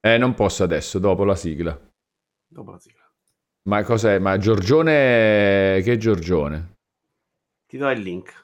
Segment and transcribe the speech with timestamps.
[0.00, 1.78] Eh, non posso adesso, dopo la sigla.
[2.48, 3.00] Dopo la sigla.
[3.64, 4.18] Ma cos'è?
[4.18, 5.80] Ma Giorgione...
[5.82, 6.74] Che Giorgione?
[7.66, 8.42] Ti do il link.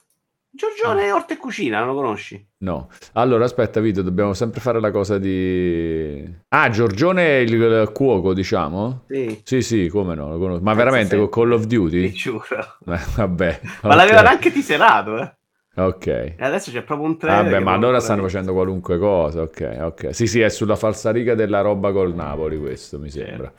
[0.50, 2.48] Giorgione Orte e Cucina, non lo conosci?
[2.58, 2.88] No.
[3.12, 6.24] Allora, aspetta, Vito, dobbiamo sempre fare la cosa di...
[6.48, 9.04] Ah, Giorgione è il cuoco, diciamo?
[9.08, 9.40] Sì.
[9.44, 10.62] Sì, sì, come no, lo conosco.
[10.62, 12.10] Ma veramente con Call of Duty?
[12.10, 12.78] Ti giuro.
[12.86, 13.60] Eh, vabbè.
[13.82, 15.37] Ma l'avevano anche tiserato, eh.
[15.78, 16.06] Ok.
[16.06, 17.44] E adesso c'è proprio un trailer.
[17.44, 20.14] Vabbè, ma allora stanno facendo qualunque cosa, ok, ok.
[20.14, 23.52] Sì, sì, è sulla falsariga della roba col Napoli questo, mi sembra.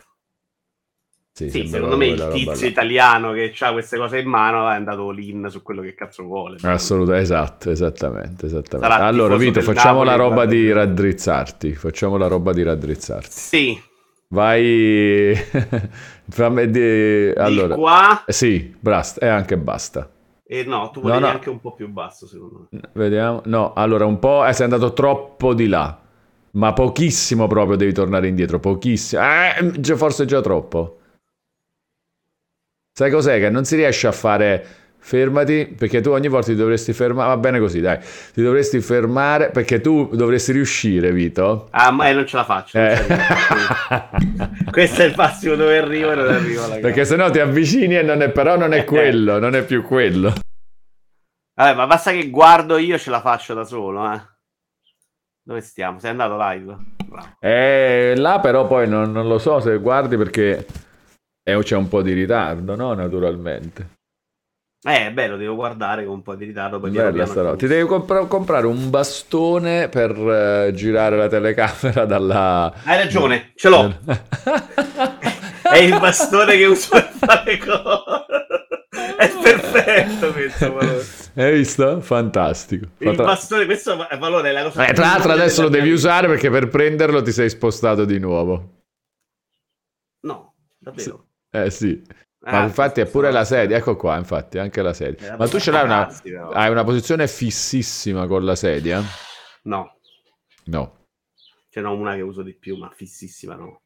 [1.32, 5.10] Sì, Sì, secondo me il tizio italiano che ha queste cose in mano è andato
[5.10, 6.58] l'in su quello che cazzo vuole.
[6.64, 8.94] Assolutamente, esatto, esattamente, esattamente.
[8.94, 13.30] Allora, Vito, facciamo la Napoli, roba di raddrizzarti, facciamo la roba di raddrizzarti.
[13.32, 13.82] Sì,
[14.32, 15.34] Vai...
[16.30, 17.34] fammi di...
[17.36, 17.74] Allora...
[17.74, 20.08] di qua Sì, basta, e anche basta.
[20.52, 21.28] E no, tu No, volevi no.
[21.30, 22.80] anche un po' più basso secondo me.
[22.94, 23.42] Vediamo.
[23.46, 24.44] No, allora un po'.
[24.48, 25.96] Eh, sei andato troppo di là.
[26.52, 28.60] Ma pochissimo proprio devi tornare indietro.
[28.60, 29.22] Pochissimo.
[29.22, 30.98] Eh, già- forse già troppo.
[32.92, 33.40] Sai cos'è?
[33.40, 34.66] Che non si riesce a fare.
[35.02, 37.30] Fermati, perché tu ogni volta ti dovresti fermare.
[37.30, 37.98] Va bene così, dai.
[37.98, 41.68] Ti dovresti fermare perché tu dovresti riuscire, Vito.
[41.72, 42.78] Ah, ma eh, non ce la faccio.
[42.78, 42.98] Eh.
[44.70, 48.04] Questo è il massimo dove arrivo e non arrivo alla Perché sennò ti avvicini e
[48.04, 50.34] non è, però non è quello, non è più quello.
[51.56, 54.22] Vabbè, ma basta che guardo io ce la faccio da solo, eh.
[55.42, 56.00] Dove stiamo?
[56.00, 56.78] Sei andato live?
[57.06, 57.36] Bravo.
[57.40, 60.66] Eh, là però poi non, non lo so se guardi perché
[61.44, 62.94] eh, c'è un po' di ritardo, no?
[62.94, 63.98] Naturalmente.
[64.82, 66.80] Eh, beh, lo devo guardare con un po' di ritardo.
[66.80, 67.56] Poi Bella sta roba.
[67.58, 72.74] Ti devi compra- comprare un bastone per eh, girare la telecamera dalla...
[72.86, 73.98] Hai ragione, ce l'ho.
[75.62, 78.26] È il bastone che uso per fare cose.
[79.18, 81.06] È perfetto questo valore.
[81.36, 82.00] Hai visto?
[82.00, 82.88] Fantastico.
[83.00, 85.92] Il Tra- bastone, questo è valore, è la cosa Eh, tra l'altro adesso lo devi
[85.92, 88.84] usare perché per prenderlo ti sei spostato di nuovo.
[90.22, 91.28] No, davvero.
[91.52, 92.02] Eh sì.
[92.44, 95.36] Ah, Ma infatti è pure la sedia, ecco qua, infatti, anche la sedia.
[95.38, 96.08] Ma tu ce l'hai una,
[96.54, 99.04] hai una posizione fississima con la sedia?
[99.64, 99.98] No,
[100.66, 101.06] No.
[101.70, 103.82] ce n'ho una che uso di più, ma fississima no.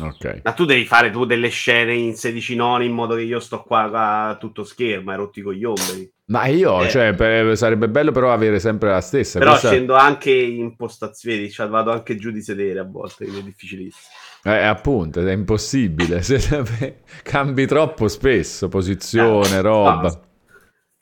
[0.00, 0.40] Ok.
[0.44, 3.62] Ma tu devi fare tu delle scene in 16 noni in modo che io sto
[3.62, 6.12] qua, a tutto schermo, hai rotti i coglioni.
[6.26, 6.88] Ma io, Eh.
[6.90, 9.38] cioè, per- sarebbe bello però avere sempre la stessa.
[9.38, 13.42] Però Questa- scendo anche in postazioni, cioè vado anche giù di sedere a volte, è
[13.42, 14.04] difficilissimo.
[14.44, 16.22] Eh, appunto, è impossibile.
[16.22, 20.08] Se- cambi troppo spesso, posizione, Eh, roba.
[20.08, 20.20] no,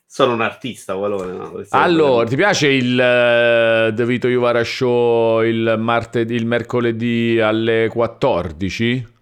[0.05, 1.31] Sono un artista, valore.
[1.31, 1.63] No?
[1.69, 9.15] Allora, ti piace il eh, The Vito Juvara Show il, martedì, il mercoledì alle 14?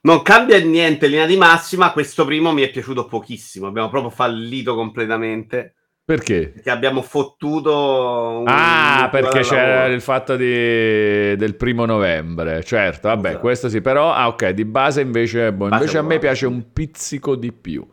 [0.00, 1.92] Non cambia niente in linea di massima.
[1.92, 3.66] Questo primo mi è piaciuto pochissimo.
[3.66, 5.74] Abbiamo proprio fallito completamente.
[6.08, 6.48] Perché?
[6.54, 8.38] Perché abbiamo fottuto.
[8.38, 9.54] un- Ah, perché lavoro.
[9.54, 12.64] c'era il fatto di- del primo novembre.
[12.64, 13.42] Certo, vabbè, Esatto.
[13.42, 16.72] questo sì, però, ah, ok, di base invece, boh, Base invece a me piace un
[16.72, 17.86] pizzico di più.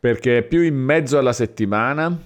[0.00, 2.18] Perché è più in mezzo alla settimana.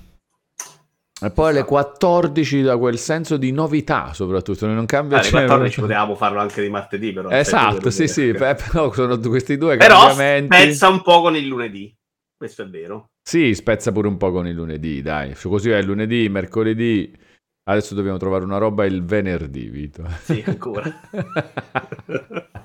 [1.23, 5.41] E poi alle 14 da quel senso di novità, soprattutto, non cambia Ah, alle cioè,
[5.45, 7.29] 14 potevamo farlo anche di martedì, però.
[7.29, 10.55] Esatto, sì, sì, Però beh, però sono questi due cambiamenti.
[10.57, 11.95] spezza un po' con il lunedì.
[12.39, 13.10] Questo è vero.
[13.23, 15.35] Sì, spezza pure un po' con il lunedì, dai.
[15.35, 17.17] Così è lunedì, mercoledì.
[17.65, 20.05] Adesso dobbiamo trovare una roba il venerdì, Vito.
[20.23, 20.83] Sì, ancora.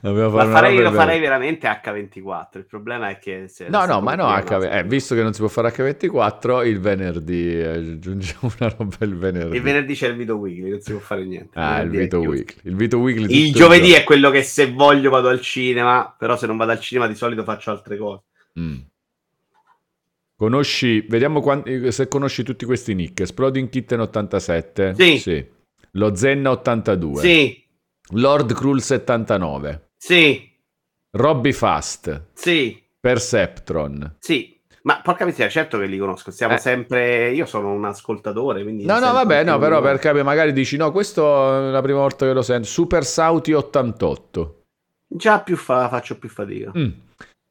[0.00, 2.58] Dobbiamo Ma fare una farei, roba lo il farei veramente H24.
[2.58, 4.68] Il problema è che se No, no, ma no, H...
[4.70, 9.16] eh, visto che non si può fare H24, il venerdì eh, aggiungiamo una roba il
[9.16, 9.56] venerdì.
[9.56, 11.58] Il venerdì c'è il Vito Weekly, non si può fare niente.
[11.58, 12.20] Ah, il è Vito.
[12.20, 12.60] Weekly.
[12.64, 14.02] Il Vito Weekly Il giovedì giorno.
[14.02, 17.14] è quello che se voglio vado al cinema, però se non vado al cinema di
[17.14, 18.22] solito faccio altre cose.
[18.58, 18.78] Mm.
[20.40, 23.18] Conosci, vediamo quan- se conosci tutti questi nick.
[23.22, 24.94] Exploding Kitten 87.
[25.18, 25.44] Sì.
[25.92, 27.20] Lo Zenna 82.
[27.20, 27.64] Sì,
[28.12, 29.88] Lord Cruel 79.
[29.96, 30.48] sì,
[31.16, 32.26] Robby Fast.
[32.34, 34.16] sì, Perceptron.
[34.20, 34.56] sì.
[34.82, 36.30] Ma porca miseria, certo che li conosco.
[36.30, 36.58] Siamo Eh.
[36.58, 37.32] sempre.
[37.32, 38.84] Io sono un ascoltatore, quindi.
[38.84, 39.90] No, no, vabbè, no, però loro.
[39.90, 42.66] per capire, magari dici no, questo è la prima volta che lo sento.
[42.68, 44.62] Super Sauti 88.
[45.08, 46.70] Già più fa- faccio più fatica.
[46.78, 46.88] Mm.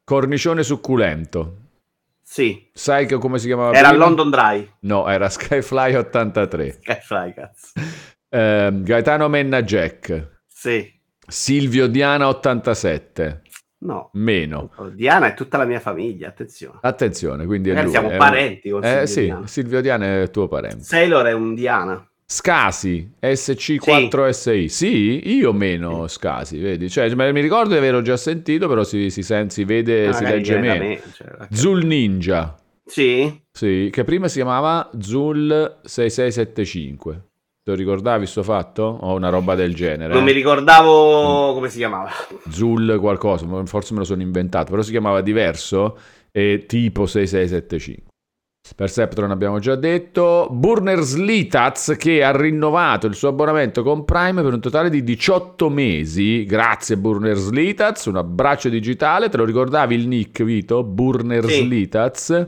[0.03, 1.57] Cornicione succulento.
[2.29, 4.03] Sì, Sai che come si chiamava era prima?
[4.03, 4.69] London Dry.
[4.81, 6.79] No, era Skyfly 83.
[6.81, 7.71] Che fai, cazzo?
[8.29, 10.41] Ehm, Gaetano Menna Jack.
[10.45, 10.93] Sì,
[11.25, 13.41] Silvio Diana 87.
[13.79, 14.09] no.
[14.13, 14.71] Meno.
[14.93, 16.79] Diana è tutta la mia famiglia, attenzione.
[16.81, 17.89] Attenzione, quindi è lui.
[17.91, 19.47] siamo parenti con Eh Silvio sì, Diana.
[19.47, 20.83] Silvio Diana è tuo parente.
[20.83, 22.05] Sailor è un Diana.
[22.29, 24.67] Scasi, SC4SI.
[24.67, 26.89] Sì, io meno Scasi, vedi?
[26.89, 30.39] Cioè, mi ricordo di averlo già sentito, però si, si, sen- si vede, si Magari
[30.39, 30.85] legge viene da meno.
[30.89, 32.53] me, cioè, Zul Ninja,
[32.85, 37.13] Sì, sì, che prima si chiamava Zul 6675.
[37.63, 38.83] Te lo ricordavi sto fatto?
[38.83, 40.13] O una roba del genere?
[40.13, 42.11] Non mi ricordavo come si chiamava.
[42.51, 45.97] Zul qualcosa, forse me lo sono inventato, però si chiamava diverso
[46.31, 48.11] e tipo 6675.
[48.75, 50.47] Perceptron abbiamo già detto.
[50.51, 55.69] Burners Litaz che ha rinnovato il suo abbonamento con Prime per un totale di 18
[55.69, 56.45] mesi.
[56.45, 59.29] Grazie Burners Litaz, un abbraccio digitale.
[59.29, 60.83] Te lo ricordavi il nick Vito?
[60.83, 61.67] Burners sì.
[61.67, 62.47] Litaz.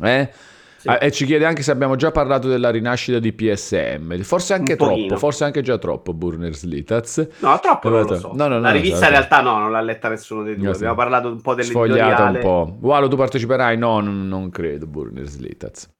[0.00, 0.30] Eh?
[0.78, 0.86] Sì.
[0.86, 4.20] Ah, e ci chiede anche se abbiamo già parlato della rinascita di PSM.
[4.20, 5.16] Forse anche troppo, pochino.
[5.16, 7.26] forse anche già troppo Burners Litaz.
[7.40, 8.30] No, troppo non lo so.
[8.32, 10.70] No, no, la rivista in realtà no, non l'ha letta nessuno dei due.
[10.70, 12.00] Abbiamo parlato un po' dell'editoriale.
[12.00, 12.76] Sfogliata un po'.
[12.78, 13.76] Gualo, tu parteciperai?
[13.76, 15.90] No, non, non credo Burners Litaz.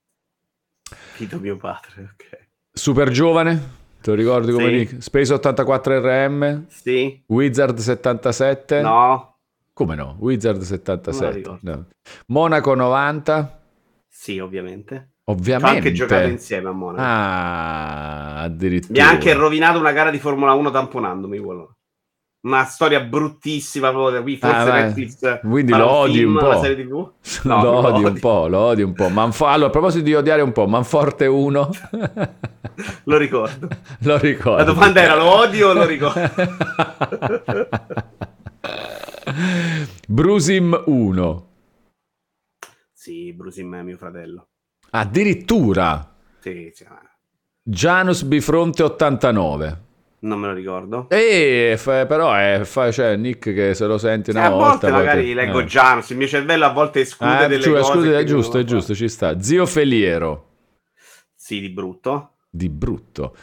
[0.91, 2.47] Fido mio padre, ok.
[2.73, 3.77] Super giovane?
[4.01, 4.75] Te lo ricordi come sì.
[4.75, 5.03] Nick?
[5.03, 6.67] Space 84 RM?
[6.69, 7.21] Sì.
[7.27, 8.81] Wizard 77?
[8.81, 9.39] No.
[9.73, 10.17] Come no?
[10.21, 11.59] Wizard 77.
[11.63, 11.87] No.
[12.27, 13.58] Monaco 90?
[14.21, 15.13] Sì, ovviamente.
[15.27, 15.71] Ovviamente.
[15.71, 17.01] Ho anche giocato insieme a Monaco.
[17.01, 18.93] Ah, addirittura.
[18.93, 21.77] Mi ha anche rovinato una gara di Formula 1 tamponandomi quello.
[22.41, 25.41] Una storia bruttissima proprio qui, forse ah, Netflix.
[25.41, 26.51] Quindi lo odi un po'.
[27.45, 29.09] No, lo odi un po', lo odi un po'.
[29.09, 31.71] Manfo- allora, a proposito di odiare un po', Manforte 1.
[33.05, 33.69] lo ricordo.
[34.03, 34.57] lo ricordo.
[34.57, 36.29] La domanda era lo odio o lo ricordo?
[40.09, 41.48] Brusim 1.
[43.01, 44.49] Sì, Brusim è mio fratello.
[44.91, 46.17] Addirittura?
[46.41, 46.85] Sì, sì.
[47.63, 49.83] Janus Bifronte 89.
[50.21, 51.09] Non me lo ricordo.
[51.09, 54.89] E fa, però è fa, cioè, Nick che se lo senti una sì, volta.
[54.89, 55.65] A volte magari leggo eh.
[55.67, 57.89] Janus, il mio cervello a volte esclude eh, delle cioè, cose.
[57.89, 59.41] Esclude, è giusto, è giusto, ci sta.
[59.41, 60.47] Zio Feliero.
[61.37, 62.33] Sì, di brutto.
[62.51, 63.37] Di brutto.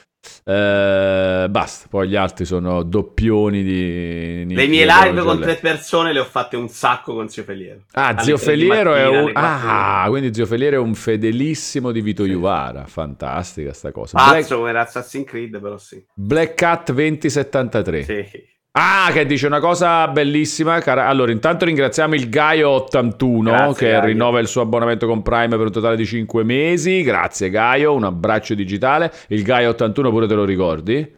[0.44, 4.46] Eh, basta, poi gli altri sono doppioni di...
[4.48, 7.82] Le mie live con tre persone le ho fatte un sacco con Zio Feliero.
[7.94, 9.32] Ah, Zio Feliero mattina, è un...
[9.34, 12.30] Ah, quindi Zio Feliero è un fedelissimo di Vito sì.
[12.30, 12.86] Juvara.
[12.86, 14.18] Fantastica sta cosa.
[14.18, 14.48] Pazzo Black...
[14.48, 16.06] come Assassin's Creed, però sì.
[16.14, 18.04] Black Cat 2073.
[18.04, 18.54] Sì.
[18.78, 20.80] Ah, che dice una cosa bellissima.
[20.80, 21.08] Cara...
[21.08, 24.06] Allora, intanto ringraziamo il Gaio81 Grazie, che Gaio.
[24.06, 27.02] rinnova il suo abbonamento con Prime per un totale di 5 mesi.
[27.02, 29.14] Grazie Gaio, un abbraccio digitale.
[29.30, 31.16] Il Gaio81 pure te lo ricordi?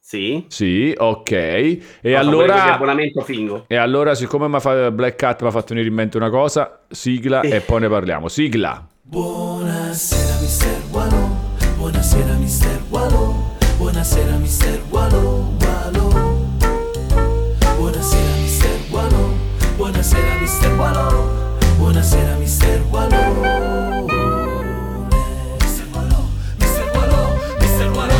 [0.00, 0.46] Sì.
[0.48, 1.30] Sì, ok.
[1.30, 2.74] E no, allora...
[2.74, 3.64] abbonamento fingo.
[3.68, 7.50] E allora, siccome Black Cat mi ha fatto venire in mente una cosa, sigla sì.
[7.50, 8.26] e poi ne parliamo.
[8.26, 8.84] Sigla.
[9.00, 11.36] Buonasera, mister Wallo.
[11.76, 13.56] Buonasera, mister Wallo.
[13.76, 15.52] Buonasera, mister Wallo.
[15.56, 16.03] Buonasera
[21.76, 24.06] buonasera mister Wallo.
[25.60, 26.28] Mister Wallo,
[26.58, 28.14] mister Wallo, mister Wallo.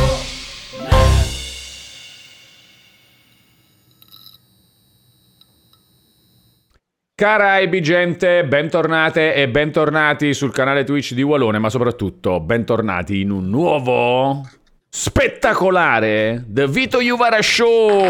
[7.14, 13.48] Caraibi gente, bentornate e bentornati sul canale Twitch di Wallone, ma soprattutto bentornati in un
[13.48, 14.46] nuovo
[14.88, 18.00] spettacolare The Vito Juvara Show!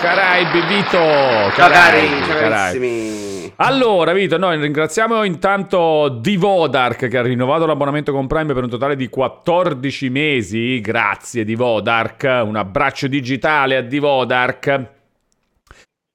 [0.00, 1.52] Caraibi Vito!
[1.54, 8.54] Ciao cari carissimi allora Vito noi ringraziamo intanto Divodark che ha rinnovato l'abbonamento con Prime
[8.54, 10.80] per un totale di 14 mesi.
[10.80, 12.42] Grazie Divodark.
[12.44, 14.90] Un abbraccio digitale a Divodark.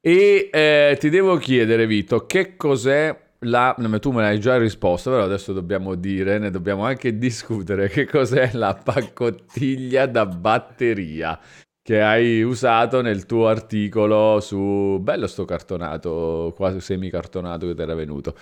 [0.01, 5.23] E eh, ti devo chiedere Vito che cos'è la, tu me l'hai già risposto, però
[5.23, 11.39] adesso dobbiamo dire, ne dobbiamo anche discutere che cos'è la paccottiglia da batteria
[11.87, 14.99] che hai usato nel tuo articolo su...
[14.99, 18.35] Bello sto cartonato, quasi semi-cartonato che ti era venuto.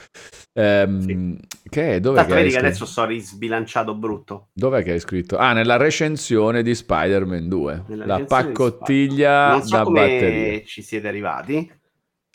[0.54, 1.38] Ehm, sì.
[1.70, 2.00] Che è?
[2.00, 4.48] Dove Tanto vedi che adesso sto risbilanciato brutto.
[4.52, 5.38] Dov'è che hai scritto?
[5.38, 7.84] Ah, nella recensione di Spider-Man 2.
[7.86, 10.64] Nella la paccottiglia non so da batteria.
[10.66, 11.72] ci siete arrivati.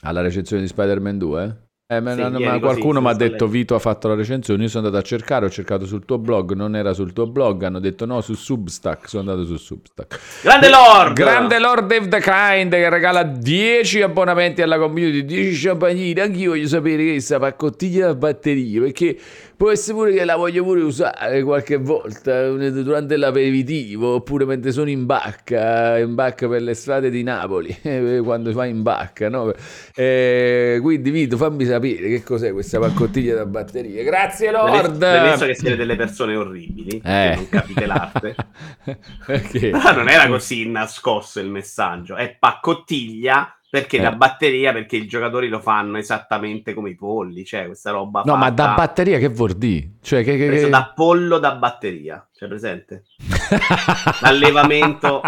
[0.03, 1.70] Alla recensione di Spider-Man 2?
[1.93, 4.87] Eh, ma, sì, ma qualcuno mi ha detto Vito ha fatto la recensione, io sono
[4.87, 8.07] andato a cercare, ho cercato sul tuo blog, non era sul tuo blog, hanno detto
[8.07, 10.21] no su Substack, sono andato su Substack.
[10.43, 11.15] Grande Lord!
[11.15, 16.69] Grande Lord Dave the Kind che regala 10 abbonamenti alla community, 10 champagnini, anch'io voglio
[16.69, 19.19] sapere che questa paccottiglia da batterie, perché
[19.61, 24.89] Può essere pure che la voglio pure usare qualche volta durante l'aperitivo oppure mentre sono
[24.89, 27.79] in bacca, in bacca per le strade di Napoli,
[28.25, 29.53] quando vai in bacca, no?
[29.95, 34.03] E quindi Vito, fammi sapere che cos'è questa paccottiglia da batterie.
[34.03, 34.99] Grazie Lord!
[34.99, 37.35] Penso che siete delle persone orribili, eh.
[37.35, 38.35] non capite l'arte.
[39.27, 39.73] Perché?
[39.73, 44.01] non era così nascosto il messaggio, è paccottiglia perché eh.
[44.01, 44.73] da batteria?
[44.73, 48.23] Perché i giocatori lo fanno esattamente come i polli, cioè questa roba.
[48.25, 48.45] No, fatta...
[48.45, 49.93] ma da batteria che vuol dire?
[50.03, 53.05] Cioè, che, che, da pollo da batteria, cioè presente?
[54.23, 55.21] Allevamento.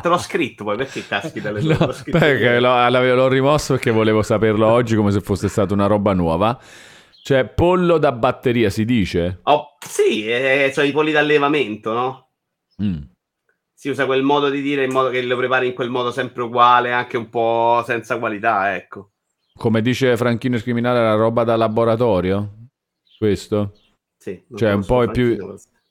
[0.00, 1.76] Te l'ho scritto poi, perché caschi dalle no,
[2.10, 6.58] Perché l'ho, l'ho rimosso perché volevo saperlo oggi come se fosse stata una roba nuova.
[7.22, 9.40] Cioè, pollo da batteria si dice?
[9.42, 12.28] Oh, sì, eh, sono i polli d'allevamento, no?
[12.82, 13.02] Mm.
[13.80, 16.42] Si usa quel modo di dire in modo che lo prepari in quel modo sempre
[16.42, 19.12] uguale, anche un po' senza qualità, ecco.
[19.54, 22.66] Come dice Franchino il criminale, la roba da laboratorio?
[23.16, 23.72] Questo?
[24.18, 24.44] Sì.
[24.54, 25.34] Cioè un po' più...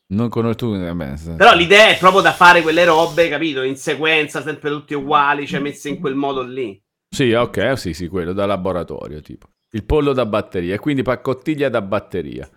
[0.10, 0.96] Non conosco eh,
[1.36, 3.63] Però l'idea è proprio da fare quelle robe, capito?
[3.63, 6.79] In sequenza, sempre tutti uguali, cioè messe in quel modo lì.
[7.10, 9.48] Sì, ok, sì, sì, quello da laboratorio, tipo.
[9.72, 12.48] Il pollo da batteria, e quindi paccottiglia da batteria.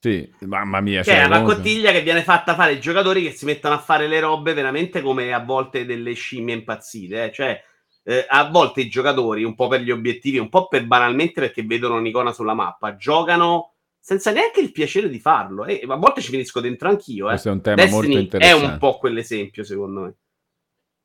[0.00, 1.02] Sì, mamma mia.
[1.02, 4.06] Cioè, cioè la paccottiglia che viene fatta fare ai giocatori che si mettono a fare
[4.06, 7.24] le robe veramente come a volte delle scimmie impazzite.
[7.24, 7.32] Eh?
[7.32, 7.64] Cioè,
[8.04, 11.62] eh, a volte i giocatori, un po' per gli obiettivi, un po' per banalmente perché
[11.64, 15.64] vedono un'icona sulla mappa, giocano senza neanche il piacere di farlo.
[15.64, 17.26] E a volte ci finisco dentro anch'io.
[17.26, 17.30] Eh.
[17.30, 18.64] Questo è un tema Destiny molto interessante.
[18.64, 20.14] È un po' quell'esempio, secondo me.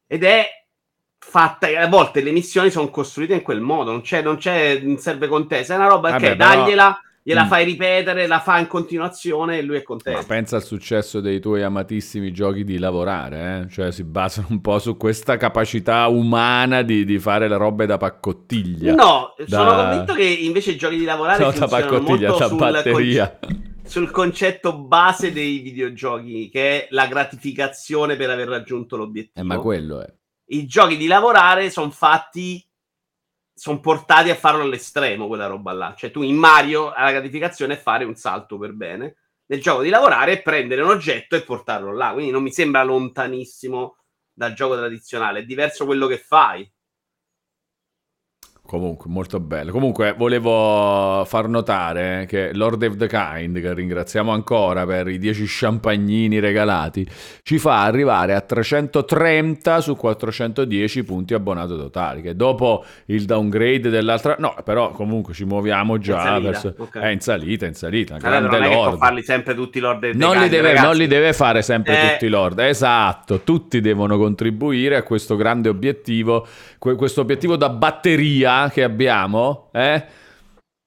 [0.05, 0.47] Ed è
[1.17, 1.67] fatta.
[1.81, 3.89] A volte le missioni sono costruite in quel modo.
[3.89, 5.73] Non c'è, non c'è, non serve contesa.
[5.73, 6.55] È una roba che però...
[6.55, 7.47] dagliela gliela mm.
[7.47, 10.19] fai ripetere, la fa in continuazione e lui è contento.
[10.19, 13.71] Ma pensa al successo dei tuoi amatissimi giochi di lavorare, eh?
[13.71, 17.97] cioè si basano un po' su questa capacità umana di, di fare le robe da
[17.97, 18.93] paccottiglia.
[18.93, 19.45] No, da...
[19.47, 23.37] sono convinto che invece i giochi di lavorare no, da paccottiglia, da sul batteria.
[23.39, 29.39] Conce- sul concetto base dei videogiochi, che è la gratificazione per aver raggiunto l'obiettivo.
[29.39, 30.11] Eh, ma quello è.
[30.47, 32.65] I giochi di lavorare sono fatti
[33.53, 35.93] sono portati a farlo all'estremo quella roba là.
[35.95, 39.17] Cioè, tu in Mario alla gratificazione è fare un salto per bene.
[39.45, 42.13] Nel gioco di lavorare è prendere un oggetto e portarlo là.
[42.13, 43.97] Quindi non mi sembra lontanissimo
[44.33, 45.39] dal gioco tradizionale.
[45.39, 46.69] È diverso quello che fai.
[48.73, 49.71] Comunque, molto bello.
[49.71, 55.43] Comunque, volevo far notare che Lord of the Kind, che ringraziamo ancora per i 10
[55.47, 57.07] champagnini regalati,
[57.43, 62.23] ci fa arrivare a 330 su 410 punti abbonato totali.
[62.23, 64.37] Che dopo il downgrade dell'altra.
[64.39, 66.37] No, però comunque ci muoviamo già.
[66.37, 66.73] In verso...
[66.75, 67.03] okay.
[67.03, 68.15] È in salita, in salita.
[68.15, 68.97] Allora, grande non Lord.
[68.97, 70.43] farli sempre tutti Lord of the non Kind.
[70.45, 72.11] Li deve, non li deve fare sempre eh...
[72.13, 72.57] tutti Lord.
[72.57, 76.47] Esatto, tutti devono contribuire a questo grande obiettivo,
[76.79, 80.21] questo obiettivo da batteria che abbiamo, eh?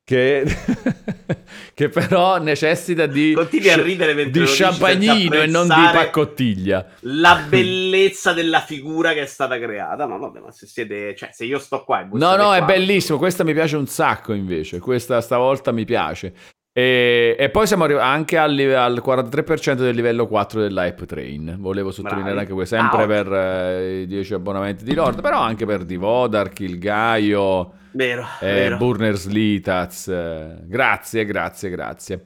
[0.09, 0.45] Che,
[1.75, 6.87] che, però necessita di, Continui a ridere di champagnino e non di paccottiglia.
[7.01, 10.07] La bellezza della figura che è stata creata.
[10.07, 12.07] Ma vabbè, ma se siete, cioè, se io sto qua.
[12.13, 13.19] no, no, qua, è bellissimo.
[13.19, 14.79] Questa mi piace un sacco invece.
[14.79, 16.33] Questa stavolta mi piace.
[16.79, 21.57] E, e, poi siamo arrivati anche al, al, 43% del livello 4 dell'Hype Train.
[21.59, 22.41] Volevo sottolineare Bravi.
[22.41, 26.61] anche questo, sempre ah, per eh, i 10 abbonamenti di Lord, però anche per Divodark,
[26.61, 28.77] il Gaio, vero, eh, vero.
[28.77, 30.09] Burner Slitaz.
[30.09, 32.25] Eh, grazie, grazie, grazie.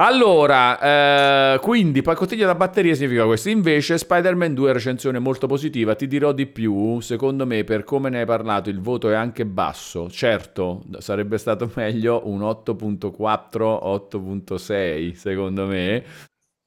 [0.00, 3.48] Allora, eh, quindi paccottiglia da batteria significa questo.
[3.48, 5.96] Invece, Spider-Man 2 recensione molto positiva.
[5.96, 7.00] Ti dirò di più.
[7.00, 10.08] Secondo me, per come ne hai parlato, il voto è anche basso.
[10.08, 13.10] Certo, sarebbe stato meglio un 8.4,
[13.50, 16.04] 8.6, secondo me,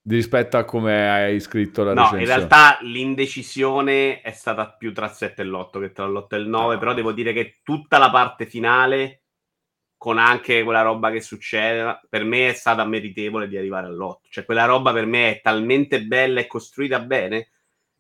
[0.09, 2.25] rispetto a come hai scritto la no, recensione.
[2.25, 6.27] No, in realtà l'indecisione è stata più tra il 7 e l'8 che tra l'8
[6.31, 6.79] e il 9, no.
[6.79, 9.20] però devo dire che tutta la parte finale
[10.01, 14.29] con anche quella roba che succede, per me è stata meritevole di arrivare all'otto.
[14.31, 17.49] Cioè, quella roba per me è talmente bella e costruita bene.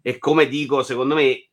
[0.01, 1.49] E come dico, secondo me,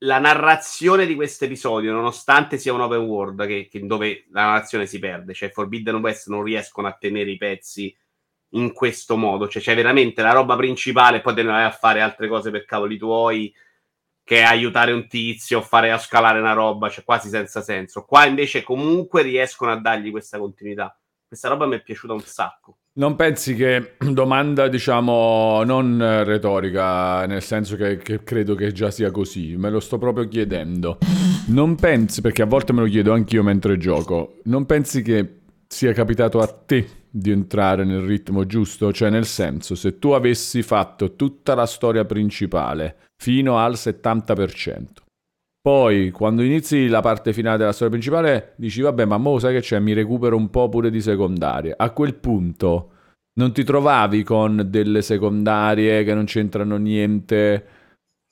[0.00, 4.84] la narrazione di questo episodio, nonostante sia un open world che, che dove la narrazione
[4.84, 7.96] si perde, cioè Forbidden West non riescono a tenere i pezzi
[8.50, 9.48] in questo modo.
[9.48, 12.66] Cioè, c'è veramente la roba principale, poi te ne vai a fare altre cose per
[12.66, 13.50] cavoli tuoi
[14.28, 18.04] che aiutare un tizio fare a scalare una roba, cioè quasi senza senso.
[18.04, 20.94] Qua invece comunque riescono a dargli questa continuità.
[21.26, 22.76] Questa roba mi è piaciuta un sacco.
[22.96, 29.10] Non pensi che domanda, diciamo, non retorica, nel senso che, che, credo che già sia
[29.10, 30.98] così, me lo sto proprio chiedendo.
[31.46, 35.94] Non pensi, perché a volte me lo chiedo anch'io mentre gioco, non pensi che sia
[35.94, 38.92] capitato a te di entrare nel ritmo giusto?
[38.92, 44.84] Cioè, nel senso, se tu avessi fatto tutta la storia principale fino al 70%.
[45.60, 49.60] Poi, quando inizi la parte finale della storia principale, dici, vabbè, ma mo sai che
[49.60, 51.74] c'è, mi recupero un po' pure di secondarie.
[51.76, 52.92] A quel punto
[53.38, 57.66] non ti trovavi con delle secondarie che non c'entrano niente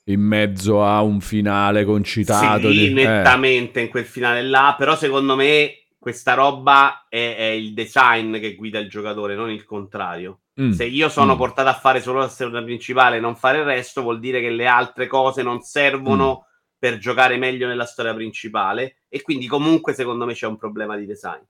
[0.05, 2.71] in mezzo a un finale concitato?
[2.71, 2.93] Sì, di...
[2.95, 3.85] nettamente eh.
[3.85, 8.79] in quel finale là, però secondo me questa roba è, è il design che guida
[8.79, 10.43] il giocatore, non il contrario.
[10.61, 10.71] Mm.
[10.71, 11.37] Se io sono mm.
[11.37, 14.51] portato a fare solo la storia principale e non fare il resto, vuol dire che
[14.51, 16.69] le altre cose non servono mm.
[16.79, 18.99] per giocare meglio nella storia principale.
[19.09, 21.43] E quindi, comunque, secondo me c'è un problema di design.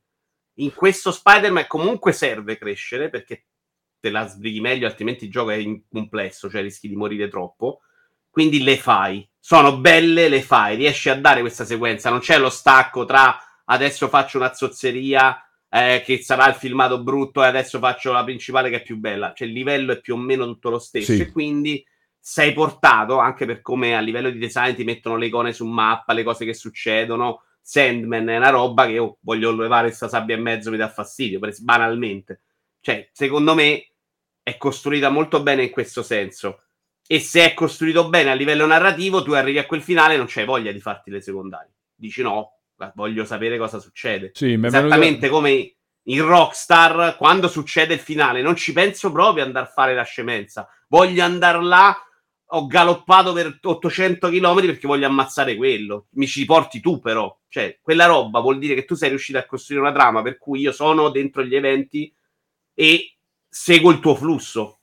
[0.61, 3.49] In questo Spider-Man comunque serve crescere perché
[4.01, 7.83] te la sbrighi meglio, altrimenti il gioco è complesso, cioè rischi di morire troppo.
[8.31, 9.29] Quindi le fai.
[9.39, 10.77] Sono belle, le fai.
[10.77, 12.09] Riesci a dare questa sequenza.
[12.09, 17.43] Non c'è lo stacco tra adesso faccio una zozzeria eh, che sarà il filmato brutto
[17.43, 19.33] e adesso faccio la principale che è più bella.
[19.35, 21.21] Cioè il livello è più o meno tutto lo stesso sì.
[21.21, 21.85] e quindi
[22.19, 26.13] sei portato, anche per come a livello di design ti mettono le icone su mappa,
[26.13, 27.43] le cose che succedono.
[27.61, 31.41] Sandman è una roba che io voglio levare questa sabbia e mezzo, mi dà fastidio,
[31.61, 32.43] banalmente.
[32.81, 33.91] Cioè, secondo me
[34.43, 36.63] è costruita molto bene in questo senso.
[37.07, 40.27] E se è costruito bene a livello narrativo, tu arrivi a quel finale e non
[40.29, 41.75] c'hai voglia di farti le secondarie.
[41.95, 42.56] Dici no,
[42.95, 44.31] voglio sapere cosa succede.
[44.35, 45.41] Sì, Esattamente venuto...
[45.41, 45.75] come
[46.09, 50.05] in Rockstar, quando succede il finale, non ci penso proprio ad andare a fare la
[50.05, 50.69] scemenza.
[50.89, 52.01] Voglio andare là
[52.51, 56.07] ho galoppato per 800 km perché voglio ammazzare quello.
[56.11, 57.37] Mi ci porti tu, però.
[57.49, 60.61] Cioè, quella roba vuol dire che tu sei riuscito a costruire una trama per cui
[60.61, 62.15] io sono dentro gli eventi
[62.75, 63.17] e
[63.49, 64.81] seguo il tuo flusso.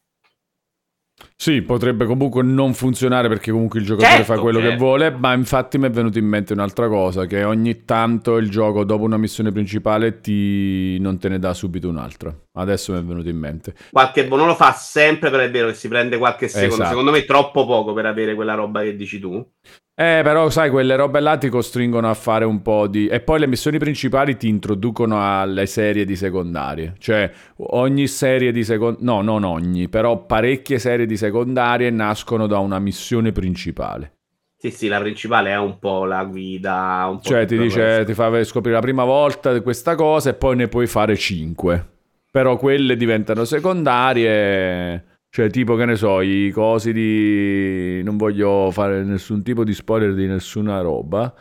[1.35, 4.73] Sì, potrebbe comunque non funzionare perché comunque il giocatore certo, fa quello certo.
[4.73, 8.49] che vuole, ma infatti mi è venuto in mente un'altra cosa, che ogni tanto il
[8.49, 10.97] gioco dopo una missione principale ti...
[10.99, 12.33] non te ne dà subito un'altra.
[12.53, 13.75] Adesso mi è venuto in mente.
[13.91, 16.75] Qualche non lo fa sempre, però è vero che si prende qualche secondo.
[16.75, 16.89] Esatto.
[16.89, 19.45] Secondo me è troppo poco per avere quella roba che dici tu.
[19.95, 23.07] Eh, però sai, quelle robe là ti costringono a fare un po' di...
[23.07, 26.95] E poi le missioni principali ti introducono alle serie di secondarie.
[26.97, 29.05] Cioè, ogni serie di secondarie...
[29.05, 34.13] No, non ogni, però parecchie serie di secondarie nascono da una missione principale.
[34.57, 37.05] Sì, sì, la principale è un po' la guida.
[37.09, 38.05] Un po cioè, ti dice, questo.
[38.05, 41.89] ti fa scoprire la prima volta questa cosa e poi ne puoi fare cinque.
[42.31, 48.03] Però quelle diventano secondarie cioè, tipo, che ne so, i cosi di...
[48.03, 51.33] Non voglio fare nessun tipo di spoiler di nessuna roba,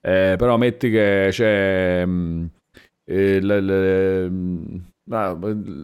[0.00, 2.04] eh, però metti che c'è...
[2.06, 2.44] Mm,
[3.04, 5.36] eh, l, l, mh, Ah,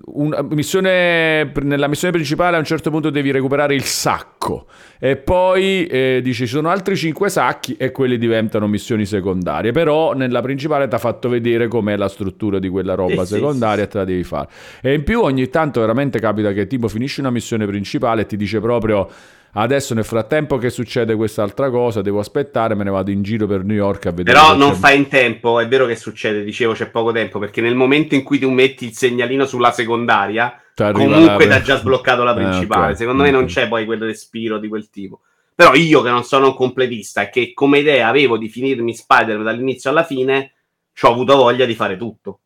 [0.04, 4.66] una missione, nella missione principale a un certo punto devi recuperare il sacco.
[5.00, 9.72] E poi eh, dici ci sono altri 5 sacchi e quelli diventano missioni secondarie.
[9.72, 13.82] Però nella principale ti ha fatto vedere com'è la struttura di quella roba eh, secondaria
[13.82, 14.48] sì, e te la devi fare.
[14.80, 18.36] E in più ogni tanto veramente capita che tipo finisci una missione principale e ti
[18.36, 19.08] dice proprio
[19.52, 23.64] Adesso nel frattempo che succede quest'altra cosa, devo aspettare, me ne vado in giro per
[23.64, 24.38] New York a vedere.
[24.38, 27.74] Però non fai in tempo, è vero che succede, dicevo c'è poco tempo, perché nel
[27.74, 32.34] momento in cui tu metti il segnalino sulla secondaria, comunque ti ha già sbloccato la
[32.34, 32.80] principale.
[32.80, 32.96] Ah, okay.
[32.96, 35.22] Secondo me non c'è poi quel respiro di quel tipo.
[35.54, 39.42] Però io che non sono un completista e che come idea avevo di finirmi Spider
[39.42, 40.52] dall'inizio alla fine,
[40.92, 42.40] ci ho avuto voglia di fare tutto.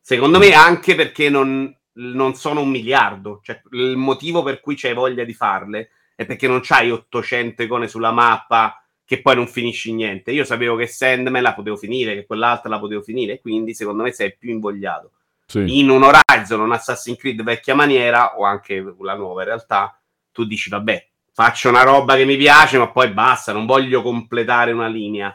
[0.00, 3.38] Secondo me anche perché non, non sono un miliardo.
[3.40, 7.88] Cioè, il motivo per cui c'hai voglia di farle è perché non c'hai 800 icone
[7.88, 10.32] sulla mappa che poi non finisci niente.
[10.32, 14.12] Io sapevo che Sandman la potevo finire, che quell'altra la potevo finire, quindi secondo me
[14.12, 15.12] sei più invogliato.
[15.46, 15.78] Sì.
[15.78, 19.98] In un Horizon, un Assassin's Creed vecchia maniera, o anche la nuova in realtà,
[20.30, 24.72] tu dici, vabbè, faccio una roba che mi piace, ma poi basta, non voglio completare
[24.72, 25.34] una linea.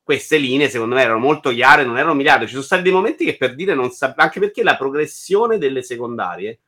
[0.00, 2.44] Queste linee, secondo me, erano molto chiare, non erano miliardi.
[2.44, 5.82] Ci sono stati dei momenti che per dire non sapevo, anche perché la progressione delle
[5.82, 6.60] secondarie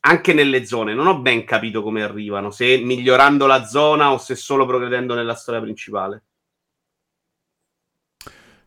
[0.00, 4.34] anche nelle zone non ho ben capito come arrivano, se migliorando la zona o se
[4.36, 6.22] solo progredendo nella storia principale.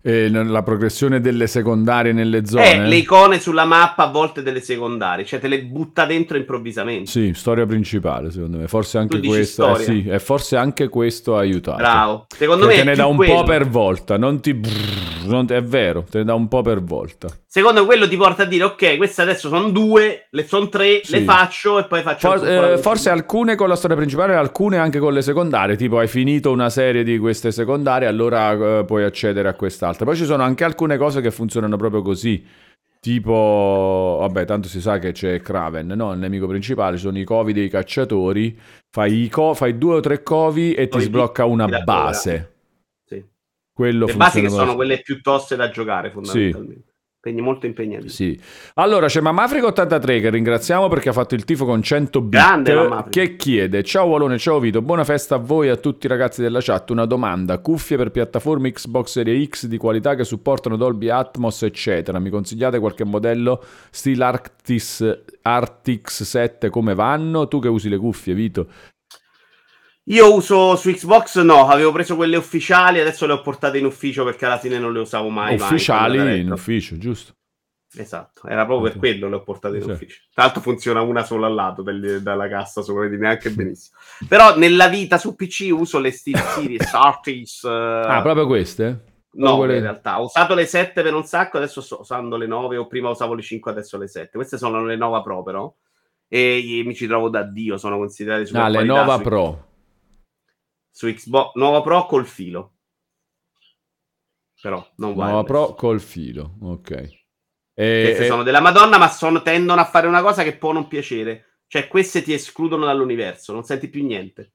[0.03, 2.71] E la progressione delle secondarie nelle zone.
[2.71, 7.05] Eh, le icone sulla mappa a volte delle secondarie, cioè te le butta dentro improvvisamente.
[7.11, 8.67] Sì, storia principale, secondo me.
[8.67, 9.77] Forse anche questo.
[9.77, 11.77] Eh, sì, e forse anche questo ha aiutato.
[11.77, 12.25] Bravo.
[12.35, 12.83] Secondo Perché me.
[12.85, 13.33] Te ne dà un quello.
[13.35, 14.59] po' per volta, non ti.
[15.25, 17.27] Non è vero, te ne dà un po' per volta.
[17.53, 21.11] Secondo quello ti porta a dire, ok, queste adesso sono due, le sono tre, sì.
[21.11, 22.29] le faccio e poi faccio...
[22.29, 26.07] For- eh, forse alcune con la storia principale, alcune anche con le secondarie, tipo hai
[26.07, 30.05] finito una serie di queste secondarie, allora eh, puoi accedere a quest'altra.
[30.05, 32.41] Poi ci sono anche alcune cose che funzionano proprio così.
[33.01, 36.13] Tipo, vabbè, tanto si sa che c'è Kraven, no?
[36.13, 38.57] Il nemico principale, sono i covi dei cacciatori.
[38.89, 42.53] Fai, co- fai due o tre covi e poi ti sblocca una base.
[43.05, 43.21] Sì.
[43.73, 46.83] Quello Le basi che sono quelle più toste da giocare, fondamentalmente.
[46.85, 46.89] Sì
[47.23, 48.09] impegni molto impegnativi.
[48.09, 48.39] Sì.
[48.75, 53.35] Allora c'è Mamafrico83 che ringraziamo perché ha fatto il tifo con 100 bit Grande, che
[53.35, 56.59] chiede Ciao Walone, ciao Vito, buona festa a voi e a tutti i ragazzi della
[56.61, 56.89] chat.
[56.89, 62.17] Una domanda, cuffie per piattaforme Xbox Series X di qualità che supportano Dolby Atmos eccetera.
[62.17, 67.47] Mi consigliate qualche modello stile Arctis, Artix 7 come vanno?
[67.47, 68.67] Tu che usi le cuffie Vito?
[70.05, 74.23] Io uso su Xbox no, avevo preso quelle ufficiali, adesso le ho portate in ufficio
[74.23, 75.55] perché alla fine non le usavo mai.
[75.55, 77.33] Ufficiali mai, in ufficio, giusto?
[77.93, 80.21] Esatto, era proprio per quello le ho portate in ufficio.
[80.33, 83.97] Tra l'altro funziona una sola al lato del, dalla cassa, so vedi neanche benissimo.
[84.27, 87.61] Però nella vita su PC uso le Steel Series, Artis.
[87.61, 87.67] Uh...
[87.67, 89.05] Ah, proprio queste?
[89.33, 89.75] No, quelle...
[89.77, 92.87] in realtà ho usato le 7 per un sacco, adesso sto usando le 9 o
[92.87, 94.31] prima usavo le 5, adesso le 7.
[94.33, 95.73] Queste sono le Nova Pro però
[96.27, 99.21] e mi ci trovo da Dio, sono considerate super Ah, le Nova su...
[99.21, 99.70] Pro
[100.91, 102.73] su Xbox nuova Pro col filo.
[104.61, 105.47] Però non Nuova wireless.
[105.47, 106.91] Pro col filo, ok.
[107.73, 108.27] E, Queste e...
[108.27, 111.61] sono della Madonna, ma sono, tendono a fare una cosa che può non piacere.
[111.65, 114.53] Cioè, queste ti escludono dall'universo, non senti più niente.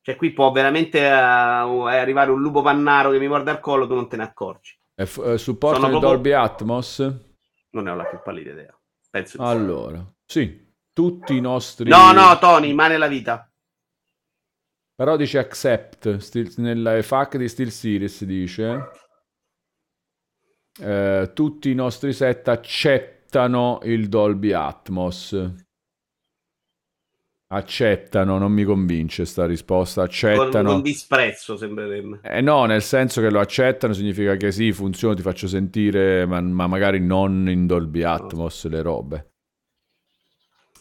[0.00, 3.94] Cioè, qui può veramente uh, arrivare un lupo pannaro che mi guarda al collo, tu
[3.94, 4.78] non te ne accorgi.
[4.94, 6.10] E f- eh, supportano proprio...
[6.10, 6.98] Dolby Atmos?
[7.70, 8.80] Non ne ho la più pallida idea.
[9.10, 11.90] Penso allora, sì, tutti i nostri...
[11.90, 13.50] No, no, Tony, ma nella vita.
[14.96, 18.90] Però dice accept, still, nella FAQ di Steel Series dice...
[20.78, 25.52] Eh, tutti i nostri set accettano il Dolby Atmos.
[27.48, 30.02] Accettano, non mi convince sta risposta.
[30.02, 30.64] Accettano.
[30.64, 32.20] Con, con disprezzo sembrerebbe.
[32.22, 36.40] Eh no, nel senso che lo accettano significa che sì, funziona, ti faccio sentire, ma,
[36.40, 38.70] ma magari non in Dolby Atmos no.
[38.70, 39.30] le robe.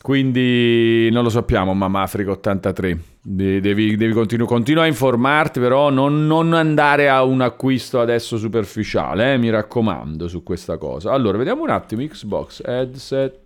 [0.01, 3.13] Quindi non lo sappiamo, Mamma Africa 83.
[3.27, 9.33] Devi, devi continu- continua a informarti, però non, non, andare a un acquisto adesso superficiale,
[9.33, 11.11] eh, mi raccomando su questa cosa.
[11.11, 13.45] Allora, vediamo un attimo Xbox headset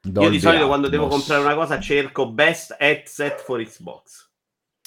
[0.00, 0.68] Dolby Io di solito Atmos.
[0.68, 4.31] quando devo comprare una cosa cerco best headset for Xbox.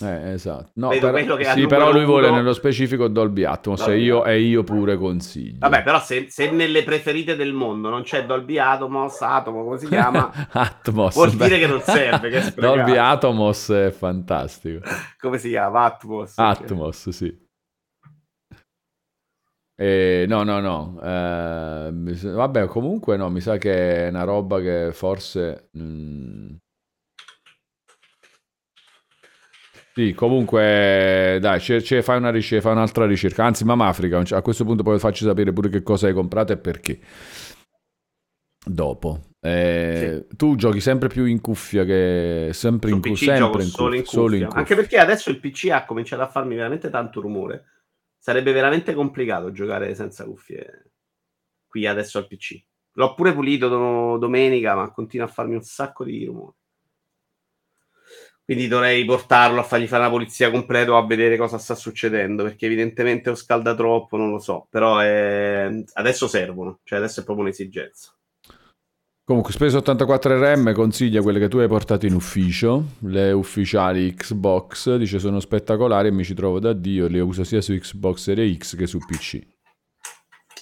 [0.03, 0.71] Eh, esatto.
[0.75, 1.15] No, però,
[1.53, 5.59] sì, però lui vuole nello specifico Dolby Atmos Dolby e, io, e io pure consiglio.
[5.59, 9.87] Vabbè, però se, se, nelle preferite del mondo non c'è Dolby Atmos, Atomo, come si
[9.87, 10.29] chiama?
[10.51, 11.13] Atmos.
[11.13, 11.43] Vuol beh.
[11.45, 12.29] dire che non serve.
[12.29, 14.81] Che Dolby Atmos è fantastico.
[15.17, 15.85] come si chiama?
[15.85, 16.33] Atmos.
[16.35, 17.43] Atmos, sì.
[19.77, 20.99] Eh, no, no, no.
[21.01, 25.69] Eh, vabbè, comunque no, mi sa che è una roba che forse...
[25.77, 26.55] Mm...
[29.97, 33.45] Sì, comunque, dai, c- c- fai, una ricerca, fai un'altra ricerca.
[33.45, 36.57] Anzi, Mamma Africa, a questo punto poi facci sapere pure che cosa hai comprato e
[36.57, 36.99] perché.
[38.65, 39.21] Dopo.
[39.39, 40.35] Eh, sì.
[40.35, 44.19] Tu giochi sempre più in cuffia che sempre, in, cu- sempre in, solo, in cuffia.
[44.19, 44.59] solo in cuffia.
[44.59, 47.65] Anche perché adesso il PC ha cominciato a farmi veramente tanto rumore
[48.17, 50.91] Sarebbe veramente complicato giocare senza cuffie
[51.67, 52.59] qui adesso al PC.
[52.93, 56.55] L'ho pure pulito do- domenica, ma continua a farmi un sacco di rumore.
[58.45, 62.43] Quindi dovrei portarlo a fargli fare una polizia completa o a vedere cosa sta succedendo,
[62.43, 64.67] perché evidentemente lo scalda troppo, non lo so.
[64.69, 65.67] Però è...
[65.93, 68.15] adesso servono, cioè adesso è proprio un'esigenza.
[69.25, 74.95] Comunque, Space 84 RM consiglia quelle che tu hai portato in ufficio, le ufficiali Xbox,
[74.97, 78.57] dice sono spettacolari e mi ci trovo da Dio, le uso sia su Xbox Series
[78.57, 79.41] X che su PC.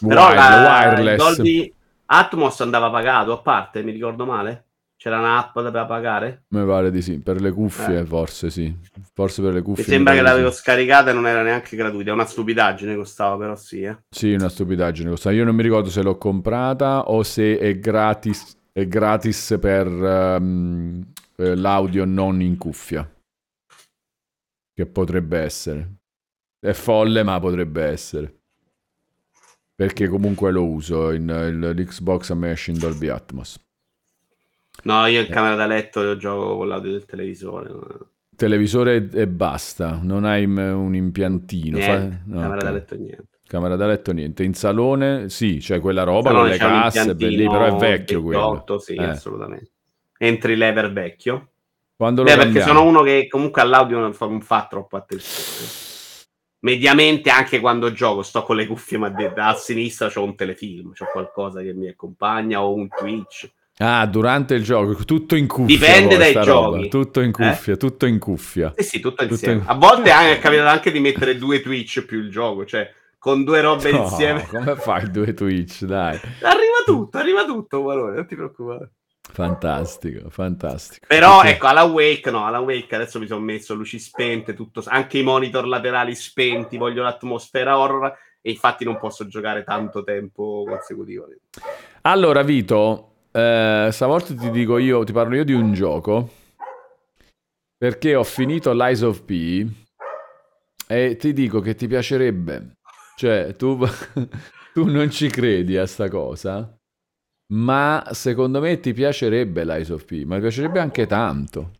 [0.08, 1.18] Però Wire, la, wireless.
[1.18, 1.74] Dolby
[2.06, 4.68] Atmos andava pagato a parte, mi ricordo male?
[5.04, 6.46] C'era un'app da pagare?
[6.52, 8.06] Mi pare di sì, per le cuffie eh.
[8.06, 8.74] forse sì.
[9.14, 9.84] Forse per le cuffie.
[9.84, 10.60] Mi sembra che l'avevo sì.
[10.60, 13.82] scaricata e non era neanche gratuita, è una stupidaggine costava però sì.
[13.82, 13.98] Eh.
[14.10, 15.36] Sì, una stupidaggine costava.
[15.36, 21.06] Io non mi ricordo se l'ho comprata o se è gratis, è gratis per um,
[21.36, 23.06] l'audio non in cuffia.
[24.74, 25.96] Che potrebbe essere.
[26.58, 28.38] È folle ma potrebbe essere.
[29.76, 33.60] Perché comunque lo uso, in, l'Xbox a me esce in Dolby Atmos.
[34.84, 37.72] No, io in camera da letto gioco con l'audio del televisore.
[38.36, 41.78] Televisore e basta, non hai un impiantino.
[41.78, 42.22] Niente, Fa...
[42.26, 42.68] no, camera okay.
[42.68, 43.28] da letto niente.
[43.48, 44.44] Camera da letto niente.
[44.44, 48.80] In salone sì, c'è quella roba con le casse, belli, però è vecchio 28, quello.
[48.80, 49.04] sì, eh.
[49.04, 49.72] assolutamente.
[50.18, 51.50] Entry lever vecchio.
[51.96, 55.82] Quando lo Beh, perché sono uno che comunque all'audio non fa, non fa troppo attenzione.
[56.62, 61.06] Mediamente anche quando gioco sto con le cuffie, ma a sinistra c'ho un telefilm, c'ho
[61.12, 65.78] qualcosa che mi accompagna o un Twitch Ah, durante il gioco, tutto in cuffia.
[65.78, 66.90] Dipende dai giochi.
[66.90, 67.78] Tutto in cuffia, eh?
[67.78, 68.74] tutto in cuffia.
[68.76, 69.60] Eh sì, tutto insieme.
[69.62, 69.76] Tutto in...
[69.76, 73.62] A volte è capitato anche di mettere due Twitch più il gioco, cioè con due
[73.62, 74.46] robe no, insieme.
[74.46, 76.20] Come fai due Twitch, dai?
[76.42, 78.92] Arriva tutto, arriva tutto, Valore, non ti preoccupare.
[79.32, 81.06] Fantastico, fantastico.
[81.08, 81.56] Però Perché...
[81.56, 85.24] ecco, alla Wake no, alla Wake adesso mi sono messo luci spente, tutto, anche i
[85.24, 91.26] monitor laterali spenti, voglio l'atmosfera horror e infatti non posso giocare tanto tempo consecutivo.
[92.02, 96.30] Allora, Vito, eh, stavolta ti dico io, ti parlo io di un gioco.
[97.76, 99.68] Perché ho finito Lies of P
[100.88, 102.78] e ti dico che ti piacerebbe.
[103.18, 103.78] Cioè, tu,
[104.74, 106.78] tu non ci credi a sta cosa,
[107.54, 111.72] ma secondo me ti piacerebbe Lies of P, ma ti piacerebbe anche tanto.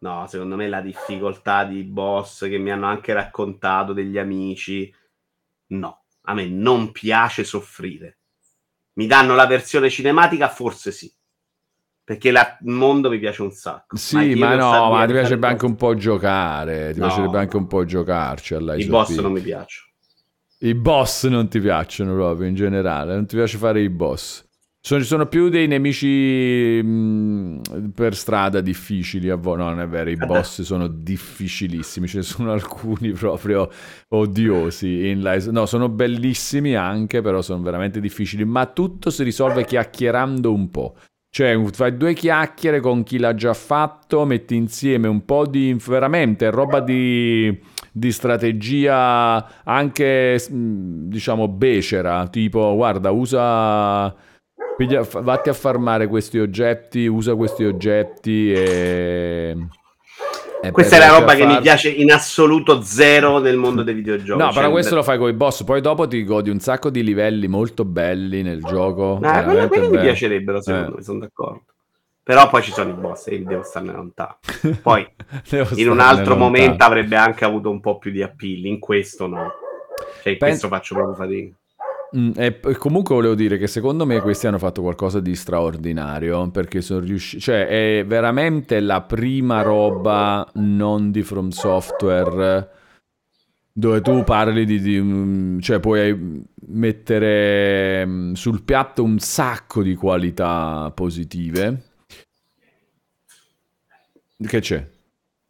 [0.00, 4.92] No, secondo me la difficoltà di boss che mi hanno anche raccontato degli amici,
[5.68, 8.19] no, a me non piace soffrire.
[9.00, 10.50] Mi danno la versione cinematica?
[10.50, 11.10] Forse sì.
[12.04, 13.96] Perché la, il mondo mi piace un sacco.
[13.96, 16.92] Sì, ma, ma no, ma ti piacerebbe anche un po' giocare.
[16.92, 17.06] Ti no.
[17.06, 19.88] piacerebbe anche un po' giocarci I boss non mi piacciono.
[20.58, 23.14] I boss non ti piacciono proprio in generale.
[23.14, 24.46] Non ti piace fare i boss.
[24.82, 29.62] Sono, ci sono più dei nemici mh, per strada difficili a volte.
[29.62, 32.06] No, non è vero, i boss sono difficilissimi.
[32.06, 33.68] Ce ne sono alcuni proprio
[34.08, 35.12] odiosi.
[35.50, 38.44] No, sono bellissimi anche, però sono veramente difficili.
[38.44, 40.94] Ma tutto si risolve chiacchierando un po'.
[41.32, 46.50] Cioè, fai due chiacchiere con chi l'ha già fatto, metti insieme un po' di veramente
[46.50, 47.56] roba di,
[47.92, 54.12] di strategia anche diciamo becera, tipo guarda, usa
[55.22, 59.56] vatti a farmare questi oggetti, usa questi oggetti e
[60.62, 61.54] eh, Questa è la roba che far...
[61.54, 64.38] mi piace in assoluto zero nel mondo dei videogiochi.
[64.38, 66.90] No, cioè, però questo lo fai con i boss, poi dopo ti godi un sacco
[66.90, 69.18] di livelli molto belli nel gioco.
[69.20, 70.96] No, quelli, quelli mi piacerebbero, secondo eh.
[70.96, 71.64] me, sono d'accordo.
[72.22, 74.36] Però poi ci sono i boss e devo starne lontano.
[74.82, 75.04] Poi
[75.76, 79.50] in un altro momento avrebbe anche avuto un po' più di appeal, in questo no.
[80.22, 80.48] Cioè, in Pen...
[80.50, 81.56] questo faccio proprio fatica.
[82.16, 86.80] Mm, e comunque volevo dire che secondo me questi hanno fatto qualcosa di straordinario perché
[86.80, 92.68] sono riusciti, cioè è veramente la prima roba non di From Software
[93.72, 99.94] dove tu parli di, di mm, cioè puoi mettere mm, sul piatto un sacco di
[99.94, 101.84] qualità positive.
[104.36, 104.89] Che c'è?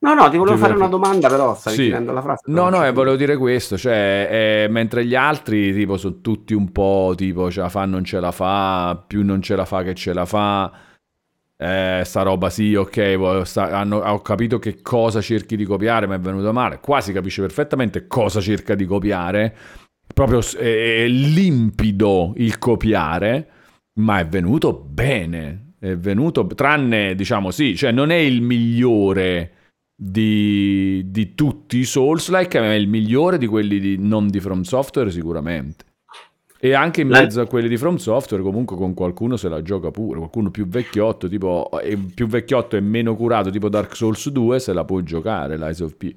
[0.03, 1.83] No, no, ti volevo ti fare una domanda, però stai sì.
[1.85, 2.45] finendo la frase.
[2.47, 6.73] No, no, eh, volevo dire questo, cioè, eh, mentre gli altri, tipo, sono tutti un
[6.73, 9.95] po', tipo, ce la fa, non ce la fa, più non ce la fa che
[9.95, 10.73] ce la fa,
[11.55, 16.15] eh, sta roba sì, ok, sta, hanno, ho capito che cosa cerchi di copiare, ma
[16.15, 16.81] è venuto male.
[16.81, 19.55] Qua si capisce perfettamente cosa cerca di copiare,
[20.15, 23.49] proprio è, è limpido il copiare,
[23.99, 29.57] ma è venuto bene, è venuto, tranne, diciamo, sì, cioè non è il migliore
[30.03, 35.11] di, di tutti i Souls-like, è il migliore di quelli di, non di From Software
[35.11, 35.85] sicuramente.
[36.59, 39.91] E anche in mezzo a quelli di From Software, comunque con qualcuno se la gioca
[39.91, 40.19] pure.
[40.19, 41.71] Qualcuno più vecchiotto, tipo
[42.15, 45.95] più vecchiotto e meno curato, tipo Dark Souls 2, se la puoi giocare, l'Ice of
[45.97, 46.15] P.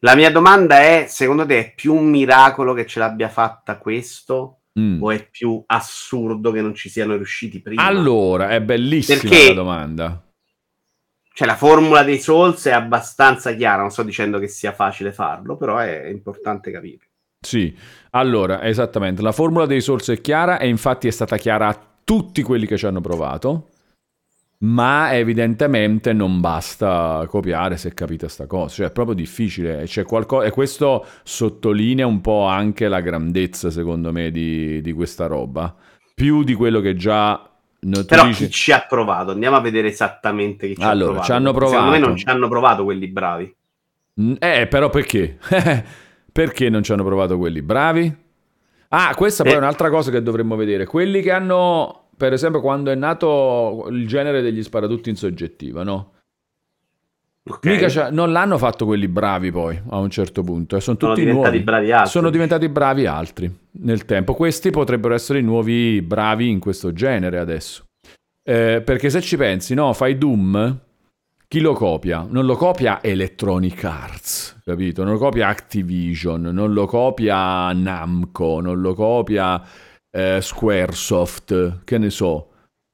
[0.00, 4.60] La mia domanda è: secondo te è più un miracolo che ce l'abbia fatta questo?
[4.78, 5.02] Mm.
[5.02, 7.84] O è più assurdo che non ci siano riusciti prima?
[7.84, 10.23] Allora, è bellissima Perché la domanda
[11.34, 15.56] cioè la formula dei Souls è abbastanza chiara, non sto dicendo che sia facile farlo,
[15.56, 17.08] però è importante capire.
[17.40, 17.76] Sì,
[18.10, 22.40] allora, esattamente, la formula dei Souls è chiara e infatti è stata chiara a tutti
[22.42, 23.70] quelli che ci hanno provato,
[24.58, 30.46] ma evidentemente non basta copiare se capite sta cosa, cioè è proprio difficile, c'è qualcosa,
[30.46, 35.74] e questo sottolinea un po' anche la grandezza, secondo me, di, di questa roba,
[36.14, 37.53] più di quello che già
[37.84, 38.46] No, Però dici...
[38.46, 39.32] chi ci ha provato?
[39.32, 41.26] Andiamo a vedere esattamente chi ci allora, ha provato.
[41.26, 41.74] Ci hanno provato.
[41.74, 43.56] Secondo me non ci hanno provato quelli bravi.
[44.20, 45.38] Mm, eh, però perché?
[46.32, 48.22] perché non ci hanno provato quelli bravi?
[48.88, 49.56] Ah, questa poi eh.
[49.56, 50.86] è un'altra cosa che dovremmo vedere.
[50.86, 56.12] Quelli che hanno, per esempio, quando è nato il genere degli sparatutti in soggettiva, no?
[57.46, 57.76] Okay.
[57.76, 60.76] Mica non l'hanno fatto quelli bravi poi a un certo punto.
[60.76, 61.64] Eh, sono, sono tutti diventati nuovi.
[61.64, 62.10] bravi altri.
[62.10, 64.32] Sono diventati bravi altri nel tempo.
[64.32, 67.84] Questi potrebbero essere i nuovi bravi in questo genere adesso.
[68.42, 70.78] Eh, perché se ci pensi, no, fai Doom,
[71.46, 72.26] chi lo copia?
[72.26, 75.04] Non lo copia Electronic Arts, capito?
[75.04, 79.62] Non lo copia Activision, non lo copia Namco, non lo copia
[80.10, 82.48] eh, Squaresoft, che ne so.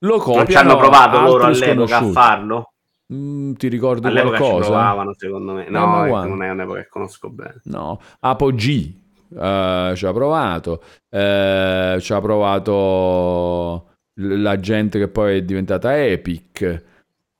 [0.04, 0.42] Lo copia.
[0.42, 2.72] Non ci hanno provato loro all'epoca a farlo?
[3.12, 4.64] Mm, ti ricordo All'epoca qualcosa?
[4.64, 5.68] Ci provavano, secondo me.
[5.68, 7.60] No, no non è un'epoca che conosco bene.
[7.64, 8.94] No, Apogee
[9.28, 10.82] uh, ci ha provato.
[11.08, 16.84] Uh, ci ha provato la gente che poi è diventata Epic.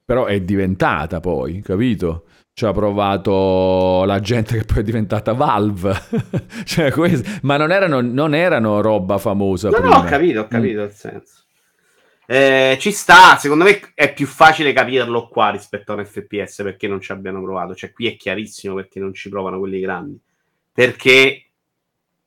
[0.04, 2.24] Però è diventata poi, capito?
[2.52, 5.94] Ci ha provato la gente che poi è diventata Valve.
[6.64, 7.40] cioè, quest...
[7.42, 9.70] Ma non erano, non erano roba famosa.
[9.70, 9.94] No, prima.
[9.94, 10.85] no, ho capito, ho capito mm.
[10.85, 11.39] il senso.
[12.33, 16.87] Eh, ci sta, secondo me è più facile capirlo qua rispetto a un FPS perché
[16.87, 17.75] non ci abbiano provato.
[17.75, 20.16] Cioè, qui è chiarissimo perché non ci provano quelli grandi.
[20.73, 21.47] Perché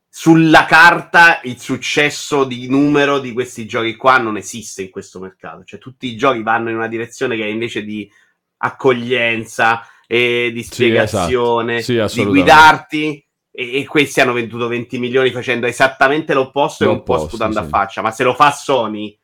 [0.10, 5.64] sulla carta il successo di numero di questi giochi qua non esiste in questo mercato.
[5.64, 8.12] Cioè, tutti i giochi vanno in una direzione che è invece di
[8.58, 12.10] accoglienza e di spiegazione, sì, esatto.
[12.10, 13.26] sì, di guidarti.
[13.50, 17.64] E, questi hanno venduto 20 milioni facendo esattamente l'opposto, l'opposto e un po' sputando sì.
[17.64, 18.02] a faccia.
[18.02, 19.18] Ma se lo fa Sony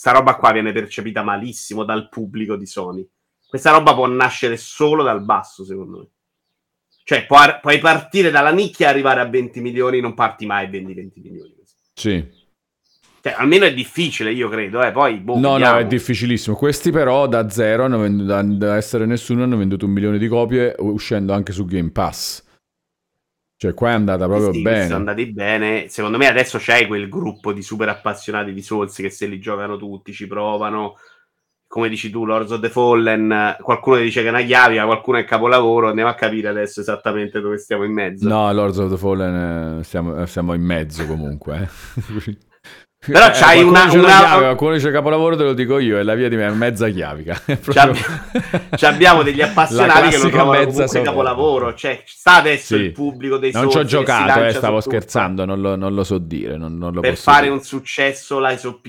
[0.00, 3.06] sta roba qua viene percepita malissimo dal pubblico di Sony.
[3.46, 6.08] Questa roba può nascere solo dal basso, secondo me.
[7.04, 10.68] Cioè, puoi, puoi partire dalla nicchia e arrivare a 20 milioni, non parti mai e
[10.70, 11.54] vendi 20 milioni.
[11.92, 12.26] Sì.
[13.20, 14.82] Cioè, almeno è difficile, io credo.
[14.82, 14.90] Eh.
[14.90, 15.74] Poi, boh, no, vediamo.
[15.74, 16.56] no, è difficilissimo.
[16.56, 20.28] Questi, però, da zero, hanno venduto, da, da essere nessuno, hanno venduto un milione di
[20.28, 22.42] copie, uscendo anche su Game Pass.
[23.60, 24.84] Cioè, qua è andata proprio sì, bene.
[24.84, 25.88] Sono andati bene.
[25.88, 29.76] Secondo me adesso c'è quel gruppo di super appassionati di Souls che se li giocano
[29.76, 30.94] tutti, ci provano.
[31.66, 35.24] Come dici tu, Lords of the Fallen, qualcuno dice che è una chiave, qualcuno è
[35.24, 35.88] capolavoro.
[35.88, 38.26] Andiamo a capire adesso esattamente dove stiamo in mezzo.
[38.26, 41.68] No, Lords of the Fallen eh, stiamo, eh, siamo in mezzo comunque.
[42.16, 42.38] Eh.
[43.06, 43.90] Però eh, c'hai una, una...
[43.90, 46.86] Chiavica, qualcuno dice capolavoro te lo dico io, è la via di me, è mezza
[46.90, 47.40] chiavica.
[47.58, 47.94] Proprio...
[48.86, 52.82] abbiamo degli appassionati che lo trovano comunque capolavoro, cioè sta adesso sì.
[52.82, 56.18] il pubblico dei Non ci ho giocato, eh, stavo scherzando, non lo, non lo, so
[56.18, 57.54] dire, non, non lo Per fare dire.
[57.54, 58.86] un successo l'ISOP,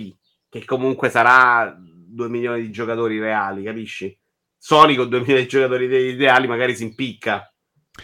[0.50, 4.14] che comunque sarà 2 milioni di giocatori reali, capisci?
[4.58, 7.51] Sony con 2 milioni di giocatori reali magari si impicca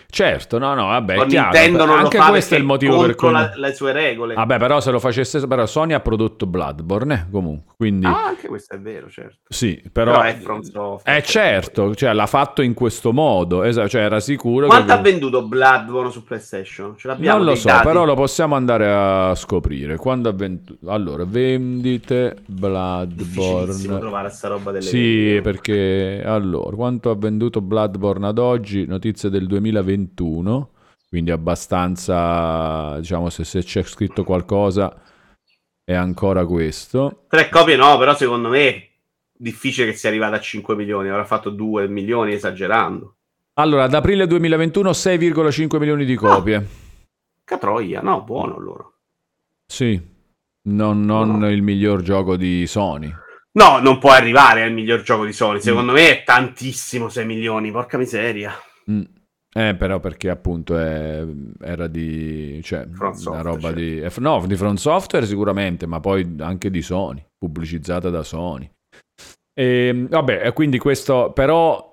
[0.09, 3.31] Certo, no, no, vabbè, Con chiaro, Nintendo non anche questo è il motivo per cui
[3.31, 4.33] la, le sue regole.
[4.35, 8.47] Vabbè, però se lo facesse però Sony ha prodotto Bloodborne, eh, comunque, quindi Ah, anche
[8.47, 9.37] questo è vero, certo.
[9.47, 11.17] Sì, però, però è From Software.
[11.17, 14.91] Eh certo, cioè l'ha fatto in questo modo, esatto, cioè era sicuro Quanto che...
[14.93, 16.95] ha venduto Bloodborne su PlayStation?
[17.17, 17.85] non lo so, dati?
[17.85, 19.97] però lo possiamo andare a scoprire.
[19.97, 23.99] Quando ha venduto Allora, vendite Bloodborne.
[23.99, 25.41] trovare sta roba delle Sì, vendite.
[25.41, 28.85] perché allora, quanto ha venduto Bloodborne ad oggi?
[28.85, 29.47] Notizie del
[29.95, 30.71] 2021
[31.09, 34.93] quindi abbastanza, diciamo, se, se c'è scritto qualcosa
[35.83, 37.23] è ancora questo.
[37.29, 38.89] Tre copie no, però secondo me è
[39.31, 43.15] difficile che sia arrivato a 5 milioni, avrà fatto 2 milioni esagerando.
[43.53, 46.55] Allora, ad aprile 2021 6,5 milioni di copie.
[46.55, 46.63] Ah,
[47.45, 48.93] catroia, no, buono loro.
[49.65, 49.99] Sì,
[50.63, 51.49] non, non no.
[51.49, 53.11] il miglior gioco di Sony.
[53.53, 55.61] No, non può arrivare al miglior gioco di Sony.
[55.61, 55.95] Secondo mm.
[55.95, 58.53] me è tantissimo 6 milioni, porca miseria.
[58.91, 59.03] Mm.
[59.57, 61.25] Eh, però perché appunto è,
[61.61, 62.61] era di...
[62.63, 62.85] cioè,
[63.25, 64.01] una roba di...
[64.01, 64.19] Certo.
[64.19, 68.69] No, di Front Software sicuramente, ma poi anche di Sony, pubblicizzata da Sony.
[69.55, 71.31] E, ehm, vabbè, quindi questo...
[71.33, 71.85] Però...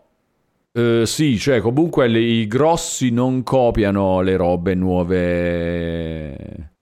[0.73, 6.73] Eh, sì, cioè comunque le, i grossi non copiano le robe nuove...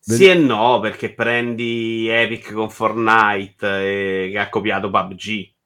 [0.00, 5.57] Sì e no, perché prendi Epic con Fortnite eh, che ha copiato PUBG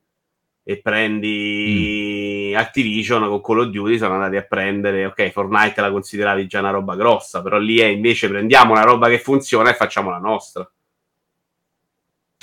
[0.64, 2.56] e prendi mm.
[2.56, 6.70] Activision con Call of Duty sono andati a prendere ok Fortnite la consideravi già una
[6.70, 10.70] roba grossa però lì è invece prendiamo una roba che funziona e facciamo la nostra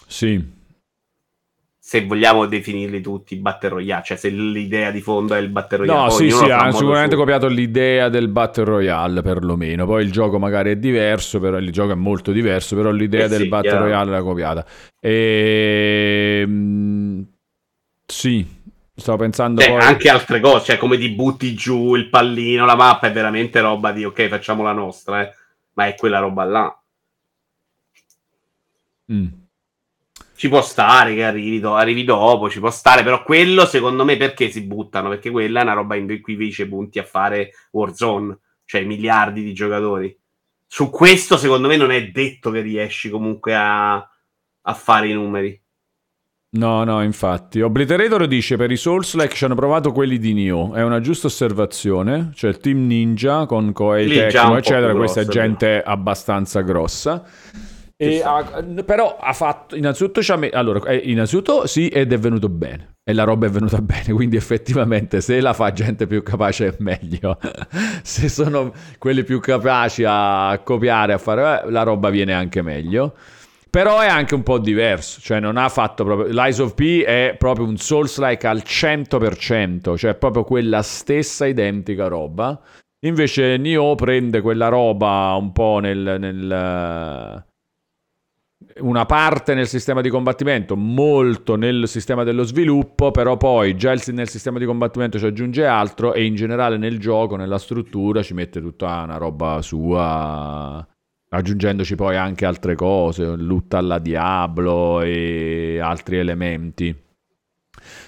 [0.05, 0.57] sì
[1.89, 6.03] se vogliamo definirli tutti Battle Royale, cioè se l'idea di fondo è il Battle Royale.
[6.03, 7.23] No, sì, sì, hanno sicuramente suo.
[7.23, 11.93] copiato l'idea del Battle Royale perlomeno, poi il gioco magari è diverso, però il gioco
[11.93, 13.79] è molto diverso, però l'idea eh del sì, Battle.
[13.79, 14.63] Royale l'ha copiata.
[14.99, 17.27] E ehm,
[18.09, 18.45] sì,
[18.95, 19.81] stavo pensando cioè, poi...
[19.81, 23.91] anche altre cose, cioè come ti butti giù il pallino, la mappa è veramente roba
[23.91, 25.33] di ok, facciamo la nostra, eh.
[25.73, 26.81] ma è quella roba là.
[29.11, 29.27] Mm.
[30.35, 34.17] Ci può stare che arrivi, do- arrivi, dopo, ci può stare, però quello secondo me
[34.17, 35.09] perché si buttano?
[35.09, 39.53] Perché quella è una roba in cui invece punti a fare Warzone, cioè miliardi di
[39.53, 40.17] giocatori.
[40.65, 45.61] Su questo secondo me non è detto che riesci comunque a, a fare i numeri.
[46.51, 47.61] No, no, infatti.
[47.61, 50.73] Obliterator dice per i Souls-like ci hanno provato quelli di Nioh.
[50.73, 52.31] È una giusta osservazione.
[52.33, 54.95] Cioè il team Ninja con Koei Tecmo, eccetera.
[54.95, 55.91] Questa è gente però.
[55.91, 57.23] abbastanza grossa.
[58.01, 60.21] Ha, però ha fatto innanzitutto,
[60.53, 64.37] allora, eh, innanzitutto sì ed è venuto bene e la roba è venuta bene quindi
[64.37, 67.37] effettivamente se la fa gente più capace è meglio
[68.01, 73.15] se sono quelli più capaci a copiare a fare eh, la roba viene anche meglio
[73.69, 76.33] però è anche un po' diverso, cioè non ha fatto proprio...
[76.33, 82.59] L'Eyes of P è proprio un Souls-like al 100%, cioè proprio quella stessa identica roba.
[83.05, 87.45] Invece Nioh prende quella roba un po' nel, nel
[88.79, 94.29] una parte nel sistema di combattimento, molto nel sistema dello sviluppo, però poi già nel
[94.29, 98.61] sistema di combattimento ci aggiunge altro e in generale nel gioco, nella struttura, ci mette
[98.61, 100.85] tutta una roba sua
[101.29, 107.07] aggiungendoci poi anche altre cose, lutta alla Diablo e altri elementi.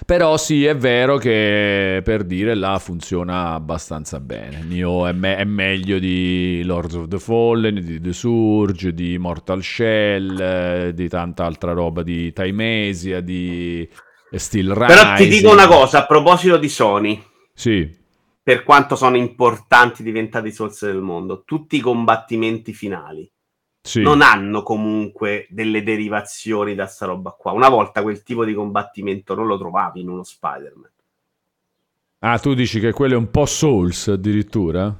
[0.04, 4.62] Però sì, è vero che per dire là funziona abbastanza bene.
[4.64, 9.62] Nio è, me- è meglio di Lords of the Fallen, di The Surge, di Mortal
[9.62, 13.88] Shell, di tanta altra roba, di Timesia, di
[14.32, 14.86] Steel Rising.
[14.88, 17.22] Però ti dico una cosa a proposito di Sony.
[17.54, 18.00] Sì
[18.42, 23.30] per quanto sono importanti diventati i Souls del mondo, tutti i combattimenti finali
[23.80, 24.02] sì.
[24.02, 27.52] non hanno comunque delle derivazioni da sta roba qua.
[27.52, 30.90] Una volta quel tipo di combattimento non lo trovavi in uno Spider-Man.
[32.24, 34.96] Ah, tu dici che quello è un po' Souls addirittura?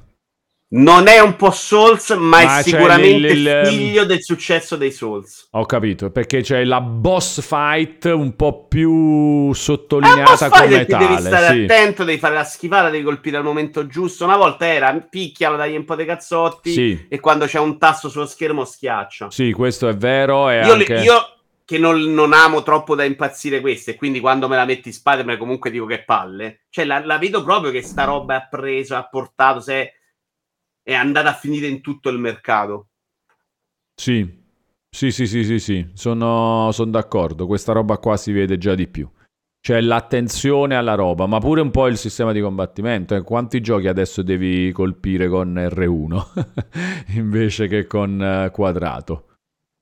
[0.73, 4.91] Non è un po' Souls, ma, ma è sicuramente il, il, figlio del successo dei
[4.91, 5.47] Souls.
[5.51, 11.07] Ho capito, perché c'è la boss fight un po' più sottolineata come tale.
[11.07, 11.63] Devi stare sì.
[11.63, 14.23] attento, devi fare la schivata, devi colpire al momento giusto.
[14.23, 17.05] Una volta era picchialo, dagli un po' dei cazzotti sì.
[17.07, 19.29] e quando c'è un tasto sullo schermo schiaccia.
[19.29, 20.49] Sì, questo è vero.
[20.49, 20.93] io, anche...
[20.95, 24.95] io che non, non, amo troppo da impazzire queste, quindi quando me la metti in
[24.95, 26.61] Spider-Man comunque dico che palle.
[26.71, 29.93] Cioè la, la vedo proprio che sta roba ha preso, ha portato, se
[30.83, 32.89] è andata a finire in tutto il mercato.
[33.95, 34.27] Sì,
[34.89, 35.89] sì, sì, sì, sì, sì.
[35.93, 37.47] Sono, sono d'accordo.
[37.47, 39.09] Questa roba qua si vede già di più.
[39.59, 43.15] C'è l'attenzione alla roba, ma pure un po' il sistema di combattimento.
[43.15, 43.21] Eh.
[43.21, 49.37] Quanti giochi adesso devi colpire con R1 invece che con uh, quadrato?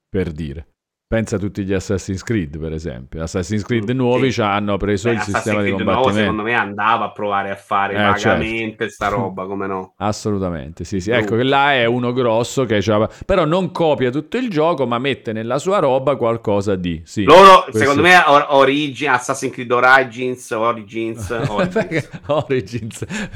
[0.08, 0.71] Per dire.
[1.12, 3.22] Pensa a tutti gli Assassin's Creed, per esempio.
[3.22, 4.40] Assassin's Creed nuovi sì.
[4.40, 6.10] hanno preso Beh, il Assassin's sistema Creed di combattimento.
[6.10, 8.94] Nuovo, secondo me andava a provare a fare eh, vagamente certo.
[8.94, 9.92] sta roba, come no?
[10.00, 11.12] Assolutamente, sì, sì.
[11.12, 12.82] Ecco che là è uno grosso che
[13.26, 17.02] però non copia tutto il gioco, ma mette nella sua roba qualcosa di...
[17.04, 17.80] Sì, Loro, questo...
[17.80, 22.10] secondo me, or- Origin, Assassin's Creed Origins, Origins, Origins.
[22.28, 23.06] Origins.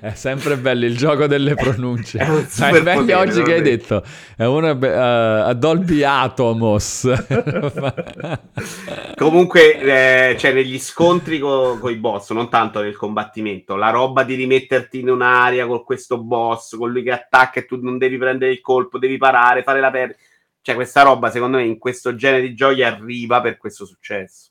[0.00, 2.18] è sempre bello il gioco delle pronunce.
[2.18, 4.02] è, è meglio oggi che hai detto.
[4.34, 7.12] È uno uh, Dolby Atom Ramos.
[9.16, 14.34] Comunque, eh, cioè, negli scontri con i boss, non tanto nel combattimento, la roba di
[14.34, 18.52] rimetterti in un'area con questo boss, con lui che attacca e tu non devi prendere
[18.52, 20.16] il colpo, devi parare, fare la per...
[20.60, 24.50] Cioè, questa roba, secondo me, in questo genere di giochi arriva per questo successo.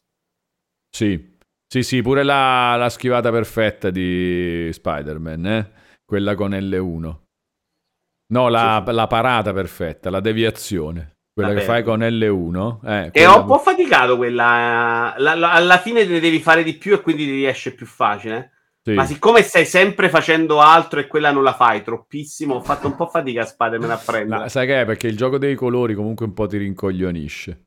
[0.89, 5.71] Sì, sì, sì, pure la, la schivata perfetta di Spider-Man, eh?
[6.03, 7.15] quella con L1.
[8.33, 8.91] No, la, sì.
[8.91, 11.10] la parata perfetta, la deviazione.
[11.33, 11.61] Quella Vabbè.
[11.61, 12.75] che fai con L1.
[12.83, 13.11] Eh, quella...
[13.11, 15.13] È un po' faticato quella.
[15.17, 18.51] La, la, alla fine ne devi fare di più e quindi ti riesce più facile.
[18.83, 18.93] Sì.
[18.93, 22.95] Ma siccome stai sempre facendo altro e quella non la fai troppissimo, ho fatto un
[22.95, 24.41] po' fatica a Spider-Man a prendere.
[24.41, 24.85] No, sai che è?
[24.85, 27.63] Perché il gioco dei colori comunque un po' ti rincoglionisce.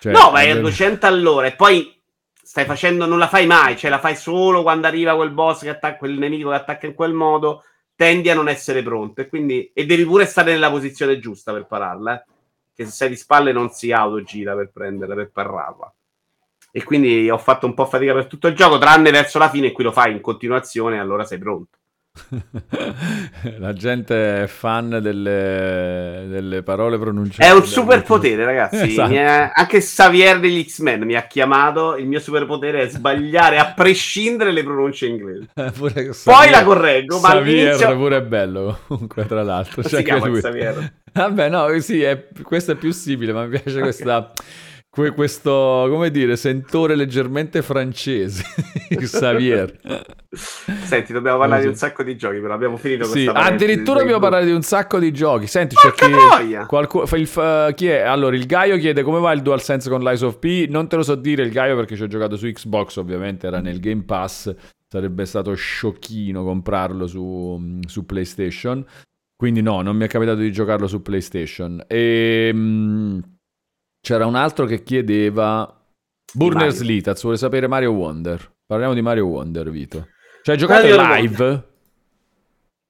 [0.00, 2.00] Cioè, no, vai a 200 all'ora e poi
[2.32, 5.68] stai facendo, non la fai mai, cioè la fai solo quando arriva quel boss che
[5.68, 9.70] attacca, quel nemico che attacca in quel modo, tendi a non essere pronto e quindi
[9.74, 12.14] e devi pure stare nella posizione giusta per pararla.
[12.14, 12.36] Eh
[12.78, 15.92] che se sei di spalle non si autogira per prendere, per pararla.
[16.70, 19.66] E quindi ho fatto un po' fatica per tutto il gioco, tranne verso la fine,
[19.66, 21.76] e qui lo fai in continuazione, e allora sei pronto.
[23.58, 27.48] la gente è fan delle, delle parole pronunciate.
[27.48, 28.76] È un superpotere, ragazzi.
[28.88, 29.12] Esatto.
[29.12, 31.96] È, anche Xavier degli X-Men mi ha chiamato.
[31.96, 35.48] Il mio superpotere è sbagliare a prescindere le pronunce inglesi.
[35.54, 37.18] Poi Xavier, la correggo.
[37.18, 37.96] Ma Xavier all'inizio...
[37.96, 38.78] pure è bello.
[38.86, 40.40] Comunque, tra l'altro, si chiama lui.
[40.40, 40.92] Xavier.
[41.12, 43.82] Vabbè, no, sì, è, questo è più simile, ma mi piace okay.
[43.82, 44.32] questa
[44.98, 48.42] que- questo, come dire, sentore leggermente francese,
[48.90, 49.72] Xavier.
[50.30, 54.44] Senti, dobbiamo parlare di un sacco di giochi, però abbiamo finito sì, Addirittura dobbiamo parlare
[54.44, 55.46] di un sacco di giochi.
[55.46, 58.00] Senti, c'è chi, qualcuno, il, uh, chi è?
[58.00, 60.66] Allora, il Gaio chiede come va il DualSense con l'Ice of P.
[60.68, 63.60] Non te lo so dire il Gaio perché ci ho giocato su Xbox, ovviamente era
[63.60, 64.52] nel Game Pass.
[64.90, 68.84] Sarebbe stato sciocchino comprarlo su, su PlayStation.
[69.38, 71.84] Quindi no, non mi è capitato di giocarlo su PlayStation.
[71.86, 72.48] E...
[72.48, 73.38] Ehm, Mh,
[74.00, 75.72] c'era un altro che chiedeva...
[76.34, 78.56] Burners Litaz, vuole sapere Mario Wonder.
[78.66, 80.08] Parliamo di Mario Wonder, Vito.
[80.42, 81.68] Cioè, giocato live?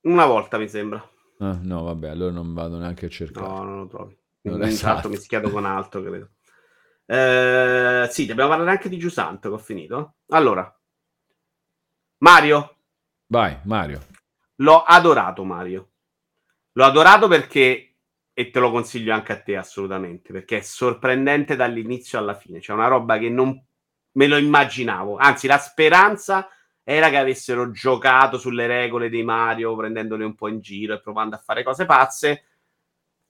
[0.04, 1.06] Una volta, mi sembra.
[1.40, 3.46] Ah, no, vabbè, allora non vado neanche a cercare.
[3.46, 4.18] No, non lo trovi.
[4.40, 5.10] Non è esatto.
[5.10, 6.30] mi schiedo con altro, credo.
[7.04, 10.14] Eh, sì, dobbiamo parlare anche di Giusanto, che ho finito.
[10.28, 10.74] Allora,
[12.18, 12.76] Mario.
[13.26, 14.00] Vai, Mario.
[14.56, 15.87] L'ho adorato, Mario.
[16.78, 17.96] L'ho adorato perché
[18.32, 22.60] e te lo consiglio anche a te assolutamente, perché è sorprendente dall'inizio alla fine.
[22.60, 23.60] C'è una roba che non
[24.12, 25.16] me lo immaginavo.
[25.16, 26.48] Anzi, la speranza
[26.84, 31.34] era che avessero giocato sulle regole dei Mario, prendendole un po' in giro e provando
[31.34, 32.44] a fare cose pazze.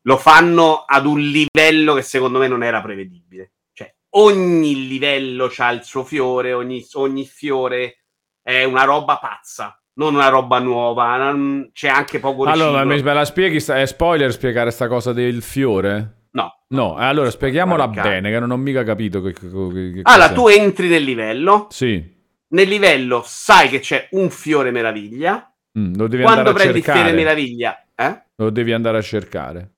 [0.02, 3.52] Lo fanno ad un livello che secondo me non era prevedibile.
[3.72, 8.02] Cioè, ogni livello ha il suo fiore, ogni, ogni fiore
[8.42, 11.34] è una roba pazza non una roba nuova,
[11.72, 16.26] c'è anche poco Allora, me la spieghi, è spoiler spiegare questa cosa del fiore?
[16.30, 16.60] No.
[16.68, 20.88] No, allora spieghiamola bene, che non ho mica capito che, che, che Allora, tu entri
[20.88, 21.66] nel livello.
[21.70, 22.16] Sì.
[22.50, 25.52] Nel livello sai che c'è un fiore meraviglia.
[25.78, 28.22] Mm, lo devi Quando andare prendi il fiore meraviglia, eh?
[28.36, 29.72] Lo devi andare a cercare.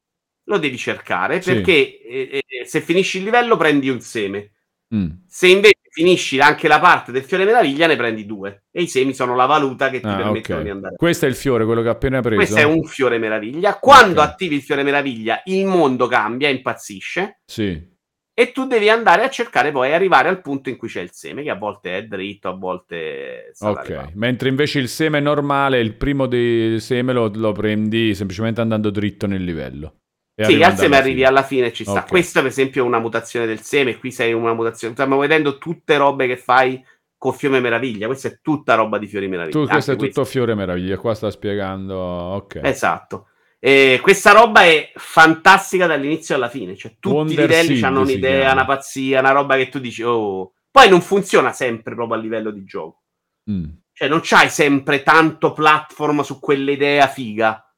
[0.45, 1.53] Lo devi cercare sì.
[1.53, 4.53] perché eh, eh, se finisci il livello prendi un seme.
[4.95, 5.11] Mm.
[5.27, 8.65] Se invece finisci anche la parte del fiore meraviglia, ne prendi due.
[8.71, 10.63] E i semi sono la valuta che ti ah, permettono okay.
[10.63, 10.97] di andare.
[10.97, 12.37] Questo è il fiore, quello che ho appena preso.
[12.37, 13.79] Questo è un fiore meraviglia.
[13.79, 14.33] Quando okay.
[14.33, 17.41] attivi il fiore meraviglia, il mondo cambia, impazzisce.
[17.45, 17.89] Sì.
[18.33, 21.43] E tu devi andare a cercare poi arrivare al punto in cui c'è il seme,
[21.43, 24.13] che a volte è dritto, a volte Ok, arrivando.
[24.15, 29.27] mentre invece il seme normale, il primo del seme lo, lo prendi semplicemente andando dritto
[29.27, 30.00] nel livello.
[30.45, 32.01] Sì, al seme arrivi alla fine ci sta.
[32.01, 32.09] Okay.
[32.09, 33.99] Questa, per esempio, è una mutazione del seme.
[33.99, 34.95] Qui sei una mutazione.
[34.95, 36.85] Stiamo vedendo tutte robe che fai
[37.17, 38.07] con Fiore Meraviglia.
[38.07, 39.61] Questa è tutta roba di Fiori Meraviglia.
[39.61, 40.97] Tu, questo è tutto Fiore Meraviglia.
[40.97, 41.97] Qua sta spiegando.
[41.97, 42.61] Ok.
[42.63, 43.27] Esatto.
[43.59, 46.77] E questa roba è fantastica dall'inizio alla fine.
[46.77, 50.53] Cioè, tutti Wonder i livelli hanno un'idea, una pazzia, una roba che tu dici, oh.
[50.71, 53.03] Poi non funziona sempre proprio a livello di gioco.
[53.51, 53.65] Mm.
[53.93, 57.70] Cioè, non c'hai sempre tanto platform su quell'idea figa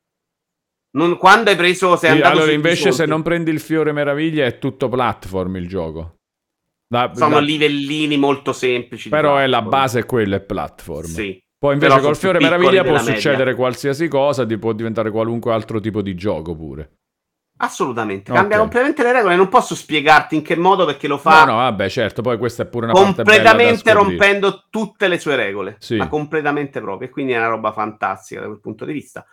[0.95, 4.59] Non, quando hai preso, sei andato Allora, invece, se non prendi il fiore meraviglia, è
[4.59, 6.17] tutto platform il gioco.
[6.87, 7.41] Da, Sono da...
[7.41, 9.09] livellini molto semplici.
[9.09, 11.07] Però è la base è quella, è platform.
[11.07, 11.43] Sì.
[11.59, 13.55] Poi invece Però col fiore meraviglia può succedere media.
[13.55, 16.97] qualsiasi cosa, ti può diventare qualunque altro tipo di gioco pure.
[17.59, 18.59] Assolutamente, cambia okay.
[18.59, 19.37] completamente le regole.
[19.37, 21.45] Non posso spiegarti in che modo perché lo fa.
[21.45, 22.21] No, no, vabbè, certo.
[22.21, 25.97] Poi questa è pure una completamente rompendo tutte le sue regole, sì.
[25.97, 27.09] ma completamente proprio.
[27.09, 29.25] E quindi è una roba fantastica da quel punto di vista.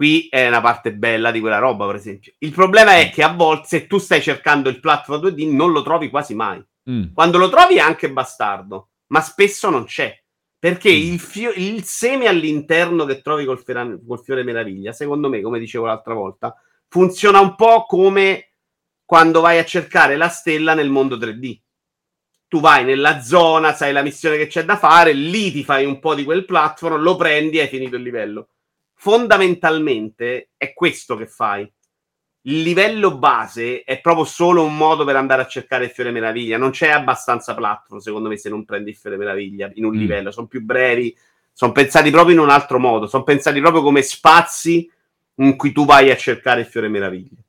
[0.00, 2.32] Qui è una parte bella di quella roba, per esempio.
[2.38, 5.82] Il problema è che a volte, se tu stai cercando il platform 2D, non lo
[5.82, 6.58] trovi quasi mai.
[6.90, 7.12] Mm.
[7.12, 10.18] Quando lo trovi è anche bastardo, ma spesso non c'è.
[10.58, 10.94] Perché mm.
[10.94, 15.58] il, fio- il, seme all'interno che trovi col, fera- col fiore meraviglia, secondo me, come
[15.58, 16.56] dicevo l'altra volta,
[16.88, 18.52] funziona un po' come
[19.04, 21.60] quando vai a cercare la stella nel mondo 3D.
[22.48, 25.98] Tu vai nella zona, sai la missione che c'è da fare, lì ti fai un
[25.98, 28.48] po' di quel platform, lo prendi e hai finito il livello.
[29.02, 31.62] Fondamentalmente è questo che fai.
[32.42, 36.58] Il livello base è proprio solo un modo per andare a cercare il fiore meraviglia.
[36.58, 39.98] Non c'è abbastanza platform, secondo me, se non prendi il fiore meraviglia in un mm.
[39.98, 40.30] livello.
[40.30, 41.16] Sono più brevi,
[41.50, 43.06] sono pensati proprio in un altro modo.
[43.06, 44.92] Sono pensati proprio come spazi
[45.36, 47.40] in cui tu vai a cercare il fiore meraviglia.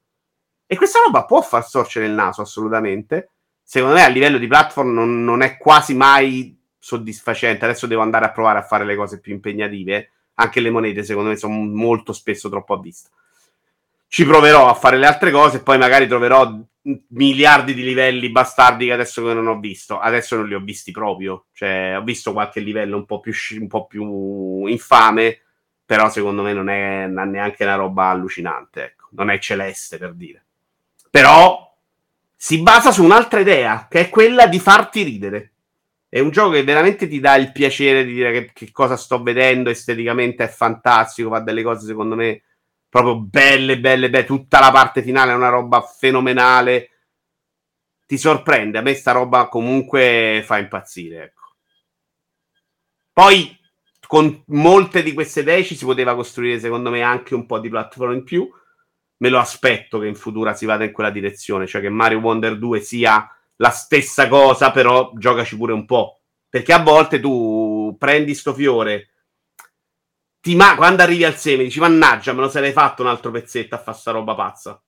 [0.66, 3.32] E questa roba può far sorgere il naso, assolutamente.
[3.62, 7.66] Secondo me a livello di platform non, non, è quasi mai soddisfacente.
[7.66, 10.12] Adesso devo andare a provare a fare le cose più impegnative.
[10.36, 13.10] Anche le monete, secondo me, sono molto spesso troppo a vista.
[14.08, 16.60] Ci proverò a fare le altre cose poi magari troverò
[17.10, 20.00] miliardi di livelli bastardi che adesso non ho visto.
[20.00, 21.46] Adesso non li ho visti proprio.
[21.54, 25.42] Cioè, ho visto qualche livello un po' più, un po più infame
[25.92, 29.08] però secondo me non è neanche una roba allucinante, ecco.
[29.10, 30.42] non è celeste per dire.
[31.10, 31.70] Però
[32.34, 35.52] si basa su un'altra idea, che è quella di farti ridere.
[36.14, 39.24] È un gioco che veramente ti dà il piacere di dire che, che cosa sto
[39.24, 42.44] vedendo, esteticamente è fantastico, fa delle cose secondo me
[42.90, 44.26] proprio belle, belle, belle.
[44.26, 46.90] Tutta la parte finale è una roba fenomenale.
[48.06, 51.56] Ti sorprende, a me sta roba comunque fa impazzire, ecco.
[53.14, 53.58] Poi
[54.06, 57.70] con molte di queste idee ci si poteva costruire, secondo me, anche un po' di
[57.70, 58.52] platform in più.
[59.20, 62.58] Me lo aspetto che in futuro si vada in quella direzione, cioè che Mario Wonder
[62.58, 66.22] 2 sia la stessa cosa, però giocaci pure un po'.
[66.50, 69.10] Perché a volte tu prendi sto fiore,
[70.42, 73.76] ti ma- quando arrivi al seme dici mannaggia, me lo sarei fatto un altro pezzetto
[73.76, 74.84] a fare sta roba pazza.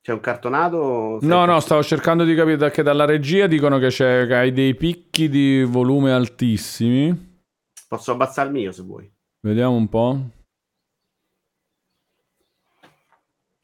[0.00, 1.18] C'è un cartonato?
[1.20, 4.74] No, no, stavo cercando di capire perché dalla regia dicono che, c'è, che hai dei
[4.74, 7.42] picchi di volume altissimi.
[7.86, 9.10] Posso abbassarmi io se vuoi.
[9.40, 10.28] Vediamo un po'.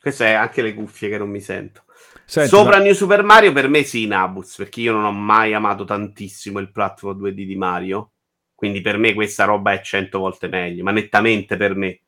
[0.00, 1.84] Queste è anche le cuffie che non mi sento.
[2.30, 2.84] Senti, Sopra ma...
[2.84, 6.70] New Super Mario per me sì, Nabuz, perché io non ho mai amato tantissimo il
[6.70, 8.12] platform 2D di Mario.
[8.54, 12.02] Quindi per me questa roba è cento volte meglio, ma nettamente per me.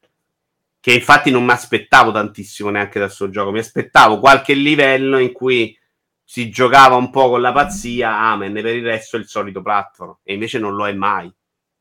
[0.78, 3.50] Che infatti non mi aspettavo tantissimo neanche da questo gioco.
[3.50, 5.76] Mi aspettavo qualche livello in cui
[6.22, 10.18] si giocava un po' con la pazzia, amen, per il resto è il solito platform.
[10.22, 11.34] E invece non lo è mai.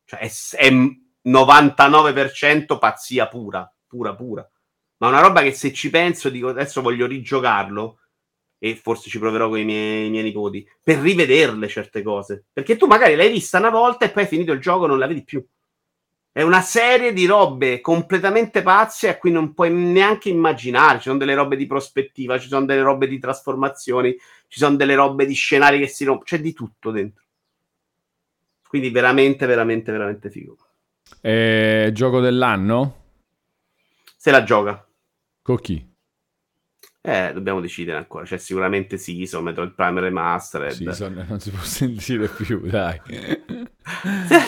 [0.04, 0.68] Cioè è, è
[1.28, 4.50] 99% pazzia pura, pura, pura.
[4.96, 7.98] Ma una roba che se ci penso, dico adesso voglio rigiocarlo
[8.64, 12.44] e forse ci proverò con i miei, i miei, nipoti per rivederle certe cose.
[12.52, 15.08] Perché tu magari l'hai vista una volta e poi hai finito il gioco non la
[15.08, 15.44] vedi più.
[16.30, 20.98] È una serie di robe completamente pazze a cui non puoi neanche immaginare.
[20.98, 24.94] Ci sono delle robe di prospettiva, ci sono delle robe di trasformazioni, ci sono delle
[24.94, 26.26] robe di scenari che si rompono.
[26.28, 27.24] C'è di tutto dentro.
[28.68, 30.56] Quindi veramente, veramente, veramente figo.
[31.20, 33.06] E gioco dell'anno?
[34.16, 34.86] Se la gioca.
[35.42, 35.91] Con chi?
[37.04, 38.24] Eh, dobbiamo decidere ancora.
[38.24, 40.70] C'è sicuramente Season, Metroid Prime Remastered.
[40.70, 43.00] Season non si può sentire più, dai.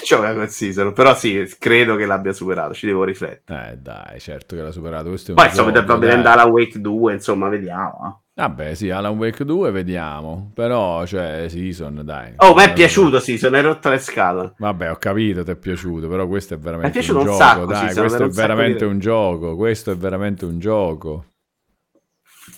[0.05, 3.73] gioca con Season, però sì, credo che l'abbia superato, ci devo riflettere.
[3.73, 5.09] Eh, dai, certo che l'ha superato.
[5.09, 8.21] Questo Poi insomma, va vedendo Alan Wake 2, insomma, vediamo.
[8.21, 8.23] Eh.
[8.37, 10.53] Vabbè, sì, Alan Wake 2 vediamo.
[10.55, 12.35] Però, cioè, Season, dai.
[12.37, 14.55] Oh, mi è piaciuto Season, hai rotto le scale.
[14.59, 17.37] Vabbè, ho capito, ti è piaciuto, però questo è veramente un, un gioco.
[17.37, 19.57] Sacco, dai, season, questo è veramente un gioco.
[19.57, 21.25] Questo è veramente un gioco.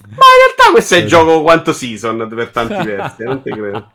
[0.08, 3.92] Ma in realtà questo è il gioco quanto Season per tanti versi, non ti credo.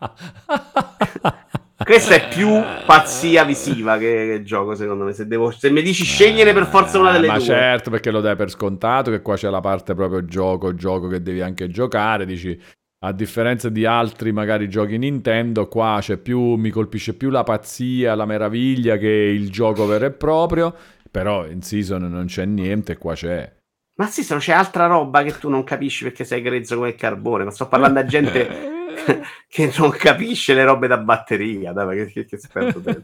[1.83, 2.49] Questa è più
[2.85, 5.13] pazzia visiva che, che gioco, secondo me.
[5.13, 7.47] Se, devo, se mi dici scegliere per forza una delle ma due.
[7.47, 11.07] Ma certo, perché lo dai per scontato, che qua c'è la parte proprio gioco, gioco
[11.07, 12.25] che devi anche giocare.
[12.25, 12.59] Dici,
[13.03, 18.15] a differenza di altri magari giochi Nintendo, qua c'è più, mi colpisce più la pazzia,
[18.15, 20.73] la meraviglia che il gioco vero e proprio.
[21.09, 23.51] Però in Season non c'è niente, qua c'è.
[24.01, 26.89] Ma sì, se non c'è altra roba che tu non capisci perché sei grezzo come
[26.89, 27.43] il carbone.
[27.43, 28.49] Ma sto parlando a gente
[29.47, 31.71] che non capisce le robe da batteria.
[31.71, 33.01] Dai, che, che, che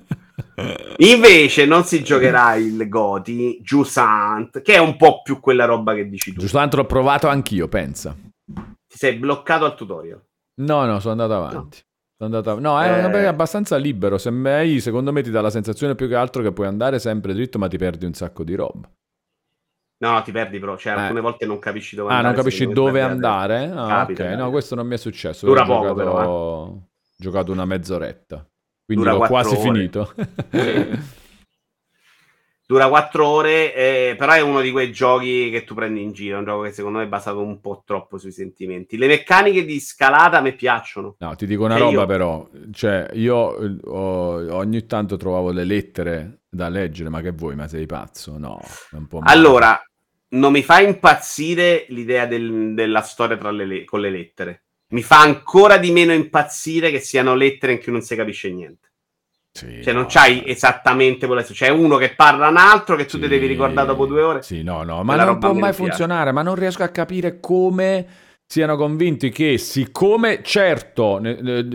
[0.97, 6.09] Invece non si giocherà il Goti, Jusant, che è un po' più quella roba che
[6.09, 6.39] dici tu.
[6.39, 8.15] Jusant l'ho provato anch'io, pensa.
[8.43, 10.19] Ti sei bloccato al tutorial?
[10.61, 11.79] No, no, sono andato avanti.
[12.17, 12.25] No.
[12.25, 12.55] Andata...
[12.55, 13.25] No, è eh...
[13.25, 14.17] abbastanza libero.
[14.17, 17.35] Se mai, secondo me, ti dà la sensazione più che altro che puoi andare sempre
[17.35, 18.89] dritto, ma ti perdi un sacco di roba.
[19.99, 20.99] No, ti perdi però, cioè eh.
[20.99, 22.33] alcune volte non capisci dove ah, andare.
[22.33, 23.71] Ah, non capisci dove andare?
[23.73, 25.45] Ah, Capita, ok, no, questo non mi è successo.
[25.45, 25.95] Dura poco giocato...
[25.95, 26.79] però, eh.
[27.17, 28.47] giocato una mezz'oretta.
[28.85, 29.61] Quindi Dura l'ho quasi ore.
[29.61, 30.13] finito.
[32.69, 36.35] Dura quattro ore, eh, però è uno di quei giochi che tu prendi in giro.
[36.35, 38.97] È un gioco che secondo me è basato un po' troppo sui sentimenti.
[38.97, 41.15] Le meccaniche di scalata a me piaccionono.
[41.19, 42.05] No, ti dico una cioè roba, io...
[42.05, 42.49] però.
[42.73, 47.69] Cioè, io eh, ho, ogni tanto trovavo le lettere da leggere, ma che vuoi, ma
[47.69, 48.37] sei pazzo?
[48.37, 48.59] No,
[49.21, 49.81] Allora,
[50.31, 54.63] non mi fa impazzire l'idea del, della storia le, con le lettere.
[54.89, 58.91] Mi fa ancora di meno impazzire che siano lettere in cui non si capisce niente.
[59.57, 63.17] Sì, cioè, non no, c'hai esattamente quello C'è uno che parla un altro che tu
[63.17, 64.43] sì, ti devi ricordare dopo due ore.
[64.43, 66.31] Sì, no, no, ma non può mai funzionare.
[66.31, 68.05] Ma non riesco a capire come
[68.45, 71.19] siano convinti che, siccome, certo,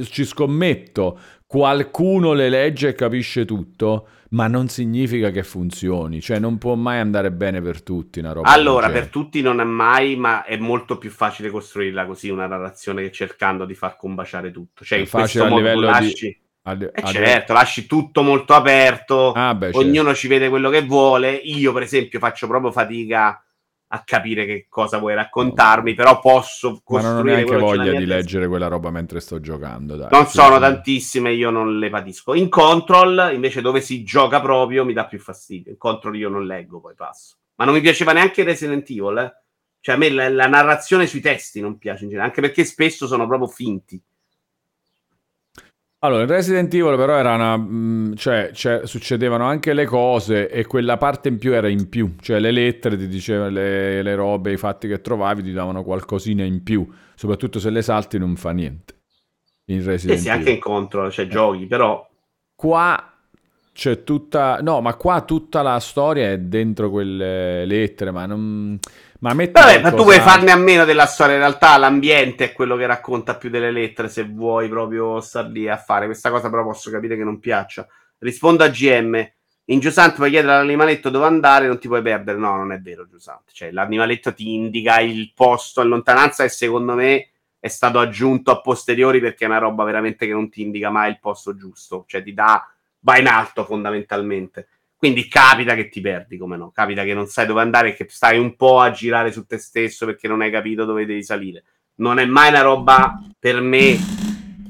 [0.09, 6.59] ci scommetto, qualcuno le legge e capisce tutto, ma non significa che funzioni, cioè non
[6.59, 8.49] può mai andare bene per tutti una roba.
[8.49, 13.03] Allora, per tutti non è mai, ma è molto più facile costruirla così una narrazione
[13.03, 14.85] che cercando di far combaciare tutto.
[14.85, 16.27] Cioè, è in questo modo livello lasci...
[16.27, 16.42] di...
[16.65, 20.15] Ad, eh certo, lasci tutto molto aperto, ah, beh, ognuno certo.
[20.15, 21.33] ci vede quello che vuole.
[21.33, 23.45] Io, per esempio, faccio proprio fatica
[23.95, 27.03] a capire che cosa vuoi raccontarmi, però posso costruire...
[27.03, 28.15] Ma non ho neanche voglia di testa.
[28.15, 29.97] leggere quella roba mentre sto giocando.
[29.97, 32.33] Dai, non sono tantissime, io non le patisco.
[32.33, 35.73] In Control, invece, dove si gioca proprio, mi dà più fastidio.
[35.73, 37.37] In Control io non leggo, poi passo.
[37.57, 39.33] Ma non mi piaceva neanche Resident Evil, eh?
[39.81, 43.07] Cioè, a me la, la narrazione sui testi non piace in genere, anche perché spesso
[43.07, 44.03] sono proprio finti.
[46.05, 47.57] Allora, in Resident Evil però era una...
[47.57, 52.17] Mm, cioè, cioè, succedevano anche le cose e quella parte in più era in più.
[52.21, 56.43] Cioè, le lettere ti dicevano le, le robe, i fatti che trovavi ti davano qualcosina
[56.43, 56.89] in più.
[57.15, 59.01] Soprattutto se le salti non fa niente.
[59.67, 62.05] In Resident sì, sì, anche in contro, cioè giochi, però...
[62.57, 63.12] Qua
[63.73, 64.59] c'è tutta...
[64.61, 68.79] No, ma qua tutta la storia è dentro quelle lettere, ma non...
[69.21, 71.35] Ma, Vabbè, ma tu vuoi farne a meno della storia.
[71.35, 74.09] In realtà l'ambiente è quello che racconta più delle lettere.
[74.09, 77.87] Se vuoi proprio star lì a fare questa cosa, però posso capire che non piaccia.
[78.19, 79.33] Rispondo a GM.
[79.67, 82.37] In Giusante puoi chiedere all'animaletto dove andare, non ti puoi perdere.
[82.37, 83.53] No, non è vero, Giusante.
[83.53, 88.61] Cioè, l'animaletto ti indica il posto in lontananza e secondo me è stato aggiunto a
[88.61, 92.05] posteriori perché è una roba veramente che non ti indica mai il posto giusto.
[92.09, 92.69] Cioè, ti dà,
[93.03, 94.69] va in alto fondamentalmente.
[94.97, 96.71] Quindi capita che ti perdi, come no?
[96.71, 99.59] Capita che non sai dove andare e che stai un po' a girare su te
[99.59, 101.65] stesso perché non hai capito dove devi salire.
[101.97, 103.99] Non è mai una roba per me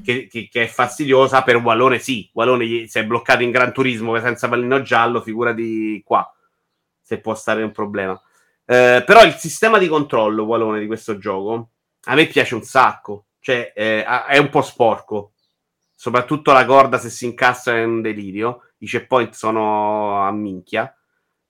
[0.03, 2.29] che, che, che è fastidiosa, per Wallone sì.
[2.33, 6.27] Wallone si è bloccato in Gran Turismo senza pallino giallo, figurati qua,
[6.99, 8.19] se può stare un problema.
[8.65, 11.69] Eh, però il sistema di controllo, Wallone, di questo gioco,
[12.05, 13.25] a me piace un sacco.
[13.39, 15.33] Cioè, eh, è un po' sporco.
[16.03, 20.93] Soprattutto la corda, se si incastra, è un delirio i checkpoint sono a minchia.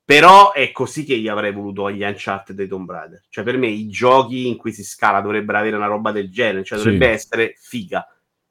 [0.06, 3.24] Però è così che io avrei voluto gli Uncharted dei Tomb Raider.
[3.30, 6.64] Cioè, per me i giochi in cui si scala dovrebbero avere una roba del genere,
[6.64, 7.12] cioè dovrebbe sì.
[7.14, 8.08] essere figa.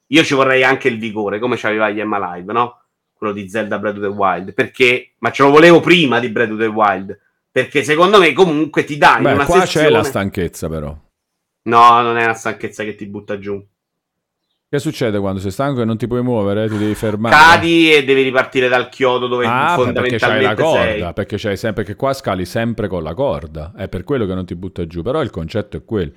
[0.08, 2.82] Io ci vorrei anche il vigore, come c'aveva Yemma Live, no?
[3.12, 4.54] Quello di Zelda Breath of the Wild.
[4.54, 7.16] Perché, ma ce lo volevo prima di Breath of the Wild.
[7.48, 9.86] Perché secondo me comunque ti dà Beh, una qua sezione...
[9.86, 10.98] c'è la stanchezza, però.
[11.64, 13.64] No, non è una stanchezza che ti butta giù.
[14.72, 16.66] Che succede quando sei stanco e non ti puoi muovere?
[16.66, 17.36] Ti devi fermare.
[17.36, 21.12] Cadi e devi ripartire dal chiodo dove ah, fondamentalmente perché corda, sei.
[21.12, 23.74] Perché, c'hai sempre, perché qua scali sempre con la corda.
[23.76, 25.02] È per quello che non ti butta giù.
[25.02, 26.12] Però il concetto è quello.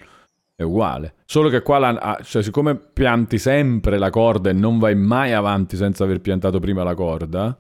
[0.56, 1.16] È uguale.
[1.26, 5.34] Solo che qua, la, ah, cioè, siccome pianti sempre la corda e non vai mai
[5.34, 7.60] avanti senza aver piantato prima la corda...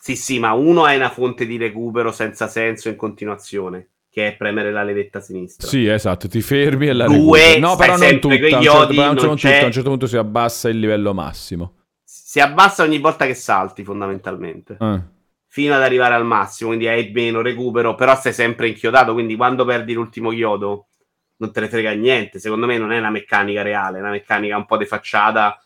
[0.00, 4.36] Sì, sì, ma uno è una fonte di recupero senza senso in continuazione che è
[4.36, 5.66] premere la levetta sinistra.
[5.66, 9.04] Sì, esatto, ti fermi e la Due, No, però non tutta, a un, certo, non
[9.14, 11.76] non tutta, a un certo punto si abbassa il livello massimo.
[12.04, 14.76] Si abbassa ogni volta che salti, fondamentalmente.
[14.78, 15.00] Eh.
[15.46, 19.64] Fino ad arrivare al massimo, quindi hai meno recupero, però sei sempre inchiodato, quindi quando
[19.64, 20.88] perdi l'ultimo chiodo
[21.36, 22.38] non te ne frega niente.
[22.38, 25.58] Secondo me non è una meccanica reale, è una meccanica un po' di facciata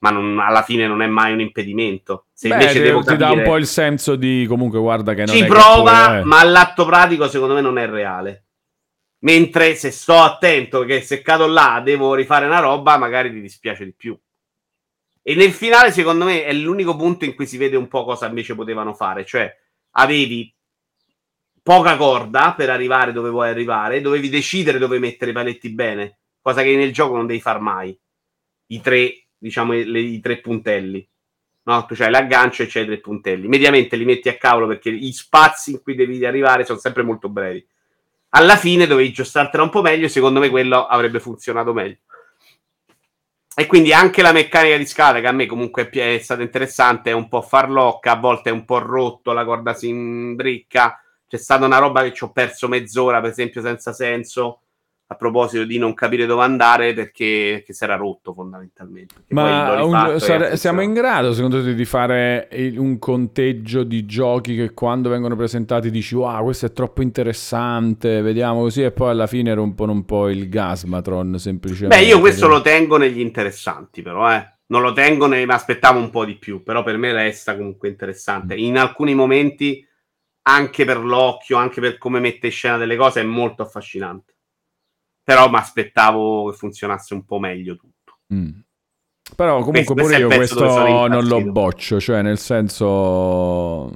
[0.00, 2.26] ma non, alla fine non è mai un impedimento.
[2.38, 3.26] Se Beh, invece devo ti capire...
[3.26, 7.26] dà un po' il senso di comunque guarda che non ci prova, ma all'atto pratico
[7.26, 8.44] secondo me non è reale.
[9.22, 13.84] Mentre se sto attento che se cado là devo rifare una roba, magari ti dispiace
[13.84, 14.16] di più.
[15.20, 18.28] E nel finale, secondo me, è l'unico punto in cui si vede un po' cosa
[18.28, 19.24] invece potevano fare.
[19.24, 19.52] Cioè,
[19.96, 20.54] avevi
[21.60, 26.62] poca corda per arrivare dove vuoi arrivare, dovevi decidere dove mettere i paletti bene, cosa
[26.62, 27.98] che nel gioco non devi far mai.
[28.66, 31.04] I tre diciamo, le, i tre puntelli.
[31.68, 31.84] No?
[31.84, 33.46] Tu c'hai l'aggancio e c'hai tre puntelli.
[33.46, 37.28] Mediamente li metti a cavolo perché gli spazi in cui devi arrivare sono sempre molto
[37.28, 37.64] brevi.
[38.30, 41.98] Alla fine dovevi giostrartela un po' meglio e secondo me quello avrebbe funzionato meglio.
[43.54, 47.12] E quindi anche la meccanica di scala, che a me comunque è stata interessante, è
[47.12, 51.02] un po' farlocca, a volte è un po' rotto, la corda si imbricca.
[51.26, 54.60] C'è stata una roba che ci ho perso mezz'ora, per esempio, senza senso
[55.10, 59.14] a proposito di non capire dove andare perché, si era rotto fondamentalmente.
[59.28, 64.74] Ma un, sare- siamo in grado secondo te di fare un conteggio di giochi che
[64.74, 69.54] quando vengono presentati dici wow questo è troppo interessante, vediamo così e poi alla fine
[69.54, 71.96] rompono un po' il gasmatron semplicemente.
[71.96, 74.56] Beh io questo lo tengo negli interessanti però eh.
[74.70, 77.88] Non lo tengo, ne mi aspettavo un po' di più, però per me resta comunque
[77.88, 78.54] interessante.
[78.54, 79.82] In alcuni momenti,
[80.42, 84.34] anche per l'occhio, anche per come mette in scena delle cose, è molto affascinante
[85.28, 88.20] però mi aspettavo che funzionasse un po' meglio tutto.
[88.32, 88.60] Mm.
[89.36, 93.94] Però comunque questo, pure io questo non lo boccio, cioè nel senso...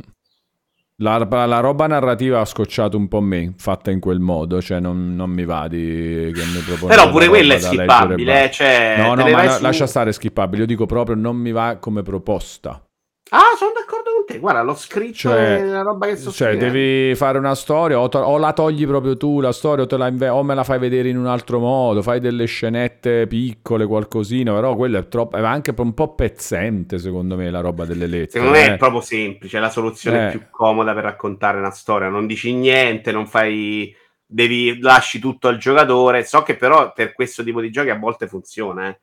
[0.97, 5.17] La, la, roba narrativa ha scocciato un po' me, fatta in quel modo, cioè non,
[5.17, 8.97] non mi va di che mi propone Però pure quella è skippabile, cioè...
[8.99, 9.63] No, no, ma su...
[9.63, 12.87] lascia stare skippabile, io dico proprio non mi va come proposta.
[13.35, 14.39] Ah, sono d'accordo con te.
[14.39, 18.19] Guarda, l'ho scritto cioè, nella roba che sto Cioè, devi fare una storia, o, to-
[18.19, 21.09] o, la togli proprio tu la storia, o, la inve- o, me la fai vedere
[21.09, 22.03] in un altro modo.
[22.03, 24.53] Fai delle scenette piccole, qualcosina.
[24.53, 25.39] Però quello è troppo.
[25.39, 28.31] È anche un po' pezzente, secondo me, la roba delle lettere.
[28.31, 28.77] Secondo me è eh.
[28.77, 29.57] proprio semplice.
[29.57, 30.31] È la soluzione eh.
[30.31, 32.11] più comoda per raccontare una storia.
[32.11, 33.97] Non dici niente, non fai.
[34.27, 36.23] Devi lasci tutto al giocatore.
[36.25, 39.01] So che però per questo tipo di giochi a volte funziona, eh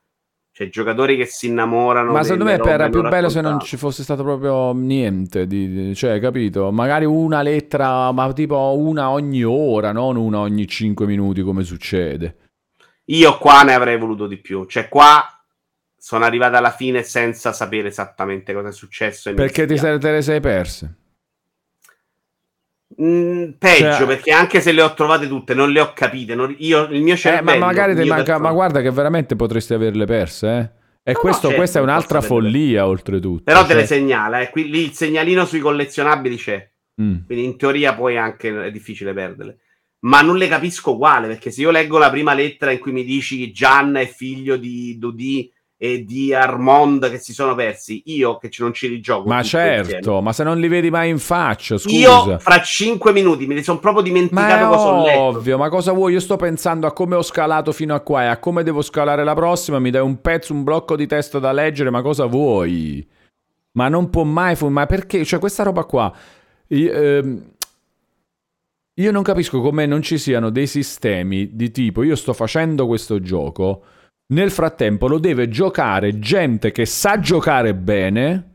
[0.60, 2.12] cioè, giocatori che si innamorano.
[2.12, 5.47] Ma secondo me era più bello se non ci fosse stato proprio niente.
[5.47, 6.70] Di, cioè, capito?
[6.72, 12.36] Magari una lettera, ma tipo una ogni ora, non una ogni 5 minuti come succede.
[13.05, 14.66] Io qua ne avrei voluto di più.
[14.66, 15.26] Cioè, qua
[15.97, 19.34] sono arrivato alla fine senza sapere esattamente cosa è successo.
[19.34, 20.95] Perché ti sei, te le sei perse?
[23.02, 26.54] Mm, peggio cioè, perché anche se le ho trovate tutte non le ho capite non,
[26.58, 30.04] io, il mio cervello eh, ma magari ti manca ma guarda che veramente potresti averle
[30.04, 30.47] perse
[31.06, 31.10] eh?
[31.10, 33.68] e no, questo, no, certo, questa è un'altra follia oltretutto però cioè...
[33.68, 34.50] te le segnala eh?
[34.50, 36.70] Qui, lì il segnalino sui collezionabili c'è
[37.02, 37.20] mm.
[37.26, 39.60] quindi in teoria poi anche è difficile perderle
[40.02, 43.06] ma non le capisco uguale perché se io leggo la prima lettera in cui mi
[43.06, 45.50] dici che Gian è figlio di Dodi
[45.82, 48.02] e di Armond che si sono persi.
[48.08, 49.30] Io che non ci rigioco.
[49.30, 50.22] Ma certo, insieme.
[50.22, 51.96] ma se non li vedi mai in faccia, scusa.
[51.96, 55.20] Io fra cinque minuti mi sono proprio dimenticato ma cosa ho letto.
[55.20, 56.12] ovvio, ma cosa vuoi?
[56.14, 59.24] Io sto pensando a come ho scalato fino a qua e a come devo scalare
[59.24, 59.80] la prossima.
[59.80, 63.08] Mi dai un pezzo, un blocco di testo da leggere, ma cosa vuoi?
[63.72, 65.24] Ma non può mai fu- ma perché?
[65.24, 66.14] Cioè questa roba qua
[66.70, 67.52] io, ehm,
[68.96, 73.22] io non capisco come non ci siano dei sistemi di tipo io sto facendo questo
[73.22, 73.84] gioco
[74.32, 78.52] nel frattempo lo deve giocare gente che sa giocare bene,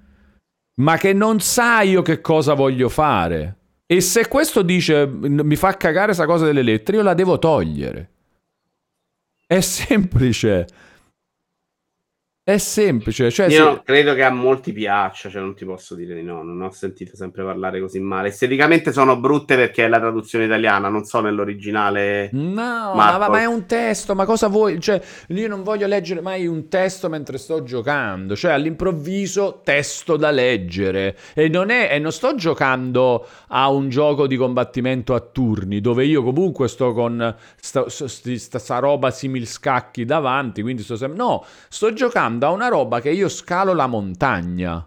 [0.77, 3.59] ma che non sa io che cosa voglio fare.
[3.87, 8.11] E se questo dice mi fa cagare questa cosa delle lettere, io la devo togliere.
[9.47, 10.66] È semplice.
[12.47, 13.30] È semplice.
[13.30, 13.80] Cioè, Io se...
[13.84, 17.16] credo che a molti piaccia, cioè non ti posso dire di no, non ho sentito
[17.16, 18.28] sempre parlare così male.
[18.28, 22.28] Esteticamente sono brutte perché è la traduzione italiana, non so nell'originale.
[22.32, 24.78] No, ma, ma, è un testo, ma cosa vuoi?
[24.78, 30.30] Cioè, io non voglio leggere mai un testo mentre sto giocando, cioè all'improvviso testo da
[30.30, 31.16] leggere.
[31.32, 36.05] E non, è, e non sto giocando a un gioco di combattimento a turni, dove
[36.05, 41.16] io comunque sto con sta, sta, sta, sta roba simil scacchi davanti, quindi sto sempre...
[41.16, 44.87] No, sto giocando rimanda a una roba che io scalo la montagna.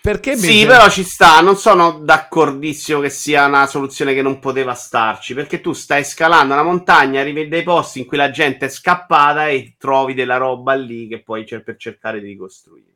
[0.00, 0.66] Perché sì, mi...
[0.66, 1.40] però ci sta.
[1.40, 5.34] Non sono d'accordissimo che sia una soluzione che non poteva starci.
[5.34, 9.48] Perché tu stai scalando la montagna, arrivi dei posti in cui la gente è scappata
[9.48, 12.94] e trovi della roba lì che puoi cer- per cercare di ricostruire.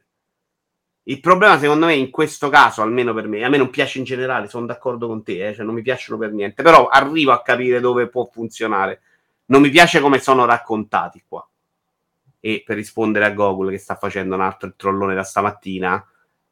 [1.04, 4.04] Il problema, secondo me, in questo caso, almeno per me, a me non piace in
[4.04, 7.42] generale, sono d'accordo con te, eh, cioè non mi piacciono per niente, però arrivo a
[7.42, 9.00] capire dove può funzionare.
[9.46, 11.49] Non mi piace come sono raccontati qua
[12.40, 16.04] e per rispondere a Google che sta facendo un altro trollone da stamattina,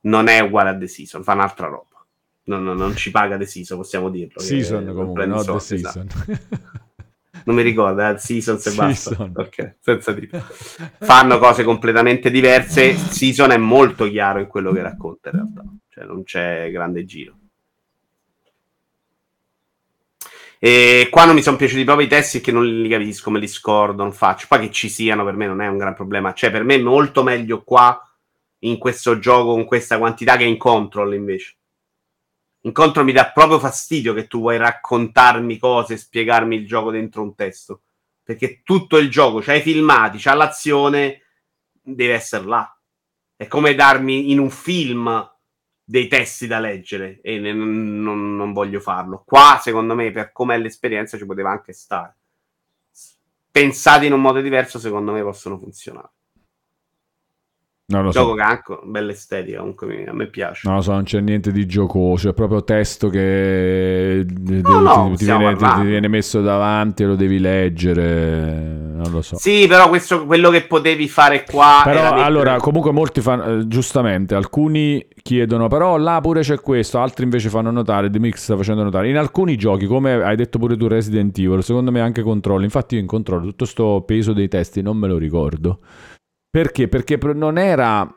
[0.03, 2.05] non è uguale a The Season, fa un'altra roba.
[2.45, 4.41] Non, non, non ci paga The Season, possiamo dirlo.
[4.41, 6.07] Season comunque, no The Season.
[6.07, 6.79] Esatto.
[7.45, 9.31] non mi ricordo, eh, Season se basta.
[9.81, 10.43] Senza dire.
[10.99, 12.95] Fanno cose completamente diverse.
[12.95, 17.38] Season è molto chiaro in quello che racconta in realtà, cioè non c'è grande giro.
[20.61, 23.47] E qua non mi sono piaciuti proprio i testi che non li capisco, me li
[23.47, 24.47] scordo, non faccio.
[24.49, 26.33] Poi che ci siano per me non è un gran problema.
[26.33, 28.03] Cioè, per me è molto meglio qua
[28.61, 31.57] in questo gioco con questa quantità che in control invece.
[32.63, 37.23] In control mi dà proprio fastidio che tu vuoi raccontarmi cose, spiegarmi il gioco dentro
[37.23, 37.83] un testo.
[38.23, 41.23] Perché tutto il gioco, c'hai i filmati, c'ha l'azione,
[41.81, 42.79] deve essere là.
[43.37, 45.38] È come darmi in un film
[45.91, 49.23] dei testi da leggere e ne, non, non, voglio farlo.
[49.25, 52.15] Qua, secondo me, per com'è l'esperienza, ci poteva anche stare.
[53.51, 56.11] Pensati in un modo diverso, secondo me, possono funzionare.
[57.91, 58.35] Non lo Gioco so.
[58.35, 60.69] Canco, bella estetica, comunque a me piace.
[60.69, 65.25] Non lo so, non c'è niente di giocoso, è proprio testo che no, no, ti,
[65.25, 69.39] viene, ti, ti, viene, messo davanti e lo devi leggere, non lo so.
[69.39, 71.81] Sì, però questo, quello che potevi fare qua...
[71.83, 77.25] Però allora, comunque molti fanno, eh, giustamente, alcuni chiedono, però là pure c'è questo, altri
[77.25, 80.77] invece fanno notare, The Mix sta facendo notare, in alcuni giochi, come hai detto pure
[80.77, 84.49] tu Resident Evil, secondo me anche controllo, infatti io in controllo tutto questo peso dei
[84.49, 85.79] testi non me lo ricordo.
[86.51, 86.89] Perché?
[86.89, 88.13] Perché non era...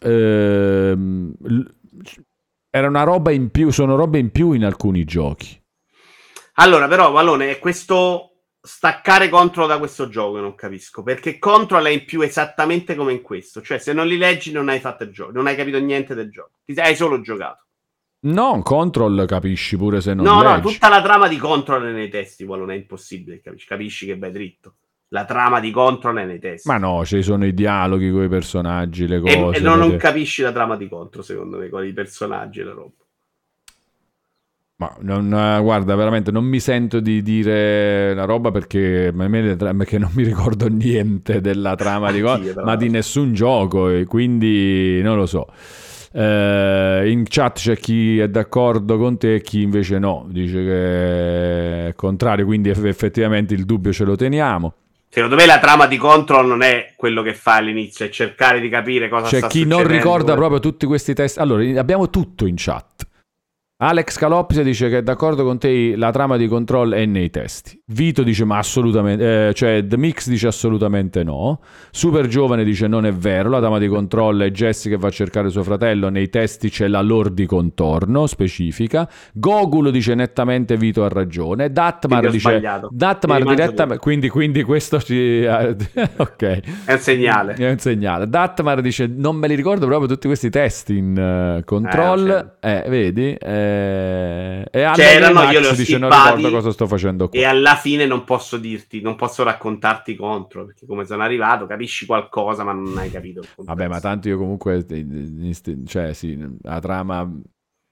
[0.00, 1.34] Ehm,
[2.70, 5.60] era una roba in più, sono robe in più in alcuni giochi.
[6.54, 11.02] Allora, però, Vallone, è questo staccare Control da questo gioco non capisco.
[11.02, 13.62] Perché Control è in più esattamente come in questo.
[13.62, 16.30] Cioè, se non li leggi, non hai fatto il gioco, non hai capito niente del
[16.30, 16.58] gioco.
[16.64, 17.62] Ti hai solo giocato.
[18.20, 20.62] No, Control capisci pure se non no, leggi.
[20.62, 23.66] No, tutta la trama di Control nei testi, Vallone, è impossibile, capisci?
[23.66, 24.76] Capisci che vai dritto
[25.14, 26.68] la trama di Control è nei testi.
[26.68, 29.36] Ma no, ci sono i dialoghi con i personaggi, le cose.
[29.36, 32.64] E, e non, non capisci la trama di Control, secondo me, con i personaggi e
[32.64, 32.90] la roba.
[34.76, 40.10] Ma non, eh, guarda, veramente non mi sento di dire la roba perché, perché non
[40.14, 45.26] mi ricordo niente della trama di Control, ma di nessun gioco, e quindi non lo
[45.26, 45.46] so.
[46.12, 51.86] Eh, in chat c'è chi è d'accordo con te e chi invece no, dice che
[51.88, 54.74] è contrario, quindi effettivamente il dubbio ce lo teniamo.
[55.14, 58.68] Secondo me la trama di Control non è quello che fa all'inizio, è cercare di
[58.68, 61.38] capire cosa C'è sta chi non ricorda proprio tutti questi test.
[61.38, 63.06] Allora, abbiamo tutto in chat.
[63.76, 67.76] Alex Calopsia dice che è d'accordo con te, la trama di Control è nei testi.
[67.86, 71.58] Vito dice ma assolutamente, eh, cioè The Mix dice assolutamente no.
[71.90, 75.10] Super Giovane dice non è vero, la trama di Control è Jesse che va a
[75.10, 79.10] cercare suo fratello, nei testi c'è la lore di contorno specifica.
[79.32, 81.72] Gogul dice nettamente Vito ha ragione.
[81.72, 85.44] Datmar dice Datmar direttamente, quindi, quindi, questo ci...
[85.44, 86.42] ok.
[86.84, 87.54] È un segnale.
[87.54, 88.28] È un segnale.
[88.28, 92.56] Datmar dice non me li ricordo proprio tutti questi testi in uh, Control.
[92.60, 93.32] Eh, eh vedi?
[93.34, 97.38] Eh, eh, e c'erano, io li ho dice non ricordo cosa sto facendo qua.
[97.38, 102.06] E alla fine non posso dirti, non posso raccontarti contro, perché come sono arrivato capisci
[102.06, 103.42] qualcosa ma non hai capito.
[103.56, 104.84] Vabbè, ma tanto io comunque,
[105.86, 107.30] cioè sì, la trama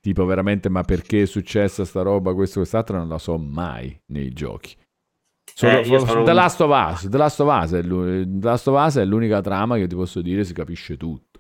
[0.03, 4.33] tipo veramente, ma perché è successa sta roba, questo, quest'altro, non la so mai nei
[4.33, 4.75] giochi.
[5.55, 6.23] Solo, eh, sono...
[6.25, 9.77] The, Last of Us, The Last of Us, The Last of Us è l'unica trama
[9.77, 11.32] che ti posso dire si capisce tutto.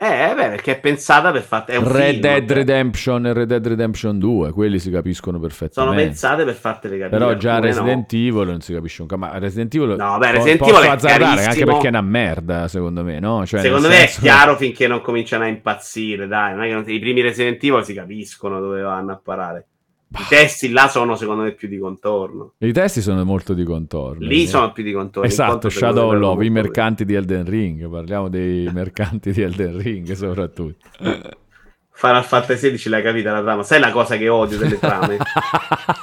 [0.00, 1.80] Eh, beh, perché è pensata per fare.
[1.80, 5.96] Red film, Dead Redemption e Red Dead Redemption 2, quelli si capiscono perfettamente.
[5.96, 7.18] Sono pensate per fartele capire.
[7.18, 8.18] Però già Resident no.
[8.18, 9.20] Evil non si capisce un cazzo.
[9.20, 9.96] Ma Resident Evil.
[9.96, 13.44] No, beh, Resident Evil è azzardare anche perché è una merda, secondo me, no?
[13.44, 14.20] Cioè, secondo me senso...
[14.20, 16.54] è chiaro finché non cominciano a impazzire, dai.
[16.54, 16.84] Non è che non...
[16.86, 19.66] i primi Resident Evil si capiscono dove vanno a parare.
[20.10, 22.54] I testi là sono secondo me più di contorno.
[22.58, 24.26] I testi sono molto di contorno.
[24.26, 24.46] Lì eh.
[24.46, 25.28] sono più di contorno.
[25.28, 27.88] Esatto, Shadow Love, i mercanti di Elden Ring.
[27.88, 30.88] Parliamo dei mercanti di Elden Ring soprattutto.
[31.90, 33.62] Final Fantasy XVI l'hai capita la trama.
[33.62, 35.18] Sai la cosa che odio delle trame?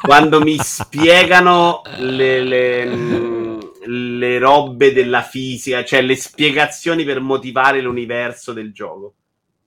[0.01, 8.53] Quando mi spiegano le, le, le robe della fisica, cioè le spiegazioni per motivare l'universo
[8.53, 9.13] del gioco.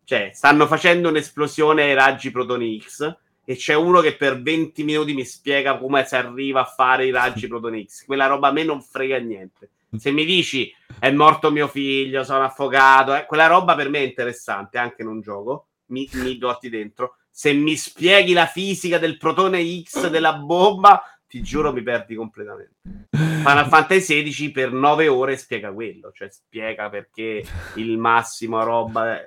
[0.04, 3.16] Cioè, stanno facendo un'esplosione ai raggi protoni X
[3.50, 7.10] e c'è uno che per 20 minuti mi spiega come si arriva a fare i
[7.10, 8.04] raggi Proton X.
[8.04, 9.70] Quella roba a me non frega niente.
[9.96, 14.02] Se mi dici è morto mio figlio, sono affogato, eh, quella roba per me è
[14.02, 17.16] interessante anche in un gioco, mi, mi dotti dentro.
[17.30, 23.08] Se mi spieghi la fisica del protone X della bomba, ti giuro mi perdi completamente.
[23.08, 27.42] Final Fantasy XVI per 9 ore spiega quello, cioè spiega perché
[27.76, 29.18] il massimo roba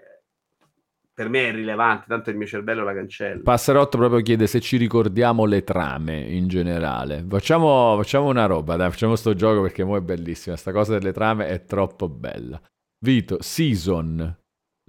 [1.22, 3.42] per me è rilevante, tanto il mio cervello la cancella.
[3.44, 7.24] Passerotto proprio chiede se ci ricordiamo le trame in generale.
[7.30, 10.56] Facciamo, facciamo una roba, dai, facciamo sto gioco perché mo è bellissima.
[10.56, 12.60] Sta cosa delle trame è troppo bella.
[13.04, 14.36] Vito, Season,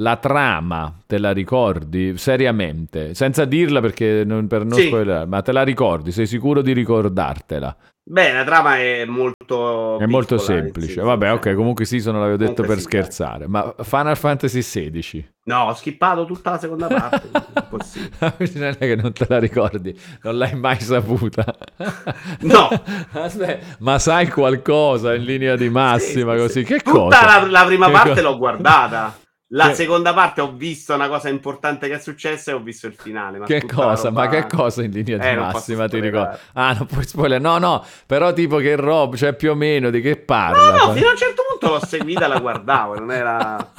[0.03, 2.19] la trama, te la ricordi?
[2.19, 4.87] Seriamente, senza dirla perché non, per non sì.
[4.87, 6.11] spoilerare, ma te la ricordi?
[6.11, 7.75] Sei sicuro di ricordartela?
[8.05, 9.97] Beh, la trama è molto...
[9.99, 11.01] È molto semplice.
[11.01, 13.47] Vabbè, ok, comunque sì, sono l'avevo detto per sì, scherzare.
[13.47, 13.49] Dai.
[13.49, 15.31] Ma Final Fantasy XVI?
[15.45, 17.31] No, ho skippato tutta la seconda parte.
[18.59, 21.45] non è che non te la ricordi, non l'hai mai saputa.
[22.43, 22.69] no.
[23.13, 26.65] Aspetta, ma sai qualcosa in linea di massima sì, così?
[26.65, 27.19] Che tutta cosa?
[27.19, 29.17] Tutta la, la, prima che parte co- l'ho guardata.
[29.55, 29.75] La che...
[29.75, 33.41] seconda parte ho visto una cosa importante che è successa e ho visto il finale.
[33.45, 34.09] che cosa?
[34.09, 34.23] Roba...
[34.23, 36.39] Ma che cosa in linea di eh, massima ti ricordo?
[36.55, 37.41] Ah, non puoi spoiler.
[37.41, 40.71] No, no, però tipo che roba, cioè più o meno di che parla.
[40.71, 43.73] No, no, fino a un certo punto l'ho seguita, la guardavo, non era...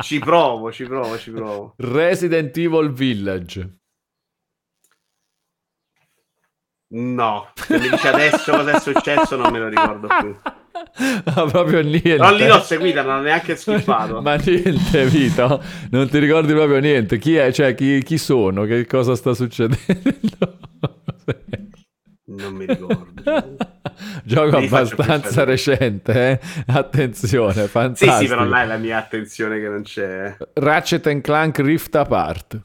[0.00, 1.74] ci provo, ci provo, ci provo.
[1.76, 3.78] Resident Evil Village.
[6.94, 10.36] No, se mi dici adesso cosa è successo non me lo ricordo più.
[11.24, 12.16] No, proprio niente.
[12.16, 14.20] Non li ho seguita, non ho neanche schiffato.
[14.20, 17.18] Ma niente, Vito, non ti ricordi proprio niente.
[17.18, 17.52] Chi è?
[17.52, 18.64] Cioè, chi, chi sono?
[18.64, 19.78] Che cosa sta succedendo?
[22.26, 23.22] Non mi ricordo.
[24.24, 26.40] Gioco mi abbastanza recente, eh?
[26.66, 28.12] attenzione, fantastico.
[28.12, 30.36] Sì, sì, però là è la mia attenzione che non c'è.
[30.54, 32.60] Ratchet Clank Rift Apart.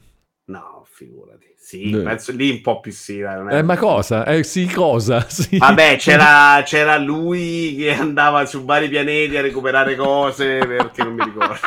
[0.46, 1.29] No, figurati.
[1.70, 2.02] Sì, Beh.
[2.02, 3.20] penso lì un po' più sì.
[3.20, 4.24] Eh, ma cosa?
[4.24, 5.24] Eh, sì, cosa?
[5.30, 5.56] Sì.
[5.58, 11.22] Vabbè, c'era, c'era lui che andava su vari pianeti a recuperare cose perché non mi
[11.22, 11.58] ricordo.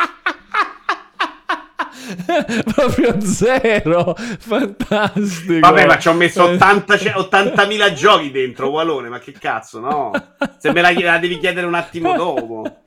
[2.74, 9.32] proprio zero fantastico vabbè ma ci ho messo 80, 80.000 giochi dentro Walone ma che
[9.32, 10.10] cazzo no
[10.58, 12.82] se me la, la devi chiedere un attimo dopo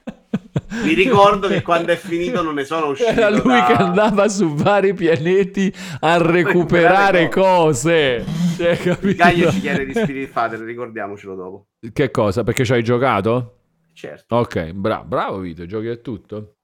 [0.84, 3.10] mi ricordo che quando è finito non ne sono uscito.
[3.10, 3.66] Era lui da...
[3.66, 8.24] che andava su vari pianeti a recuperare, cose.
[8.58, 11.68] Cioè, Gaio ci chiede di Spirit Fighter, ricordiamocelo dopo.
[11.92, 12.44] Che cosa?
[12.44, 13.54] Perché ci hai giocato?
[13.94, 14.36] Certo.
[14.36, 16.58] Ok, bra- bravo Vito, giochi a tutto.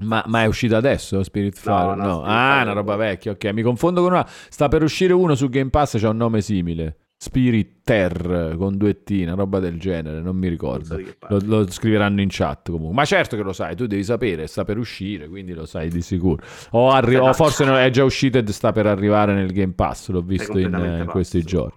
[0.00, 1.96] Ma, ma, è uscito adesso Spirit Fighter?
[1.96, 2.06] No, no.
[2.06, 2.22] no.
[2.24, 3.32] ah, è una roba vecchia.
[3.32, 4.26] Ok, mi confondo con una.
[4.26, 6.96] Sta per uscire uno su Game Pass, c'ha un nome simile.
[7.22, 10.98] Spirit Ter con due T, una roba del genere, non mi ricordo.
[11.28, 12.94] Lo, lo, scriveranno in chat comunque.
[12.94, 16.00] Ma certo che lo sai, tu devi sapere, sta per uscire, quindi lo sai di
[16.00, 16.42] sicuro.
[16.70, 20.08] O, arri- o forse no, è già uscito e sta per arrivare nel Game Pass,
[20.08, 21.76] l'ho visto in, in questi giorni.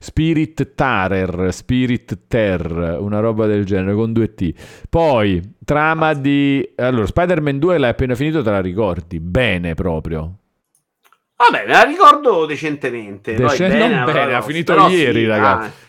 [0.00, 4.54] Spirit Tarer, Spirit Ter, una roba del genere con due T.
[4.88, 6.66] Poi, trama di...
[6.76, 9.20] Allora, Spider-Man 2 l'hai appena finito, te la ricordi?
[9.20, 10.39] Bene proprio.
[11.40, 13.34] Vabbè, me la ricordo decentemente.
[13.34, 15.68] Decen- bene, non bene, ha finito ieri, sì, ragazzi.
[15.68, 15.88] Ah.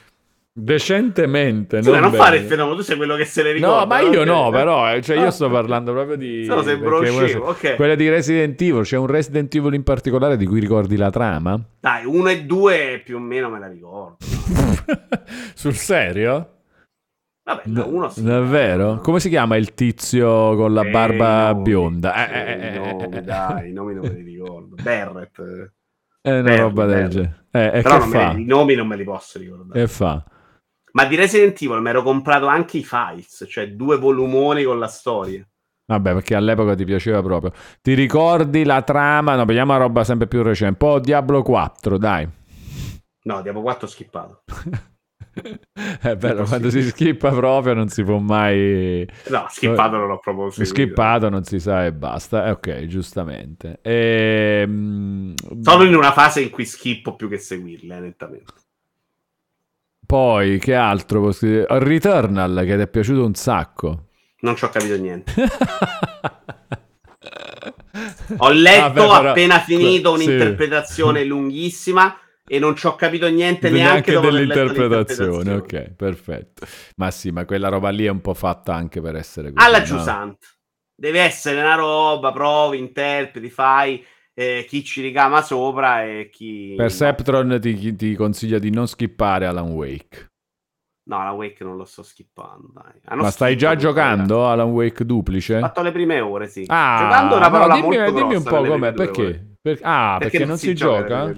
[0.53, 1.81] Decentemente.
[1.81, 3.79] Scusa, non, non fare il fenomeno, tu sei quello che se le ricorda.
[3.79, 6.45] No, ma io no, però, eh, cioè io sto parlando proprio di...
[6.45, 7.75] No, sembro scemo, ok.
[7.75, 11.59] Quella di Resident Evil, c'è un Resident Evil in particolare di cui ricordi la trama?
[11.81, 14.17] Dai, uno e due più o meno me la ricordo.
[15.53, 16.60] Sul serio?
[17.43, 18.23] Vabbè, no, uno sì.
[18.23, 18.99] Davvero?
[18.99, 22.27] Come si chiama il tizio con la barba nomi, bionda?
[22.27, 24.75] Eh, eh, eh, nomi, eh, dai, i nomi non me li ricordo.
[24.81, 25.71] Barrett.
[26.21, 27.47] È una Barrett, roba del genere.
[27.51, 29.81] Eh, Però me, i nomi non me li posso ricordare.
[29.81, 30.23] E fa?
[30.93, 34.87] Ma di Resident Evil mi ero comprato anche i files, cioè due volumoni con la
[34.87, 35.45] storia.
[35.85, 37.51] Vabbè, perché all'epoca ti piaceva proprio.
[37.81, 39.35] Ti ricordi la trama?
[39.35, 40.83] No, vediamo una roba sempre più recente.
[40.85, 42.29] Un po' Diablo 4, dai.
[43.23, 44.43] No, Diablo 4 ho skippato.
[46.01, 49.07] È bello, quando si skippa proprio non si può mai...
[49.29, 50.75] No, skippato non l'ho proprio seguito.
[50.75, 52.47] Skippato non si sa e basta.
[52.47, 53.79] Eh, ok, giustamente.
[53.81, 54.61] E...
[54.63, 58.53] Ehm, Sono in una fase in cui skippo più che seguirle, nettamente.
[60.05, 61.31] Poi, che altro?
[61.39, 64.07] Returnal, che ti è piaciuto un sacco.
[64.41, 65.33] Non ci ho capito niente.
[68.37, 69.29] ho letto Vabbè, però...
[69.29, 71.27] appena finito un'interpretazione sì.
[71.27, 72.17] lunghissima
[72.53, 75.53] e non ci ho capito niente neanche, neanche dell'interpretazione.
[75.53, 76.67] Ok, perfetto.
[76.97, 79.65] Ma sì, ma quella roba lì è un po' fatta anche per essere così.
[79.65, 80.37] Alla no?
[80.93, 86.73] Deve essere una roba, provi, interpreti, fai eh, chi ci ricama sopra e chi...
[86.75, 90.31] Perceptron ti, ti consiglia di non skippare Alan Wake.
[91.03, 92.73] No, Alan Wake non lo sto skippando.
[92.73, 93.17] Dai.
[93.17, 95.55] Ma stai già giocando Alan Wake duplice?
[95.55, 96.65] Ho fatto le prime ore, sì.
[96.67, 99.55] Ah, giocando una parola no, dimmi, dimmi un po' com'è, perché?
[99.61, 99.79] Per...
[99.83, 101.31] Ah, perché, perché non, non, si, si gioca?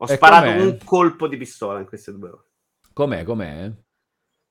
[0.00, 0.60] Ho e sparato com'è?
[0.60, 2.44] un colpo di pistola in queste due ore.
[2.92, 3.72] Com'è, com'è?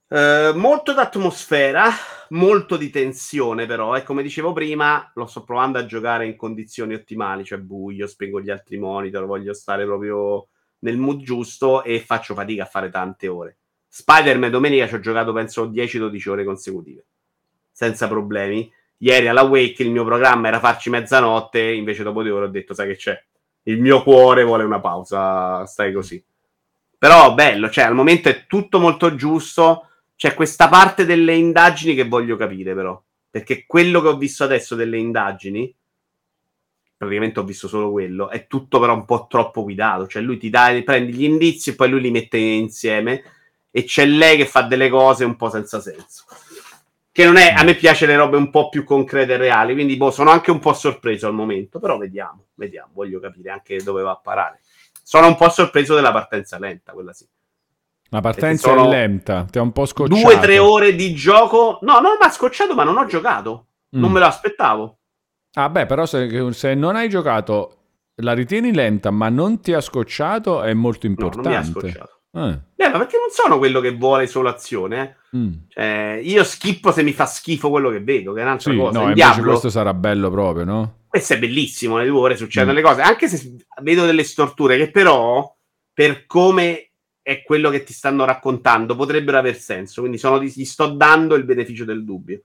[0.09, 1.89] Uh, molto d'atmosfera,
[2.29, 3.95] molto di tensione, però.
[3.95, 8.41] E come dicevo prima, lo sto provando a giocare in condizioni ottimali, cioè buio, spengo
[8.41, 10.47] gli altri monitor, voglio stare proprio
[10.79, 13.57] nel mood giusto e faccio fatica a fare tante ore.
[13.87, 17.05] Spider-Man domenica ci ho giocato penso 10-12 ore consecutive,
[17.71, 18.71] senza problemi.
[18.99, 22.73] Ieri alla Wake il mio programma era farci mezzanotte, invece dopo due ore ho detto,
[22.73, 23.25] sai che c'è?
[23.67, 26.23] Il mio cuore vuole una pausa, stai così.
[26.97, 29.87] Però bello, cioè al momento è tutto molto giusto
[30.17, 32.99] c'è questa parte delle indagini che voglio capire, però.
[33.29, 35.73] Perché quello che ho visto adesso delle indagini,
[36.97, 40.07] praticamente ho visto solo quello, è tutto però un po' troppo guidato.
[40.07, 43.21] Cioè, lui ti dà, prendi gli indizi e poi lui li mette insieme.
[43.69, 46.23] E c'è lei che fa delle cose un po' senza senso.
[47.17, 49.97] Che non è, a me piace le robe un po' più concrete e reali, quindi
[49.97, 54.03] boh, sono anche un po' sorpreso al momento, però vediamo, vediamo, voglio capire anche dove
[54.03, 54.59] va a parare.
[55.01, 57.27] Sono un po' sorpreso della partenza lenta, quella sì.
[58.09, 60.21] La partenza è lenta, ti ha un po' scocciato.
[60.21, 61.79] Due, tre ore di gioco.
[61.81, 63.65] No, non mi ha scocciato, ma non ho giocato.
[63.97, 63.99] Mm.
[63.99, 64.97] Non me lo aspettavo.
[65.53, 67.77] Ah, beh, però se, se, non hai giocato,
[68.17, 71.49] la ritieni lenta, ma non ti ha scocciato, è molto importante.
[71.49, 72.16] No, non mi ha scocciato.
[72.31, 72.59] Eh.
[72.75, 75.17] Eh, ma perché non sono quello che vuole solo azione.
[75.31, 75.37] Eh?
[75.37, 75.53] Mm.
[75.69, 78.99] Cioè, io schippo se mi fa schifo quello che vedo, che è un'altra sì, cosa.
[78.99, 80.95] No, Diablo, questo sarà bello proprio, no?
[81.07, 82.75] Questo è bellissimo, nelle due ore succedono mm.
[82.75, 85.55] le cose, anche se vedo delle storture che però,
[85.93, 90.01] per come è quello che ti stanno raccontando, potrebbero aver senso.
[90.01, 92.43] Quindi sono, gli sto dando il beneficio del dubbio.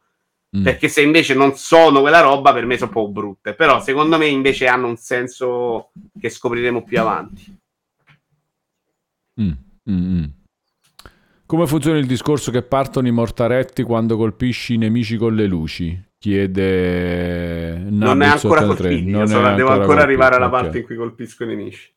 [0.56, 0.64] Mm.
[0.64, 3.54] Perché se invece non sono quella roba, per me sono un po' brutte.
[3.54, 7.56] Però secondo me invece hanno un senso che scopriremo più avanti.
[9.40, 9.52] Mm.
[9.90, 10.24] Mm-hmm.
[11.46, 16.10] Come funziona il discorso che partono i mortaretti quando colpisci i nemici con le luci?
[16.18, 20.60] Chiede Non è ancora colpito, non devo ancora, ancora arrivare alla okay.
[20.62, 21.92] parte in cui colpisco i nemici.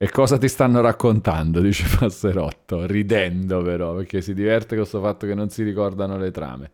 [0.00, 1.58] E cosa ti stanno raccontando?
[1.60, 6.30] Dice Passerotto, ridendo però, perché si diverte con questo fatto che non si ricordano le
[6.30, 6.72] trame.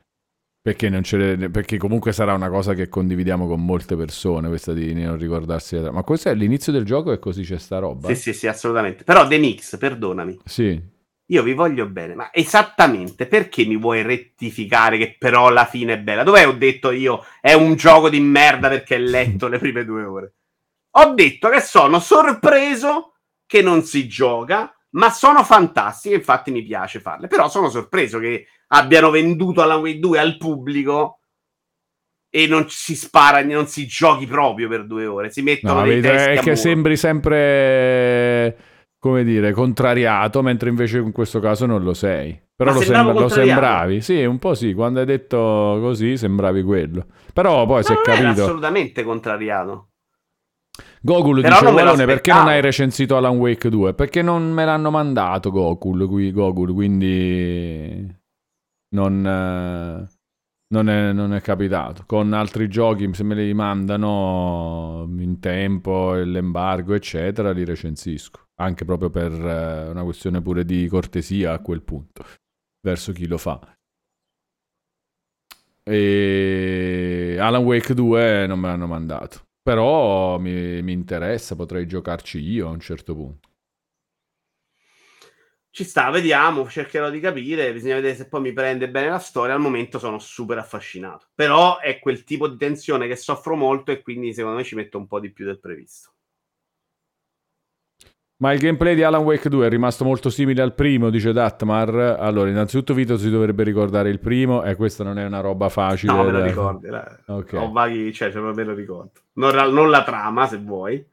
[0.65, 1.51] Perché, le...
[1.51, 5.77] perché, comunque sarà una cosa che condividiamo con molte persone, questa di non ricordarsi.
[5.77, 8.09] Ma questo è l'inizio del gioco e così c'è sta roba?
[8.09, 9.05] Sì, sì, sì, assolutamente.
[9.05, 10.41] Però The Mix, perdonami.
[10.47, 10.81] Sì.
[11.27, 15.99] Io vi voglio bene, ma esattamente perché mi vuoi rettificare che però alla fine è
[15.99, 16.23] bella?
[16.23, 20.05] Dov'è ho detto io è un gioco di merda perché hai letto le prime due
[20.05, 20.35] ore?
[20.93, 27.01] Ho detto che sono sorpreso che non si gioca, ma sono fantastiche, infatti mi piace
[27.01, 27.27] farle.
[27.27, 31.21] Però sono sorpreso che abbiano venduto Alan Wake 2 al pubblico
[32.29, 36.01] e non si spara, non si giochi proprio per due ore, si mettono no, dei
[36.01, 38.57] testi È che sembri sempre
[38.99, 42.41] come dire, contrariato, mentre invece in questo caso non lo sei.
[42.57, 45.37] Però lo, sembra, lo, sembravi, sì, un po' sì, quando hai detto
[45.81, 47.07] così sembravi quello.
[47.33, 48.43] Però poi si è capito...
[48.43, 49.89] assolutamente contrariato.
[51.03, 53.95] Gokul Però dice, Walone, perché non hai recensito Alan Wake 2?
[53.95, 58.23] Perché non me l'hanno mandato Gokul, qui, Gokul quindi
[58.95, 60.09] non, eh,
[60.69, 62.05] non, è, non, è, capitato.
[62.07, 69.11] Con altri giochi, se me li mandano in tempo, l'embargo, eccetera, li recensisco anche proprio
[69.11, 72.25] per eh, una questione pure di cortesia a quel punto
[72.81, 73.61] verso chi lo fa.
[75.87, 82.69] E Alan Wake 2 non me l'hanno mandato, però mi, mi interessa, potrei giocarci io
[82.69, 83.49] a un certo punto.
[85.75, 89.55] Ci sta, vediamo, cercherò di capire, bisogna vedere se poi mi prende bene la storia,
[89.55, 91.27] al momento sono super affascinato.
[91.35, 94.99] Però è quel tipo di tensione che soffro molto e quindi secondo me ci metto
[94.99, 96.13] un po' di più del previsto.
[98.37, 102.19] Ma il gameplay di Alan Wake 2 è rimasto molto simile al primo, dice Datmar.
[102.21, 106.13] Allora, innanzitutto Vito si dovrebbe ricordare il primo e questa non è una roba facile.
[106.13, 106.87] No, me lo ricordi.
[107.27, 107.61] Okay.
[107.61, 109.11] Ho vaghi, cioè, cioè, me lo ricordo.
[109.33, 111.05] Non, non, la trama, se vuoi,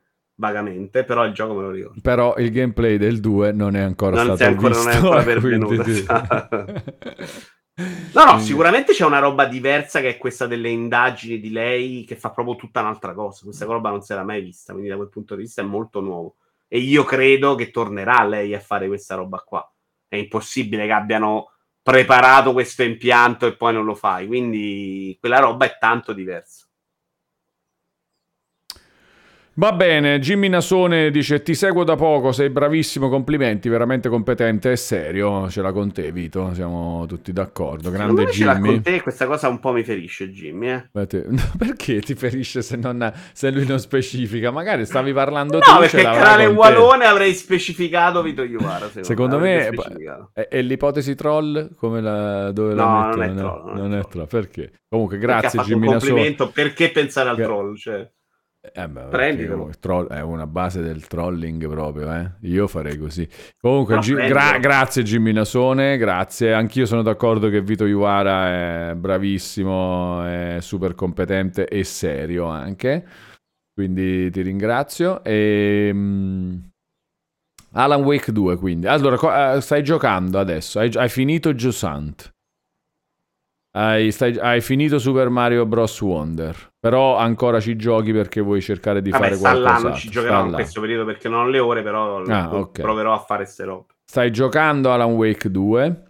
[0.42, 2.02] vagamente, però il gioco me lo ricordo.
[2.02, 4.84] Però il gameplay del 2 non è ancora non stato ancora, visto.
[4.84, 5.84] Non è ancora pervenuto.
[5.84, 6.06] Quindi...
[8.14, 12.16] no, no, sicuramente c'è una roba diversa che è questa delle indagini di lei che
[12.16, 13.44] fa proprio tutta un'altra cosa.
[13.44, 16.02] Questa roba non si era mai vista, quindi da quel punto di vista è molto
[16.02, 16.38] nuovo
[16.68, 19.72] e io credo che tornerà lei a fare questa roba qua.
[20.08, 21.52] È impossibile che abbiano
[21.84, 26.61] preparato questo impianto e poi non lo fai, quindi quella roba è tanto diversa.
[29.62, 34.76] Va bene, Jimmy Nasone dice ti seguo da poco, sei bravissimo, complimenti, veramente competente e
[34.76, 38.34] serio, ce l'ha con te Vito, siamo tutti d'accordo, grande Jimmy.
[38.34, 41.06] Ce l'ha con te questa cosa un po' mi ferisce Jimmy, eh?
[41.06, 41.28] Te...
[41.60, 43.14] perché ti ferisce se, non...
[43.34, 44.50] se, lui non specifica?
[44.50, 45.72] Magari stavi parlando no, tu.
[45.74, 49.70] No, perché canale Walone avrei specificato Vito Iuvara, secondo, secondo me.
[50.34, 51.76] È, è, l'ipotesi troll?
[51.76, 52.52] Come la...
[52.52, 53.66] Dove no, la non è troll.
[53.66, 54.26] Non, non è troll.
[54.26, 54.72] Perché?
[54.90, 56.36] Comunque grazie perché Jimmy Nasone.
[56.52, 58.10] Perché pensare al troll, cioè...
[58.74, 59.72] Eh beh, Prenditelo.
[59.80, 62.32] Troll, è una base del trolling proprio, eh?
[62.42, 63.28] Io farei così.
[63.60, 66.54] Comunque, no, G- gra- grazie Jimmy Nasone, grazie.
[66.54, 73.04] Anch'io sono d'accordo che Vito Iwara è bravissimo, è super competente e serio anche.
[73.74, 75.24] Quindi ti ringrazio.
[75.24, 75.90] E...
[75.92, 76.70] Um...
[77.74, 78.86] Alan Wake 2, quindi.
[78.86, 82.32] Allora, co- uh, stai giocando adesso, hai, hai finito Giusant.
[83.74, 86.02] Hai, stai, hai, finito Super Mario Bros.
[86.02, 89.88] Wonder, però ancora ci giochi perché vuoi cercare di Vabbè, fare qualcosa.
[89.88, 92.84] Non ci giocherò in questo periodo perché non ho le ore, però ah, okay.
[92.84, 93.94] proverò a fare queste robe.
[94.04, 96.04] Stai giocando Alan Wake 2.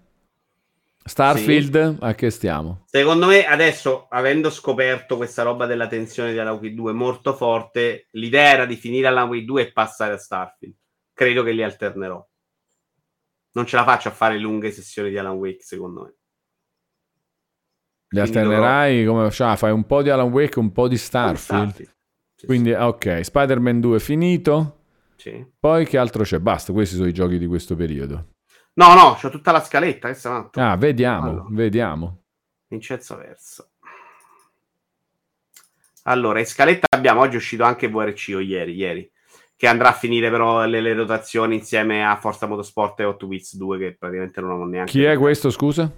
[1.03, 2.03] Starfield, sì.
[2.03, 2.83] a che stiamo?
[2.85, 8.07] Secondo me adesso, avendo scoperto questa roba della tensione di Alan Wake 2 molto forte,
[8.11, 10.73] l'idea era di finire Alan Wake 2 e passare a Starfield.
[11.13, 12.27] Credo che li alternerò.
[13.51, 16.13] Non ce la faccio a fare lunghe sessioni di Alan Wake, secondo me.
[18.13, 21.69] Li alternerai come cioè, fai un po' di Alan Wake, un po' di Starfield.
[21.69, 21.95] Starfield.
[22.35, 22.75] Sì, Quindi, sì.
[22.75, 24.79] ok, Spider-Man 2 finito.
[25.15, 25.45] Sì.
[25.59, 26.39] Poi che altro c'è?
[26.39, 28.33] Basta, questi sono i giochi di questo periodo.
[28.73, 30.13] No, no, c'ho tutta la scaletta.
[30.53, 31.45] Ah, vediamo, allora.
[31.51, 32.23] vediamo.
[32.67, 33.69] Vincenzo Verso.
[36.03, 39.11] Allora, in scaletta abbiamo, oggi uscito anche VRC o ieri, ieri,
[39.55, 43.55] che andrà a finire però le, le rotazioni insieme a Forza Motorsport e Hot Wheels
[43.55, 44.91] 2 che praticamente non ho neanche...
[44.91, 45.91] Chi è questo, scusa?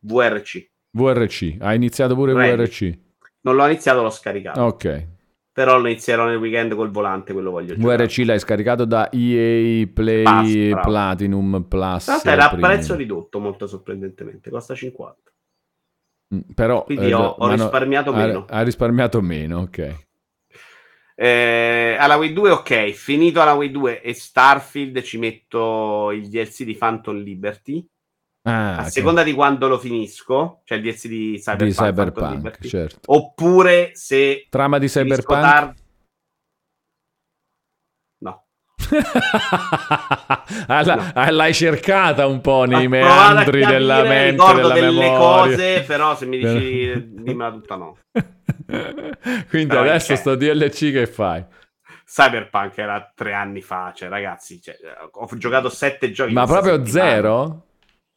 [0.00, 0.72] VRC.
[0.94, 2.56] VRC, ha iniziato pure Ready.
[2.56, 2.98] VRC.
[3.42, 4.62] Non l'ho iniziato, l'ho scaricato.
[4.62, 5.08] Ok.
[5.52, 8.06] Però lo inizierò nel weekend col volante, quello voglio giocare.
[8.06, 12.04] VRC l'hai scaricato da EA Play Pass, Platinum Plus.
[12.06, 15.30] Tanto era a prezzo ridotto, molto sorprendentemente, costa 50.
[16.34, 18.46] Mm, però Quindi eh, ho, ho risparmiato ha, meno.
[18.48, 19.94] Ha risparmiato meno, ok.
[21.16, 26.64] Eh, alla Wii 2, ok, finito alla Wii 2 e Starfield ci metto il DLC
[26.64, 27.86] di Phantom Liberty.
[28.46, 28.90] Ah, a okay.
[28.90, 32.98] seconda di quando lo finisco, cioè il DLC di Cyberpunk, di Cyberpunk certo.
[33.06, 35.74] oppure se trama di Cyberpunk tar-
[38.18, 38.44] no.
[40.68, 41.30] no.
[41.30, 45.16] l'hai cercata un po' nei meandri capire, della mente ricordo della delle memoria.
[45.16, 47.96] cose però se mi dici dimmela tutta no
[49.48, 51.42] quindi però adesso sto DLC che fai?
[52.04, 54.76] Cyberpunk era tre anni fa cioè ragazzi cioè,
[55.12, 57.68] ho giocato sette giochi ma proprio zero?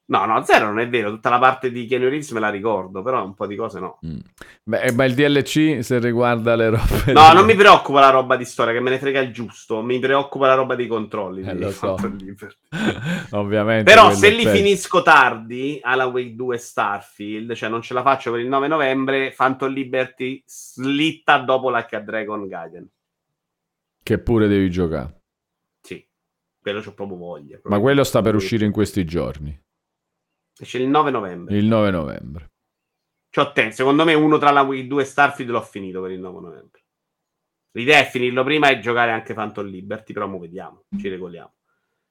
[0.10, 1.10] No, no, zero non è vero.
[1.10, 4.00] Tutta la parte di Keanu Reeves me la ricordo, però un po' di cose no.
[4.06, 4.20] Mm.
[4.64, 7.12] Beh, ma il DLC se riguarda le robe.
[7.12, 7.36] No, di...
[7.36, 9.82] non mi preoccupa la roba di storia, che me ne frega il giusto.
[9.82, 11.42] Mi preoccupa la roba dei controlli.
[11.42, 11.98] Eh, lo so.
[13.32, 13.84] Ovviamente.
[13.84, 18.40] Però se li finisco tardi, alla Wake 2 Starfield, cioè non ce la faccio per
[18.40, 22.90] il 9 novembre, Phantom Liberty slitta dopo l'H Dragon Gaiden.
[24.04, 25.22] Che pure devi giocare.
[25.82, 26.08] Sì,
[26.62, 27.58] quello c'ho proprio voglia.
[27.58, 29.66] Proprio ma quello sta per uscire in questi giorni.
[30.60, 31.56] Esce il 9 novembre.
[31.56, 32.52] Il 9 novembre.
[33.30, 33.76] C'ho tempo.
[33.76, 36.84] Secondo me uno tra la Wii 2 e Starfield l'ho finito per il 9 novembre.
[37.72, 41.54] L'idea è finirlo prima e giocare anche Phantom Liberty, però mo vediamo, ci regoliamo.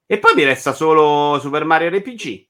[0.07, 2.49] E poi mi resta solo Super Mario RPG.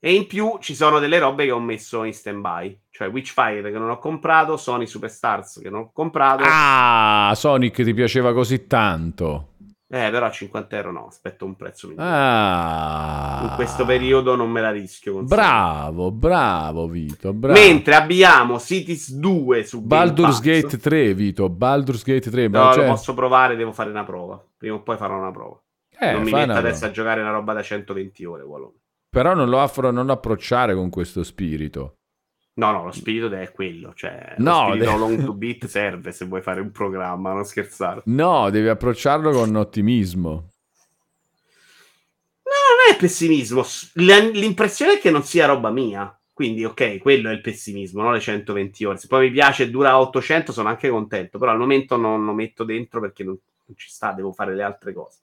[0.00, 3.78] E in più ci sono delle robe che ho messo in stand-by, cioè Witchfire che
[3.78, 6.44] non ho comprato, Sony Superstars che non ho comprato.
[6.46, 9.54] Ah, Sonic ti piaceva così tanto.
[9.90, 12.08] Eh, però a 50 euro no, aspetto un prezzo migliore.
[12.10, 13.40] Ah.
[13.48, 15.22] In questo periodo non me la rischio.
[15.22, 17.58] Bravo, bravo Vito, bravo.
[17.58, 22.48] Mentre abbiamo Cities 2 su Baldur's Gate 3, Vito, Baldur's Gate 3.
[22.48, 22.84] No, cioè...
[22.84, 24.44] lo posso provare, devo fare una prova.
[24.58, 25.58] Prima o poi farò una prova.
[25.98, 26.86] Eh, non mi metto adesso prova.
[26.86, 28.76] a giocare una roba da 120 ore, Wallone.
[29.08, 31.94] Però non lo, affro, non lo approcciare con questo spirito.
[32.58, 36.10] No, no, lo spirito è quello, cioè no, lo spirito de- long to beat serve
[36.10, 38.02] se vuoi fare un programma, non scherzare.
[38.06, 40.30] No, devi approcciarlo con ottimismo.
[42.42, 43.64] No, non è pessimismo,
[43.94, 46.12] l'impressione è che non sia roba mia.
[46.32, 48.12] Quindi, ok, quello è il pessimismo, no?
[48.12, 48.96] Le 120 ore.
[48.96, 51.36] Se poi mi piace e dura 800, sono anche contento.
[51.36, 53.36] Però al momento non lo metto dentro perché non,
[53.66, 55.18] non ci sta, devo fare le altre cose.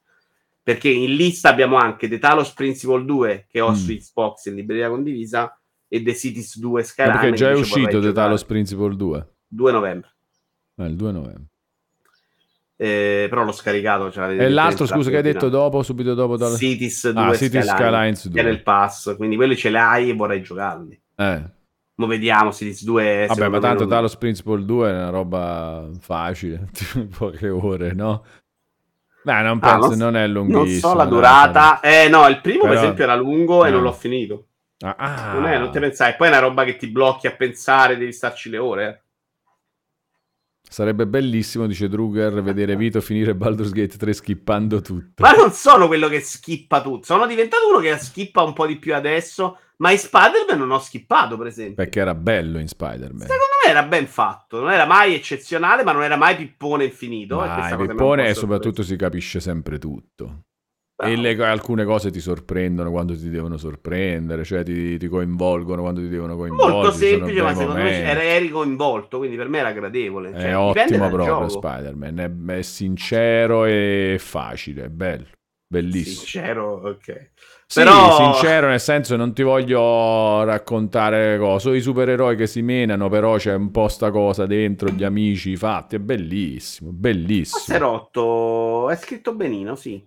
[0.62, 3.74] Perché in lista abbiamo anche The Talos Principle 2 che ho mm.
[3.74, 5.58] su Xbox in libreria condivisa
[5.88, 7.14] e The Cities 2 Skyline.
[7.14, 9.28] Ma perché già è uscito The Talos Principle 2?
[9.48, 10.14] 2 novembre.
[10.76, 11.46] Eh, il 2 novembre.
[12.78, 14.10] Eh, però l'ho scaricato.
[14.10, 16.36] Cioè, e l'altro, scusa, che hai detto dopo, subito dopo?
[16.36, 16.56] Dal...
[16.56, 18.40] Cities 2 ah, Cities Skylines 2.
[18.40, 21.00] Era il pass, quindi quelli ce l'hai e vorrei giocarli.
[21.16, 21.54] Eh.
[21.94, 23.26] Mo vediamo Cities 2.
[23.28, 23.88] Vabbè, ma tanto non...
[23.88, 26.68] Talos Principle 2 è una roba facile,
[27.16, 28.24] poche ore, no?
[29.22, 30.62] Beh, non penso, ah, non, non, è lunghissimo.
[30.62, 31.80] Non so la durata.
[31.80, 32.74] Eh no, il primo Però...
[32.74, 33.64] per esempio era lungo no.
[33.64, 34.45] e non l'ho finito.
[34.80, 36.16] Ah, non, è, non te pensai.
[36.16, 38.88] Poi è una roba che ti blocchi a pensare, devi starci le ore.
[38.88, 39.04] Eh.
[40.68, 45.22] Sarebbe bellissimo, dice Druger, vedere Vito finire Baldur's Gate 3 skippando tutto.
[45.22, 47.04] Ma non sono quello che skippa tutto.
[47.04, 49.58] Sono diventato uno che skippa un po' di più adesso.
[49.78, 51.74] Ma in Spider-Man non ho skippato, per esempio.
[51.76, 53.20] Perché era bello in Spider-Man.
[53.20, 54.58] Secondo me era ben fatto.
[54.60, 57.36] Non era mai eccezionale, ma non era mai pippone infinito.
[57.36, 60.44] Ma e pippone e soprattutto si capisce sempre tutto.
[60.98, 66.00] E le, alcune cose ti sorprendono quando ti devono sorprendere, cioè ti, ti coinvolgono quando
[66.00, 66.72] ti devono coinvolgere.
[66.72, 70.32] Molto semplice, ma secondo me eri coinvolto, quindi per me era gradevole.
[70.32, 75.26] Cioè, è ottimo proprio Spider-Man, è, è, sincero e facile, è bello,
[75.68, 76.14] bellissimo.
[76.14, 77.30] Sincero, ok.
[77.66, 78.32] Sì, Però...
[78.32, 83.52] sincero nel senso non ti voglio raccontare cose, i supereroi che si menano, però c'è
[83.52, 87.58] un po' sta cosa dentro, gli amici, fatti, è bellissimo, bellissimo.
[87.58, 90.02] Passerotto, è scritto benino, sì.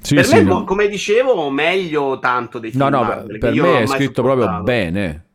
[0.00, 0.64] Sì, per sì, me, no.
[0.64, 5.26] come dicevo, meglio tanto dei film No, no, Marvel, per me è scritto proprio bene.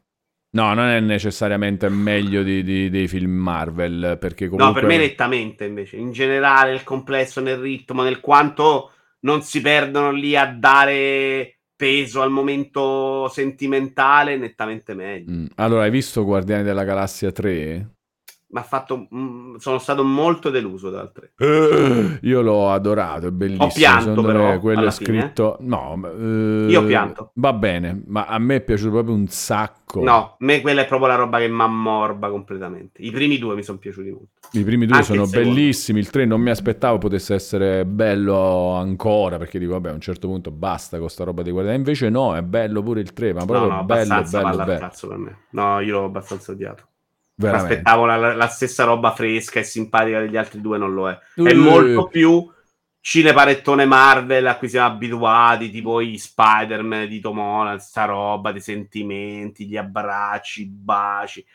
[0.55, 4.67] No, non è necessariamente meglio di, di, dei film Marvel, perché comunque...
[4.67, 5.97] No, per me nettamente invece.
[5.97, 12.21] In generale, il complesso, nel ritmo, nel quanto non si perdono lì a dare peso
[12.21, 15.31] al momento sentimentale, nettamente meglio.
[15.31, 15.45] Mm.
[15.55, 17.94] Allora, hai visto Guardiani della Galassia 3?
[18.47, 19.07] Mi ha fatto.
[19.57, 21.33] Sono stato molto deluso dal 3.
[21.37, 23.65] Uh, io l'ho adorato, è bellissimo.
[23.65, 25.57] Ho pianto, però, quello è scritto.
[25.57, 25.69] Fine.
[25.69, 27.31] No, uh, io pianto.
[27.35, 30.03] Va bene, ma a me è piaciuto proprio un sacco.
[30.03, 33.01] No, a me quella è proprio la roba che mi ammorba completamente.
[33.01, 34.29] I primi due mi sono piaciuti molto.
[34.51, 35.99] I primi due Anche sono il bellissimi.
[35.99, 40.27] Il 3 non mi aspettavo potesse essere bello ancora perché dico, vabbè, a un certo
[40.27, 41.75] punto basta con sta roba di guardare.
[41.75, 45.37] Invece, no, è bello pure il 3, ma proprio no, no, bello, bello, bello.
[45.51, 46.87] No, io l'ho abbastanza odiato.
[47.37, 47.73] Veramente.
[47.73, 51.19] Aspettavo la, la, stessa roba fresca e simpatica degli altri due, non lo è.
[51.35, 51.61] È uh.
[51.61, 52.49] molto più
[53.01, 58.59] cineparettone Marvel a cui siamo abituati, tipo i Spider-Man di Tom Holland, sta roba di
[58.59, 61.45] sentimenti, gli abbracci, i baci.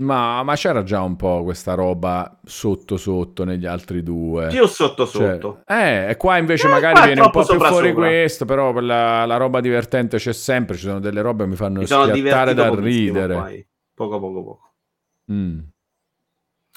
[0.00, 4.48] Ma, ma, c'era già un po' questa roba sotto sotto negli altri due.
[4.48, 5.62] Più sotto cioè, sotto.
[5.66, 8.06] Cioè, eh, e qua invece eh, magari viene un po' più fuori sopra.
[8.06, 11.80] questo, però la, la, roba divertente c'è sempre, ci sono delle robe che mi fanno
[11.80, 13.66] mi schiattare da ridere.
[13.94, 14.67] Poco poco poco.
[15.32, 15.58] Mm.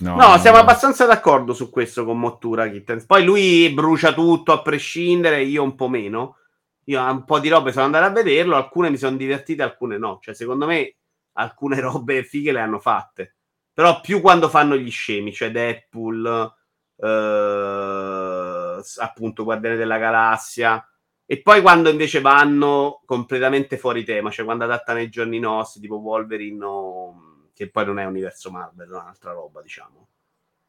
[0.02, 0.64] No, no, siamo no.
[0.64, 3.06] abbastanza d'accordo su questo con Mottura Kittens.
[3.06, 6.38] Poi lui brucia tutto a prescindere, io un po' meno.
[6.86, 10.20] Io un po' di robe sono andato a vederlo, alcune mi sono divertite, alcune no.
[10.22, 10.96] Cioè, secondo me,
[11.34, 13.36] alcune robe fighe le hanno fatte.
[13.74, 16.54] Però più quando fanno gli scemi, cioè Deadpool,
[16.98, 20.86] eh, appunto Guardiani della Galassia.
[21.26, 25.96] E poi quando invece vanno completamente fuori tema, cioè quando adattano i giorni nostri, tipo
[25.96, 30.08] Wolverine o che poi non è universo Marvel, è un'altra roba, diciamo.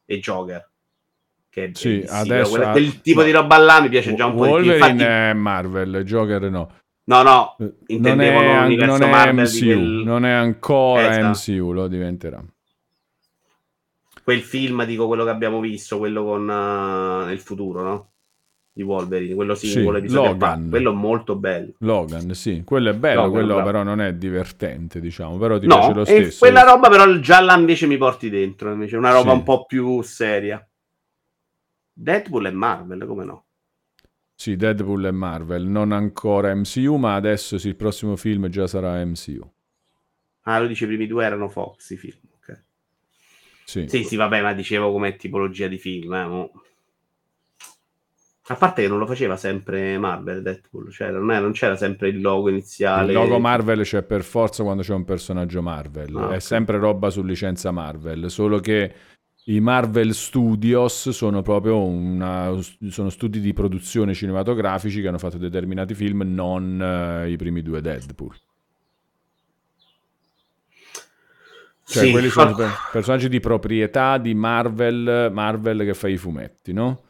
[0.05, 0.69] E Joker.
[1.49, 3.25] Che è sì, adesso quella, quel tipo no.
[3.25, 4.87] di roba là mi piace già un po' Wolverine di più.
[4.87, 5.03] Infatti...
[5.03, 6.71] è Marvel, Joker no.
[7.05, 10.03] No, no, eh, intendevo non è, l'universo non è Marvel MCU, quel...
[10.05, 11.51] non è ancora esatto.
[11.51, 12.43] MCU, lo diventerà.
[14.23, 18.12] Quel film, dico quello che abbiamo visto, quello con uh, nel futuro, no?
[18.75, 20.69] Di Wolverine, quello singolo sì, Logan.
[20.69, 21.73] quello è molto bello.
[21.79, 23.65] Logan, sì, quello è bello, Logan, quello bravo.
[23.65, 26.39] però non è divertente, diciamo, però ti no, piace lo stesso.
[26.39, 29.37] quella roba però già là invece mi porti dentro, invece una roba sì.
[29.37, 30.67] un po' più seria.
[31.95, 33.45] Deadpool è Marvel, come no?
[34.33, 39.05] Sì, Deadpool è Marvel, non ancora MCU, ma adesso sì, il prossimo film già sarà
[39.05, 39.47] MCU.
[40.45, 42.63] Ah, lo dice i primi due erano Fox i film, ok.
[43.65, 43.87] Sì.
[43.87, 46.51] sì, sì, vabbè, ma dicevo come tipologia di film, eh, mo
[48.45, 52.09] a parte che non lo faceva sempre Marvel Deadpool, cioè non, è, non c'era sempre
[52.09, 53.07] il logo iniziale.
[53.07, 56.41] Il logo Marvel c'è per forza quando c'è un personaggio Marvel, ah, è okay.
[56.41, 58.93] sempre roba su licenza Marvel, solo che
[59.45, 62.51] i Marvel Studios sono proprio una,
[62.89, 67.79] sono studi di produzione cinematografici che hanno fatto determinati film, non uh, i primi due
[67.79, 68.35] Deadpool.
[71.85, 72.55] Cioè, sì, quelli sono
[72.91, 77.03] personaggi di proprietà di Marvel, Marvel che fa i fumetti, no?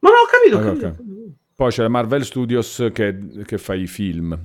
[0.00, 0.56] Ma no, ho capito.
[0.58, 0.86] Ho capito.
[0.86, 1.34] Okay.
[1.54, 4.38] Poi c'è la Marvel Studios che, che fa i film.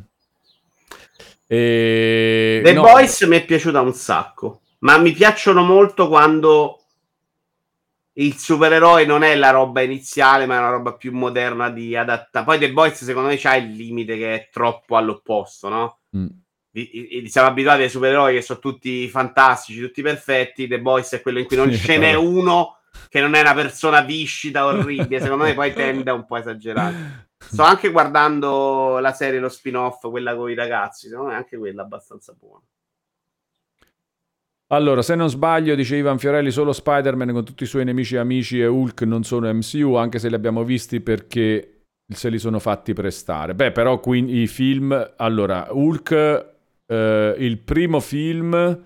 [1.45, 2.61] E...
[2.63, 2.81] The no.
[2.81, 6.83] Boys mi è piaciuta un sacco, ma mi piacciono molto quando
[8.13, 12.43] il supereroe non è la roba iniziale, ma è una roba più moderna di adatta.
[12.43, 15.99] Poi The Boys, secondo me, c'ha il limite che è troppo all'opposto, no?
[16.17, 16.27] Mm.
[17.25, 20.67] siamo abituati ai supereroi che sono tutti fantastici, tutti perfetti.
[20.67, 22.77] The Boys è quello in cui non sì, ce n'è uno
[23.09, 27.27] che non è una persona viscida, orribile, secondo me poi tende a un po' esagerare.
[27.37, 31.83] Sto anche guardando la serie, lo spin-off, quella con i ragazzi, secondo me anche quella
[31.83, 32.63] abbastanza buona.
[34.67, 38.19] Allora, se non sbaglio, dice Ivan Fiorelli, solo Spider-Man con tutti i suoi nemici e
[38.19, 42.57] amici e Hulk non sono MCU, anche se li abbiamo visti perché se li sono
[42.57, 43.53] fatti prestare.
[43.53, 45.13] Beh, però qui i film...
[45.17, 46.11] Allora, Hulk,
[46.87, 48.81] eh, il primo film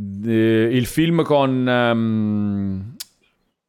[0.00, 2.96] il film con, um,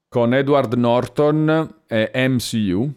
[0.07, 2.93] con Edward Norton è MCU.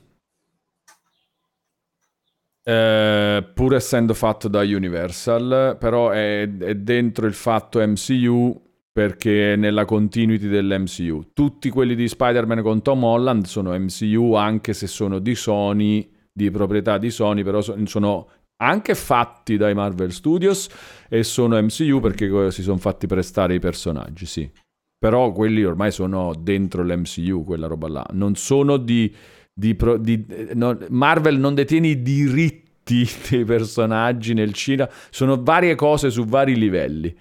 [2.64, 8.60] Eh, pur essendo fatto da Universal, però è, è, dentro il fatto MCU
[8.92, 11.32] perché è nella continuity dell'MCU.
[11.32, 16.50] Tutti quelli di Spider-Man con Tom Holland sono MCU, anche se sono di Sony, di
[16.50, 18.28] proprietà di Sony, però sono
[18.62, 20.68] anche fatti dai Marvel Studios
[21.08, 24.50] e sono MCU perché si sono fatti prestare i personaggi, sì.
[24.98, 28.06] Però quelli ormai sono dentro l'MCU, quella roba là.
[28.12, 29.12] Non sono di...
[29.52, 36.08] di, di no, Marvel non detiene i diritti dei personaggi nel cinema, sono varie cose
[36.10, 37.14] su vari livelli.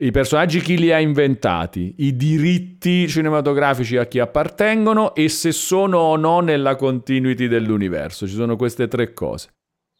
[0.00, 5.98] I personaggi chi li ha inventati, i diritti cinematografici a chi appartengono e se sono
[5.98, 8.28] o no nella continuity dell'universo.
[8.28, 9.48] Ci sono queste tre cose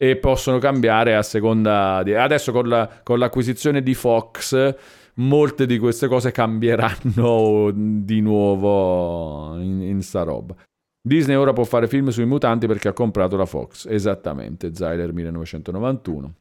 [0.00, 2.14] e possono cambiare a seconda di...
[2.14, 4.76] Adesso con, la, con l'acquisizione di Fox
[5.14, 10.54] molte di queste cose cambieranno di nuovo in, in sta roba.
[11.00, 13.86] Disney ora può fare film sui mutanti perché ha comprato la Fox.
[13.88, 16.34] Esattamente, Zyler 1991.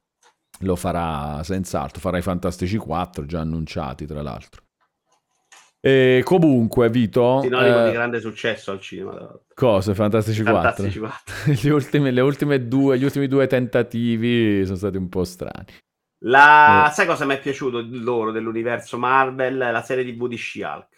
[0.62, 4.64] Lo farà senz'altro, farà i Fantastici 4, già annunciati tra l'altro.
[5.80, 7.42] E comunque, Vito...
[7.42, 9.32] Sinonimo eh, di grande successo al cinema.
[9.54, 9.94] Cosa?
[9.94, 11.34] Fantastici, Fantastici 4?
[11.46, 11.74] 4.
[11.74, 15.66] ultimi, le ultime due, gli ultimi due tentativi sono stati un po' strani.
[16.26, 16.88] La...
[16.90, 16.94] Eh.
[16.94, 19.58] Sai cosa mi è piaciuto loro dell'universo Marvel?
[19.58, 20.96] La serie di di She-Hulk.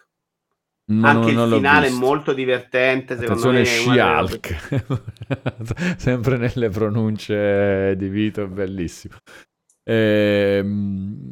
[0.91, 3.14] No, Anche non, il finale è molto divertente.
[3.14, 5.97] Attenzione, She-Hulk.
[5.97, 9.15] Sempre nelle pronunce di Vito, bellissimo.
[9.84, 11.31] Ehm,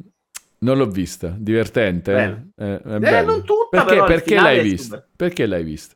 [0.60, 2.52] non l'ho vista, divertente.
[2.56, 5.06] Eh, eh, non tutta, perché, perché l'hai vista?
[5.16, 5.96] Perché l'hai vista?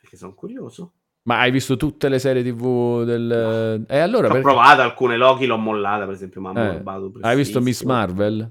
[0.00, 0.92] Perché sono curioso.
[1.22, 3.84] Ma hai visto tutte le serie TV del...
[3.86, 3.94] No.
[3.94, 4.46] E allora Ho perché...
[4.46, 6.82] provato alcune Loki, l'ho mollata, per esempio, ma eh.
[7.20, 8.50] Hai visto Miss Marvel?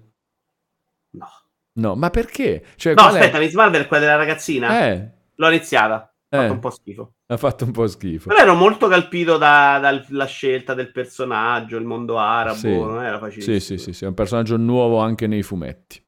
[1.12, 1.28] No.
[1.74, 2.66] No, ma perché?
[2.76, 3.40] Cioè, no, aspetta, è...
[3.40, 4.86] Miss Marvel è quella della ragazzina?
[4.86, 5.12] Eh.
[5.36, 5.96] L'ho iniziata.
[6.30, 6.54] Ha fatto eh.
[6.54, 7.14] un po' schifo.
[7.30, 8.30] Ha fatto un po' schifo.
[8.30, 12.70] Però ero molto colpito da, dalla scelta del personaggio, il mondo arabo, sì.
[12.70, 13.60] non era facilissimo.
[13.60, 16.02] Sì, sì, sì, sì, è un personaggio nuovo anche nei fumetti.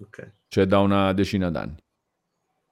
[0.00, 0.32] Ok.
[0.48, 1.76] Cioè da una decina d'anni.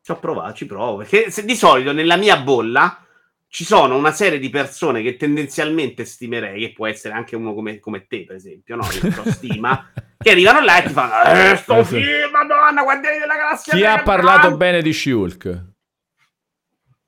[0.03, 3.03] Ci ho provato, ci provo, perché se, di solito nella mia bolla
[3.49, 7.79] ci sono una serie di persone che tendenzialmente stimerei, che può essere anche uno come,
[7.79, 8.83] come te, per esempio, no?
[8.83, 13.37] Io stima, che arrivano là e ti fanno eh, sto eh, film, madonna, guardiani della
[13.37, 13.73] galassia.
[13.75, 15.70] Chi ha parlato bene di Shulk?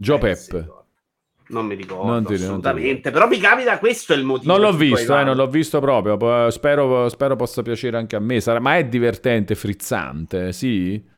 [0.02, 0.80] Joe eh, Pep.
[1.48, 4.50] Non mi ricordo non ti, assolutamente, però mi capita questo è il motivo.
[4.50, 6.50] Non l'ho visto, eh, non l'ho visto proprio.
[6.50, 8.40] Spero, spero, possa piacere anche a me.
[8.40, 8.58] Sarà...
[8.58, 11.10] ma è divertente, frizzante, sì?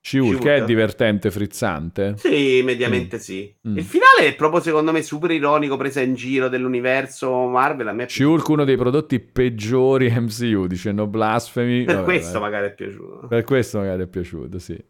[0.00, 2.14] Shiulk è divertente, frizzante?
[2.16, 3.18] Sì, mediamente mm.
[3.18, 3.56] sì.
[3.68, 3.76] Mm.
[3.76, 7.88] Il finale è proprio secondo me super ironico, presa in giro dell'universo Marvel.
[7.88, 11.84] A me Shiulk uno dei prodotti peggiori MCU, dice no blasfemi.
[11.84, 13.26] Per Vabbè, questo magari è piaciuto.
[13.26, 14.82] Per questo magari è piaciuto, sì.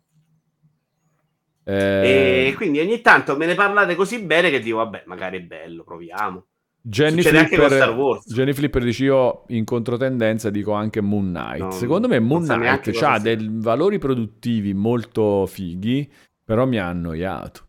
[1.68, 2.48] Eh...
[2.48, 5.82] E quindi ogni tanto me ne parlate così bene che dico, vabbè, magari è bello,
[5.82, 6.46] proviamo.
[6.80, 11.58] Jenny Flipper, Jenny Flipper dice io in controtendenza dico anche Moon Knight.
[11.58, 16.08] No, Secondo me Moon Knight ha dei valori produttivi molto fighi,
[16.44, 17.64] però mi ha annoiato.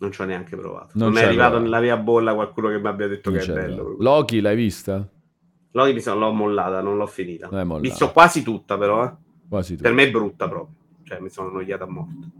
[0.00, 0.90] Non ci ho neanche provato.
[0.94, 3.54] Non, non è arrivato nella mia bolla qualcuno che mi abbia detto non che è
[3.54, 3.96] bello.
[3.98, 5.08] Loki l'hai vista?
[5.70, 7.48] Loki mi sono, l'ho mollata, non l'ho finita.
[7.48, 9.02] Ho visto quasi tutta però.
[9.04, 9.12] Eh.
[9.48, 9.88] Quasi tutta.
[9.88, 10.76] Per me è brutta proprio.
[11.12, 12.30] Cioè mi sono annoiata a morte.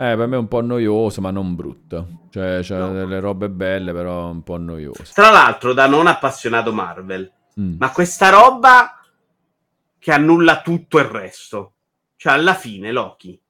[0.00, 2.26] Eh, per me è un po' noioso, ma non brutto.
[2.30, 2.92] Cioè, c'è no.
[2.92, 5.02] delle robe belle, però un po' noioso.
[5.14, 7.76] Tra l'altro, da non appassionato Marvel, mm.
[7.78, 9.00] ma questa roba
[9.98, 11.72] che annulla tutto il resto.
[12.16, 13.40] Cioè, alla fine, Loki,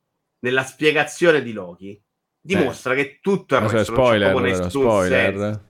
[0.41, 2.01] nella spiegazione di Loki,
[2.41, 2.97] dimostra eh.
[2.97, 5.68] che tutto il resto spoiler, non spoiler.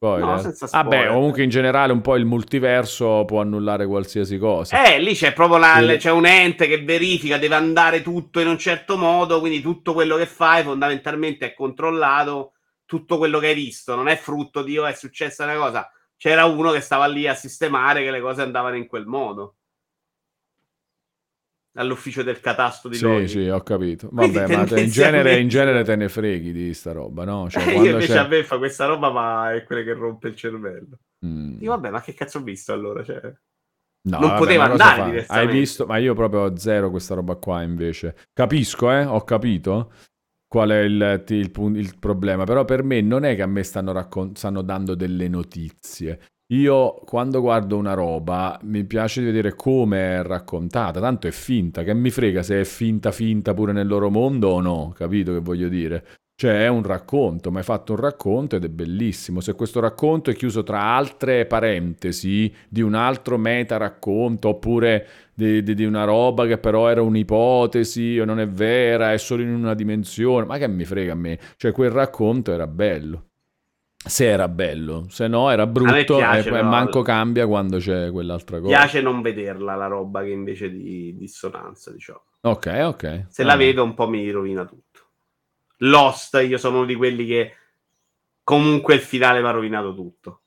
[0.00, 0.16] Senso.
[0.16, 0.26] Spoiler.
[0.26, 0.98] No, senza spoiler.
[0.98, 4.82] Vabbè, comunque in generale un po' il multiverso può annullare qualsiasi cosa.
[4.82, 5.96] Eh, lì c'è proprio la, sì.
[5.98, 10.16] c'è un ente che verifica, deve andare tutto in un certo modo, quindi tutto quello
[10.16, 12.52] che fai fondamentalmente è controllato,
[12.86, 15.90] tutto quello che hai visto non è frutto di, oh, è successa una cosa.
[16.16, 19.56] C'era uno che stava lì a sistemare che le cose andavano in quel modo
[21.80, 24.08] all'ufficio del catasto di Sì, sì, ho capito.
[24.12, 27.48] Vabbè, ma te, in, genere, in, genere, te ne freghi di sta roba, no?
[27.48, 28.18] Cioè, eh, io invece c'è...
[28.18, 30.98] a me fa questa roba, ma è quella che rompe il cervello.
[31.24, 31.58] Mm.
[31.58, 33.02] Dico, vabbè, ma che cazzo ho visto allora?
[33.02, 33.20] Cioè...
[34.02, 35.84] No, non vabbè, poteva andare Hai visto?
[35.84, 38.16] Ma io proprio zero questa roba qua invece.
[38.32, 39.04] Capisco, eh?
[39.04, 39.92] Ho capito
[40.46, 42.44] qual è il, il, il, il problema.
[42.44, 46.20] Però per me non è che a me stanno, raccon- stanno dando delle notizie.
[46.52, 51.94] Io quando guardo una roba mi piace vedere come è raccontata, tanto è finta, che
[51.94, 55.68] mi frega se è finta finta pure nel loro mondo o no, capito che voglio
[55.68, 56.04] dire?
[56.34, 59.40] Cioè è un racconto, ma hai fatto un racconto ed è bellissimo.
[59.40, 65.62] Se questo racconto è chiuso tra altre parentesi di un altro meta racconto oppure di,
[65.62, 69.50] di, di una roba che però era un'ipotesi o non è vera, è solo in
[69.50, 71.38] una dimensione, ma che mi frega a me?
[71.56, 73.29] Cioè quel racconto era bello
[74.02, 78.58] se era bello, se no era brutto piace, e, però, manco cambia quando c'è quell'altra
[78.58, 78.76] cosa.
[78.76, 82.22] Piace non vederla la roba che invece di dissonanza, diciamo.
[82.42, 83.26] Ok, ok.
[83.28, 83.44] Se ah.
[83.44, 85.00] la vedo un po' mi rovina tutto.
[85.78, 87.54] Lost, io sono uno di quelli che
[88.42, 90.42] comunque il finale mi ha rovinato tutto.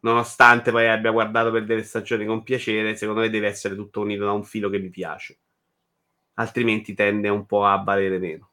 [0.00, 4.24] Nonostante poi abbia guardato per delle stagioni con piacere, secondo me deve essere tutto unito
[4.24, 5.38] da un filo che mi piace.
[6.34, 8.51] Altrimenti tende un po' a valere meno.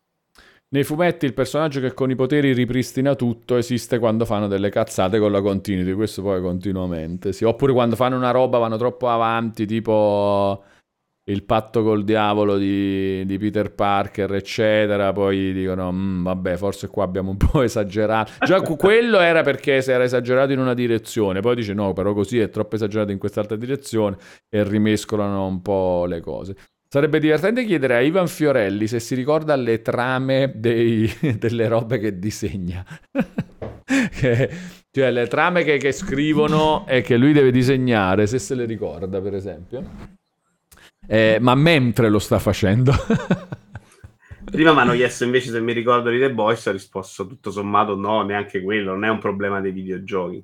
[0.72, 5.18] Nei fumetti il personaggio che con i poteri ripristina tutto esiste quando fanno delle cazzate
[5.18, 7.44] con la continuity, questo poi continuamente, sì.
[7.44, 10.64] Oppure quando fanno una roba vanno troppo avanti, tipo
[11.24, 17.04] il patto col diavolo di, di Peter Parker, eccetera, poi dicono, mm, vabbè, forse qua
[17.04, 18.34] abbiamo un po' esagerato.
[18.46, 22.40] Già quello era perché si era esagerato in una direzione, poi dice no, però così
[22.40, 24.18] è troppo esagerato in quest'altra direzione
[24.48, 26.56] e rimescolano un po' le cose.
[26.92, 31.08] Sarebbe divertente chiedere a Ivan Fiorelli se si ricorda le trame dei,
[31.38, 32.84] delle robe che disegna.
[34.10, 34.50] che,
[34.90, 39.22] cioè le trame che, che, scrivono e che lui deve disegnare, se se le ricorda
[39.22, 39.84] per esempio.
[41.08, 42.92] eh, ma mentre lo sta facendo.
[44.46, 47.96] Prima mi hanno chiesto invece se mi ricordo di The Boys, ho risposto tutto sommato
[47.96, 50.44] no, neanche quello, non è un problema dei videogiochi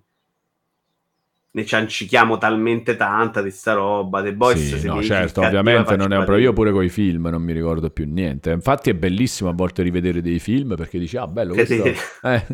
[1.56, 4.22] ne ciancichiamo talmente tanta di sta roba.
[4.22, 6.50] The Boys, sì, no, certo, ovviamente non è un problema.
[6.50, 8.52] Io pure con i film non mi ricordo più niente.
[8.52, 11.86] Infatti è bellissimo a volte rivedere dei film perché dici, ah, bello, questo
[12.24, 12.46] eh,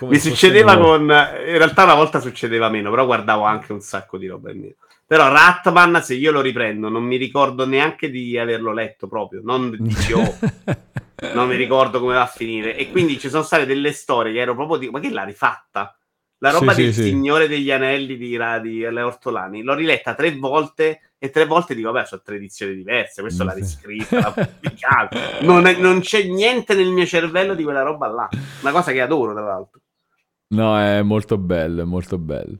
[0.00, 1.02] mi succedeva con...
[1.02, 4.50] In realtà una volta succedeva meno, però guardavo anche un sacco di roba.
[5.06, 9.42] Però Ratman, se io lo riprendo, non mi ricordo neanche di averlo letto proprio.
[9.44, 10.36] Non dici, oh,
[11.34, 12.76] non mi ricordo come va a finire.
[12.76, 14.90] E quindi ci sono state delle storie che ero proprio di...
[14.90, 15.94] Ma che l'ha rifatta?
[16.42, 17.50] La roba sì, del sì, Signore sì.
[17.50, 22.06] degli Anelli di, di Le Ortolani l'ho riletta tre volte e tre volte dico, vabbè,
[22.06, 25.18] sono tre edizioni diverse, questa l'ha riscritta, l'ha pubblicata.
[25.42, 28.28] Non, non, c'è niente nel mio cervello di quella roba là.
[28.62, 29.80] Una cosa che adoro, tra l'altro.
[30.54, 32.56] No, è molto bello, è molto bello.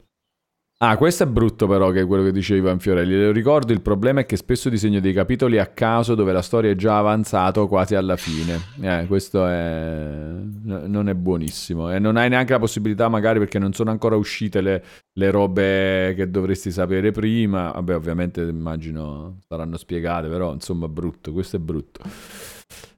[0.83, 3.15] Ah, questo è brutto però che è quello che diceva Ivan Fiorelli.
[3.15, 6.71] Le ricordo, il problema è che spesso disegno dei capitoli a caso dove la storia
[6.71, 8.59] è già avanzata quasi alla fine.
[8.81, 10.31] Eh, questo è...
[10.63, 11.93] non è buonissimo.
[11.93, 14.83] E non hai neanche la possibilità, magari perché non sono ancora uscite le,
[15.13, 17.73] le robe che dovresti sapere prima.
[17.73, 22.01] Vabbè, ovviamente immagino saranno spiegate, però insomma brutto, questo è brutto.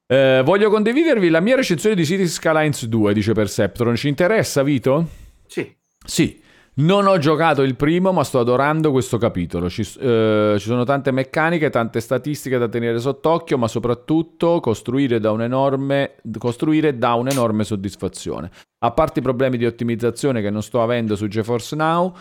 [0.07, 3.97] Eh, voglio condividervi la mia recensione di City Skylines 2, dice Perceptron.
[3.97, 5.09] Ci interessa, Vito?
[5.49, 5.75] Sì.
[6.05, 6.42] Sì.
[6.75, 9.69] Non ho giocato il primo, ma sto adorando questo capitolo.
[9.69, 15.33] Ci, eh, ci, sono tante meccaniche, tante statistiche da tenere sott'occhio, ma soprattutto costruire da,
[15.33, 18.51] un'enorme, costruire da un'enorme soddisfazione.
[18.85, 22.17] A parte i problemi di ottimizzazione che non sto avendo su GeForce Now,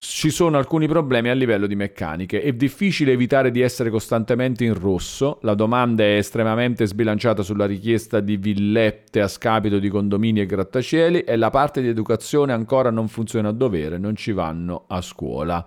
[0.00, 2.40] ci sono alcuni problemi a livello di meccaniche.
[2.40, 5.38] È difficile evitare di essere costantemente in rosso.
[5.42, 11.22] La domanda è estremamente sbilanciata sulla richiesta di villette a scapito di condomini e grattacieli
[11.22, 15.66] e la parte di educazione ancora non funziona a dovere, non ci vanno a scuola.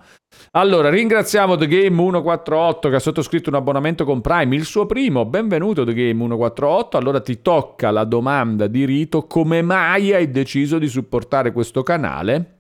[0.52, 5.26] Allora, ringraziamo The Game 148 che ha sottoscritto un abbonamento con Prime, il suo primo.
[5.26, 6.96] Benvenuto The Game 148.
[6.96, 12.60] Allora ti tocca la domanda di rito, come mai hai deciso di supportare questo canale?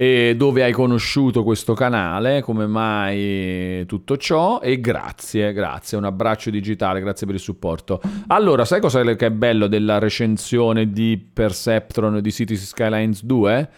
[0.00, 6.50] E dove hai conosciuto questo canale, come mai tutto ciò e grazie, grazie, un abbraccio
[6.50, 8.00] digitale, grazie per il supporto.
[8.28, 13.70] Allora, sai cosa che è bello della recensione di Perceptron di Cities Skylines 2?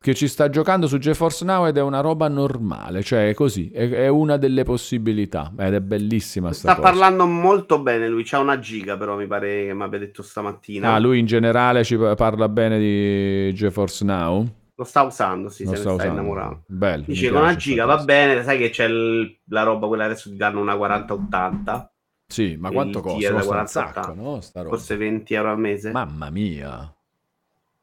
[0.00, 3.70] Che ci sta giocando su GeForce Now ed è una roba normale, cioè è così,
[3.70, 8.58] è, una delle possibilità ed è bellissima sta, sta parlando molto bene lui, c'ha una
[8.58, 10.92] giga però mi pare che mi abbia detto stamattina.
[10.92, 14.57] Ah, lui in generale ci parla bene di GeForce Now?
[14.78, 16.62] Lo sta usando, sì, Lo se sta ne sta innamorando.
[16.66, 20.30] Bello, Dice con una giga va bene, sai che c'è il, la roba quella adesso
[20.30, 21.92] ti danno una 4080.
[22.28, 23.32] Sì, ma quanto costa?
[23.32, 24.40] Costa un sacco, no?
[24.40, 25.90] Forse 20 euro al mese.
[25.90, 26.94] Mamma mia.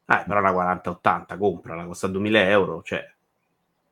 [0.05, 3.13] Eh, però la 4080 comprala, costa 2000 euro, cioè.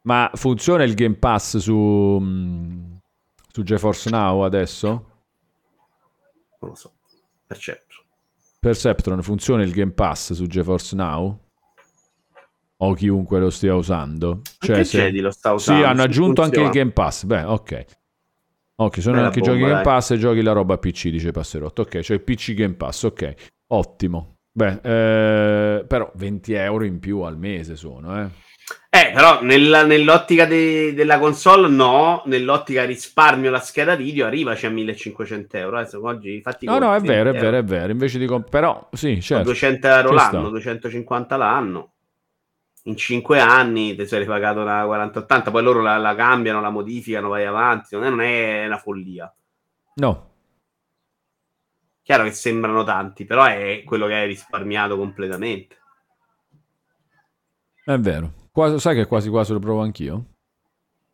[0.03, 2.93] Ma funziona il Game Pass su, mm,
[3.51, 4.88] su GeForce Now adesso?
[6.59, 6.93] Non lo so.
[7.45, 8.05] Perceptron.
[8.61, 11.43] Perceptron, funziona il Game Pass su GeForce Now?
[12.85, 14.41] O chiunque lo stia usando.
[14.60, 14.97] Cioè, anche se...
[14.99, 15.81] Jedi lo sta usando.
[15.81, 16.68] Sì, hanno aggiunto funziona.
[16.68, 17.23] anche il Game Pass.
[17.23, 17.85] Beh, ok.
[18.76, 21.84] Ok, sono Bella anche bomba, giochi Game Pass e giochi la roba PC, dice Passerotto.
[21.84, 23.34] Ok, cioè il PC Game Pass, ok.
[23.68, 24.35] Ottimo.
[24.51, 28.27] Beh, eh, però 20 euro in più al mese sono, eh.
[28.89, 34.69] Eh, però nella, nell'ottica de, della console no, nell'ottica risparmio la scheda video arrivaci a
[34.69, 35.80] 1500 euro.
[35.80, 37.91] Eh, oggi, infatti, no, no, è vero, è vero, è vero.
[37.91, 39.45] Invece di comp- però sì, certo.
[39.45, 40.49] 200 euro l'anno, sta.
[40.49, 41.93] 250 l'anno
[42.84, 47.30] in 5 anni ti sei pagato una 4080, poi loro la, la, cambiano, la modificano,
[47.30, 49.34] vai avanti, non è, non è una follia.
[49.95, 50.31] No.
[52.01, 55.77] Chiaro che sembrano tanti, però è quello che hai risparmiato completamente.
[57.85, 58.31] È vero.
[58.51, 60.26] Quasi, sai che quasi quasi lo provo anch'io?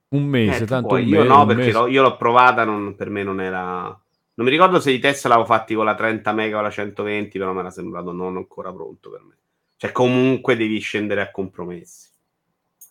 [0.09, 3.09] Un mese, eh, tanto un Io mese, no, perché l'ho, io l'ho provata, non, per
[3.09, 3.83] me non era...
[3.83, 7.37] Non mi ricordo se i test l'avevo fatti con la 30 mega o la 120,
[7.37, 9.37] però mi era sembrato non ancora pronto per me.
[9.80, 12.10] Cioè, comunque devi scendere a compromessi.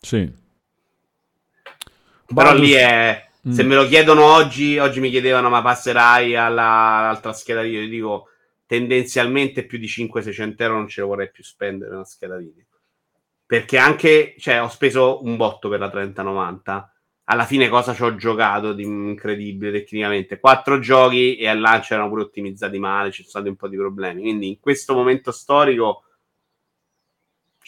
[0.00, 0.32] Sì.
[2.24, 2.60] Però Baldus...
[2.60, 3.28] lì è.
[3.46, 3.52] Mm.
[3.52, 7.82] Se me lo chiedono oggi, oggi mi chiedevano, ma passerai alla, all'altra scheda video?
[7.82, 8.28] Io dico
[8.64, 12.64] tendenzialmente più di 500-600 euro non ce lo vorrei più spendere una scheda video.
[13.44, 16.92] Perché anche, cioè, ho speso un botto per la 3090.
[17.24, 20.40] Alla fine cosa ci ho giocato di incredibile tecnicamente?
[20.40, 23.76] Quattro giochi e al lancio erano pure ottimizzati male, ci sono stati un po' di
[23.76, 24.22] problemi.
[24.22, 26.04] Quindi in questo momento storico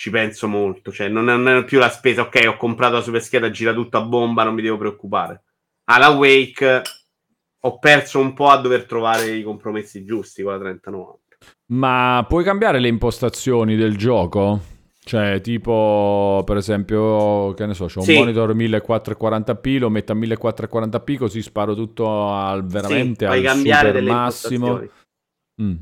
[0.00, 0.90] ci penso molto.
[0.90, 3.74] Cioè, non è, non è più la spesa, ok, ho comprato la super scheda, gira
[3.74, 5.42] tutto a bomba, non mi devo preoccupare.
[5.90, 6.82] Alla Wake
[7.60, 11.18] ho perso un po' a dover trovare i compromessi giusti con la 3090.
[11.72, 14.60] Ma puoi cambiare le impostazioni del gioco?
[15.04, 18.14] Cioè, tipo, per esempio, che ne so, c'ho un sì.
[18.14, 24.82] monitor 1440p, lo metto a 1440p così sparo tutto al veramente sì, al super massimo.
[25.60, 25.76] Mm.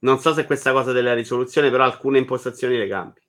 [0.00, 3.24] Non so se questa cosa della risoluzione, però alcune impostazioni le cambi.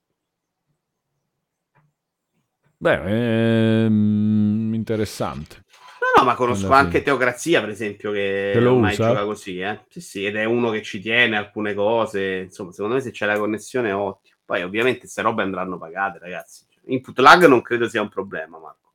[2.80, 5.64] Beh, ehm, interessante.
[6.00, 9.08] No, no, ma conosco anche Teocrazia, per esempio, che, lo ormai usa?
[9.08, 9.86] gioca così, eh.
[9.90, 12.44] Sì, sì, ed è uno che ci tiene alcune cose.
[12.46, 14.36] Insomma, secondo me se c'è la connessione è ottimo.
[14.46, 16.66] Poi ovviamente queste robe andranno pagate, ragazzi.
[16.86, 18.94] Input lag non credo sia un problema, Marco.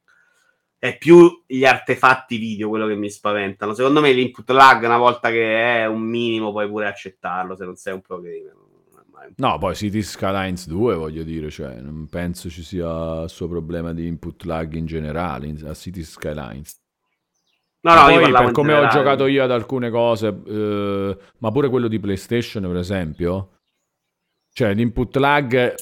[0.78, 3.74] È più gli artefatti video quello che mi spaventano.
[3.74, 7.76] Secondo me l'input lag, una volta che è un minimo, puoi pure accettarlo se non
[7.76, 8.61] sei un programmer.
[9.36, 13.92] No, poi City Skylines 2 voglio dire, cioè, non penso ci sia il suo problema
[13.92, 16.80] di input lag in generale a City Skylines.
[17.80, 21.88] No, no, poi per come ho giocato io ad alcune cose, eh, ma pure quello
[21.88, 23.58] di PlayStation, per esempio,
[24.52, 25.74] cioè l'input lag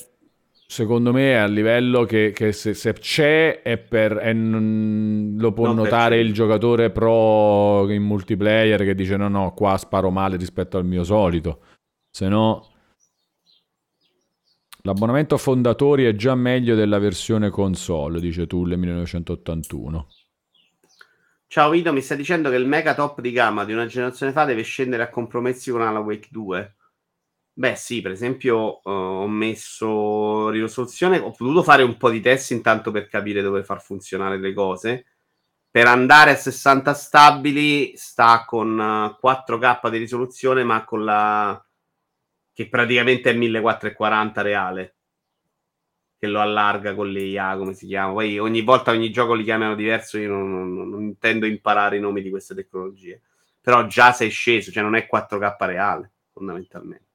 [0.70, 5.52] secondo me è a livello che, che se, se, c'è è per, è, non, lo
[5.52, 10.36] può non notare il giocatore pro in multiplayer che dice no no qua sparo male
[10.36, 11.58] rispetto al mio solito.
[12.08, 12.68] Se no
[14.82, 20.08] l'abbonamento fondatori è già meglio della versione console dice Tulle 1981
[21.52, 24.44] Ciao Vito, mi stai dicendo che il mega top di gamma di una generazione fa
[24.44, 26.76] deve scendere a compromessi con Alan Wake 2?
[27.52, 32.52] Beh, sì, per esempio, uh, ho messo risoluzione, ho potuto fare un po' di test
[32.52, 35.06] intanto per capire dove far funzionare le cose.
[35.68, 41.60] Per andare a 60 stabili sta con uh, 4K di risoluzione, ma con la
[42.52, 44.94] che praticamente è 1440 reale
[46.20, 48.12] che lo allarga con l'IA, come si chiama.
[48.12, 52.00] Poi ogni volta, ogni gioco li chiamano diverso, io non, non, non intendo imparare i
[52.00, 53.22] nomi di queste tecnologie.
[53.58, 57.08] Però già sei sceso, cioè non è 4K reale, fondamentalmente.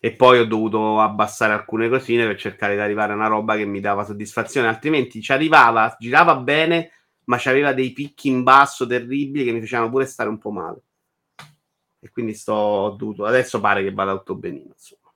[0.00, 3.64] E poi ho dovuto abbassare alcune cosine per cercare di arrivare a una roba che
[3.64, 6.90] mi dava soddisfazione, altrimenti ci arrivava, girava bene,
[7.26, 10.82] ma c'aveva dei picchi in basso terribili che mi facevano pure stare un po' male.
[12.00, 15.12] E quindi sto dovuto, adesso pare che vada tutto benino, insomma.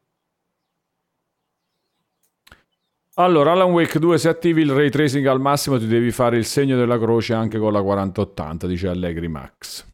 [3.17, 6.47] Allora, Alan Wake 2, se attivi il ray tracing al massimo ti devi fare il
[6.47, 9.91] segno della croce anche con la 4080, dice Allegri Max.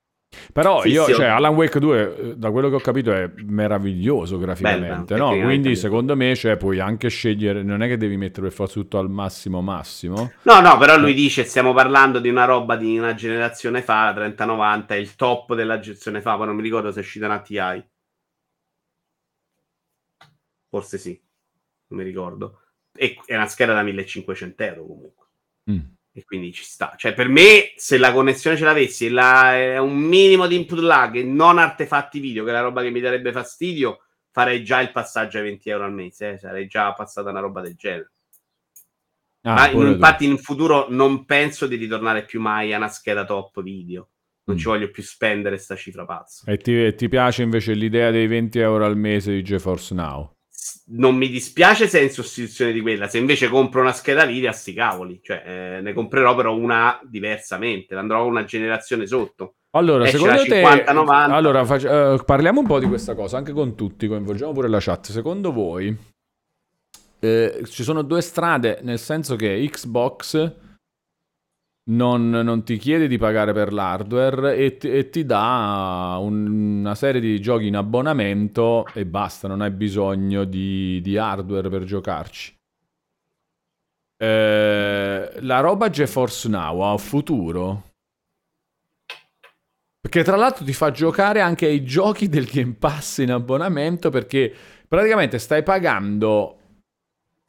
[0.52, 3.30] Però sì, io, sì, cioè, Alan Wake 2, eh, da quello che ho capito, è
[3.44, 5.40] meraviglioso graficamente, Bella, no?
[5.40, 8.98] Quindi secondo me, cioè, puoi anche scegliere, non è che devi mettere per forza tutto
[8.98, 10.32] al massimo massimo.
[10.42, 14.14] No, no, però lui dice, stiamo parlando di una roba di una generazione fa, la
[14.14, 17.40] 3090, è il top della generazione fa, poi non mi ricordo se è uscita una
[17.40, 17.84] TI.
[20.70, 21.18] Forse sì,
[21.88, 22.60] non mi ricordo
[22.98, 25.26] e è una scheda da 1500 euro comunque.
[25.70, 25.78] Mm.
[26.18, 26.94] E quindi ci sta.
[26.96, 31.14] Cioè, per me, se la connessione ce l'avessi e la, un minimo di input lag
[31.14, 34.00] e non artefatti video, che è la roba che mi darebbe fastidio,
[34.32, 36.30] farei già il passaggio ai 20 euro al mese.
[36.30, 36.38] Eh?
[36.38, 38.10] Sarei già passata una roba del genere.
[39.42, 43.62] Ah, Ma infatti, in futuro non penso di ritornare più mai a una scheda top
[43.62, 44.08] video.
[44.46, 44.58] Non mm.
[44.58, 46.50] ci voglio più spendere sta cifra pazza.
[46.50, 50.37] E ti, ti piace invece l'idea dei 20 euro al mese di GeForce Now?
[50.90, 53.08] Non mi dispiace se è in sostituzione di quella.
[53.08, 55.20] Se invece compro una scheda video, sti cavoli.
[55.22, 57.94] Cioè, eh, ne comprerò però una diversamente.
[57.94, 59.54] Andrò una generazione sotto.
[59.72, 60.92] Allora, Esce secondo 50, te...
[60.92, 61.34] 90.
[61.34, 62.18] Allora, fac...
[62.20, 65.10] uh, parliamo un po' di questa cosa, anche con tutti, coinvolgiamo pure la chat.
[65.10, 65.94] Secondo voi
[67.20, 70.52] eh, ci sono due strade, nel senso che Xbox
[71.88, 76.94] non, non, ti chiede di pagare per l'hardware e ti, e ti dà un, una
[76.94, 82.56] serie di giochi in abbonamento e basta, non hai bisogno di, di hardware per giocarci.
[84.20, 87.84] Eh, la roba GeForce Now ha futuro?
[90.00, 94.52] Perché tra l'altro ti fa giocare anche ai giochi del Game Pass in abbonamento perché
[94.86, 96.54] praticamente stai pagando...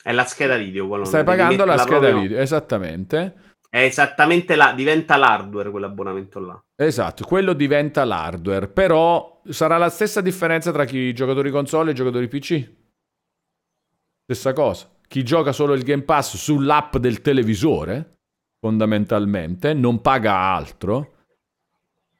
[0.01, 1.03] È la scheda video.
[1.03, 6.63] Stai pagando la scheda video, esattamente è esattamente la, diventa l'hardware quell'abbonamento là.
[6.75, 12.27] Esatto, quello diventa l'hardware, però sarà la stessa differenza tra chi giocatori console e giocatori
[12.27, 12.71] PC.
[14.23, 14.89] Stessa cosa.
[15.07, 18.17] Chi gioca solo il Game Pass sull'app del televisore,
[18.59, 21.13] fondamentalmente, non paga altro.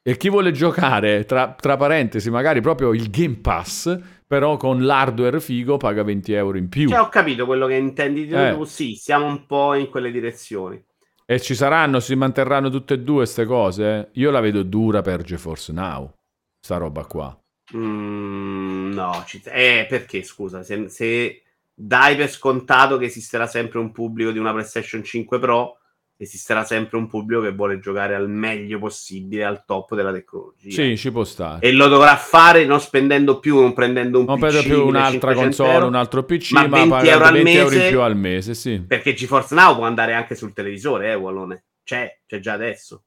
[0.02, 5.40] E chi vuole giocare, tra, tra parentesi, magari proprio il Game Pass, però con l'hardware
[5.40, 6.90] figo paga 20 euro in più.
[6.90, 8.28] Cioè, ho capito quello che intendi.
[8.28, 8.58] Eh.
[8.66, 10.84] Sì, siamo un po' in quelle direzioni.
[11.32, 14.10] E ci saranno, si manterranno tutte e due queste cose?
[14.14, 16.12] Io la vedo dura per GeForce Now,
[16.60, 17.40] sta roba qua.
[17.76, 19.40] Mm, no, ci...
[19.46, 24.54] eh, perché scusa, se, se, dai per scontato che esisterà sempre un pubblico di una
[24.54, 25.78] PlayStation 5 Pro,
[26.22, 30.70] esisterà sempre un pubblico che vuole giocare al meglio possibile al top della tecnologia.
[30.70, 31.66] Sì, ci può stare.
[31.66, 34.54] E lo dovrà fare non spendendo più, non prendendo un non PC.
[34.54, 37.88] Non più un'altra console, euro, un altro PC, ma, ma 20 euro, 20 euro in
[37.88, 38.82] più al mese, sì.
[38.86, 41.64] Perché GeForce Now può andare anche sul televisore, eh, Wallone.
[41.86, 43.04] C'è, c'è già adesso.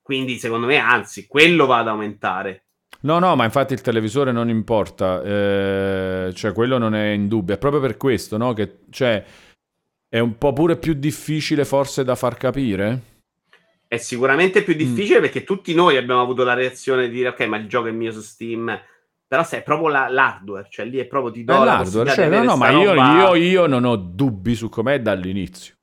[0.00, 2.64] Quindi, secondo me, anzi, quello va ad aumentare.
[3.02, 7.54] No, no, ma infatti il televisore non importa, eh, cioè quello non è in dubbio,
[7.54, 8.54] è proprio per questo, no?
[8.54, 9.22] Che, cioè,
[10.14, 13.00] è un po' pure più difficile forse da far capire?
[13.88, 14.78] È sicuramente più mm.
[14.78, 15.22] difficile mm.
[15.22, 18.12] perché tutti noi abbiamo avuto la reazione di dire ok, ma il gioco è mio
[18.12, 18.80] su Steam.
[19.26, 22.44] Però se è proprio la, l'hardware, cioè lì è proprio di do l'hardware, cioè, no,
[22.44, 25.73] no, ma io, io, io non ho dubbi su com'è dall'inizio.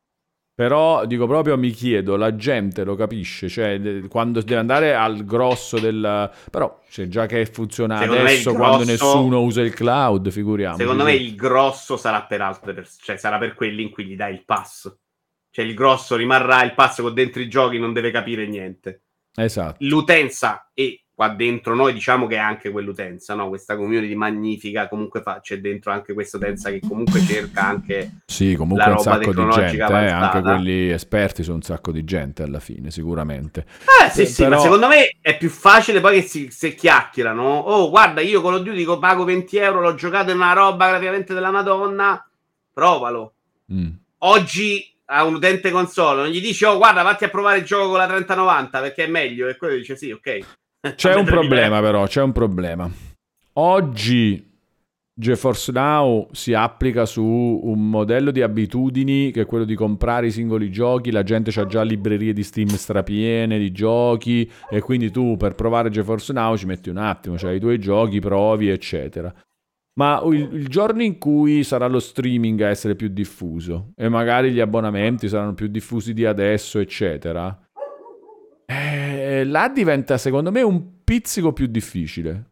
[0.62, 5.80] Però dico proprio, mi chiedo, la gente lo capisce, cioè quando deve andare al grosso
[5.80, 6.30] del...
[6.52, 10.78] Però cioè, già che funziona secondo adesso grosso, quando nessuno usa il cloud, figuriamo.
[10.78, 14.16] Secondo me il grosso sarà per altre persone, cioè sarà per quelli in cui gli
[14.16, 14.96] dai il pass.
[15.50, 19.06] Cioè il grosso rimarrà il pass con dentro i giochi, non deve capire niente.
[19.36, 19.78] Esatto.
[19.80, 23.48] L'utenza e qua dentro noi diciamo che è anche quell'utenza, no?
[23.48, 28.56] questa community magnifica, comunque fa, c'è dentro anche questa utenza che comunque cerca anche Sì,
[28.56, 30.10] comunque un sacco di gente, eh?
[30.10, 33.68] anche quelli esperti sono un sacco di gente alla fine, sicuramente.
[34.04, 34.56] Eh sì, sì, Però...
[34.56, 37.44] ma secondo me è più facile poi che si, se chiacchierano.
[37.44, 41.36] Oh, guarda, io con lo Duty pago 20 euro, l'ho giocato in una roba graficamente
[41.36, 42.28] della Madonna,
[42.74, 43.34] provalo.
[43.72, 43.90] Mm.
[44.24, 47.90] Oggi a un utente console, non gli dici oh guarda vatti a provare il gioco
[47.90, 50.40] con la 3090 perché è meglio e quello dice sì ok
[50.96, 52.90] c'è un problema però, c'è un problema.
[53.54, 54.50] Oggi
[55.14, 60.32] GeForce Now si applica su un modello di abitudini che è quello di comprare i
[60.32, 65.38] singoli giochi, la gente ha già librerie di Steam strapiene di giochi e quindi tu
[65.38, 69.32] per provare GeForce Now ci metti un attimo, cioè i tuoi giochi, provi eccetera.
[69.94, 74.52] Ma il, il, giorno in cui sarà lo streaming a essere più diffuso e magari
[74.52, 77.56] gli abbonamenti saranno più diffusi di adesso eccetera,
[78.72, 82.46] eh, là diventa secondo me un pizzico più difficile.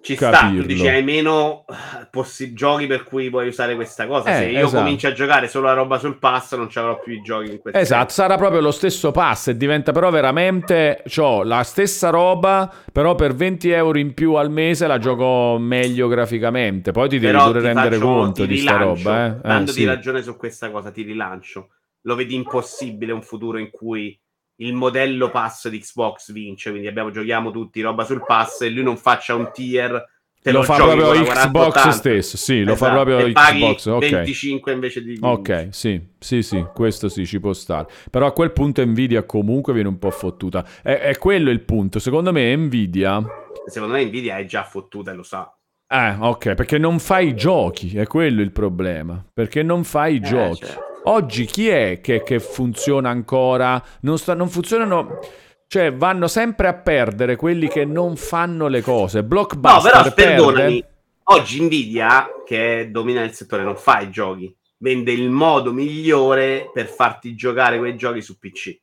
[0.00, 0.62] Ci capirlo.
[0.62, 4.30] sta, dici hai meno eh, possi- giochi per cui puoi usare questa cosa.
[4.30, 4.82] Eh, Se io esatto.
[4.82, 7.58] comincio a giocare solo la roba sul pass, non ci avrò più i giochi in
[7.58, 12.72] questo Esatto, sarà proprio lo stesso pass e diventa però veramente ho la stessa roba,
[12.90, 16.92] però per 20 euro in più al mese la gioco meglio graficamente.
[16.92, 19.26] Poi ti devi però pure rendere faccio, conto di sta roba.
[19.26, 19.40] Eh?
[19.42, 19.84] Dandoti eh, sì.
[19.84, 21.70] ragione su questa cosa, ti rilancio.
[22.02, 24.18] Lo vedi impossibile un futuro in cui
[24.60, 28.82] il modello pass di Xbox vince, quindi abbiamo giochiamo tutti roba sul pass e lui
[28.82, 31.90] non faccia un tier te lo, lo fa proprio Xbox 40.
[31.90, 32.90] stesso, sì, lo esatto.
[32.90, 34.08] fa proprio e Xbox, ok.
[34.10, 35.24] 25 invece di 15.
[35.24, 37.88] Ok, sì, sì, sì, questo sì, ci può stare.
[38.10, 40.64] Però a quel punto Nvidia comunque viene un po' fottuta.
[40.82, 41.98] È, è quello il punto.
[41.98, 43.22] Secondo me Nvidia...
[43.66, 45.52] Secondo me Nvidia è già fottuta e lo sa.
[45.90, 49.24] Eh, ok, perché non fai i giochi, è quello il problema.
[49.32, 50.66] Perché non fai i eh, giochi.
[50.66, 50.86] Certo.
[51.08, 53.82] Oggi chi è che, che funziona ancora?
[54.00, 55.20] Non, sta, non funzionano...
[55.66, 59.24] Cioè, vanno sempre a perdere quelli che non fanno le cose.
[59.24, 60.80] Blockbuster No, però perdonami.
[60.80, 61.02] Perde...
[61.24, 64.54] Oggi Nvidia, che domina il settore, non fa i giochi.
[64.78, 68.78] Vende il modo migliore per farti giocare quei giochi su PC.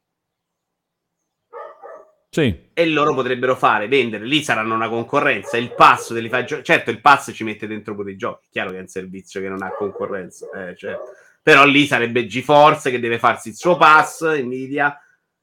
[2.30, 2.70] Sì.
[2.74, 5.58] E loro potrebbero fare, vendere, lì saranno una concorrenza.
[5.58, 8.48] Il pass te li fai gio- Certo, il pass ci mette dentro pure i giochi.
[8.50, 10.48] Chiaro che è un servizio che non ha concorrenza.
[10.54, 10.98] Eh, cioè
[11.46, 15.00] però lì sarebbe GeForce che deve farsi il suo pass, Nvidia,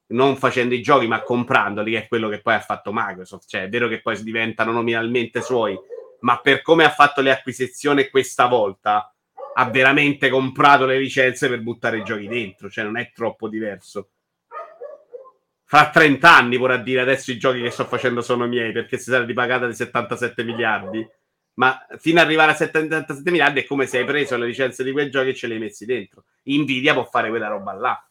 [0.07, 3.47] non facendo i giochi ma comprandoli, che è quello che poi ha fatto Microsoft.
[3.47, 5.79] Cioè, è vero che poi diventano nominalmente suoi,
[6.19, 9.15] ma per come ha fatto le acquisizioni questa volta,
[9.53, 14.09] ha veramente comprato le licenze per buttare i giochi dentro, cioè non è troppo diverso.
[15.63, 19.09] Fra 30 anni vorrà dire adesso i giochi che sto facendo sono miei perché si
[19.09, 21.09] sarà ripagata di 77 miliardi
[21.55, 24.91] ma fino ad arrivare a 77 miliardi è come se hai preso le licenze di
[24.91, 26.25] quei giochi e ce le hai messi dentro.
[26.43, 28.07] Nvidia può fare quella roba là.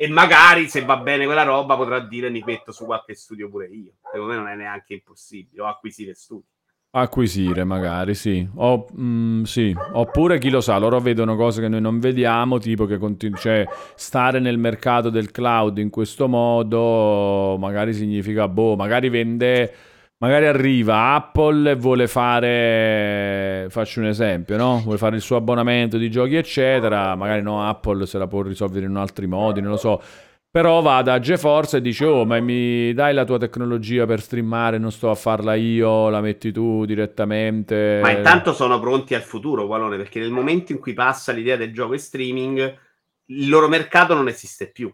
[0.00, 3.66] E magari se va bene quella roba potrà dire mi metto su qualche studio pure
[3.66, 3.94] io.
[4.12, 6.46] Secondo me non è neanche impossibile, o acquisire studi.
[6.90, 8.48] Acquisire magari, sì.
[8.54, 9.76] O, mm, sì.
[9.92, 13.66] Oppure chi lo sa, loro vedono cose che noi non vediamo, tipo che continu- cioè,
[13.94, 19.74] stare nel mercato del cloud in questo modo magari significa, boh, magari vende
[20.18, 24.80] magari arriva Apple e vuole fare, faccio un esempio, no?
[24.82, 27.14] Vuole fare il suo abbonamento di giochi, eccetera.
[27.14, 30.02] Magari no, Apple se la può risolvere in altri modi, non lo so.
[30.50, 34.78] Però va da GeForce e dice: Oh, ma mi dai la tua tecnologia per streamare?
[34.78, 38.00] Non sto a farla io, la metti tu direttamente.
[38.02, 41.72] Ma intanto sono pronti al futuro, Walone, perché nel momento in cui passa l'idea del
[41.72, 42.78] gioco e streaming,
[43.26, 44.92] il loro mercato non esiste più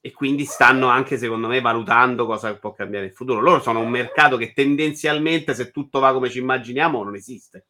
[0.00, 3.40] e quindi stanno anche, secondo me, valutando cosa può cambiare in futuro.
[3.40, 7.66] Loro sono un mercato che tendenzialmente, se tutto va come ci immaginiamo, non esiste.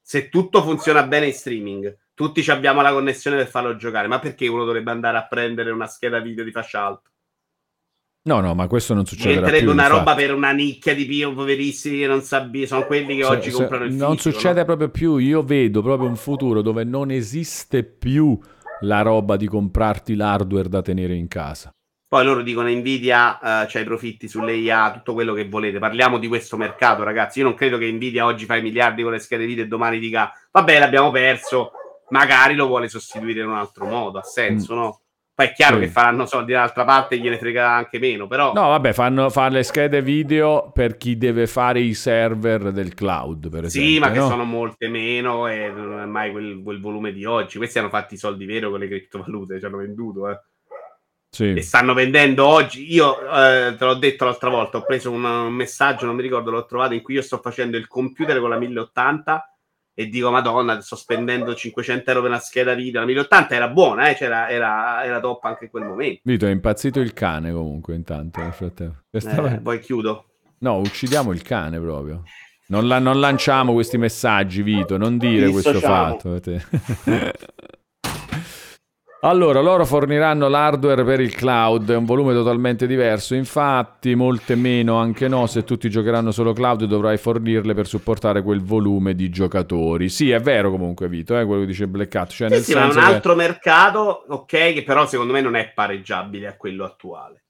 [0.00, 4.48] Se tutto funziona bene in streaming, tutti abbiamo la connessione per farlo giocare, ma perché
[4.48, 7.10] uno dovrebbe andare a prendere una scheda video di fascia alta?
[8.22, 9.34] No, no, ma questo non succede.
[9.34, 9.98] Diventerebbe una infatti.
[9.98, 13.50] roba per una nicchia di pio poverissimi che non sa sono quelli che se, oggi
[13.50, 14.64] se, comprano il Non fisico, succede no?
[14.66, 15.16] proprio più.
[15.16, 18.38] Io vedo proprio un futuro dove non esiste più
[18.80, 21.70] la roba di comprarti l'hardware da tenere in casa.
[22.10, 25.78] Poi loro dicono Nvidia uh, c'ha i profitti sulle IA, tutto quello che volete.
[25.78, 27.38] Parliamo di questo mercato, ragazzi.
[27.38, 30.00] Io non credo che Nvidia oggi fa i miliardi con le schede video e domani
[30.00, 31.70] dica vabbè, l'abbiamo perso,
[32.08, 34.18] magari lo vuole sostituire in un altro modo.
[34.18, 34.78] Ha senso, mm.
[34.78, 34.99] no?
[35.40, 35.84] Poi è chiaro sì.
[35.84, 38.52] che faranno soldi dall'altra parte gliene frega anche meno, però...
[38.52, 43.48] No, vabbè, fanno, fanno le schede video per chi deve fare i server del cloud,
[43.48, 43.90] per esempio.
[43.90, 44.28] Sì, ma che no?
[44.28, 47.56] sono molte meno e non è mai quel, quel, volume di oggi.
[47.56, 50.38] Questi hanno fatto i soldi vero con le criptovalute, ci hanno venduto, eh.
[51.30, 51.54] Sì.
[51.54, 52.92] E stanno vendendo oggi.
[52.92, 56.50] Io eh, te l'ho detto l'altra volta, ho preso un, un messaggio, non mi ricordo,
[56.50, 59.54] l'ho trovato, in cui io sto facendo il computer con la 1080
[59.94, 64.08] e dico madonna sto spendendo 500 euro per una scheda video la 1080 era buona
[64.08, 64.14] eh?
[64.14, 66.20] C'era, era, era top anche in quel momento.
[66.24, 68.98] Vito è impazzito il cane comunque intanto nel frattempo.
[69.10, 70.24] Eh, poi chiudo.
[70.58, 72.22] No uccidiamo il cane proprio.
[72.68, 76.40] Non, la, non lanciamo questi messaggi Vito non dire questo fatto
[79.22, 84.96] Allora, loro forniranno l'hardware per il cloud, è un volume totalmente diverso, infatti molte meno
[84.96, 90.08] anche no, se tutti giocheranno solo cloud dovrai fornirle per supportare quel volume di giocatori.
[90.08, 92.30] Sì, è vero comunque Vito, eh, quello che dice Black Hat.
[92.30, 93.14] Cioè, sì, nel sì, senso ma è un che...
[93.14, 97.44] altro mercato, ok, che però secondo me non è pareggiabile a quello attuale,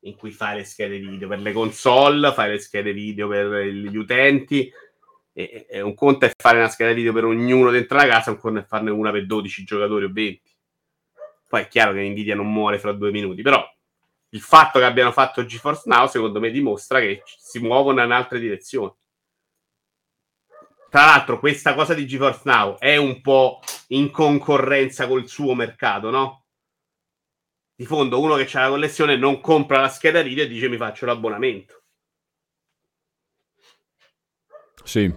[0.00, 3.96] in cui fai le schede video per le console, fai le schede video per gli
[3.96, 4.70] utenti,
[5.32, 8.36] e, e un conto è fare una scheda video per ognuno dentro la casa, un
[8.36, 10.53] conto è farne una per 12 giocatori o 20.
[11.48, 13.64] Poi è chiaro che Nvidia non muore fra due minuti, però
[14.30, 18.40] il fatto che abbiano fatto GeForce Now, secondo me, dimostra che si muovono in altre
[18.40, 18.92] direzioni.
[20.90, 26.10] Tra l'altro, questa cosa di GeForce Now è un po' in concorrenza col suo mercato,
[26.10, 26.44] no?
[27.76, 30.76] Di fondo, uno che ha la collezione non compra la scheda video e dice mi
[30.76, 31.82] faccio l'abbonamento.
[34.84, 35.12] Sì.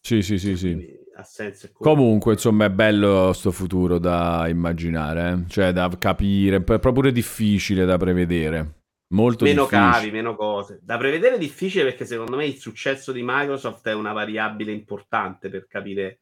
[0.00, 1.70] Sì, sì, sì, sì senso.
[1.72, 5.48] Comunque, insomma, è bello sto futuro da immaginare, eh?
[5.48, 8.80] cioè da capire, è proprio difficile da prevedere.
[9.12, 9.90] Molto meno difficile.
[9.90, 10.80] cavi, meno cose.
[10.82, 15.50] Da prevedere è difficile perché secondo me il successo di Microsoft è una variabile importante
[15.50, 16.20] per capire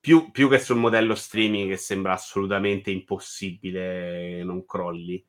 [0.00, 5.22] più, più che sul modello streaming che sembra assolutamente impossibile non crolli.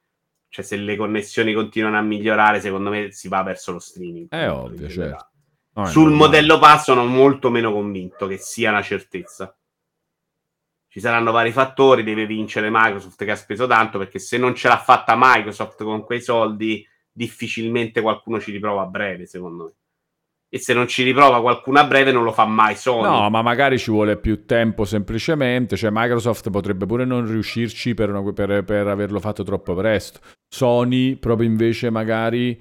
[0.47, 4.30] Cioè, se le connessioni continuano a migliorare, secondo me si va verso lo streaming.
[4.30, 5.28] È ovvio, certo.
[5.80, 9.56] Oh, Sul modello pass sono molto meno convinto che sia una certezza.
[10.89, 14.68] Ci saranno vari fattori, deve vincere Microsoft che ha speso tanto, perché se non ce
[14.68, 19.73] l'ha fatta Microsoft con quei soldi, difficilmente qualcuno ci riprova a breve, secondo me.
[20.51, 23.03] E se non ci riprova qualcuno a breve non lo fa mai Sony.
[23.03, 28.10] No, ma magari ci vuole più tempo semplicemente, cioè Microsoft potrebbe pure non riuscirci per,
[28.10, 30.19] una, per, per averlo fatto troppo presto.
[30.47, 32.60] Sony proprio invece magari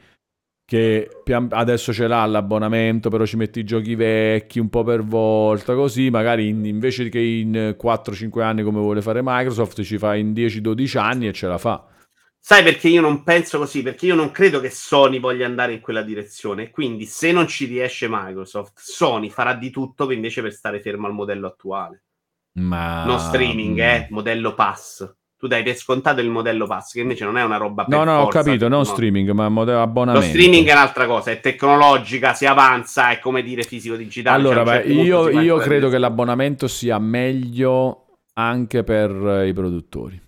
[0.69, 1.09] che
[1.49, 6.11] adesso ce l'ha l'abbonamento, però ci metti i giochi vecchi un po' per volta, così
[6.11, 10.99] magari in, invece che in 4-5 anni come vuole fare Microsoft, ci fa in 10-12
[10.99, 11.87] anni e ce la fa.
[12.39, 13.83] Sai perché io non penso così?
[13.83, 16.69] Perché io non credo che Sony voglia andare in quella direzione.
[16.69, 21.15] Quindi, se non ci riesce Microsoft, Sony farà di tutto invece per stare fermo al
[21.15, 22.05] modello attuale.
[22.59, 23.07] Ma...
[23.07, 27.39] Non streaming, eh, modello pass tu dai per scontato il modello pass, che invece non
[27.39, 28.85] è una roba per No, no, forza, ho capito, non no.
[28.85, 30.27] streaming, ma modello abbonamento.
[30.27, 34.37] Lo streaming è un'altra cosa, è tecnologica, si avanza, è come dire fisico-digitale.
[34.37, 40.21] Allora, cioè, beh, io, io credo che l'abbonamento sia meglio anche per i produttori.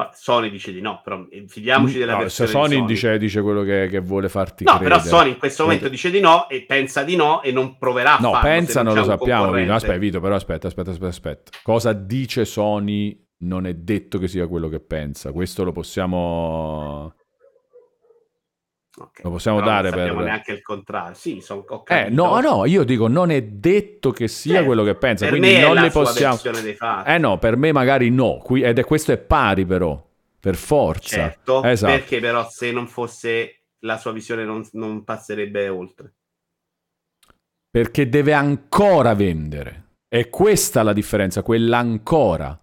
[0.00, 2.86] Ma Sony dice di no, però fidiamoci della no, versione Sony, Sony.
[2.86, 4.96] Dice, dice quello che, che, vuole farti no, credere.
[4.96, 8.14] però Sony in questo momento dice di no e pensa di no e non proverà
[8.14, 8.32] a farlo.
[8.32, 9.74] No, pensa non lo sappiamo, Vito.
[9.74, 11.50] Aspetta, Vito, però aspetta, aspetta, aspetta, aspetta.
[11.62, 15.32] Cosa dice Sony non è detto che sia quello che pensa.
[15.32, 17.14] Questo lo possiamo...
[19.00, 19.24] Okay.
[19.24, 20.24] Lo possiamo Però dare non per...
[20.24, 21.14] neanche il contrario.
[21.14, 24.66] Sì, sono, ho eh, no, no, io dico non è detto che sia certo.
[24.66, 26.38] quello che pensa, quindi non è le possiamo...
[26.60, 27.10] Dei fatti.
[27.10, 30.06] Eh no, per me magari no, Qui, ed è questo è pari però,
[30.38, 31.16] per forza.
[31.16, 31.92] Certo, esatto.
[31.92, 36.12] perché però se non fosse la sua visione non, non passerebbe oltre.
[37.70, 39.84] Perché deve ancora vendere.
[40.08, 42.58] È questa la differenza, quella ancora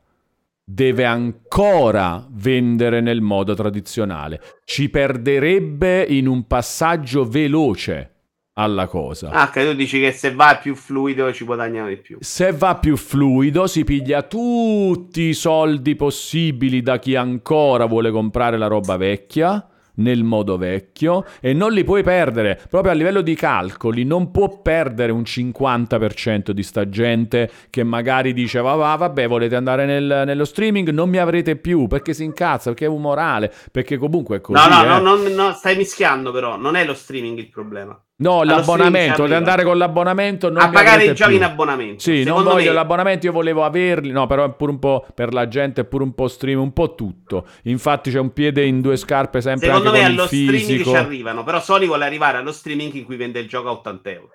[0.70, 4.42] deve ancora vendere nel modo tradizionale.
[4.66, 8.16] Ci perderebbe in un passaggio veloce
[8.56, 9.30] alla cosa.
[9.30, 12.18] Ah, tu dici che se va più fluido ci guadagnano di più.
[12.20, 18.58] Se va più fluido si piglia tutti i soldi possibili da chi ancora vuole comprare
[18.58, 19.66] la roba vecchia,
[19.98, 22.60] nel modo vecchio e non li puoi perdere.
[22.70, 28.34] Proprio a livello di calcoli non può perdere un 50% di sta gente che magari
[28.34, 32.24] dice va, va vabbè volete andare nel, nello streaming non mi avrete più perché si
[32.24, 34.68] incazza, perché è umorale, perché comunque è così.
[34.68, 35.00] No, no, eh.
[35.00, 38.00] no, no, no, stai mischiando però, non è lo streaming il problema.
[38.20, 41.38] No, Allo l'abbonamento, di andare con l'abbonamento non a pagare i giochi più.
[41.38, 42.00] in abbonamento.
[42.00, 42.74] Sì, Secondo non voglio me...
[42.74, 46.04] l'abbonamento, io volevo averli, no, però è pure un po' per la gente, è pure
[46.04, 47.48] un po' stream, un po' tutto.
[47.64, 51.62] Infatti c'è un piede in due scarpe sempre Secondo me allo streaming ci arrivano, però
[51.62, 54.30] Sony vuole arrivare allo streaming in cui vende il gioco a 80 euro.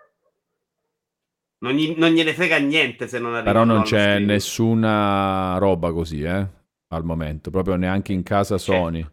[1.59, 3.51] Non, gli, non gliene frega niente se non arriva.
[3.51, 4.27] Però non c'è streaming.
[4.29, 6.47] nessuna roba così, eh,
[6.87, 9.05] al momento, proprio neanche in casa Sony.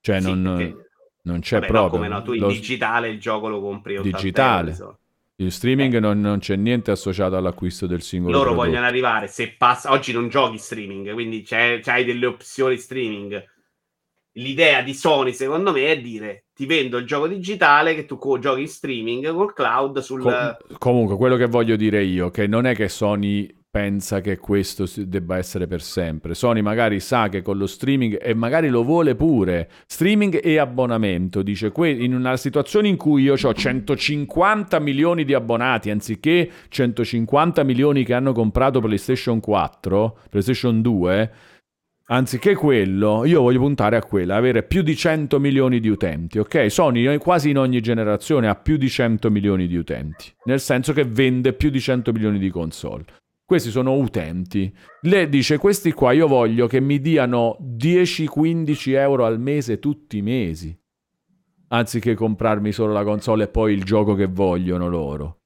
[0.00, 0.56] Cioè, sì, non...
[0.56, 0.89] Perché
[1.22, 1.98] non c'è Vabbè, proprio.
[1.98, 2.48] No, come no, tu in lo...
[2.48, 4.70] digitale il gioco lo compri 80 digitale.
[4.72, 4.98] Euro,
[5.36, 6.00] il streaming eh.
[6.00, 8.66] non, non, c'è niente associato all'acquisto del singolo Loro prodotto.
[8.66, 9.90] vogliono arrivare, se passa...
[9.90, 13.42] Oggi non giochi streaming, quindi c'è, c'hai delle opzioni streaming.
[14.34, 18.38] L'idea di Sony, secondo me, è dire ti vendo il gioco digitale che tu co-
[18.38, 20.20] giochi in streaming col cloud sul...
[20.20, 24.84] Com- comunque, quello che voglio dire io, che non è che Sony pensa che questo
[24.96, 26.34] debba essere per sempre.
[26.34, 31.42] Sony magari sa che con lo streaming e magari lo vuole pure, streaming e abbonamento,
[31.42, 38.04] dice in una situazione in cui io ho 150 milioni di abbonati anziché 150 milioni
[38.04, 41.30] che hanno comprato PlayStation 4, PlayStation 2,
[42.10, 46.68] Anziché quello, io voglio puntare a quella, avere più di 100 milioni di utenti, ok?
[46.68, 51.04] Sony quasi in ogni generazione ha più di 100 milioni di utenti, nel senso che
[51.04, 53.04] vende più di 100 milioni di console.
[53.50, 54.72] Questi sono utenti.
[55.00, 60.22] Lei dice: Questi qua io voglio che mi diano 10-15 euro al mese tutti i
[60.22, 60.72] mesi.
[61.70, 65.40] Anziché comprarmi solo la console e poi il gioco che vogliono loro.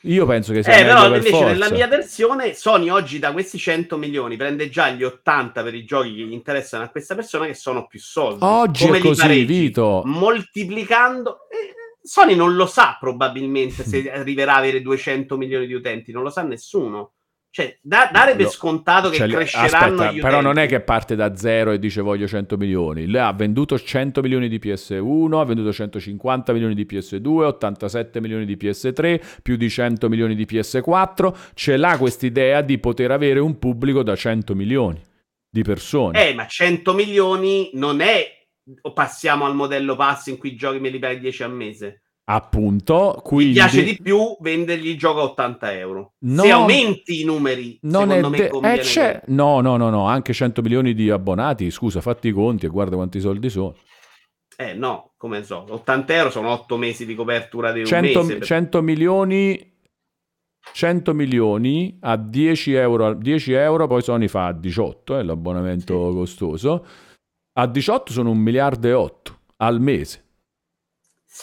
[0.00, 1.46] Io penso che sia eh, però invece forza.
[1.46, 5.84] nella mia versione Sony oggi da questi 100 milioni prende già gli 80 per i
[5.84, 8.40] giochi che gli interessano a questa persona che sono più soldi.
[8.40, 10.02] Oggi Come è così, Vito.
[10.04, 11.72] Moltiplicando eh,
[12.02, 16.30] Sony non lo sa probabilmente se arriverà a avere 200 milioni di utenti, non lo
[16.30, 17.12] sa nessuno.
[17.54, 21.36] Cioè, da, dare per scontato che cioè, cresceranno aspetta, Però non è che parte da
[21.36, 23.06] zero e dice voglio 100 milioni.
[23.06, 28.44] Lei ha venduto 100 milioni di PS1, ha venduto 150 milioni di PS2, 87 milioni
[28.44, 31.52] di PS3, più di 100 milioni di PS4.
[31.54, 35.00] Ce l'ha quest'idea di poter avere un pubblico da 100 milioni
[35.48, 36.30] di persone.
[36.30, 38.46] Eh, ma 100 milioni non è...
[38.80, 42.02] O passiamo al modello pass in cui giochi me li paghi 10 al mese.
[42.26, 43.48] Appunto, quindi...
[43.48, 46.14] Mi piace di più vendergli il gioco a 80 euro.
[46.20, 46.46] Non...
[46.46, 48.72] Se aumenti i numeri, non secondo me de...
[48.72, 49.22] eh, c'è...
[49.26, 52.96] No, no, no, no, anche 100 milioni di abbonati, scusa, fatti i conti e guarda
[52.96, 53.76] quanti soldi sono.
[54.56, 58.36] Eh no, come so, 80 euro sono 8 mesi di copertura di un 100, mese.
[58.36, 58.46] Per...
[58.46, 59.72] 100 milioni...
[60.72, 66.08] 100 milioni a 10 euro, 10 euro poi Sony fa a 18, è eh, l'abbonamento
[66.08, 66.16] sì.
[66.16, 66.86] costoso.
[67.52, 70.23] A 18 sono un miliardo e 8 al mese.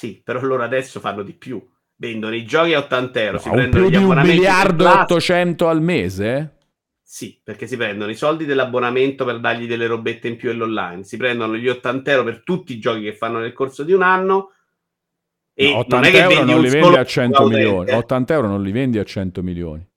[0.01, 1.63] Sì, però loro adesso fanno di più.
[1.95, 3.33] Vendono i giochi a 80 euro.
[3.33, 6.57] No, si prendono gli di un miliardo e 800 al mese?
[7.03, 11.03] Sì, perché si prendono i soldi dell'abbonamento per dargli delle robette in più e l'online.
[11.03, 14.01] Si prendono gli 80 euro per tutti i giochi che fanno nel corso di un
[14.01, 14.53] anno.
[15.53, 17.91] E no, 80 non euro non li vendi a 100 milioni.
[17.91, 19.87] 80 euro non li vendi a 100 milioni.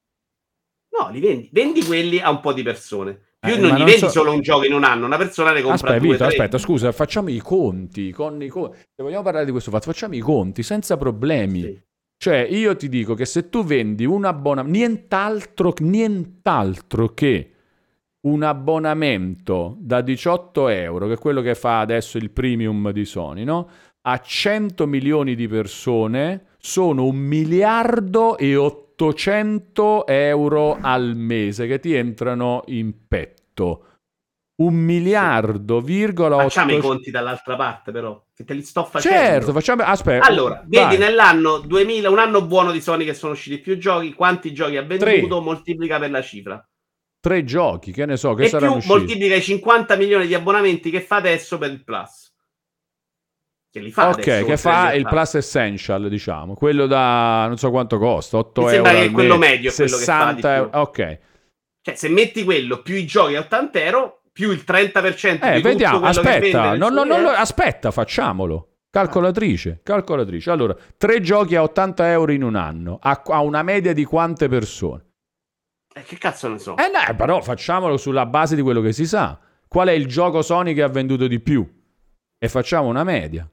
[0.99, 1.49] No, li vendi.
[1.51, 3.34] Vendi quelli a un po' di persone.
[3.45, 4.09] Più eh, non gli vendi so...
[4.09, 6.93] solo un gioco in un anno, una persona ne compra aspetta, due, Vito, aspetta, scusa,
[6.93, 8.79] facciamo i conti, con i conti.
[8.79, 11.61] Se vogliamo parlare di questo fatto, facciamo i conti senza problemi.
[11.61, 11.83] Sì.
[12.17, 17.51] Cioè, io ti dico che se tu vendi un abbonamento, nient'altro, nient'altro che
[18.23, 23.45] un abbonamento da 18 euro, che è quello che fa adesso il premium di Sony,
[23.45, 23.69] no?
[24.07, 31.81] A 100 milioni di persone sono un miliardo e 8 800 euro al mese che
[31.81, 33.89] ti entrano in petto.
[34.57, 36.79] Un miliardo, virgola Facciamo 8...
[36.79, 39.19] i conti dall'altra parte, però, che te li sto facendo.
[39.19, 39.83] Certo, facciamo...
[39.83, 40.25] Aspetta.
[40.25, 40.85] Allora, vai.
[40.85, 44.77] vedi nell'anno 2000, un anno buono di Sony che sono usciti più giochi, quanti giochi
[44.77, 45.41] ha venduto, Tre.
[45.41, 46.69] moltiplica per la cifra.
[47.19, 48.97] Tre giochi, che ne so, che e saranno più usciti.
[48.97, 52.24] moltiplica i 50 milioni di abbonamenti che fa adesso per il Plus
[53.75, 54.11] che li fa.
[54.11, 58.61] Ok, adesso, che fa il Plus Essential, diciamo, quello da non so quanto costa, 8
[58.61, 58.85] Mi euro.
[58.85, 60.71] Sembra che è quello medio, 60 euro.
[60.79, 61.19] Ok.
[61.83, 65.63] Cioè, se metti quello più i giochi a 80 euro, più il 30% eh, di
[65.63, 68.69] vediamo, aspetta, no, no, no, aspetta, facciamolo.
[68.91, 70.53] Calcolatrice, calcolatrice.
[70.53, 74.47] Allora, tre giochi a 80 euro in un anno, a, a una media di quante
[74.47, 75.05] persone?
[75.93, 76.77] Eh, che cazzo ne so?
[76.77, 79.37] Eh, no, però facciamolo sulla base di quello che si sa.
[79.67, 81.69] Qual è il gioco Sony che ha venduto di più?
[82.39, 83.49] E facciamo una media.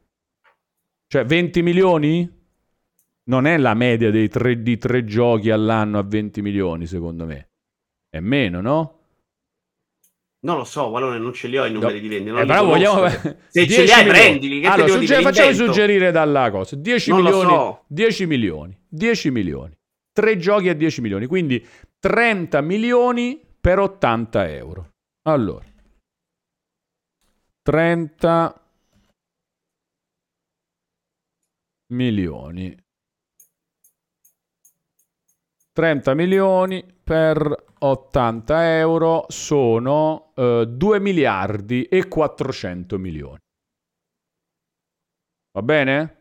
[1.11, 2.39] Cioè 20 milioni?
[3.25, 7.49] Non è la media dei tre, di tre giochi all'anno a 20 milioni, secondo me.
[8.09, 8.99] È meno, no?
[10.45, 11.99] Non lo so, Valone, non ce li ho i numeri no.
[11.99, 12.39] di vendita.
[12.39, 13.09] Eh, però vogliamo...
[13.09, 14.61] Se ce li hai, prendili.
[14.61, 16.77] Che allora, sugger- facciamo suggerire dalla cosa.
[16.77, 17.83] 10 milioni, so.
[17.87, 19.77] 10 milioni, 10 milioni.
[20.13, 21.67] Tre giochi a 10 milioni, quindi
[21.99, 24.91] 30 milioni per 80 euro.
[25.23, 25.65] Allora,
[27.63, 28.60] 30
[31.91, 32.75] milioni
[35.73, 43.39] 30 milioni per 80 euro sono eh, 2 miliardi e 400 milioni.
[45.53, 46.17] Va bene?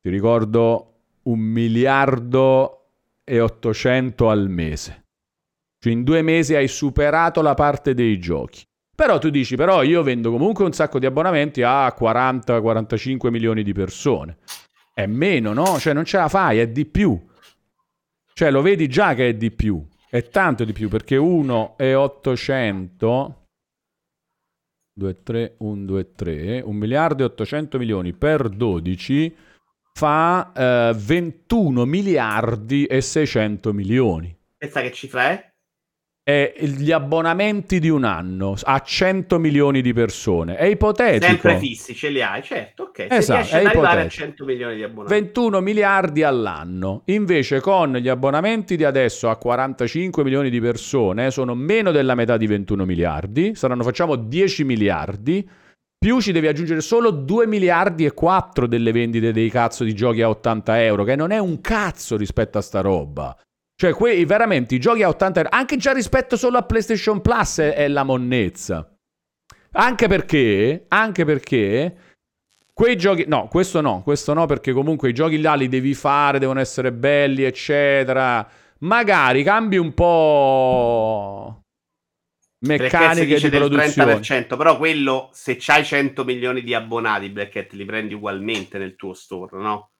[0.00, 2.90] Ti ricordo un miliardo
[3.22, 5.04] e 800 al mese.
[5.78, 8.67] Cioè in due mesi hai superato la parte dei giochi.
[8.98, 13.72] Però tu dici, però io vendo comunque un sacco di abbonamenti a 40-45 milioni di
[13.72, 14.38] persone.
[14.92, 15.78] È meno, no?
[15.78, 17.16] Cioè non ce la fai, è di più.
[18.32, 21.94] Cioè lo vedi già che è di più, è tanto di più perché 1 è
[21.94, 23.46] 800,
[24.94, 29.36] 2, 3, 1, 2, 3, 1 miliardo e 800 milioni per 12
[29.92, 34.36] fa eh, 21 miliardi e 600 milioni.
[34.56, 35.52] Pensa che cifra è?
[36.28, 40.56] È gli abbonamenti di un anno a 100 milioni di persone.
[40.56, 41.24] È ipotetico.
[41.24, 43.06] Sempre fissi, ce li hai, certo, ok.
[43.08, 45.24] Esatto, Se riesci arrivare a 100 milioni di abbonamenti.
[45.24, 47.00] 21 miliardi all'anno.
[47.06, 52.36] Invece con gli abbonamenti di adesso a 45 milioni di persone, sono meno della metà
[52.36, 55.48] di 21 miliardi, saranno facciamo 10 miliardi,
[55.96, 60.20] più ci devi aggiungere solo 2 miliardi e 4 delle vendite dei cazzo di giochi
[60.20, 63.34] a 80 euro, che non è un cazzo rispetto a sta roba.
[63.80, 67.58] Cioè, quei, veramente i giochi a 80 euro, anche già rispetto solo a PlayStation Plus
[67.60, 68.92] è, è la monnezza.
[69.70, 71.96] Anche perché, anche perché
[72.72, 76.40] quei giochi, no, questo no, questo no, perché comunque i giochi là li devi fare,
[76.40, 78.44] devono essere belli, eccetera.
[78.80, 81.62] Magari cambi un po'
[82.66, 84.14] meccaniche di produzione.
[84.16, 88.96] 30%, però quello, se c'hai 100 milioni di abbonati, Black Hat li prendi ugualmente nel
[88.96, 89.90] tuo store, no?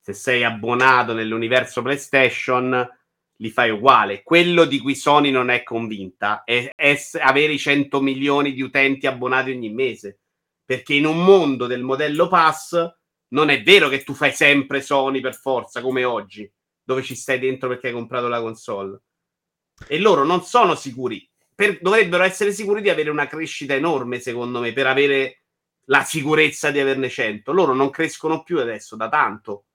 [0.00, 2.88] Se sei abbonato nell'universo PlayStation
[3.36, 4.22] li fai uguale.
[4.22, 9.06] Quello di cui Sony non è convinta è, è avere i 100 milioni di utenti
[9.06, 10.20] abbonati ogni mese.
[10.64, 12.76] Perché in un mondo del modello pass
[13.28, 16.50] non è vero che tu fai sempre Sony per forza, come oggi,
[16.82, 19.00] dove ci stai dentro perché hai comprato la console.
[19.88, 21.28] E loro non sono sicuri.
[21.54, 25.42] Per, dovrebbero essere sicuri di avere una crescita enorme, secondo me, per avere
[25.86, 27.52] la sicurezza di averne 100.
[27.52, 29.66] Loro non crescono più adesso da tanto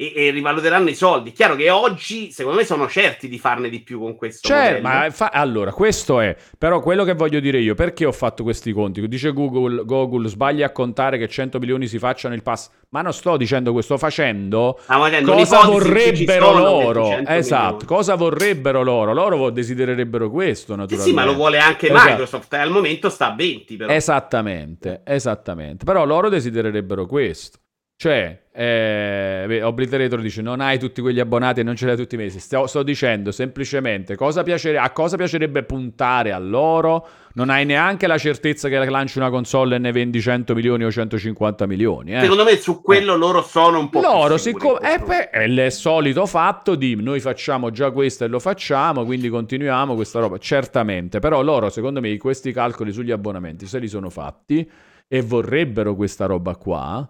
[0.00, 1.32] e, e, rivaluteranno i soldi.
[1.32, 4.46] Chiaro che oggi, secondo me, sono certi di farne di più con questo.
[4.46, 6.36] Certo, ma fa- allora, questo è.
[6.56, 9.06] Però quello che voglio dire io, perché ho fatto questi conti?
[9.08, 12.70] Dice Google, Google sbaglia a contare che 100 milioni si facciano il pass.
[12.90, 14.78] Ma non sto dicendo questo, sto facendo
[15.24, 17.18] cosa vorrebbero loro.
[17.26, 17.84] Esatto, milioni.
[17.84, 19.12] cosa vorrebbero loro.
[19.12, 21.02] Loro desidererebbero questo, naturalmente.
[21.02, 22.08] Sì, sì, ma lo vuole anche esatto.
[22.08, 22.52] Microsoft.
[22.52, 23.92] Al momento sta a 20, però.
[23.92, 25.84] Esattamente, esattamente.
[25.84, 27.58] Però loro desidererebbero questo.
[28.00, 32.14] Cioè, eh, Obliterator dice non hai tutti quegli abbonati e non ce li hai tutti
[32.14, 32.38] i mesi.
[32.38, 37.08] Sto, sto dicendo semplicemente cosa piacere, a cosa piacerebbe puntare a loro.
[37.32, 40.92] Non hai neanche la certezza che lanci una console e ne vendi 100 milioni o
[40.92, 42.12] 150 milioni.
[42.12, 42.20] Eh.
[42.20, 43.18] Secondo me su quello eh.
[43.18, 47.72] loro sono un po' loro, siccome è, eh, è il solito fatto di noi facciamo
[47.72, 50.38] già questo e lo facciamo, quindi continuiamo questa roba.
[50.38, 54.70] Certamente, però loro, secondo me, questi calcoli sugli abbonamenti se li sono fatti
[55.08, 57.08] e vorrebbero questa roba qua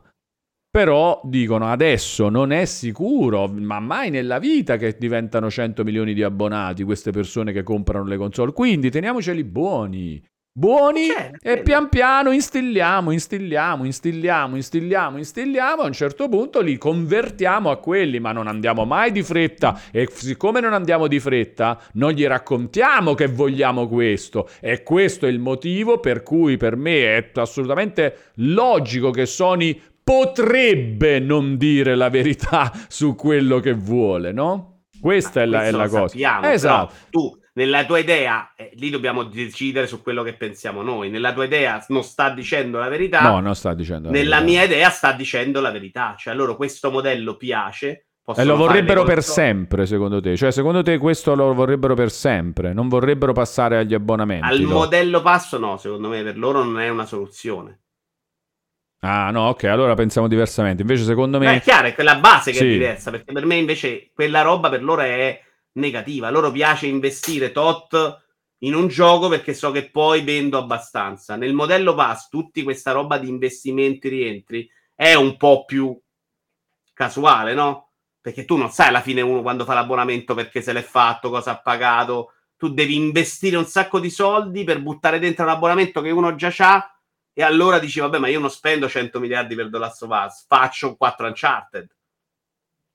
[0.79, 6.23] però dicono adesso non è sicuro, ma mai nella vita che diventano 100 milioni di
[6.23, 8.53] abbonati queste persone che comprano le console.
[8.53, 10.23] Quindi teniamoceli buoni.
[10.53, 11.49] Buoni certo.
[11.49, 15.83] e pian piano instilliamo, instilliamo, instilliamo, instilliamo, instilliamo.
[15.83, 19.81] A un certo punto li convertiamo a quelli, ma non andiamo mai di fretta.
[19.91, 24.49] E siccome non andiamo di fretta, non gli raccontiamo che vogliamo questo.
[24.61, 31.19] E questo è il motivo per cui per me è assolutamente logico che Sony potrebbe
[31.19, 34.85] non dire la verità su quello che vuole, no?
[34.99, 36.09] Questa è la, è la cosa.
[36.09, 36.95] Sappiamo, esatto.
[37.11, 41.11] Tu, nella tua idea, eh, lì dobbiamo decidere su quello che pensiamo noi.
[41.11, 43.21] Nella tua idea non sta dicendo la verità.
[43.21, 44.51] No, non sta dicendo la Nella verità.
[44.51, 46.15] mia idea sta dicendo la verità.
[46.17, 48.07] Cioè, loro questo modello piace.
[48.35, 50.37] E lo vorrebbero per sempre, secondo te?
[50.37, 52.73] Cioè, secondo te questo lo vorrebbero per sempre?
[52.73, 54.47] Non vorrebbero passare agli abbonamenti?
[54.47, 54.71] Al no?
[54.71, 57.81] modello passo no, secondo me per loro non è una soluzione.
[59.01, 60.83] Ah, no, ok, allora pensiamo diversamente.
[60.83, 61.47] Invece, secondo me.
[61.47, 62.67] Ma è chiaro, è quella base che sì.
[62.67, 63.11] è diversa.
[63.11, 65.41] Perché per me, invece, quella roba per loro è
[65.73, 66.29] negativa.
[66.29, 68.25] A loro piace investire tot
[68.59, 71.37] in un gioco perché so che poi vendo abbastanza.
[71.37, 75.97] Nel modello pass, tutti questa roba di investimenti rientri è un po' più
[76.93, 77.91] casuale, no?
[78.21, 81.53] Perché tu non sai alla fine uno quando fa l'abbonamento perché se l'è fatto, cosa
[81.53, 82.33] ha pagato.
[82.57, 86.53] Tu devi investire un sacco di soldi per buttare dentro un abbonamento che uno già
[86.59, 86.98] ha
[87.39, 90.45] e allora dici, vabbè, ma io non spendo 100 miliardi per The Last of Us,
[90.49, 91.87] faccio 4 Uncharted.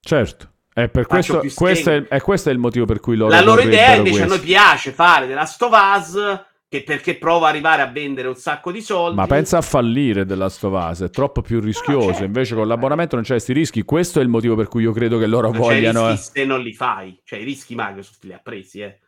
[0.02, 0.52] Certo.
[0.74, 3.61] È per questo, questo, è, è, questo è il motivo per cui loro La loro
[3.61, 4.34] idea invece questo.
[4.34, 8.28] a noi piace fare The Last of Us che perché prova ad arrivare a vendere
[8.28, 9.15] un sacco di soldi.
[9.15, 12.10] Ma pensa a fallire della Stovase, è troppo più rischioso.
[12.10, 12.24] Certo.
[12.26, 13.84] Invece con l'abbonamento non c'è questi rischi.
[13.84, 16.02] Questo è il motivo per cui io credo che loro non vogliano.
[16.02, 18.99] C'è rischi se non li fai, cioè i rischi Microsoft li ha presi, eh.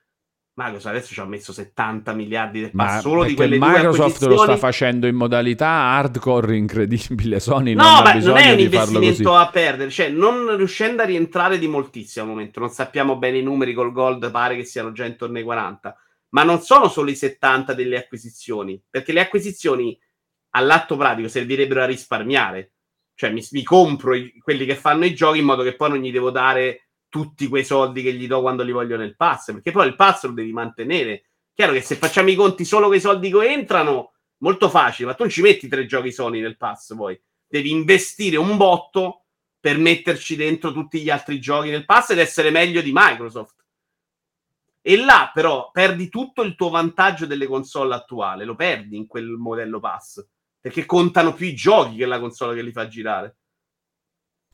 [0.56, 4.56] Microsoft adesso ci ha messo 70 miliardi del ma solo di quelle Microsoft lo sta
[4.56, 7.40] facendo in modalità hardcore incredibile.
[7.40, 11.60] Sony no, non ma non è un investimento a perdere cioè non riuscendo a rientrare
[11.60, 15.06] di moltissimo al momento non sappiamo bene i numeri col gold pare che siano già
[15.06, 15.96] intorno ai 40
[16.30, 19.98] ma non sono solo i 70 delle acquisizioni perché le acquisizioni
[20.56, 22.72] all'atto pratico servirebbero a risparmiare.
[23.14, 26.00] Cioè mi, mi compro i, quelli che fanno i giochi in modo che poi non
[26.00, 26.85] gli devo dare
[27.16, 30.26] tutti quei soldi che gli do quando li voglio nel pass, perché poi il pass
[30.26, 31.30] lo devi mantenere.
[31.54, 35.14] Chiaro che se facciamo i conti solo con i soldi che entrano, molto facile, ma
[35.14, 37.18] tu non ci metti tre giochi Sony nel pass poi.
[37.48, 39.28] Devi investire un botto
[39.58, 43.64] per metterci dentro tutti gli altri giochi nel pass ed essere meglio di Microsoft.
[44.82, 49.30] E là però perdi tutto il tuo vantaggio delle console attuali, lo perdi in quel
[49.30, 50.22] modello pass,
[50.60, 53.38] perché contano più i giochi che la console che li fa girare.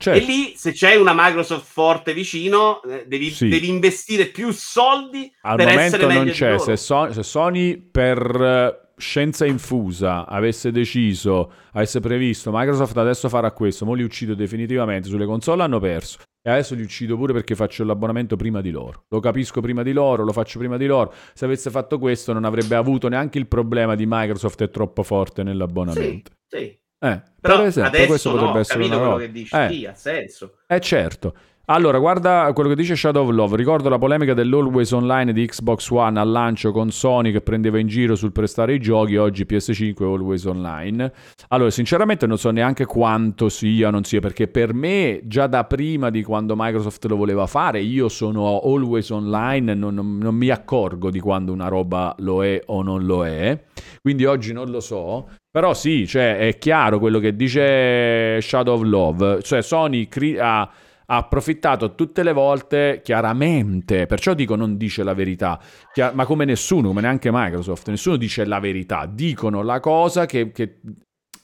[0.02, 0.20] Certo.
[0.20, 3.46] E lì, se c'è una Microsoft forte vicino, eh, devi, sì.
[3.46, 6.58] devi investire più soldi Al per momento non c'è.
[6.58, 13.52] Se, so- se, Sony per eh, scienza infusa avesse deciso, avesse previsto, Microsoft adesso farà
[13.52, 16.18] questo, mo li uccido definitivamente, sulle console hanno perso.
[16.44, 19.04] E adesso li uccido pure perché faccio l'abbonamento prima di loro.
[19.08, 21.14] Lo capisco prima di loro, lo faccio prima di loro.
[21.32, 25.44] Se avesse fatto questo non avrebbe avuto neanche il problema di Microsoft è troppo forte
[25.44, 26.32] nell'abbonamento.
[26.48, 26.80] Sì, sì.
[27.04, 29.68] Eh, Però per esempio, questo no, potrebbe essere una quello che dici, eh.
[29.68, 30.58] sì, ha senso.
[30.68, 31.34] Eh certo.
[31.74, 33.56] Allora, guarda quello che dice Shadow of Love.
[33.56, 37.86] Ricordo la polemica dell'Always Online di Xbox One al lancio con Sony che prendeva in
[37.86, 39.16] giro sul prestare i giochi.
[39.16, 41.10] Oggi PS5 è Always Online.
[41.48, 45.64] Allora, sinceramente non so neanche quanto sia o non sia, perché per me, già da
[45.64, 50.50] prima di quando Microsoft lo voleva fare, io sono Always Online, non, non, non mi
[50.50, 53.58] accorgo di quando una roba lo è o non lo è.
[54.02, 55.26] Quindi oggi non lo so.
[55.50, 59.42] Però sì, cioè, è chiaro quello che dice Shadow of Love.
[59.42, 60.70] Cioè, Sony cri- ha
[61.12, 65.60] ha approfittato tutte le volte chiaramente, perciò dico non dice la verità,
[65.92, 70.52] Chiar- ma come nessuno, come neanche Microsoft, nessuno dice la verità, dicono la cosa che,
[70.52, 70.80] che,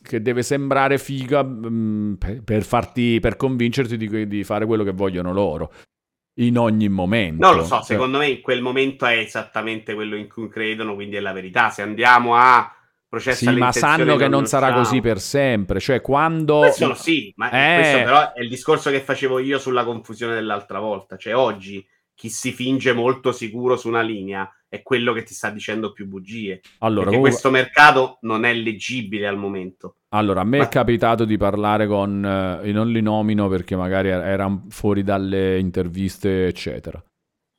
[0.03, 4.85] che deve sembrare figa mh, mm, per, per, farti, per convincerti di, di, fare quello
[4.85, 5.70] che vogliono loro.
[6.39, 7.45] In ogni momento.
[7.45, 7.85] Non lo so, cioè...
[7.85, 11.69] secondo me in quel momento è esattamente quello in cui credono, quindi è la verità.
[11.69, 12.77] Se andiamo a
[13.09, 15.80] processa sì, ma sanno che non sarà così per sempre.
[15.80, 16.59] Cioè, quando.
[16.59, 17.80] Questo sì, ma eh...
[17.80, 21.16] questo però è il discorso che facevo io sulla confusione dell'altra volta.
[21.16, 25.51] Cioè, oggi chi si finge molto sicuro su una linea è quello che ti sta
[25.51, 26.60] dicendo più bugie.
[26.78, 27.30] Allora, comunque...
[27.30, 29.97] questo mercato non è leggibile al momento.
[30.10, 30.64] Allora, a me ma...
[30.64, 32.60] è capitato di parlare con.
[32.62, 37.02] Eh, non li nomino perché magari er-, erano fuori dalle interviste, eccetera.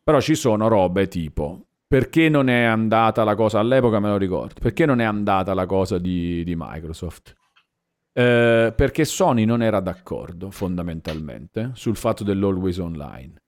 [0.04, 4.54] Però ci sono robe tipo perché non è andata la cosa all'epoca, me lo ricordo,
[4.62, 7.36] perché non è andata la cosa di, di Microsoft?
[8.14, 13.42] Eh, perché Sony non era d'accordo fondamentalmente sul fatto dell'always online.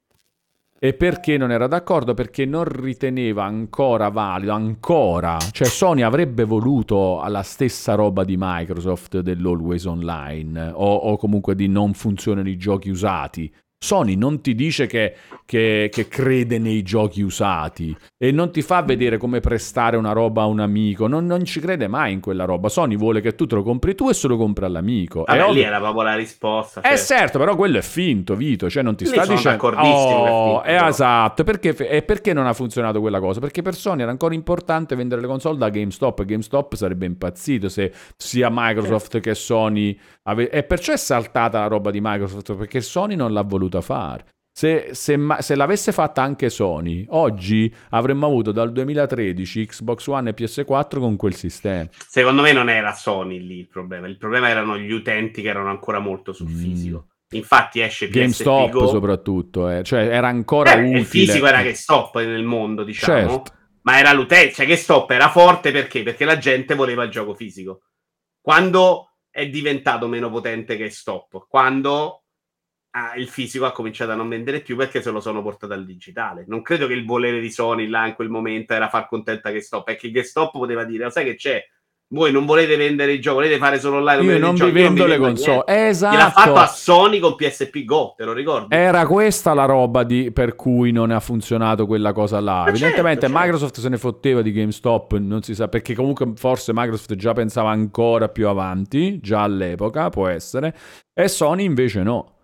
[0.80, 2.16] E perché non era d'accordo?
[2.16, 9.20] Perché non riteneva ancora valido, ancora, cioè Sony avrebbe voluto la stessa roba di Microsoft
[9.20, 13.54] dell'always online o, o comunque di non funzionano i giochi usati,
[13.84, 18.84] Sony non ti dice che, che, che, crede nei giochi usati e non ti fa
[18.84, 22.46] vedere come prestare una roba a un amico, non, non, ci crede mai in quella
[22.46, 22.70] roba.
[22.70, 25.24] Sony vuole che tu te lo compri tu e se lo compri all'amico.
[25.26, 26.82] Vabbè, e lì era proprio la risposta.
[26.82, 26.92] Cioè...
[26.92, 29.68] Eh certo, però quello è finto, Vito, cioè non ti lì sta dicendo...
[29.70, 33.40] Oh, è, è esatto, perché, e perché non ha funzionato quella cosa?
[33.40, 37.92] Perché per Sony era ancora importante vendere le console da GameStop, GameStop sarebbe impazzito se
[38.16, 40.00] sia Microsoft che Sony...
[40.22, 40.52] Ave...
[40.52, 44.26] E perciò è saltata la roba di Microsoft, perché Sony non l'ha voluta voluta fare.
[44.54, 50.34] Se, se, se, l'avesse fatta anche Sony, oggi avremmo avuto dal 2013 Xbox One e
[50.36, 51.88] PS4 con quel sistema.
[51.90, 55.70] Secondo me non era Sony lì il problema, il problema erano gli utenti che erano
[55.70, 56.58] ancora molto sul mm.
[56.58, 57.06] fisico.
[57.34, 58.88] Infatti esce PSP GameStop Go.
[58.88, 59.84] soprattutto, eh.
[59.84, 61.00] cioè era ancora eh, utile.
[61.00, 63.30] Il fisico era che stop nel mondo, diciamo.
[63.30, 63.54] Certo.
[63.84, 66.04] Ma era l'utente, cioè che stop era forte perché?
[66.04, 67.84] Perché la gente voleva il gioco fisico.
[68.42, 71.48] Quando è diventato meno potente che stop?
[71.48, 72.21] Quando
[72.92, 75.86] ah, il fisico ha cominciato a non vendere più perché se lo sono portato al
[75.86, 76.46] digitale.
[76.48, 79.84] Non credo che il volere di Sony là in quel momento era far contenta GameStop,
[79.84, 81.64] perché GameStop poteva dire, sai che c'è?
[82.12, 84.34] voi non volete vendere il gioco, volete fare solo online.
[84.34, 85.64] Io non vi vendo le console.
[85.66, 86.16] Esatto.
[86.16, 88.76] L'ha fatto a Sony con PSP Go, te lo ricordi?
[88.76, 92.52] Era questa la roba di, per cui non ha funzionato quella cosa là.
[92.52, 93.82] Ma certo, Evidentemente certo, Microsoft certo.
[93.82, 98.28] se ne fotteva di GameStop, non si sa, perché comunque forse Microsoft già pensava ancora
[98.28, 100.76] più avanti, già all'epoca, può essere,
[101.14, 102.40] e Sony invece no.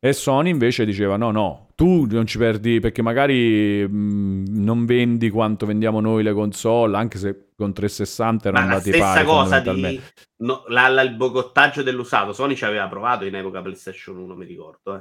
[0.00, 5.28] E Sony invece diceva no, no, tu non ci perdi perché magari mh, non vendi
[5.28, 9.00] quanto vendiamo noi le console, anche se con 360 erano andati pari.
[9.00, 10.00] La stessa cosa di
[10.36, 14.46] no, la, la, il bogottaggio dell'usato, Sony ci aveva provato in epoca PlayStation 1, mi
[14.46, 15.00] ricordo, eh.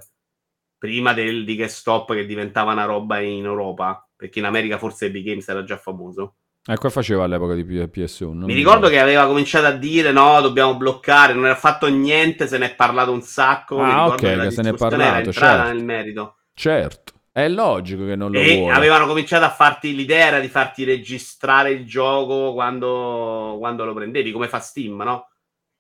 [0.80, 5.24] Prima del, di GameStop che diventava una roba in Europa, perché in America forse Epic
[5.24, 6.38] Games era già famoso.
[6.70, 8.34] E eh, qua faceva all'epoca di PS1.
[8.34, 12.46] Mi, mi ricordo che aveva cominciato a dire no, dobbiamo bloccare, non era fatto niente,
[12.46, 13.80] se ne è parlato un sacco.
[13.82, 15.64] Ah, ok, che, che se ne è parlato, certo.
[15.64, 16.36] nel merito.
[16.54, 17.14] Certo.
[17.32, 18.74] È logico che non lo e vuole.
[18.74, 24.32] avevano cominciato a farti l'idea era di farti registrare il gioco quando, quando lo prendevi,
[24.32, 25.30] come fa Steam, no?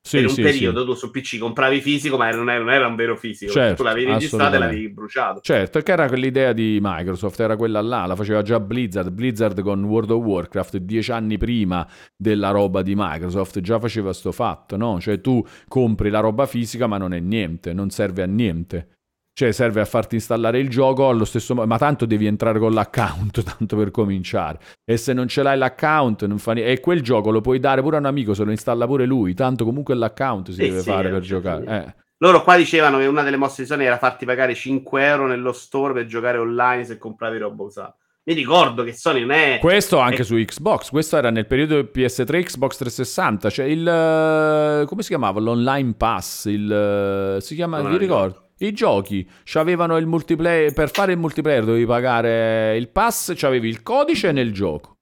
[0.07, 0.85] Sì, per un sì, periodo sì.
[0.85, 3.51] tu su PC compravi fisico, ma non era, non era un vero fisico.
[3.51, 5.41] Certo, tu l'avevi registrato e l'avevi bruciato.
[5.41, 9.11] Certo, che era quell'idea di Microsoft, era quella là, la faceva già Blizzard.
[9.11, 14.31] Blizzard con World of Warcraft dieci anni prima della roba di Microsoft già faceva sto
[14.31, 14.99] fatto, no?
[14.99, 18.96] Cioè tu compri la roba fisica ma non è niente, non serve a niente.
[19.37, 22.73] Cioè serve a farti installare il gioco allo stesso modo, ma tanto devi entrare con
[22.73, 24.57] l'account, tanto per cominciare.
[24.83, 26.71] E se non ce l'hai l'account, non fa niente.
[26.71, 29.35] E quel gioco lo puoi dare pure a un amico, se lo installa pure lui,
[29.35, 31.65] tanto comunque l'account si sì, deve sì, fare per giocare.
[31.67, 31.93] Eh.
[32.17, 35.51] Loro qua dicevano che una delle mosse di Sony era farti pagare 5 euro nello
[35.51, 37.95] store per giocare online se compravi roba usata.
[38.23, 39.59] Mi ricordo che Sony non è.
[39.61, 40.25] Questo anche è...
[40.25, 40.89] su Xbox.
[40.89, 43.51] Questo era nel periodo PS3 Xbox 360.
[43.51, 44.83] Cioè il.
[44.87, 45.39] come si chiamava?
[45.39, 46.45] L'online pass.
[46.45, 47.37] Il.
[47.39, 47.81] Si chiama.
[47.81, 48.45] Non vi ricordo.
[48.59, 50.73] I giochi avevano il multiplayer.
[50.73, 54.95] Per fare il multiplayer dovevi pagare il pass, c'avevi il codice nel gioco.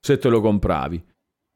[0.00, 1.02] Se te lo compravi.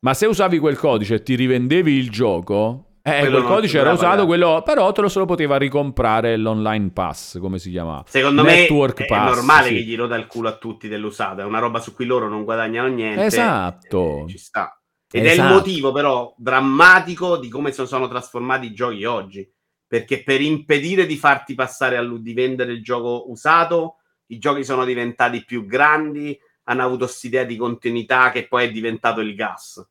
[0.00, 3.92] Ma se usavi quel codice e ti rivendevi il gioco, eh, quello quel codice era
[3.92, 8.04] usato, quello, però te lo solo poteva ricomprare l'online pass, come si chiama?
[8.06, 9.74] Secondo Network me è, pass, è normale sì.
[9.74, 12.44] che gli roda il culo a tutti dell'usato, è una roba su cui loro non
[12.44, 13.24] guadagnano niente.
[13.24, 14.24] Esatto.
[14.24, 14.80] Eh, ci sta.
[15.10, 15.26] Ed esatto.
[15.26, 15.54] è il esatto.
[15.54, 19.52] motivo però drammatico di come sono trasformati i giochi oggi
[19.88, 23.96] perché per impedire di farti passare a di vendere il gioco usato,
[24.26, 29.20] i giochi sono diventati più grandi, hanno avuto quest'idea di continuità che poi è diventato
[29.20, 29.84] il gas.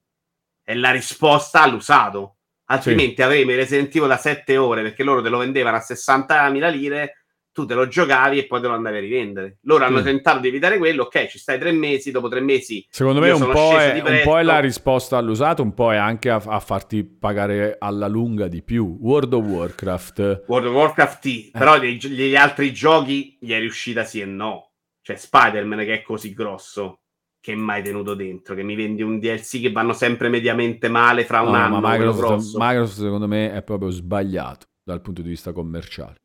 [0.62, 2.36] È la risposta all'usato.
[2.66, 3.22] Altrimenti sì.
[3.24, 7.26] avremo il Resident Evil da 7 ore perché loro te lo vendevano a 60.000 lire
[7.58, 9.58] tu te lo giocavi e poi te lo andavi a rivendere.
[9.62, 10.04] Loro hanno mm.
[10.04, 12.86] tentato di evitare quello, ok, ci stai tre mesi, dopo tre mesi...
[12.88, 16.30] Secondo me un po, è, un po', è, la risposta all'usato, un po' è anche
[16.30, 18.96] a, a, farti pagare alla lunga di più.
[19.02, 20.44] World of Warcraft...
[20.46, 21.58] World of Warcraft sì, eh.
[21.58, 24.74] però gli, gli, altri giochi gli è riuscita sì e no.
[25.02, 27.00] Cioè Spider-Man che è così grosso,
[27.40, 31.42] che mai tenuto dentro, che mi vendi un DLC che vanno sempre mediamente male fra
[31.42, 31.80] un no, anno.
[31.80, 36.18] Ma Microsoft, Microsoft secondo me è proprio sbagliato dal punto di vista commerciale.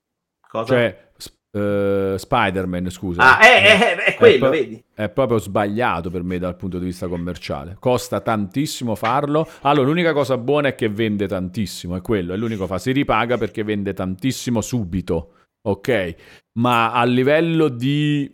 [0.53, 0.66] Cosa?
[0.66, 1.11] Cioè,
[1.53, 3.23] uh, Spider-Man, scusa.
[3.23, 4.85] Ah, è, è, è quello, è vedi?
[4.93, 7.77] È proprio sbagliato per me dal punto di vista commerciale.
[7.79, 9.49] Costa tantissimo farlo.
[9.62, 12.77] Allora, l'unica cosa buona è che vende tantissimo, è quello, è l'unico fa.
[12.77, 16.15] Si ripaga perché vende tantissimo subito, ok?
[16.59, 18.31] Ma a livello di...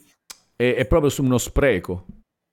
[0.57, 2.05] è, è proprio su uno spreco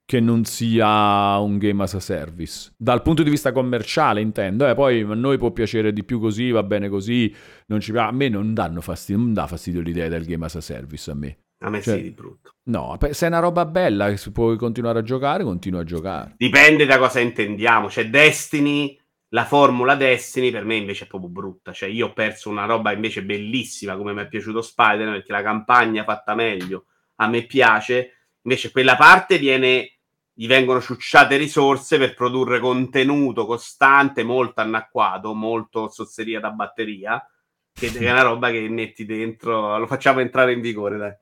[0.05, 2.73] che non sia un game as a service.
[2.77, 6.51] Dal punto di vista commerciale intendo, eh, poi a noi può piacere di più così,
[6.51, 7.33] va bene così,
[7.67, 7.91] non ci...
[7.97, 11.15] a me non danno fastidio, non dà fastidio l'idea del game as a service a
[11.15, 11.37] me.
[11.59, 12.51] A me cioè, sì, di brutto.
[12.65, 16.35] No, se è una roba bella che puoi continuare a giocare, continua a giocare.
[16.37, 17.89] Dipende da cosa intendiamo.
[17.89, 18.99] Cioè, Destiny,
[19.29, 21.71] la formula Destiny per me invece è proprio brutta.
[21.71, 25.41] Cioè, io ho perso una roba invece bellissima come mi è piaciuto Spider, perché la
[25.41, 28.11] campagna fatta meglio a me piace.
[28.43, 29.94] Invece quella parte viene
[30.37, 37.25] gli vengono ciucciate risorse per produrre contenuto costante, molto anacquato, molto sozzeria da batteria,
[37.71, 41.13] che è una roba che metti dentro, lo facciamo entrare in vigore, dai.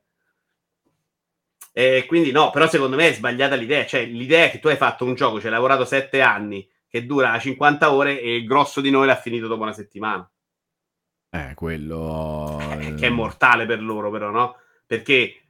[1.72, 4.76] E quindi no, però secondo me è sbagliata l'idea, cioè l'idea è che tu hai
[4.76, 8.80] fatto un gioco, ci hai lavorato sette anni, che dura 50 ore e il grosso
[8.80, 10.28] di noi l'ha finito dopo una settimana.
[11.30, 12.58] Eh, quello...
[12.60, 14.56] Eh, che è mortale per loro però, no?
[14.86, 15.43] Perché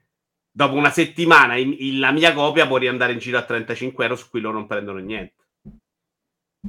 [0.56, 4.16] dopo una settimana in, in, la mia copia può riandare in giro a 35 euro
[4.16, 5.35] su cui loro non prendono niente.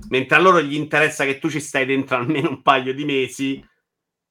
[0.10, 3.64] Mentre a loro gli interessa che tu ci stai dentro almeno un paio di mesi,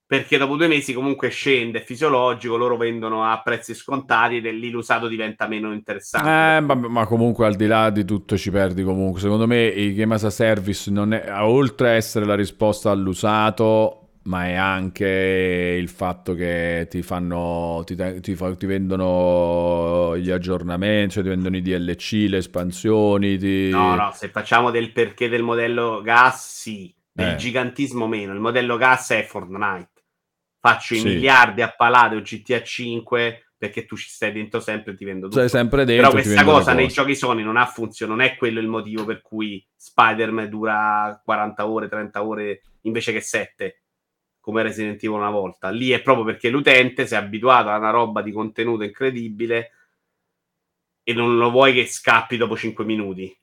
[0.04, 4.70] perché dopo due mesi comunque scende, è fisiologico, loro vendono a prezzi scontati e lì
[4.70, 6.28] l'usato diventa meno interessante.
[6.28, 9.20] Eh, ma, ma, comunque al di là di tutto ci perdi comunque.
[9.20, 14.03] Secondo me i Game as a Service, non è, oltre a essere la risposta all'usato,
[14.24, 21.22] ma è anche il fatto che ti fanno, ti, ti, ti, vendono gli aggiornamenti, cioè
[21.22, 23.68] ti vendono i DLC, le espansioni.
[23.68, 27.36] No, no, se facciamo del perché del modello gas, sì, del eh.
[27.36, 28.32] gigantismo meno.
[28.32, 29.90] Il modello gas è Fortnite.
[30.58, 35.04] Faccio i miliardi a Paladeo GTA 5 perché tu ci stai dentro sempre e ti
[35.04, 35.40] vendo tutto.
[35.40, 36.08] Sei sempre dentro.
[36.08, 39.20] Però questa cosa nei giochi Sony non ha funzione, non è quello il motivo per
[39.20, 43.83] cui Spider-Man dura 40 ore, 30 ore invece che 7
[44.44, 45.70] come Resident Evil una volta.
[45.70, 49.70] Lì è proprio perché l'utente si è abituato a una roba di contenuto incredibile
[51.02, 53.34] e non lo vuoi che scappi dopo 5 minuti.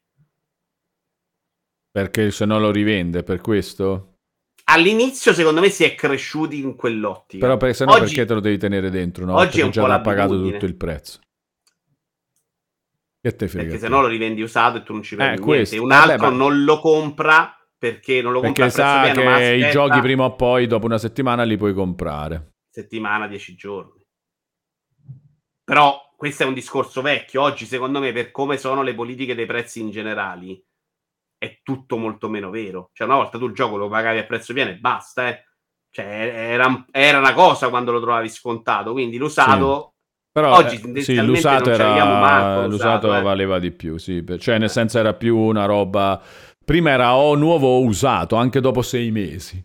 [1.90, 4.18] Perché se no lo rivende, per questo?
[4.66, 7.44] all'inizio secondo me si è cresciuti in quell'ottica.
[7.44, 9.26] Però per, se no oggi, perché te lo devi tenere dentro?
[9.26, 9.36] No?
[9.36, 11.20] Oggi è già l'ha pagato tutto il prezzo.
[13.20, 13.70] Che te frega?
[13.70, 15.78] Perché se no lo rivendi usato e tu non ci prendi eh, niente.
[15.80, 16.38] Un altro Vabbè, ma...
[16.38, 19.68] non lo compra perché non lo compra perché sa pieno, che aspetta...
[19.68, 22.52] i giochi prima o poi dopo una settimana li puoi comprare.
[22.70, 24.06] Settimana, dieci giorni.
[25.64, 27.42] Però questo è un discorso vecchio.
[27.42, 30.64] Oggi secondo me per come sono le politiche dei prezzi in generali
[31.40, 32.92] è tutto molto meno vero.
[32.94, 35.46] Cioè, una volta tu il gioco lo pagavi a prezzo pieno e basta, eh.
[35.90, 39.82] Cioè, era, era una cosa quando lo trovavi scontato, quindi l'usato...
[39.82, 39.90] Sì.
[40.34, 43.22] Però oggi eh, sì, l'usato, era, manco, l'usato, l'usato eh.
[43.22, 44.24] valeva di più, sì.
[44.38, 46.22] Cioè, nel senso era più una roba...
[46.64, 49.64] Prima era o nuovo o usato, anche dopo sei mesi.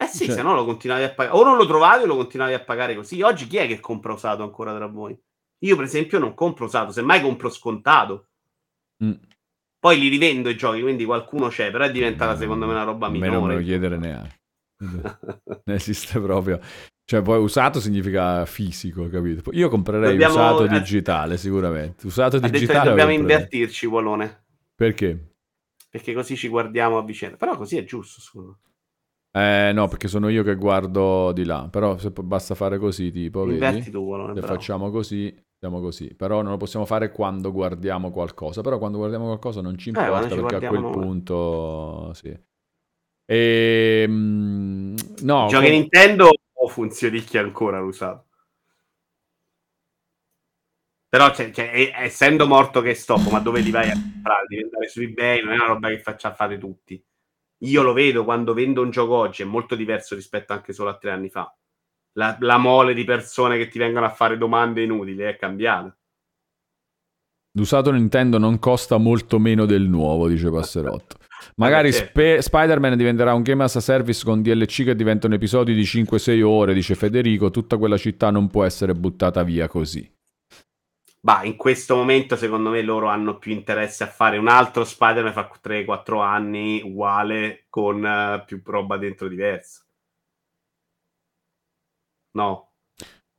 [0.00, 0.36] Eh sì, cioè...
[0.36, 1.36] se no lo continuavi a pagare.
[1.36, 3.20] O non lo trovavi o lo continuavi a pagare così.
[3.20, 5.18] Oggi chi è che compra usato ancora tra voi?
[5.62, 8.28] Io, per esempio, non compro usato, semmai compro scontato.
[9.04, 9.12] Mm.
[9.80, 13.08] Poi li rivendo i giochi, quindi qualcuno c'è, però è diventata secondo me una roba
[13.08, 13.30] minore.
[13.30, 14.36] non me lo chiedere neanche.
[14.78, 16.60] non esiste proprio.
[17.04, 19.50] Cioè, poi usato significa fisico, capito?
[19.52, 20.34] Io comprerei dobbiamo...
[20.34, 22.06] usato digitale, sicuramente.
[22.06, 22.90] Usato ha digitale.
[22.90, 24.44] dobbiamo invertirci, Volone.
[24.74, 25.36] Perché?
[25.88, 27.36] Perché così ci guardiamo a vicenda.
[27.36, 28.58] Però così è giusto, scusa.
[29.30, 31.68] Eh no, perché sono io che guardo di là.
[31.70, 33.90] Però se basta fare così, tipo, vedi?
[33.90, 34.34] tu, Volone.
[34.34, 34.54] Se bravo.
[34.54, 38.62] facciamo così, siamo così, però non lo possiamo fare quando guardiamo qualcosa.
[38.62, 40.92] Però quando guardiamo qualcosa non ci eh, importa eh, perché a quel noi.
[40.92, 42.28] punto sì.
[43.30, 48.27] E, ehm, no, Giochi com- Nintendo o funzionicchia ancora l'usato?
[51.08, 54.46] Però cioè, cioè, essendo morto che stop, ma dove li vai a comprare?
[54.48, 57.02] Devi andare su eBay, non è una roba che faccia fare tutti.
[57.62, 60.96] Io lo vedo quando vendo un gioco oggi, è molto diverso rispetto anche solo a
[60.96, 61.52] tre anni fa
[62.18, 65.96] la, la mole di persone che ti vengono a fare domande inutili è cambiata.
[67.52, 71.16] L'usato Nintendo non costa molto meno del nuovo, dice Passerotto.
[71.56, 75.82] Magari Sp- Spider-Man diventerà un game as a service con DLC che diventano episodi di
[75.82, 77.50] 5-6 ore, dice Federico.
[77.50, 80.08] Tutta quella città non può essere buttata via così.
[81.28, 85.34] Bah, in questo momento secondo me loro hanno più interesse a fare un altro Spider-Man
[85.34, 89.84] fra 3-4 anni uguale con uh, più roba dentro diversa.
[92.30, 92.70] No.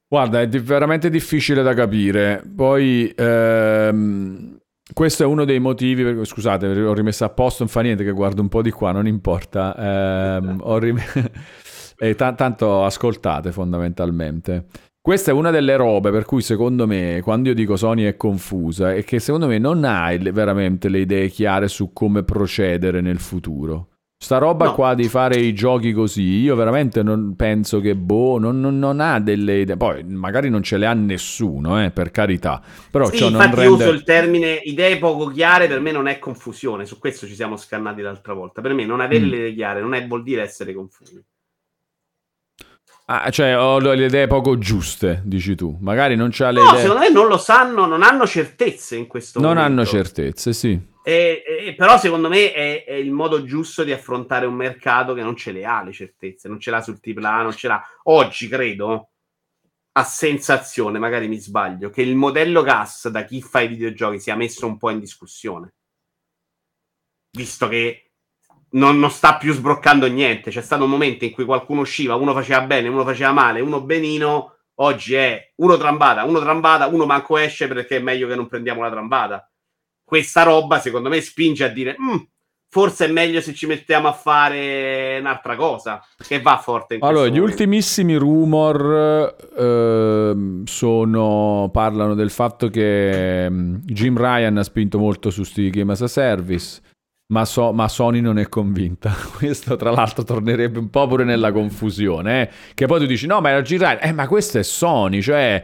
[0.07, 2.43] Guarda, è di- veramente difficile da capire.
[2.55, 4.59] Poi, ehm,
[4.93, 6.27] questo è uno dei motivi, per...
[6.27, 9.07] scusate, ho rimesso a posto, non fa niente che guardo un po' di qua, non
[9.07, 10.37] importa.
[10.37, 10.99] Ehm, ho rim...
[11.97, 14.67] t- tanto ascoltate fondamentalmente.
[15.09, 18.93] Questa è una delle robe per cui secondo me, quando io dico Sony è confusa,
[18.93, 23.87] è che secondo me non hai veramente le idee chiare su come procedere nel futuro.
[24.15, 24.75] Sta roba no.
[24.75, 28.99] qua di fare i giochi così, io veramente non penso che boh, non, non, non,
[28.99, 29.77] ha delle idee.
[29.77, 32.61] Poi magari non ce le ha nessuno, eh, per carità.
[32.91, 33.73] Però sì, ciò infatti rende...
[33.73, 36.85] uso il termine idee poco chiare, per me non è confusione.
[36.85, 38.61] Su questo ci siamo scannati l'altra volta.
[38.61, 39.29] Per me non avere mm.
[39.29, 41.19] le idee chiare non è, vuol dire essere confusi.
[43.11, 45.75] Ah, cioè ho le idee poco giuste, dici tu.
[45.81, 46.81] Magari non c'ha le no, idee.
[46.81, 49.67] secondo me non lo sanno, non hanno certezze in questo non momento.
[49.67, 50.79] Non hanno certezze, sì.
[51.01, 55.23] E, e, però secondo me è, è, il modo giusto di affrontare un mercato che
[55.23, 57.83] non ce le ha le certezze, non ce l'ha sul AAA, non ce l'ha.
[58.03, 59.09] Oggi credo,
[59.93, 64.35] a sensazione, magari mi sbaglio, che il modello gas da chi fa i videogiochi sia
[64.35, 65.73] messo un po' in discussione.
[67.31, 68.08] Visto che
[68.71, 70.51] non, non sta più sbroccando niente.
[70.51, 73.81] C'è stato un momento in cui qualcuno usciva, uno faceva bene, uno faceva male, uno
[73.81, 74.55] benino.
[74.81, 78.81] Oggi è uno trambata, uno trambata, uno manco esce perché è meglio che non prendiamo
[78.81, 79.49] la trambata
[80.09, 82.17] questa roba secondo me spinge a dire mm,
[82.67, 87.37] forse è meglio se ci mettiamo a fare un'altra cosa che va forte allora gli
[87.37, 87.51] momento.
[87.51, 95.43] ultimissimi rumor eh, sono parlano del fatto che um, Jim Ryan ha spinto molto su
[95.43, 96.81] Steve Game as a Service
[97.31, 99.13] ma, so, ma, Sony non è convinta.
[99.37, 102.41] Questo, tra l'altro, tornerebbe un po' pure nella confusione.
[102.41, 102.49] Eh?
[102.73, 103.99] Che poi tu dici: no, ma era Ryan.
[104.01, 105.63] Eh, ma questo è Sony, cioè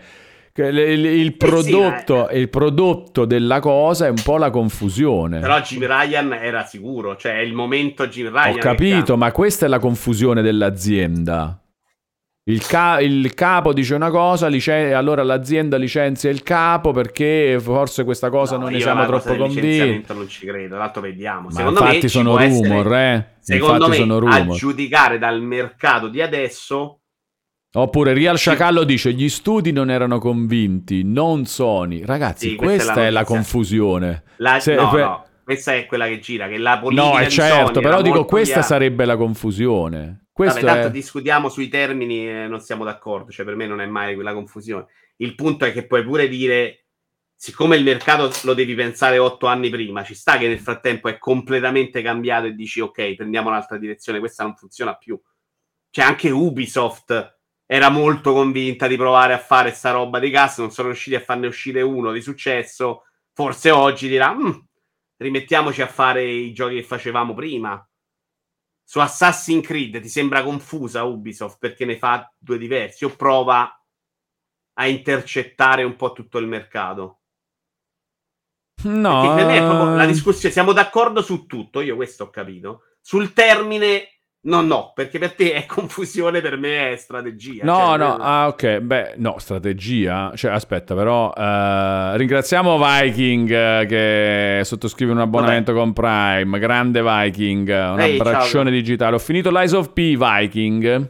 [0.57, 5.39] il, il, prodotto, sì, il, prodotto, della cosa è un po' la confusione.
[5.39, 8.53] Però Jim Ryan era sicuro, cioè è il momento Jim Ryan.
[8.53, 11.59] Ho capito, ma questa è la confusione dell'azienda.
[12.47, 18.03] Il, ca- il, capo dice una cosa, licen- allora l'azienda licenzia il capo perché forse
[18.03, 20.05] questa cosa no, non ne siamo troppo convinti.
[20.13, 21.47] Non ci credo, l'altro vediamo.
[21.47, 23.25] Ma secondo infatti me sono rumor, essere, eh?
[23.39, 24.35] Secondo infatti me, sono rumor.
[24.35, 26.99] a giudicare dal mercato di adesso...
[27.77, 32.05] Oppure Real Sciacallo dice gli studi non erano convinti, non Sony.
[32.05, 34.23] Ragazzi, sì, questa, questa, è la, è la confusione.
[34.37, 34.59] La...
[34.59, 35.03] Se, no, per...
[35.03, 38.23] no, questa è quella che gira, che la politica No, è certo, Sony però dico
[38.23, 38.63] questa via...
[38.63, 40.24] sarebbe la confusione.
[40.35, 40.91] Questo Vabbè, tanto è...
[40.91, 44.87] discutiamo sui termini e non siamo d'accordo, cioè per me non è mai quella confusione.
[45.15, 46.87] Il punto è che puoi pure dire,
[47.33, 51.17] siccome il mercato lo devi pensare otto anni prima, ci sta che nel frattempo è
[51.19, 55.17] completamente cambiato e dici ok, prendiamo un'altra direzione, questa non funziona più.
[55.89, 60.69] Cioè anche Ubisoft era molto convinta di provare a fare sta roba di gas, non
[60.69, 64.35] sono riusciti a farne uscire uno di successo, forse oggi dirà,
[65.15, 67.81] rimettiamoci a fare i giochi che facevamo prima
[68.87, 73.83] su Assassin's Creed ti sembra confusa Ubisoft perché ne fa due diversi o prova
[74.77, 77.21] a intercettare un po' tutto il mercato?
[78.83, 80.53] No, proprio la discussione.
[80.53, 82.81] Siamo d'accordo su tutto, io questo ho capito.
[83.01, 84.14] Sul termine
[84.45, 87.63] No, no, perché per te è confusione, per me è strategia.
[87.63, 90.31] No, cioè, no, ah, ok, beh, no, strategia.
[90.35, 95.83] Cioè, aspetta, però, uh, ringraziamo Viking uh, che sottoscrive un abbonamento Vabbè.
[95.83, 96.59] con Prime.
[96.59, 98.73] Grande Viking, un Ehi, abbraccione ciao.
[98.73, 99.15] digitale.
[99.15, 101.09] Ho finito l'Eyes of P, Viking.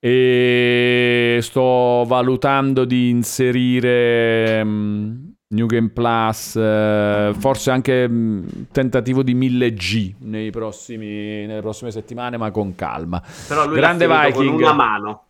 [0.00, 4.60] E sto valutando di inserire...
[4.62, 11.62] Um, New Game Plus, eh, forse anche mh, mm, tentativo di 1000G nei prossimi, nelle
[11.62, 13.22] prossime settimane, ma con calma.
[13.46, 14.44] Però lui Grande l'ha Viking.
[14.44, 15.22] con una mano.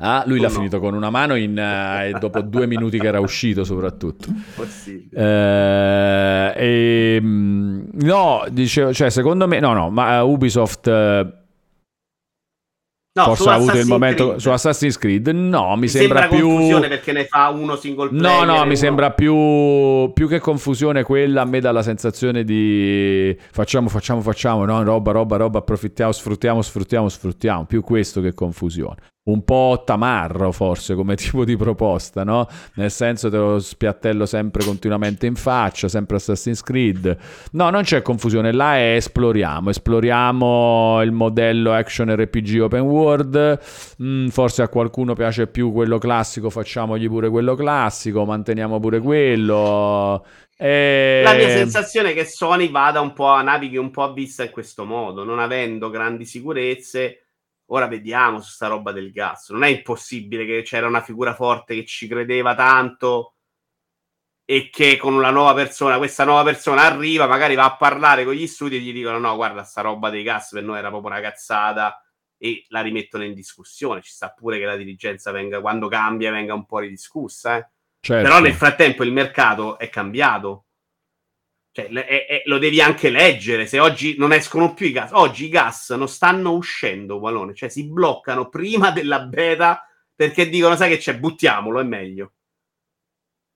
[0.00, 0.54] Ah, lui o l'ha no.
[0.54, 4.28] finito con una mano in, uh, dopo due minuti che era uscito soprattutto.
[4.54, 5.18] Possibile.
[5.18, 11.37] Eh, e, mm, no, dicevo, cioè secondo me, no, no, ma uh, Ubisoft...
[13.12, 14.40] No, Forse ha avuto il momento Creed.
[14.40, 15.28] su Assassin's Creed.
[15.28, 18.22] No, mi, mi sembra, sembra, più confusione perché ne fa uno single player.
[18.22, 18.74] No, no, mi uno...
[18.76, 24.64] sembra più più che confusione quella a me dà la sensazione di facciamo, facciamo, facciamo,
[24.64, 28.96] no, roba, roba, roba, approfittiamo, sfruttiamo, sfruttiamo, sfruttiamo, più questo che confusione
[29.28, 32.48] un po' tamarro forse come tipo di proposta, no?
[32.74, 37.16] Nel senso te lo spiattello sempre continuamente in faccia, sempre Assassin's Creed.
[37.52, 43.60] No, non c'è confusione, là è esploriamo, esploriamo il modello action RPG open world,
[44.02, 50.24] mm, forse a qualcuno piace più quello classico, facciamogli pure quello classico, manteniamo pure quello.
[50.56, 51.20] E...
[51.22, 54.42] La mia sensazione è che Sony vada un po' a navighi un po' a vista
[54.42, 57.27] in questo modo, non avendo grandi sicurezze
[57.70, 59.50] Ora vediamo su sta roba del gas.
[59.50, 63.34] Non è impossibile che c'era una figura forte che ci credeva tanto
[64.44, 68.32] e che con una nuova persona, questa nuova persona arriva, magari va a parlare con
[68.32, 71.10] gli studi e gli dicono no, guarda, sta roba dei gas per noi era proprio
[71.10, 72.02] una cazzata
[72.38, 74.00] e la rimettono in discussione.
[74.00, 77.58] Ci sta pure che la dirigenza venga, quando cambia, venga un po' ridiscussa.
[77.58, 77.68] Eh?
[78.00, 78.22] Certo.
[78.22, 80.67] Però nel frattempo il mercato è cambiato
[81.78, 83.66] cioè, è, è, lo devi anche leggere.
[83.66, 87.68] Se oggi non escono più i gas, oggi i gas non stanno uscendo, Valone, cioè
[87.68, 92.32] si bloccano prima della beta perché dicono: Sai che c'è, buttiamolo, è meglio.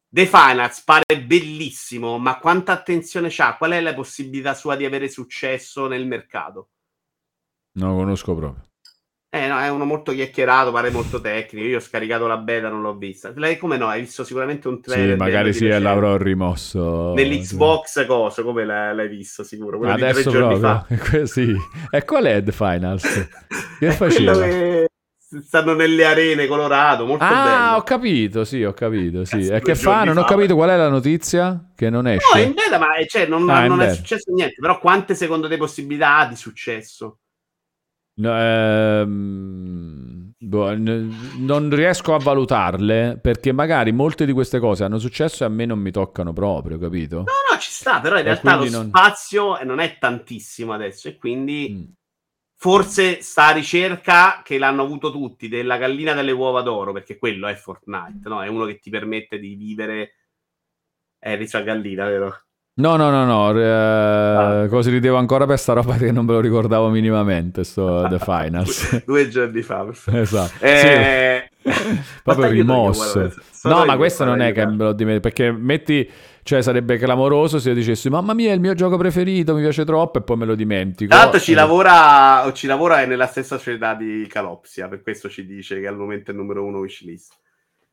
[0.08, 3.56] The Finance pare bellissimo, ma quanta attenzione c'ha?
[3.56, 6.68] Qual è la possibilità sua di avere successo nel mercato?
[7.72, 8.71] Non lo conosco proprio.
[9.34, 11.66] Eh, no, è uno molto chiacchierato, pare molto tecnico.
[11.66, 13.32] Io ho scaricato la beta, non l'ho vista.
[13.34, 13.88] Lei come no?
[13.88, 15.12] Hai visto sicuramente un trailer?
[15.12, 17.14] Sì, magari sì, l'avrò rimosso.
[17.14, 18.42] Nell'Xbox cosa?
[18.42, 19.78] Come l'hai, l'hai visto sicuro?
[19.78, 21.24] Quello Adesso proprio.
[21.24, 21.56] sì.
[21.90, 23.28] E qual è The Finals?
[23.80, 24.34] Che faceva?
[24.34, 24.90] Che
[25.40, 27.76] stanno nelle arene Colorado, molto ah, bello.
[27.78, 29.46] ho capito, sì, ho capito, sì.
[29.46, 30.04] E che fa?
[30.04, 32.38] Non fa, ho capito qual è la notizia che non esce.
[32.38, 34.56] No, in beta, ma cioè, non, ah, non è successo niente.
[34.60, 37.16] Però quante secondo te possibilità ha di successo?
[38.14, 45.44] No, ehm, boh, non riesco a valutarle perché magari molte di queste cose hanno successo
[45.44, 47.16] e a me non mi toccano proprio, capito?
[47.16, 48.88] No, no, ci sta, però in e realtà lo non...
[48.88, 51.92] spazio non è tantissimo adesso e quindi mm.
[52.54, 57.54] forse sta ricerca che l'hanno avuto tutti della gallina delle uova d'oro, perché quello è
[57.54, 58.42] Fortnite, no?
[58.42, 60.16] È uno che ti permette di vivere...
[61.18, 62.42] È eh, a gallina, vero?
[62.82, 64.66] No, no, no, no, eh, ah.
[64.68, 69.04] così ridevo ancora per sta roba che non me lo ricordavo minimamente, sto The Finals.
[69.06, 69.86] Due giorni fa.
[70.06, 70.64] Esatto.
[70.64, 71.48] Eh...
[71.62, 71.70] Sì.
[72.24, 73.32] Proprio rimosso.
[73.62, 76.10] No, ma questo non è che me lo dimentico, perché metti...
[76.44, 79.84] Cioè sarebbe clamoroso se io dicessi mamma mia è il mio gioco preferito, mi piace
[79.84, 81.08] troppo e poi me lo dimentico.
[81.08, 81.54] Tra l'altro ci, eh.
[81.54, 86.32] lavora, ci lavora nella stessa società di Calopsia, per questo ci dice che al momento
[86.32, 87.32] è il numero uno wishlist.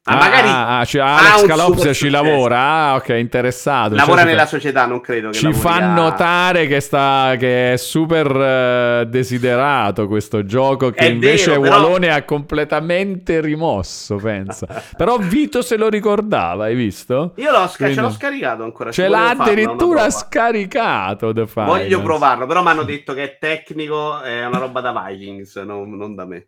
[0.10, 3.94] Ah, magari ah, cioè Alex Calops ci lavora, ah, ok, interessato.
[3.94, 9.04] Lavora cioè, nella società, non credo che Ci fa notare che, sta, che è super
[9.04, 12.18] uh, desiderato questo gioco che è invece vero, Walone però...
[12.18, 14.68] ha completamente rimosso, pensa.
[14.98, 17.34] però Vito se lo ricordava, hai visto?
[17.36, 17.96] Io l'ho, sca- Quindi...
[17.96, 18.92] ce l'ho scaricato ancora.
[18.92, 24.44] Ce l'ha addirittura scaricato, The Voglio provarlo, però mi hanno detto che è tecnico, è
[24.46, 26.48] una roba da Vikings, non, non da me.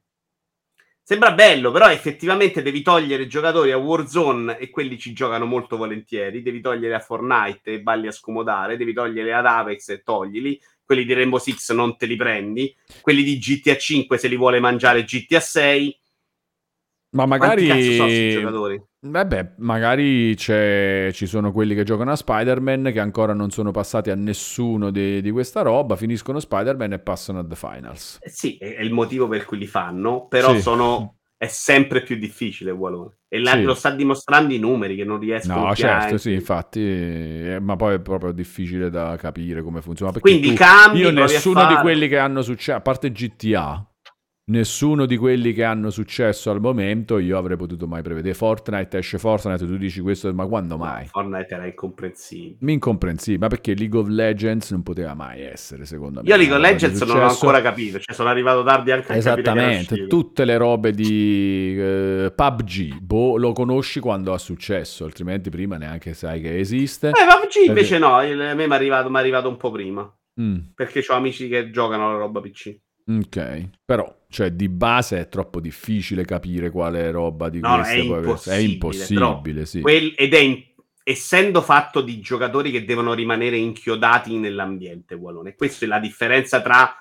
[1.11, 6.41] Sembra bello, però effettivamente devi togliere giocatori a Warzone e quelli ci giocano molto volentieri.
[6.41, 8.77] Devi togliere a Fortnite e balli a scomodare.
[8.77, 10.57] Devi togliere ad Apex e toglili.
[10.81, 12.73] Quelli di Rainbow Six non te li prendi.
[13.01, 16.00] Quelli di GTA 5 se li vuole mangiare GTA 6.
[17.11, 17.67] Ma magari...
[19.03, 24.15] Vabbè, magari ci sono quelli che giocano a Spider-Man che ancora non sono passati a
[24.15, 28.19] nessuno di, di questa roba, finiscono Spider-Man e passano a The Finals.
[28.21, 30.61] Eh sì, è, il motivo per cui li fanno, però sì.
[30.61, 33.17] sono, è sempre più difficile Walone.
[33.27, 33.63] E la, sì.
[33.63, 37.95] lo sta dimostrando i numeri che non riescono No, certo, sì, infatti, eh, ma poi
[37.95, 40.11] è proprio difficile da capire come funziona.
[40.19, 43.90] Quindi tu, cambi, io nessuno di quelli che hanno successo, a parte GTA,
[44.45, 48.33] nessuno di quelli che hanno successo al momento io avrei potuto mai prevedere.
[48.33, 51.05] Fortnite esce Fortnite, tu dici questo, ma quando mai?
[51.07, 52.71] Fortnite era incomprensibile.
[52.71, 56.29] Incomprensibile, ma perché League of Legends non poteva mai essere, secondo me.
[56.29, 60.07] Io League of Legends non ho ancora capito, cioè sono arrivato tardi anche a Esattamente,
[60.07, 66.13] tutte le robe di uh, PUBG, boh, lo conosci quando ha successo, altrimenti prima neanche
[66.13, 67.09] sai che esiste.
[67.09, 70.11] Eh, PUBG invece no, a me mi è arrivato, arrivato, un po' prima.
[70.41, 70.57] Mm.
[70.73, 72.79] Perché ho amici che giocano la roba PC.
[73.07, 77.97] Ok, però cioè di base è troppo difficile capire quale roba di no, queste è
[77.97, 79.81] impossibile, è impossibile, sì.
[79.81, 80.63] Quel, ed è in,
[81.03, 85.55] essendo fatto di giocatori che devono rimanere inchiodati nell'ambiente, Wallone.
[85.55, 86.95] Questa è la differenza tra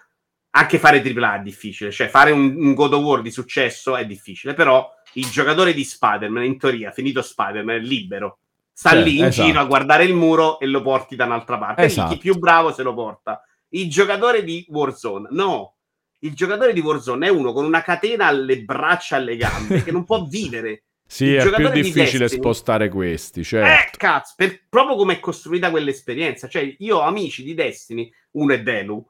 [0.52, 4.04] anche fare AAA è difficile, cioè fare un, un, God of War di successo è
[4.04, 8.38] difficile, però il giocatore di Spider-Man, in teoria, finito Spider-Man, è libero.
[8.72, 9.46] Sta sì, lì in esatto.
[9.46, 11.82] giro a guardare il muro e lo porti da un'altra parte.
[11.82, 12.14] Esatto.
[12.14, 13.44] Chi più bravo se lo porta.
[13.70, 15.74] Il giocatore di Warzone, no,
[16.20, 19.92] il giocatore di Warzone è uno con una catena alle braccia e alle gambe che
[19.92, 20.84] non può vivere.
[21.06, 23.68] Sì, il è più difficile Destiny, spostare questi, certo.
[23.68, 26.46] Eh, cazzo, per, proprio come è costruita quell'esperienza.
[26.46, 29.04] Cioè, io ho amici di Destiny, uno è Delu,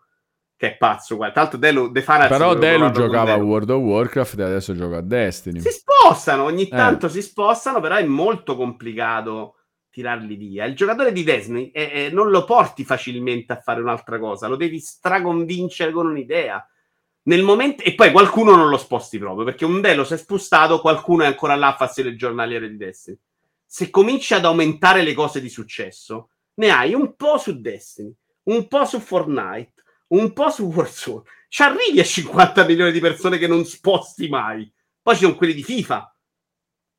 [0.57, 1.35] che è pazzo, guarda.
[1.35, 4.97] Tra l'altro Delu, De Fanaz, Però Delu giocava a World of Warcraft e adesso gioca
[4.97, 5.61] a Destiny.
[5.61, 6.69] Si spostano, ogni eh.
[6.69, 7.11] tanto eh.
[7.11, 9.57] si spostano, però è molto complicato
[9.91, 10.65] tirarli via.
[10.65, 14.57] Il giocatore di Destiny eh, eh, non lo porti facilmente a fare un'altra cosa, lo
[14.57, 16.65] devi straconvincere con un'idea
[17.23, 20.81] nel momento e poi qualcuno non lo sposti proprio perché un Delo si è spostato,
[20.81, 23.19] qualcuno è ancora là a farsi il giornaliere di Destiny.
[23.67, 28.13] Se cominci ad aumentare le cose di successo, ne hai un po' su Destiny,
[28.45, 29.75] un po' su Fortnite,
[30.09, 31.23] un po' su Warzone.
[31.49, 34.71] Ci arrivi a 50 milioni di persone che non sposti mai.
[35.03, 36.15] Poi ci sono quelli di FIFA.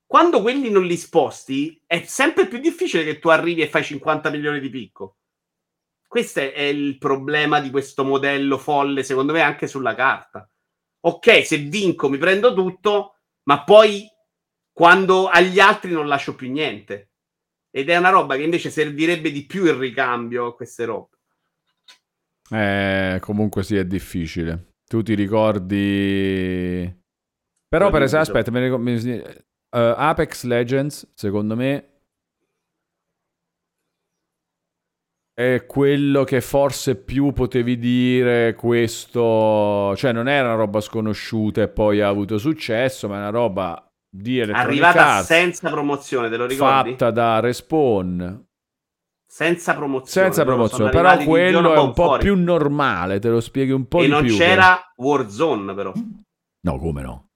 [0.06, 4.30] Quando quelli non li sposti, è sempre più difficile che tu arrivi e fai 50
[4.30, 5.18] milioni di picco.
[6.12, 10.46] Questo è il problema di questo modello folle, secondo me, anche sulla carta.
[11.06, 14.06] Ok, se vinco mi prendo tutto, ma poi
[14.74, 17.12] quando agli altri non lascio più niente.
[17.70, 21.18] Ed è una roba che invece servirebbe di più il ricambio a queste robe.
[22.50, 24.74] Eh, comunque sì, è difficile.
[24.84, 26.94] Tu ti ricordi...
[27.70, 31.91] Però per esempio, aspetta, ricordo, uh, Apex Legends, secondo me,
[35.34, 41.68] è quello che forse più potevi dire questo, cioè non era una roba sconosciuta e
[41.68, 46.46] poi ha avuto successo, ma è una roba di Arrivata Arts, senza promozione, te lo
[46.46, 46.92] ricordi?
[46.92, 48.46] Fatta da Respawn.
[49.26, 50.28] Senza promozione.
[50.28, 52.24] Senza promozione, però quello è un po' fuori.
[52.24, 54.18] più normale, te lo spieghi un po' e di più.
[54.18, 55.94] E non c'era Warzone però.
[56.64, 57.31] No, come no?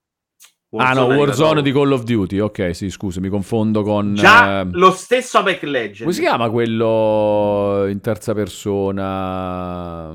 [0.76, 4.14] Warzone ah no, Warzone di Call of Duty, ok, sì, scusa, mi confondo con...
[4.14, 4.68] Già eh...
[4.72, 6.00] lo stesso Apex Legends.
[6.02, 10.14] Come si chiama quello in terza persona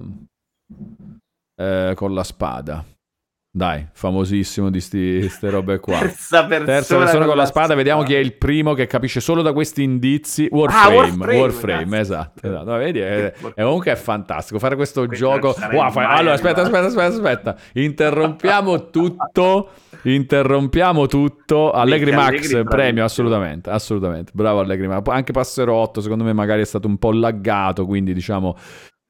[1.56, 2.84] eh, con la spada?
[3.52, 5.98] Dai, famosissimo di queste robe qua.
[5.98, 9.18] Terza persona, Terza persona con la spada, spada, vediamo chi è il primo che capisce
[9.18, 10.46] solo da questi indizi.
[10.48, 12.46] Warframe, ah, Warframe, Warframe esatto.
[12.46, 12.76] esatto.
[12.76, 15.56] vedi, è, è, comunque è fantastico fare questo questo gioco.
[15.72, 16.04] Wow, fai...
[16.06, 17.56] Allora, aspetta, aspetta, aspetta, aspetta.
[17.72, 19.70] Interrompiamo tutto.
[20.02, 21.72] Interrompiamo tutto.
[21.72, 24.30] Allegri Max, Allegri premio, assolutamente, assolutamente.
[24.32, 25.08] Bravo Allegri Max.
[25.08, 28.56] Anche Passerotto, secondo me magari è stato un po' laggato, quindi diciamo...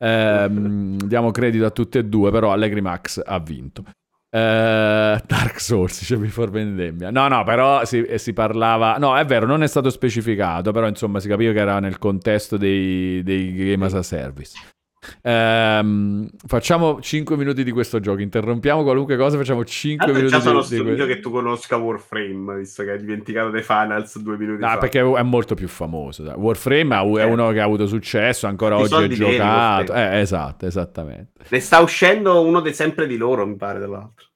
[0.02, 3.84] Ehm, diamo credito a tutte e due, però Allegri Max ha vinto.
[4.32, 7.10] Uh, Dark Souls, cioè Before Vendemmia.
[7.10, 8.96] No, no, però si, eh, si, parlava...
[8.96, 12.56] No, è vero, non è stato specificato, però insomma si capiva che era nel contesto
[12.56, 14.52] dei, dei game as a service.
[15.22, 18.20] Ehm, facciamo 5 minuti di questo gioco.
[18.20, 19.36] Interrompiamo qualunque cosa.
[19.36, 22.98] Facciamo 5 allora, minuti già sono di, stupito che tu conosca Warframe, visto che hai
[22.98, 24.78] dimenticato dei Finals due minuti no, fa.
[24.78, 26.22] perché è molto più famoso.
[26.36, 29.94] Warframe è uno che ha avuto successo, ancora I oggi è giocato.
[29.94, 31.44] Eh, esatto, esattamente.
[31.48, 34.26] Ne sta uscendo uno dei sempre di loro, mi pare, dall'altro.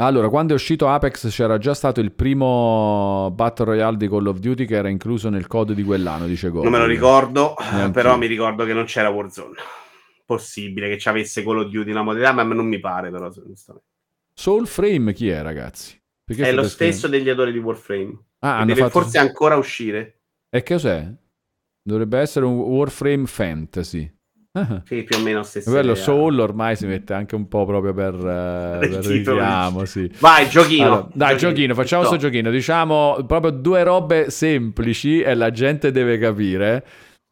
[0.00, 4.38] Allora, quando è uscito Apex c'era già stato il primo Battle Royale di Call of
[4.38, 6.62] Duty che era incluso nel code di quell'anno, dice Go.
[6.62, 7.90] Non me lo ricordo, Neanche.
[7.90, 9.56] però mi ricordo che non c'era Warzone.
[10.28, 13.32] Possibile che ci avesse Call of Duty una modalità, ma non mi pare però.
[14.34, 15.98] Soulframe chi è, ragazzi?
[16.22, 18.24] Perché è lo stesso degli autori di Warframe.
[18.40, 19.00] Ah, deve fatto...
[19.00, 20.20] forse ancora uscire.
[20.50, 21.10] E che cos'è?
[21.82, 24.14] Dovrebbe essere un Warframe Fantasy.
[24.84, 26.02] Sì, più o meno stessa Quello idea.
[26.02, 30.12] Soul ormai si mette anche un po' proprio per, uh, per richiamo, sì.
[30.18, 30.84] Vai, giochino.
[30.84, 32.30] Allora, dai, giochino, giochino facciamo questo no.
[32.30, 32.50] giochino.
[32.50, 36.84] Diciamo proprio due robe semplici e la gente deve capire.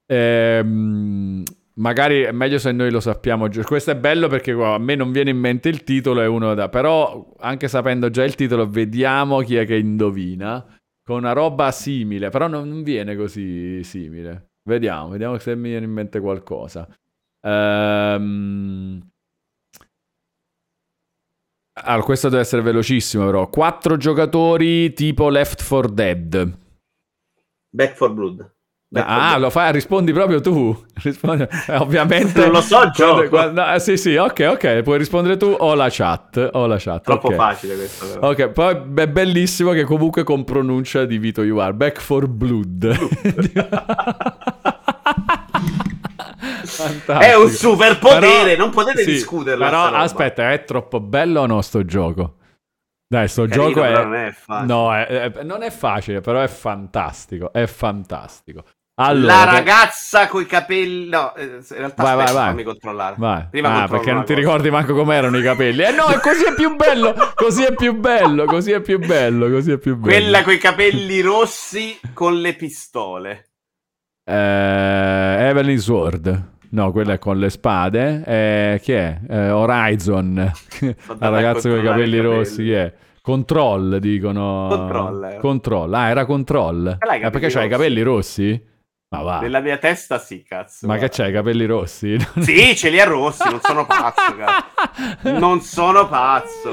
[0.07, 1.42] Ehm,
[1.78, 3.48] magari è meglio se noi lo sappiamo.
[3.48, 6.68] Questo è bello perché a me non viene in mente il titolo e uno da...
[6.68, 10.64] Però anche sapendo già il titolo vediamo chi è che indovina.
[11.02, 14.50] Con una roba simile, però non viene così simile.
[14.64, 16.88] Vediamo, vediamo se mi viene in mente qualcosa.
[17.42, 19.08] Ehm...
[21.78, 23.48] Allora, questo deve essere velocissimo, però.
[23.48, 26.58] Quattro giocatori tipo Left 4 Dead.
[27.70, 28.56] Back 4 Blood.
[28.94, 30.84] Ah, for lo fai, rispondi proprio tu.
[31.02, 32.40] Rispondi, eh, ovviamente.
[32.40, 32.90] non lo so.
[33.28, 34.82] Quando, no, eh, sì, sì, ok, ok.
[34.82, 36.50] Puoi rispondere tu o la chat.
[36.52, 37.02] O la chat.
[37.02, 37.39] Troppo okay.
[37.39, 38.06] facile questo.
[38.06, 38.31] Però.
[38.31, 41.74] Ok, poi è bellissimo che comunque con pronuncia di Vito You Are.
[41.74, 42.98] Back 4 Blood.
[47.06, 49.65] È un superpotere, però, non potete sì, discuterlo.
[49.65, 52.36] Però aspetta, è troppo bello o no sto gioco?
[53.08, 53.92] Dai, sto Carino, gioco è...
[53.92, 54.66] Non è facile.
[54.66, 57.52] No, è, è, non è facile, però è fantastico.
[57.52, 58.65] È fantastico.
[58.99, 61.10] Allora, la ragazza coi capelli.
[61.10, 63.15] No, eh, in realtà vai, aspetta, vai, fammi controllare.
[63.18, 63.47] Vai.
[63.50, 64.41] Prima ah, perché non ti cosa.
[64.41, 65.83] ricordi manco com'erano i capelli.
[65.83, 67.15] Eh no, così è più bello.
[67.34, 68.47] Così è più bello.
[68.47, 69.50] Così è più bello.
[69.50, 70.16] Così è più bello.
[70.16, 73.50] Quella coi capelli rossi con le pistole.
[74.25, 76.55] Eh, Evelyn Sword.
[76.70, 78.23] No, quella è con le spade.
[78.25, 79.20] Eh, chi è?
[79.28, 80.52] Eh, Horizon.
[81.18, 82.62] La ragazza con i capelli rossi.
[82.62, 82.94] Chi è?
[83.20, 84.68] Control, dicono.
[84.70, 85.25] Control.
[85.25, 85.39] Eh.
[85.39, 85.92] Control.
[85.92, 86.97] Ah, era Control.
[86.99, 88.75] Eh, perché c'hai i capelli rossi?
[89.09, 89.41] Ma va.
[89.41, 90.86] Nella mia testa sì, cazzo.
[90.86, 91.09] Ma guarda.
[91.09, 92.18] che c'hai, i capelli rossi?
[92.41, 95.39] Sì, ce li ha rossi, non sono pazzo, cazzo.
[95.39, 96.73] Non sono pazzo.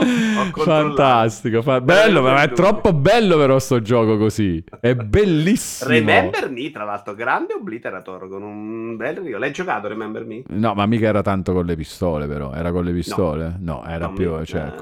[0.51, 1.79] Fantastico, fa...
[1.79, 4.63] bello, ma è troppo bello però sto gioco così.
[4.79, 5.91] È bellissimo.
[5.91, 9.37] Remember Me, tra l'altro, grande obliterator con un bel rio.
[9.37, 10.41] L'hai giocato Remember Me?
[10.47, 13.57] No, ma mica era tanto con le pistole però, era con le pistole?
[13.59, 14.73] No, no era no, più, cioè,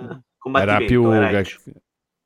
[0.54, 1.12] era più...
[1.12, 1.42] Era.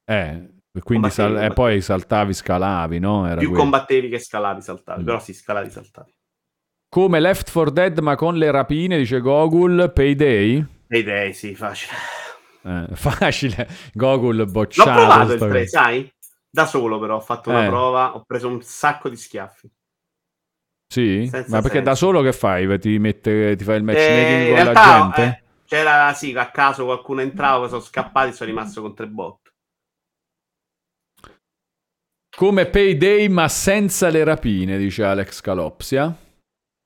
[0.07, 3.25] Eh, quindi sal- e poi saltavi, scalavi, no?
[3.25, 3.63] Era Più quello.
[3.63, 5.01] combattevi che scalavi, saltavi.
[5.01, 5.05] Mm.
[5.05, 6.13] Però sì, scalavi, saltavi.
[6.89, 10.65] Come Left 4 Dead, ma con le rapine, dice Gogul, Payday?
[10.87, 11.91] Payday, sì, facile.
[12.63, 13.67] Eh, facile.
[13.93, 14.89] Gogul bocciato.
[14.89, 16.13] L'ho provato il 3, sai?
[16.49, 17.67] Da solo però, ho fatto una eh.
[17.67, 19.69] prova, ho preso un sacco di schiaffi.
[20.87, 21.27] Sì?
[21.29, 21.89] Senza ma perché senso.
[21.89, 22.79] da solo che fai?
[22.79, 25.21] Ti, mette, ti fai il matchmaking eh, con realtà, la gente?
[25.21, 29.44] Eh, c'era, sì, a caso qualcuno entrava, sono scappati, sono rimasto con tre bot.
[32.35, 36.13] Come Payday ma senza le rapine, dice Alex Calopsia.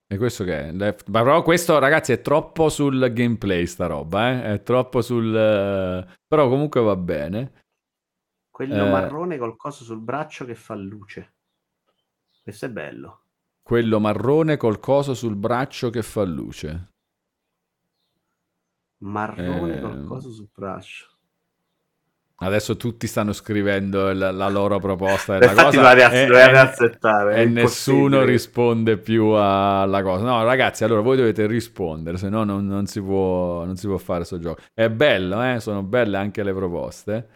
[0.06, 0.72] E questo che è?
[0.72, 4.54] Ma però questo, ragazzi, è troppo sul gameplay sta roba, eh?
[4.54, 5.26] È troppo sul...
[5.26, 6.12] Uh...
[6.26, 7.64] Però comunque va bene.
[8.48, 8.90] Quello eh...
[8.90, 11.34] marrone col coso sul braccio che fa luce.
[12.42, 13.24] Questo è bello.
[13.60, 16.90] Quello marrone col coso sul braccio che fa luce.
[18.98, 19.80] Marrone eh...
[19.80, 21.18] col coso sul braccio.
[22.42, 28.96] Adesso tutti stanno scrivendo la, la loro proposta della cosa e, e, e nessuno risponde
[28.96, 30.24] più alla cosa.
[30.24, 33.98] No, ragazzi, allora voi dovete rispondere, se no non, non, si può, non si può
[33.98, 34.62] fare questo gioco.
[34.72, 35.60] È bello, eh?
[35.60, 37.28] sono belle anche le proposte.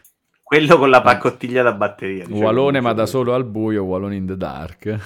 [0.43, 2.25] Quello con la paccottiglia da batteria.
[2.25, 4.99] Diciamo, Walone ma da solo al buio, Walone in the dark.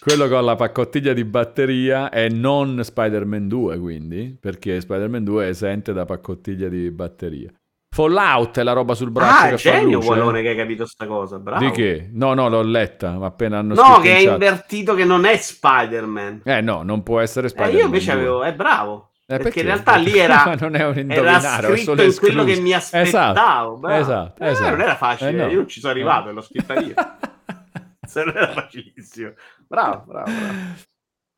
[0.00, 5.48] Quello con la paccottiglia di batteria è non Spider-Man 2, quindi, perché Spider-Man 2 è
[5.48, 7.52] esente da paccottiglia di batteria.
[7.94, 9.44] Fallout è la roba sul braccio.
[9.44, 11.38] Ah, che genio Wallone che hai capito sta cosa.
[11.38, 11.62] Bravo.
[11.62, 12.08] Di che?
[12.10, 16.40] No, no, l'ho letta, ma appena hanno No, che è invertito, che non è Spider-Man.
[16.44, 17.76] Eh no, non può essere Spider-Man.
[17.76, 18.20] Eh, io invece 2.
[18.20, 18.42] avevo...
[18.44, 19.10] È bravo.
[19.26, 22.44] Eh, perché, perché, in realtà lì era, non è un indovinare, era scritto in quello
[22.44, 23.74] che mi aspettavo.
[23.74, 24.70] Esatto, esatto, eh, esatto.
[24.70, 25.46] non era facile, eh, no.
[25.48, 26.32] io non ci sono arrivato, eh.
[26.32, 26.94] l'ho scritta io.
[28.06, 29.32] Se non era facilissimo.
[29.68, 30.90] Bravo, bravo, bravo.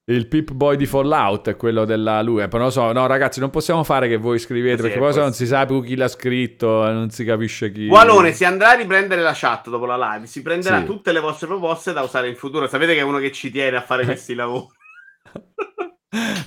[0.06, 2.46] Il Pip Boy di Fallout è quello della lui.
[2.46, 5.32] Però non so, no, ragazzi, non possiamo fare che voi scrivete, sì, perché poi non
[5.32, 7.86] si sa più chi l'ha scritto, non si capisce chi.
[7.86, 10.26] Walone si andrà a riprendere la chat dopo la live.
[10.26, 10.84] Si prenderà sì.
[10.84, 12.68] tutte le vostre proposte da usare in futuro.
[12.68, 14.68] Sapete che è uno che ci tiene a fare questi lavori.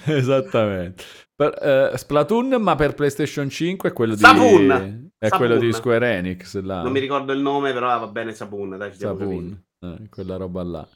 [0.06, 1.04] Esattamente.
[1.36, 5.10] Per, uh, Splatoon, ma per PlayStation 5 è quello di, Saboon.
[5.18, 6.60] è quello di Square Enix.
[6.62, 6.84] Là.
[6.84, 8.78] Non mi ricordo il nome, però va bene Saboon.
[8.78, 10.88] Dai, Saboon, eh, quella roba là.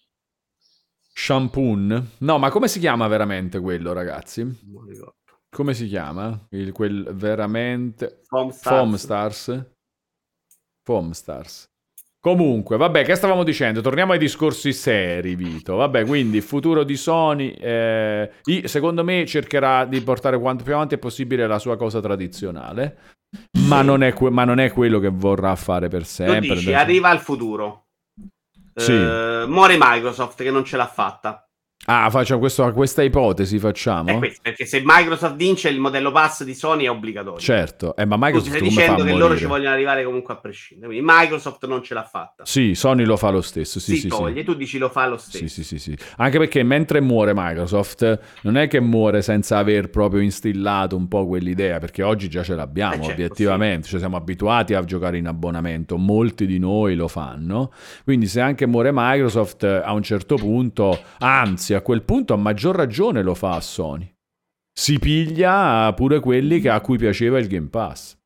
[1.13, 2.09] Shampoon?
[2.19, 4.43] No, ma come si chiama veramente quello, ragazzi?
[4.43, 5.15] Non ricordo.
[5.49, 6.47] Come si chiama?
[6.51, 8.21] Il, quel veramente...
[8.27, 8.75] Foam Stars.
[8.75, 9.71] Foam Stars.
[10.83, 11.69] Foam Stars.
[12.21, 13.81] Comunque, vabbè, che stavamo dicendo?
[13.81, 15.75] Torniamo ai discorsi seri, Vito.
[15.75, 18.31] Vabbè, quindi il futuro di Sony, eh,
[18.65, 22.97] secondo me, cercherà di portare quanto più avanti è possibile la sua cosa tradizionale,
[23.67, 26.53] ma, non è, ma non è quello che vorrà fare per sempre.
[26.53, 27.87] Dici, arriva al futuro.
[28.81, 28.93] Sì.
[28.93, 31.45] Eh, muore Microsoft che non ce l'ha fatta.
[31.93, 34.17] Ah, facciamo questo, questa ipotesi, facciamo?
[34.17, 37.37] Questo, perché se Microsoft vince il modello pass di Sony è obbligatorio.
[37.37, 40.93] Certo, eh, ma Microsoft tu stai dicendo che loro ci vogliono arrivare comunque a prescindere.
[40.93, 42.45] Quindi Microsoft non ce l'ha fatta.
[42.45, 43.81] Sì, Sony lo fa lo stesso.
[43.81, 44.45] Sì, si sì, toglie, sì.
[44.45, 45.45] tu dici lo fa lo stesso.
[45.45, 45.97] Sì, sì, sì, sì.
[46.15, 51.27] Anche perché mentre muore Microsoft, non è che muore senza aver proprio instillato un po'
[51.27, 53.89] quell'idea, perché oggi già ce l'abbiamo, eh certo, obiettivamente.
[53.89, 57.73] Cioè, siamo abituati a giocare in abbonamento, molti di noi lo fanno.
[58.05, 62.75] Quindi se anche muore Microsoft, a un certo punto, anzi, a quel punto a maggior
[62.75, 64.13] ragione lo fa a Sony.
[64.73, 68.17] Si piglia pure quelli a cui piaceva il Game Pass.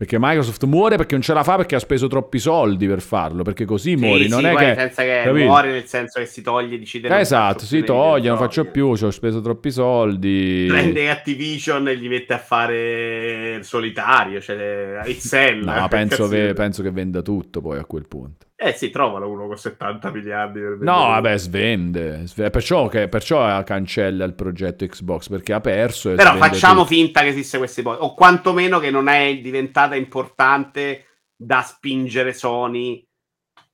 [0.00, 3.42] Perché Microsoft muore perché non ce la fa perché ha speso troppi soldi per farlo,
[3.42, 4.74] perché così sì, muori, non sì, è che...
[4.74, 5.44] senza che capito?
[5.44, 9.10] muore nel senso che si toglie, decide Esatto, si toglie, non faccio più, ci ho
[9.10, 10.64] speso troppi soldi.
[10.70, 15.64] Prende Activision e gli mette a fare solitario, cioè Excel.
[15.64, 18.46] no, penso, che, penso che venda tutto poi a quel punto.
[18.62, 20.60] Eh sì, trovalo uno con 70 miliardi.
[20.60, 22.26] Per no, vabbè, svende.
[22.26, 22.50] svende.
[22.50, 26.12] Perciò, che, perciò cancella il progetto Xbox, perché ha perso.
[26.12, 26.94] Però facciamo tutto.
[26.94, 28.04] finta che esiste questa ipotesi.
[28.04, 33.02] O quantomeno che non è diventata importante da spingere Sony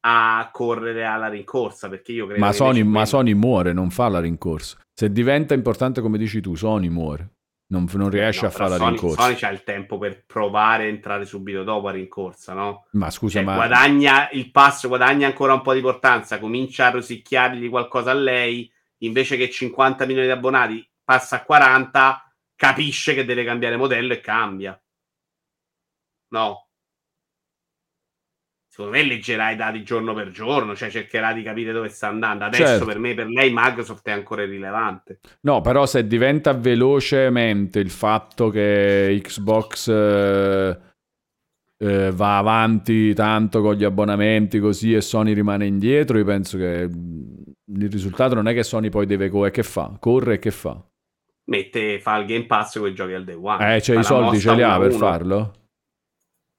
[0.03, 1.89] a correre alla rincorsa.
[1.89, 4.79] Perché io credo ma, Sony, ma Sony muore, non fa la rincorsa.
[4.95, 7.36] Se diventa importante come dici tu, Sony muore.
[7.69, 9.23] Non, non riesce no, a fare la Sony, rincorsa.
[9.23, 12.87] Sony c'ha il tempo per provare a entrare subito dopo a rincorsa, no?
[12.93, 13.55] Ma scusa, cioè, ma...
[13.57, 18.71] Guadagna il passo, guadagna ancora un po' di importanza, comincia a rosicchiargli qualcosa a lei,
[18.99, 24.21] invece che 50 milioni di abbonati passa a 40, capisce che deve cambiare modello e
[24.21, 24.81] cambia.
[26.29, 26.66] No,
[28.77, 32.45] secondo me leggerà i dati giorno per giorno, cioè cercherà di capire dove sta andando.
[32.45, 32.85] Adesso certo.
[32.85, 35.21] per me, per lei, Microsoft è ancora irrilevante.
[35.41, 40.79] No, però se diventa velocemente il fatto che Xbox eh,
[41.79, 46.87] eh, va avanti tanto con gli abbonamenti così e Sony rimane indietro, io penso che
[46.87, 47.23] mm,
[47.77, 49.97] il risultato non è che Sony poi deve co- che fa?
[49.99, 50.79] Corre e che fa?
[51.45, 53.77] Mette, fa il Game Pass con i giochi al day one.
[53.77, 55.53] Eh, cioè i soldi ce li ha per farlo?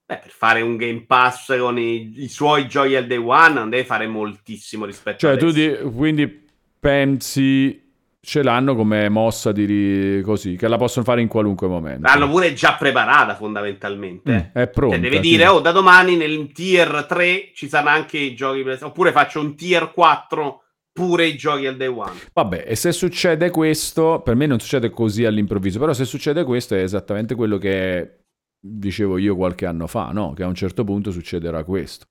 [0.08, 3.68] Beh, per fare un Game Pass con i, i, suoi giochi al day one non
[3.68, 6.46] deve fare moltissimo rispetto cioè, a tu di, quindi
[6.80, 7.78] pensi
[8.18, 12.06] ce l'hanno come mossa di così, che la possono fare in qualunque momento.
[12.06, 14.32] L'hanno pure già preparata fondamentalmente.
[14.32, 14.94] Mm, è pronta.
[14.96, 19.12] Cioè, deve dire, oh, da domani nel tier 3 ci saranno anche i giochi, oppure
[19.12, 22.12] faccio un tier 4 pure i giochi al day one.
[22.32, 26.74] Vabbè, e se succede questo, per me non succede così all'improvviso, però se succede questo
[26.74, 28.20] è esattamente quello che
[28.58, 30.32] dicevo io qualche anno fa, no?
[30.32, 32.06] Che a un certo punto succederà questo.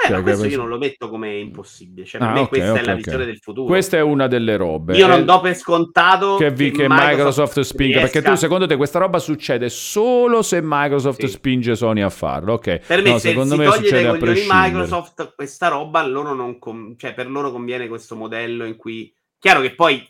[0.00, 2.06] Eh, cioè, questo io non lo metto come impossibile.
[2.06, 3.66] Cioè, per ah, me okay, questa okay, è la visione del futuro.
[3.66, 4.96] Questa è una delle robe.
[4.96, 8.00] Io non do per scontato che, vi, che, Microsoft, Microsoft spinga.
[8.00, 11.28] Perché tu, secondo te, questa roba succede solo se Microsoft sì.
[11.28, 12.54] spinge Sony a farlo.
[12.54, 12.78] Ok.
[12.86, 16.58] Per me, no, se secondo si me toglie dai coglioni Microsoft questa roba, loro non
[16.58, 19.12] com- cioè, per loro conviene questo modello in cui.
[19.40, 20.06] Chiaro che poi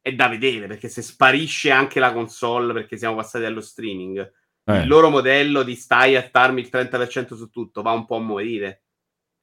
[0.00, 4.30] è da vedere perché se sparisce anche la console perché siamo passati allo streaming
[4.68, 4.82] eh.
[4.82, 8.20] il loro modello di stai a farmi il 30% su tutto va un po' a
[8.20, 8.82] morire.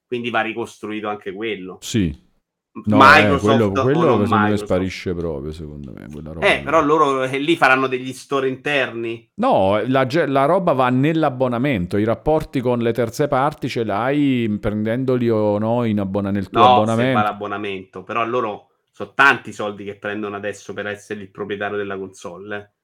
[0.05, 1.79] Quindi va ricostruito anche quello.
[1.81, 2.23] Sì.
[2.75, 6.07] No, Microsoft eh, quello, quello secondo me sparisce proprio, secondo me.
[6.41, 9.31] eh, però loro eh, lì faranno degli store interni.
[9.35, 11.95] No, la, la, roba va nell'abbonamento.
[11.95, 16.59] I rapporti con le terze parti ce l'hai prendendoli o no in abbona- nel tuo
[16.59, 17.17] no, abbonamento.
[17.17, 18.03] No, l'abbonamento.
[18.03, 22.74] Però loro sono tanti soldi che prendono adesso per essere il proprietario della console.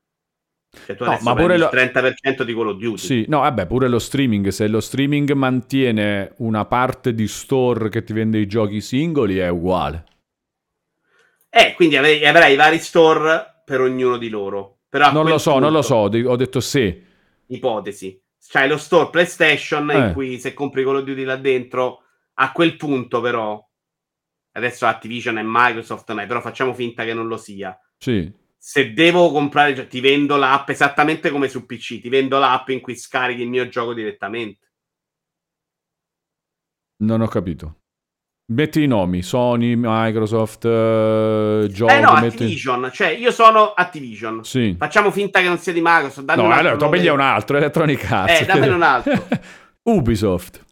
[0.74, 0.85] Eh.
[0.85, 1.69] Cioè, tu no, ma pure lo...
[1.72, 2.98] il 30% di Call of Duty.
[2.98, 4.48] Sì, no, vabbè, pure lo streaming.
[4.48, 9.50] Se lo streaming mantiene una parte di store che ti vende i giochi singoli, è
[9.50, 10.06] uguale.
[11.50, 14.80] Eh, quindi avrai, avrai vari store per ognuno di loro.
[14.88, 17.03] Però non lo so, punto, non lo so, ho detto sì.
[17.48, 18.22] Ipotesi.
[18.48, 19.98] C'hai lo store PlayStation eh.
[19.98, 22.03] in cui se compri Call of Duty là dentro,
[22.35, 23.61] a quel punto però,
[24.53, 27.77] adesso Activision e Microsoft, no, però facciamo finta che non lo sia.
[27.98, 32.69] Sì se devo comprare, cioè, ti vendo l'app esattamente come su PC, ti vendo l'app
[32.69, 34.69] in cui scarichi il mio gioco direttamente.
[36.98, 37.80] Non ho capito.
[38.51, 41.91] Metti i nomi, Sony, Microsoft, uh, giochi...
[41.91, 42.95] Eh no, Activision, metti...
[42.98, 44.43] cioè io sono Activision.
[44.43, 44.75] Sì.
[44.77, 46.31] Facciamo finta che non sia di Microsoft.
[46.35, 48.41] No, un allora togli un altro, Electronic Arts.
[48.41, 49.27] Eh, dammene un altro.
[49.90, 50.64] Ubisoft.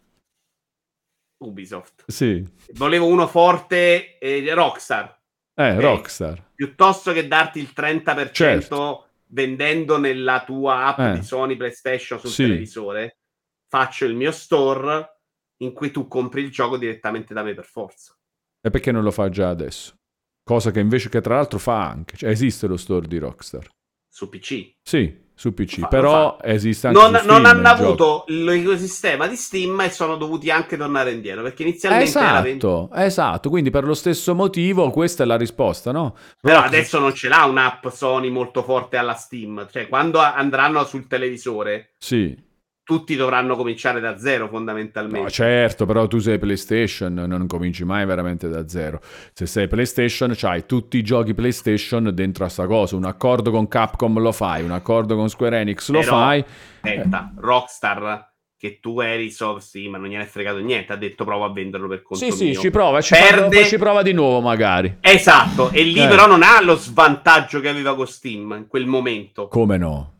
[1.38, 2.04] Ubisoft.
[2.06, 2.46] Sì.
[2.74, 5.20] Volevo uno forte, eh, Rockstar.
[5.54, 5.80] Eh, okay?
[5.80, 6.49] Rockstar.
[6.60, 9.06] Piuttosto che darti il 30% certo.
[9.28, 11.18] vendendo nella tua app eh.
[11.18, 12.42] di Sony PlayStation sul sì.
[12.42, 13.20] televisore,
[13.66, 15.20] faccio il mio store
[15.62, 18.14] in cui tu compri il gioco direttamente da me per forza.
[18.60, 19.94] E perché non lo fa già adesso?
[20.42, 22.18] Cosa che invece che tra l'altro fa anche.
[22.18, 23.66] Cioè, esiste lo store di Rockstar.
[24.06, 24.74] Su PC?
[24.82, 29.36] Sì, su PC, fa, però esiste anche non, su Steam, non hanno avuto l'ecosistema di
[29.36, 33.06] Steam e sono dovuti anche tornare indietro, perché inizialmente esatto, era...
[33.06, 36.14] esatto, quindi per lo stesso motivo questa è la risposta, no?
[36.38, 36.76] Però Rockstar...
[36.76, 41.94] adesso non ce l'ha un'app Sony molto forte alla Steam, cioè quando andranno sul televisore...
[41.96, 42.48] Sì
[42.90, 45.20] tutti dovranno cominciare da zero fondamentalmente.
[45.20, 49.00] No, certo, però tu sei PlayStation, non cominci mai veramente da zero.
[49.32, 52.96] Se sei PlayStation, c'hai tutti i giochi PlayStation dentro a sta cosa.
[52.96, 56.44] Un accordo con Capcom lo fai, un accordo con Square Enix lo però, fai.
[56.80, 58.28] Aspetta, Rockstar
[58.58, 60.92] che tu eri so, sì, ma non gliene è fregato niente.
[60.92, 62.54] Ha detto prova a venderlo per conto Sì, mio.
[62.54, 63.48] sì, ci prova, ci, Perde...
[63.50, 64.96] prova, ci prova di nuovo magari.
[65.00, 66.08] Esatto, e lì eh.
[66.08, 69.46] però non ha lo svantaggio che aveva con Steam in quel momento.
[69.46, 70.14] Come no?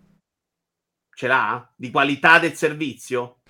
[1.21, 1.71] Ce l'ha?
[1.77, 3.41] Di qualità del servizio?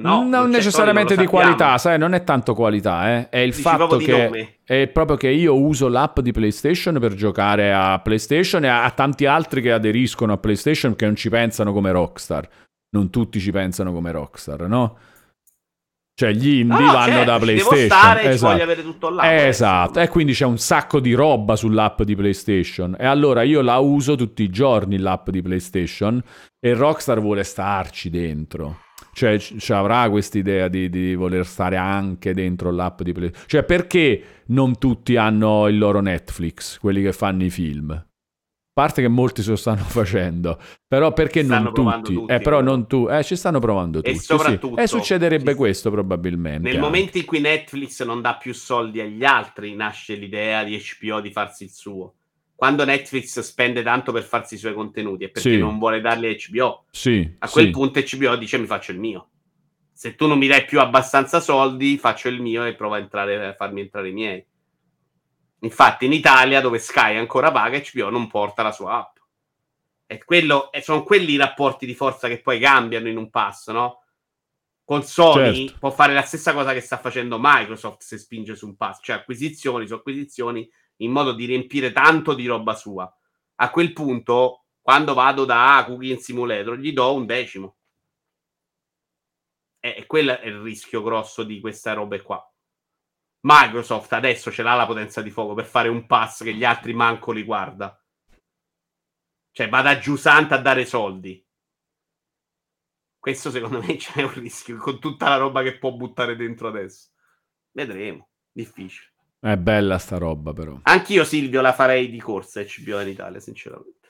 [0.00, 3.28] No, non, non necessariamente di qualità, sai, non è tanto qualità, eh.
[3.28, 7.72] è il Dici fatto che è proprio che io uso l'app di PlayStation per giocare
[7.72, 11.72] a PlayStation e a, a, tanti altri che aderiscono a PlayStation che non ci pensano
[11.72, 12.48] come Rockstar.
[12.96, 14.98] Non tutti ci pensano come Rockstar, no?
[16.18, 17.76] Cioè gli indie no, vanno certo, da PlayStation.
[17.76, 18.52] Devo stare, esatto.
[18.52, 19.46] voglio avere tutto là.
[19.46, 22.96] Esatto, e quindi c'è un sacco di roba sull'app di PlayStation.
[22.98, 26.18] E allora io la uso tutti i giorni l'app di PlayStation
[26.58, 28.84] e Rockstar vuole starci dentro.
[29.12, 33.46] Cioè ci avrà questa idea di, di, voler stare anche dentro l'app di PlayStation.
[33.46, 38.05] Cioè perché non tutti hanno il loro Netflix, quelli che fanno i film?
[38.76, 42.12] Parte che molti se lo stanno facendo, però perché non tutti?
[42.12, 42.30] tutti?
[42.30, 44.14] Eh, però non tu, eh, ci stanno provando tutti.
[44.14, 44.82] E soprattutto, sì.
[44.82, 45.56] E succederebbe sì.
[45.56, 46.58] questo probabilmente.
[46.58, 46.78] Nel anche.
[46.78, 51.30] momento in cui Netflix non dà più soldi agli altri, nasce l'idea di HBO di
[51.30, 52.16] farsi il suo.
[52.54, 55.58] Quando Netflix spende tanto per farsi i suoi contenuti è perché sì.
[55.58, 56.84] non vuole darli a HBO.
[56.90, 59.28] Sì, a quel punto HBO dice mi faccio il mio.
[59.90, 63.46] Se tu non mi dai più abbastanza soldi, faccio il mio e provo a, entrare,
[63.46, 64.44] a farmi entrare i miei.
[65.60, 69.16] Infatti in Italia, dove Sky ancora paga, HBO non porta la sua app.
[70.06, 73.72] E, quello, e sono quelli i rapporti di forza che poi cambiano in un passo,
[73.72, 74.02] no?
[74.84, 75.78] Con Sony certo.
[75.80, 79.16] può fare la stessa cosa che sta facendo Microsoft se spinge su un passo, cioè
[79.16, 83.12] acquisizioni su acquisizioni in modo di riempire tanto di roba sua.
[83.56, 87.76] A quel punto, quando vado da Cooking Simulator, gli do un decimo.
[89.80, 92.48] E, e quello è il rischio grosso di queste robe qua.
[93.48, 96.92] Microsoft adesso ce l'ha la potenza di fuoco per fare un pass che gli altri
[96.94, 97.96] manco li guarda.
[99.52, 101.46] Cioè, vada giù santa a dare soldi.
[103.16, 107.10] Questo secondo me c'è un rischio con tutta la roba che può buttare dentro adesso.
[107.70, 108.30] Vedremo.
[108.50, 109.12] Difficile.
[109.38, 110.80] È bella sta roba, però.
[110.82, 114.05] Anch'io, Silvio, la farei di corsa HBO in Italia, sinceramente.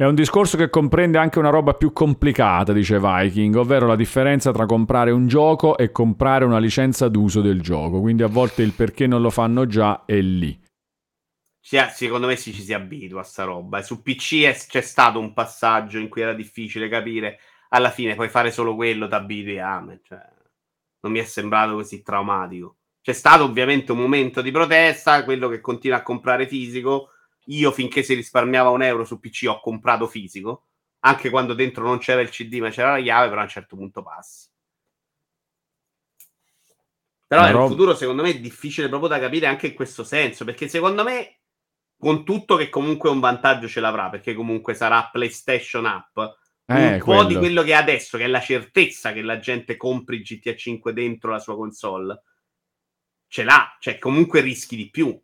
[0.00, 4.50] È un discorso che comprende anche una roba più complicata, dice Viking, ovvero la differenza
[4.50, 8.00] tra comprare un gioco e comprare una licenza d'uso del gioco.
[8.00, 10.58] Quindi a volte il perché non lo fanno già è lì.
[11.90, 13.82] secondo me sì, ci si abitua a sta roba.
[13.82, 17.38] Su PC è, c'è stato un passaggio in cui era difficile capire.
[17.68, 20.00] Alla fine puoi fare solo quello, ti abitui me.
[20.02, 20.26] Cioè,
[21.00, 22.76] non mi è sembrato così traumatico.
[23.02, 27.10] C'è stato ovviamente un momento di protesta, quello che continua a comprare fisico
[27.46, 30.66] io finché si risparmiava un euro su PC ho comprato fisico,
[31.00, 33.76] anche quando dentro non c'era il CD ma c'era la chiave, però a un certo
[33.76, 34.48] punto passi.
[37.26, 37.68] Però nel rob...
[37.68, 41.38] futuro secondo me è difficile proprio da capire anche in questo senso, perché secondo me
[41.96, 46.18] con tutto che comunque un vantaggio ce l'avrà, perché comunque sarà PlayStation App,
[46.66, 47.22] eh, un quello.
[47.22, 50.56] po' di quello che è adesso, che è la certezza che la gente compri GTA
[50.56, 52.22] 5 dentro la sua console,
[53.28, 55.16] ce l'ha, cioè comunque rischi di più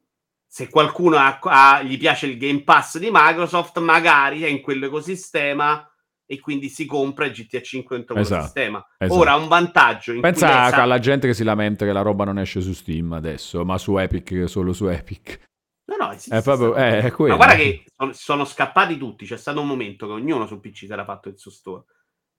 [0.57, 5.86] se qualcuno ha, ha, gli piace il Game Pass di Microsoft, magari è in quell'ecosistema
[6.25, 8.86] e quindi si compra il GTA 5 dentro esatto, quel sistema.
[8.97, 9.20] Esatto.
[9.20, 10.15] Ora un vantaggio.
[10.15, 10.81] In Pensa sa...
[10.81, 13.99] alla gente che si lamenta che la roba non esce su Steam adesso, ma su
[13.99, 15.41] Epic, solo su Epic.
[15.85, 19.26] No, no, esiste, è proprio, è, è ma guarda che sono, sono, scappati tutti.
[19.26, 21.85] C'è stato un momento che ognuno su PC si era fatto il suo store.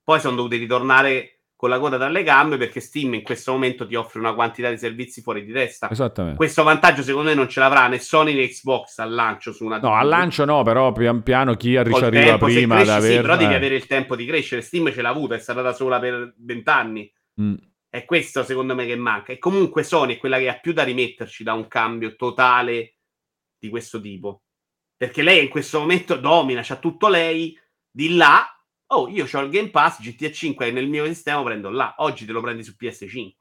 [0.02, 3.96] Poi sono dovuti ritornare con la coda dalle gambe perché Steam in questo momento ti
[3.96, 5.90] offre una quantità di servizi fuori di testa.
[5.90, 6.36] Esattamente.
[6.36, 9.80] Questo vantaggio secondo me non ce l'avrà né Sony né Xbox al lancio su una
[9.80, 13.10] No, al lancio no, però pian piano chi arriva tempo, prima cresci, ad aver...
[13.10, 14.60] Sì, però devi avere il tempo di crescere.
[14.60, 17.12] Steam ce l'ha avuta, è stata da sola per vent'anni.
[17.42, 17.54] Mm.
[17.88, 19.32] È questo secondo me che manca.
[19.32, 22.98] E comunque Sony è quella che ha più da rimetterci da un cambio totale
[23.58, 24.42] di questo tipo.
[24.96, 27.58] Perché lei in questo momento domina, c'ha tutto lei,
[27.90, 28.46] di là,
[28.88, 32.32] oh, io ho il Game Pass, GTA 5 nel mio sistema prendo là, oggi te
[32.32, 33.32] lo prendi su PS5.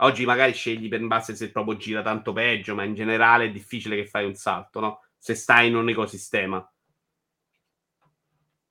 [0.00, 3.96] Oggi magari scegli per base se proprio gira tanto peggio, ma in generale è difficile
[3.96, 5.00] che fai un salto, no?
[5.18, 6.64] Se stai in un ecosistema.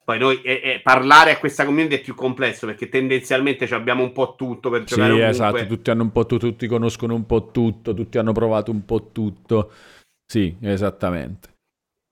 [0.06, 4.14] Poi noi eh, eh, parlare a questa community è più complesso perché tendenzialmente abbiamo un
[4.14, 5.14] po' tutto per giocare.
[5.14, 8.72] Sì, esatto, tutti hanno un po' tutto, tutti conoscono un po' tutto, tutti hanno provato
[8.72, 9.70] un po' tutto.
[10.26, 11.56] Sì, esattamente.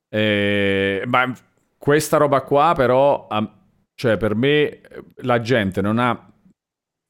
[0.09, 1.33] Eh, ma
[1.77, 3.27] questa roba qua però,
[3.93, 4.81] cioè per me
[5.17, 6.33] la gente non ha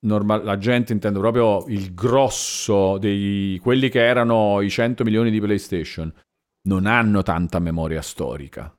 [0.05, 5.39] normal, la gente intendo proprio il grosso di quelli che erano i 100 milioni di
[5.39, 6.13] PlayStation,
[6.67, 8.73] non hanno tanta memoria storica.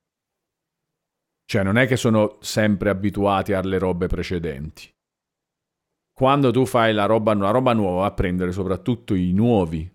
[1.48, 4.90] Cioè, non è che sono sempre abituati alle robe precedenti.
[6.12, 9.88] Quando tu fai la roba, la roba nuova, a prendere soprattutto i nuovi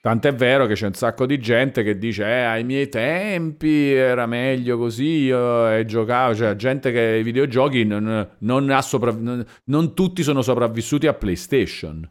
[0.00, 4.24] Tant'è vero che c'è un sacco di gente che dice, eh, ai miei tempi era
[4.24, 9.94] meglio così, io e giocavo, cioè gente che i videogiochi non, non, sopravv- non, non
[9.94, 12.10] tutti sono sopravvissuti a PlayStation.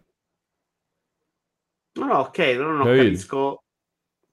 [1.93, 3.63] No, no, ok, non, non capisco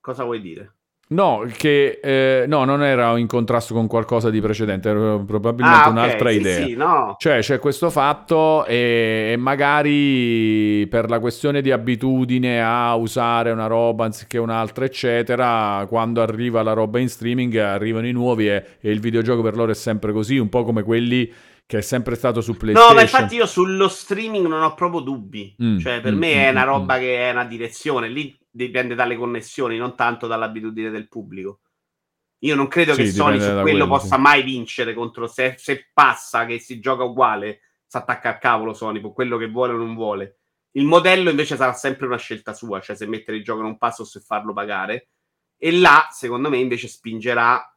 [0.01, 0.76] cosa vuoi dire.
[1.09, 5.89] No, che eh, no, non era in contrasto con qualcosa di precedente, era probabilmente ah,
[5.89, 6.67] okay, un'altra sì, idea.
[6.67, 7.15] Sì, no.
[7.17, 13.69] Cioè, c'è questo fatto e, e, magari per la questione di abitudine a usare una
[13.69, 18.91] roba anziché un'altra, eccetera, quando arriva la roba in streaming arrivano i nuovi e, e
[18.91, 21.33] il videogioco per loro è sempre così, un po' come quelli
[21.67, 22.91] che è sempre stato su PlayStation.
[22.91, 25.55] No, ma infatti io sullo streaming non ho proprio dubbi.
[25.61, 27.01] Mm, cioè, per mm, me mm, è una mm, roba mm.
[27.01, 28.09] che è una direzione.
[28.09, 31.61] Lì dipende dalle connessioni, non tanto dall'abitudine del pubblico.
[32.41, 34.21] Io non credo sì, che Sony su quello, quello possa sì.
[34.21, 39.01] mai vincere contro se, se, passa che si gioca uguale, si attacca al cavolo Sony,
[39.01, 40.39] con quello che vuole o non vuole.
[40.73, 43.79] Il modello invece sarà sempre una scelta sua, cioè se mettere il gioco in un
[43.79, 45.09] passo o se farlo pagare.
[45.57, 47.77] E là, secondo me, invece spingerà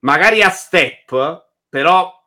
[0.00, 2.23] magari a step, però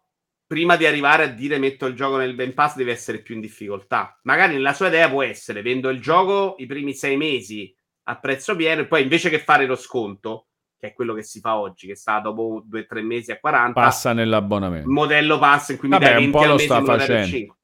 [0.47, 3.41] prima di arrivare a dire metto il gioco nel Ben Pass deve essere più in
[3.41, 4.17] difficoltà.
[4.23, 8.55] Magari nella sua idea può essere vendo il gioco i primi sei mesi a prezzo
[8.55, 11.87] pieno e poi invece che fare lo sconto, che è quello che si fa oggi,
[11.87, 14.89] che sta dopo due o tre mesi a 40, passa nell'abbonamento.
[14.89, 17.57] Modello pass in cui Vabbè, mi dai 20 un po' lo sta facendo.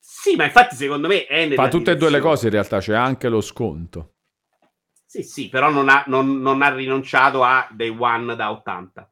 [0.00, 2.80] Sì, ma infatti secondo me è nella Fa tutte e due le cose in realtà,
[2.80, 4.14] c'è anche lo sconto.
[5.06, 9.10] Sì, sì, però non ha, non, non ha rinunciato a Day One da 80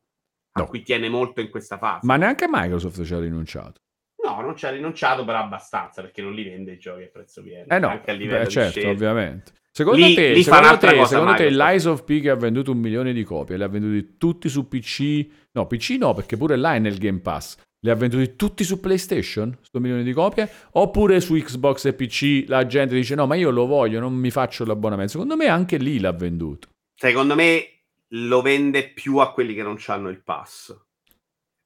[0.58, 0.64] no.
[0.64, 2.06] a cui tiene molto in questa fase.
[2.06, 3.80] Ma neanche Microsoft ci ha rinunciato.
[4.22, 7.42] No, non ci ha rinunciato, però abbastanza perché non li vende i giochi a prezzo
[7.42, 7.66] pieno.
[7.68, 8.90] Eh no, anche a livello beh, certo, scelta.
[8.90, 9.52] ovviamente.
[9.70, 12.78] Secondo lì, te, lì secondo te, secondo te Lies of P che ha venduto un
[12.78, 15.26] milione di copie, le ha venduti tutti su PC?
[15.52, 17.56] No, PC no, perché pure là è nel Game Pass.
[17.80, 20.50] Le ha venduti tutti su PlayStation, sto milione di copie?
[20.72, 24.32] Oppure su Xbox e PC la gente dice no, ma io lo voglio, non mi
[24.32, 25.12] faccio l'abbonamento.
[25.12, 26.70] Secondo me anche lì l'ha venduto.
[26.96, 27.77] Secondo me
[28.12, 30.76] lo vende più a quelli che non hanno il pass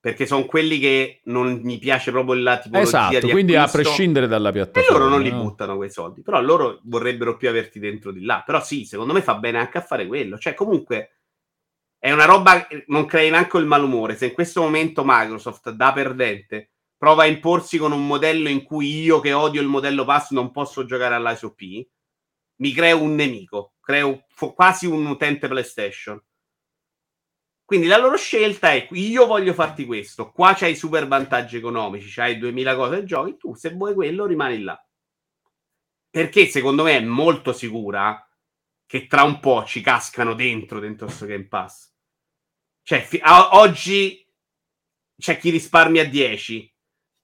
[0.03, 4.51] perché sono quelli che non mi piace proprio la tipologia esatto, quindi a prescindere dalla
[4.51, 4.97] piattaforma.
[4.97, 8.43] E loro non li buttano quei soldi, però loro vorrebbero più averti dentro di là.
[8.45, 10.39] Però sì, secondo me fa bene anche a fare quello.
[10.39, 11.19] Cioè, comunque
[12.01, 14.17] è una roba non crei neanche il malumore.
[14.17, 19.03] Se in questo momento Microsoft da perdente prova a imporsi con un modello in cui
[19.03, 21.61] io che odio il modello pass non posso giocare all'ISOP,
[22.57, 24.25] mi creo un nemico, creo
[24.57, 26.21] quasi un utente PlayStation
[27.73, 32.37] quindi la loro scelta è io voglio farti questo, qua c'hai super vantaggi economici, c'hai
[32.37, 34.79] 2000 cose e giochi, tu se vuoi quello rimani là.
[36.11, 38.29] Perché secondo me è molto sicura
[38.85, 41.91] che tra un po' ci cascano dentro, dentro questo Game Pass.
[42.83, 44.23] Cioè, fi- a- oggi
[45.17, 46.71] c'è chi risparmia 10,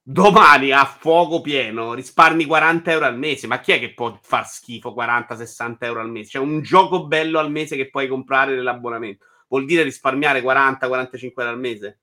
[0.01, 3.45] domani a fuoco pieno risparmi 40 euro al mese.
[3.45, 6.31] Ma chi è che può far schifo 40-60 euro al mese?
[6.31, 11.49] C'è un gioco bello al mese che puoi comprare nell'abbonamento vuol dire risparmiare 40-45 euro
[11.49, 11.99] al mese.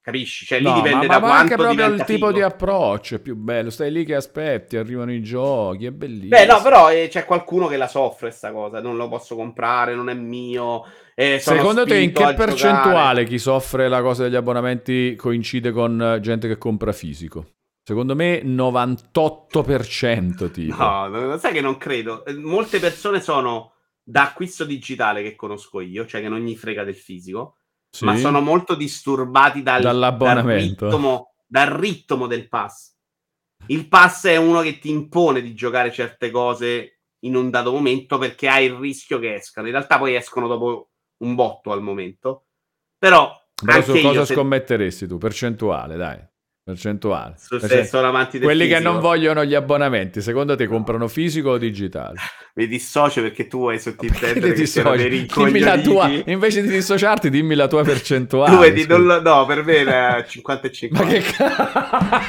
[0.00, 0.44] Capisci?
[0.44, 2.32] Cioè, lì no, dipende ma, da ma quanto anche proprio il tipo figo.
[2.32, 3.70] di approccio è più bello.
[3.70, 6.30] Stai lì che aspetti, arrivano i giochi, è bellissimo.
[6.30, 8.80] Beh, no, però eh, c'è qualcuno che la soffre questa cosa.
[8.80, 10.84] Non lo posso comprare, non è mio.
[11.14, 13.24] Eh, Secondo te, in che percentuale giocare?
[13.26, 17.50] chi soffre la cosa degli abbonamenti coincide con gente che compra fisico?
[17.84, 20.82] Secondo me 98% tipo.
[20.82, 22.24] No, no, sai che non credo.
[22.24, 23.71] Eh, molte persone sono
[24.12, 27.56] da acquisto digitale che conosco io, cioè che non gli frega del fisico,
[27.88, 28.04] sì.
[28.04, 30.84] ma sono molto disturbati dal, dall'abbonamento.
[30.84, 32.94] Dal ritmo, dal ritmo del pass.
[33.68, 38.18] Il pass è uno che ti impone di giocare certe cose in un dato momento
[38.18, 39.68] perché hai il rischio che escano.
[39.68, 42.48] In realtà poi escono dopo un botto al momento.
[42.98, 43.34] Però,
[43.64, 45.16] Però su cosa scommetteresti tu?
[45.16, 46.22] Percentuale, dai.
[46.64, 47.34] Percentuale.
[47.38, 48.78] Su, se sono amanti del Quelli fisico.
[48.78, 52.20] che non vogliono gli abbonamenti, secondo te comprano fisico o digitale?
[52.54, 57.30] Mi dissocio perché tu hai sottintendere che siano dei dimmi la tua, Invece di dissociarti,
[57.30, 58.54] dimmi la tua percentuale.
[58.54, 61.02] Tu vedi, lo, no, per me è 50 e 50.
[61.02, 62.20] Ma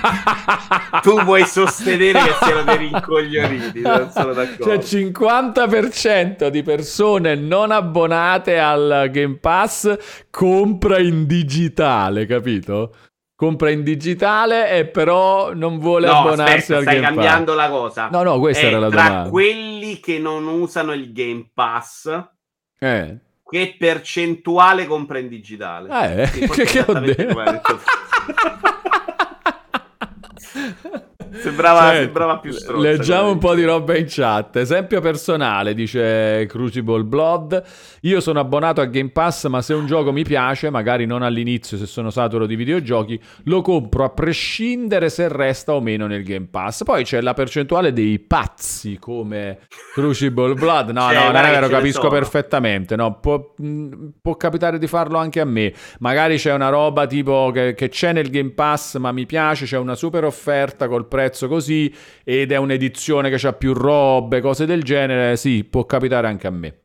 [0.91, 4.63] che tu vuoi sostenere che siano dei rincoglioniti, non sono d'accordo.
[4.63, 9.95] Cioè 50% di persone non abbonate al Game Pass
[10.31, 12.95] compra in digitale, capito?
[13.43, 17.11] Compra in digitale e però non vuole no, abbonarsi aspetta, al Game Pass.
[17.11, 18.07] stai cambiando la cosa.
[18.09, 19.21] No, no, questa è era la tra domanda.
[19.23, 22.23] Tra quelli che non usano il Game Pass,
[22.79, 23.17] eh.
[23.49, 26.21] che percentuale compra in digitale?
[26.21, 27.81] Eh, sì, che, che ho detto?
[31.35, 32.03] Sembrava, certo.
[32.03, 32.81] sembrava più stronzo.
[32.81, 34.55] Leggiamo un po' di roba in chat.
[34.57, 37.63] Esempio personale, dice Crucible Blood.
[38.01, 41.77] Io sono abbonato a Game Pass, ma se un gioco mi piace, magari non all'inizio
[41.77, 46.47] se sono saturo di videogiochi, lo compro a prescindere se resta o meno nel Game
[46.49, 46.83] Pass.
[46.83, 49.59] Poi c'è la percentuale dei pazzi come
[49.93, 50.89] Crucible Blood.
[50.89, 52.95] No, cioè, no, non è vero, capisco perfettamente.
[52.95, 53.53] No, può,
[54.21, 55.73] può, capitare di farlo anche a me.
[55.99, 59.77] Magari c'è una roba tipo che, che c'è nel Game Pass, ma mi piace, c'è
[59.77, 61.93] una super offerta col prezzo prezzo così
[62.23, 66.51] ed è un'edizione che ha più robe, cose del genere, sì, può capitare anche a
[66.51, 66.77] me.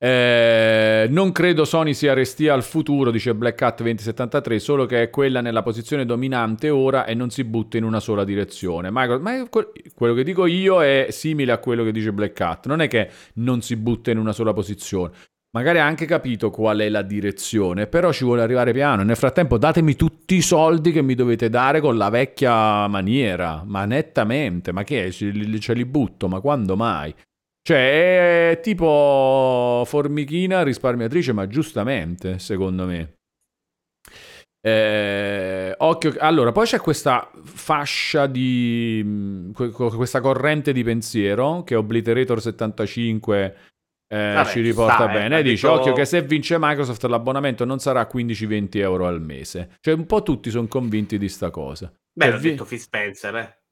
[0.00, 5.10] Eh, non credo Sony sia restia al futuro, dice Black Hat 2073, solo che è
[5.10, 8.90] quella nella posizione dominante ora e non si butta in una sola direzione.
[8.90, 12.80] Ma, ma quello che dico io è simile a quello che dice Black Hat, non
[12.80, 15.10] è che non si butta in una sola posizione.
[15.50, 19.02] Magari ha anche capito qual è la direzione, però ci vuole arrivare piano.
[19.02, 23.86] Nel frattempo datemi tutti i soldi che mi dovete dare con la vecchia maniera, ma
[23.86, 25.10] nettamente, ma che è?
[25.10, 27.14] Ce li, butto, ma quando mai?
[27.62, 33.14] Cioè, è tipo formichina risparmiatrice, ma giustamente, secondo me.
[34.60, 43.56] Eh, occhio, allora, poi c'è questa fascia di questa corrente di pensiero che Obliterator 75
[44.10, 45.38] eh, Vabbè, ci riporta sta, eh, bene.
[45.38, 45.80] Eh, dice: detto...
[45.80, 49.76] Occhio, che se vince Microsoft l'abbonamento non sarà 15-20 euro al mese.
[49.80, 51.92] Cioè, un po' tutti sono convinti di sta cosa.
[52.12, 52.50] Beh, l'ha vi...
[52.50, 53.62] detto Phil Spencer, eh.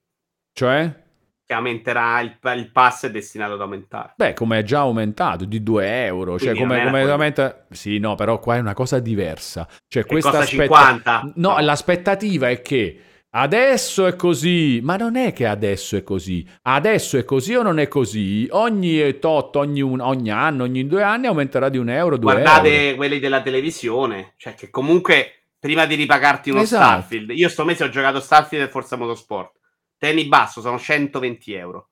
[0.52, 1.04] Cioè?
[1.46, 4.12] Che aumenterà il, il pass è destinato ad aumentare.
[4.16, 6.38] Beh, come è già aumentato di 2 euro.
[6.38, 7.66] Cioè, come, come aumenta.
[7.70, 9.66] Sì, no, però qua è una cosa diversa.
[9.88, 11.22] Cioè, e questa aspetta...
[11.36, 13.00] No, no, l'aspettativa è che
[13.38, 16.48] Adesso è così, ma non è che adesso è così.
[16.62, 18.48] Adesso è così o non è così?
[18.52, 22.84] Ogni tot, ogni, un, ogni anno, ogni due anni aumenterà di un euro, due Guardate
[22.84, 22.96] euro.
[22.96, 26.84] quelli della televisione, cioè che comunque prima di ripagarti uno esatto.
[26.86, 29.52] Starfield, io sto mese ho giocato Starfield e Forza Motorsport.
[29.98, 31.88] Tieni basso, sono 120 euro.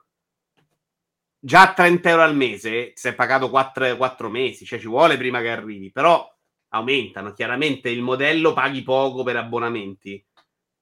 [1.39, 5.43] Già 30 euro al mese, si è pagato 4, 4 mesi, cioè ci vuole prima
[5.43, 6.27] che arrivi, però
[6.69, 7.35] aumentano.
[7.35, 10.25] Chiaramente il modello paghi poco per abbonamenti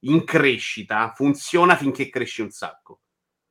[0.05, 3.01] in crescita funziona finché cresce un sacco.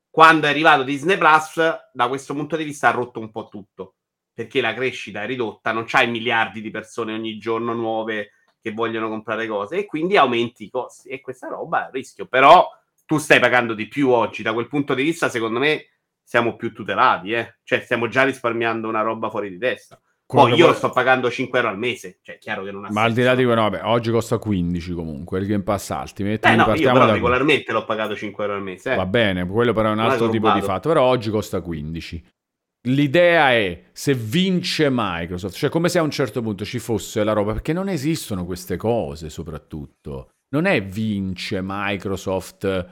[0.09, 1.57] Quando è arrivato Disney Plus,
[1.93, 3.95] da questo punto di vista ha rotto un po' tutto,
[4.33, 9.09] perché la crescita è ridotta, non c'hai miliardi di persone ogni giorno nuove che vogliono
[9.09, 12.67] comprare cose e quindi aumenti i costi e questa roba è un rischio, però
[13.05, 15.87] tu stai pagando di più oggi, da quel punto di vista secondo me
[16.21, 17.57] siamo più tutelati, eh?
[17.63, 19.99] cioè stiamo già risparmiando una roba fuori di testa.
[20.31, 23.03] Poi io lo sto pagando 5 euro al mese, cioè chiaro che non ha Ma
[23.03, 26.47] al di là di quello, vabbè, oggi costa 15 comunque, il Game Pass Ultimate.
[26.47, 27.11] Eh no, io però da...
[27.11, 28.93] regolarmente l'ho pagato 5 euro al mese.
[28.93, 28.95] Eh.
[28.95, 32.23] Va bene, quello però è un altro tipo di fatto, però oggi costa 15.
[32.85, 37.33] L'idea è se vince Microsoft, cioè come se a un certo punto ci fosse la
[37.33, 40.31] roba, perché non esistono queste cose soprattutto.
[40.49, 42.87] Non è vince Microsoft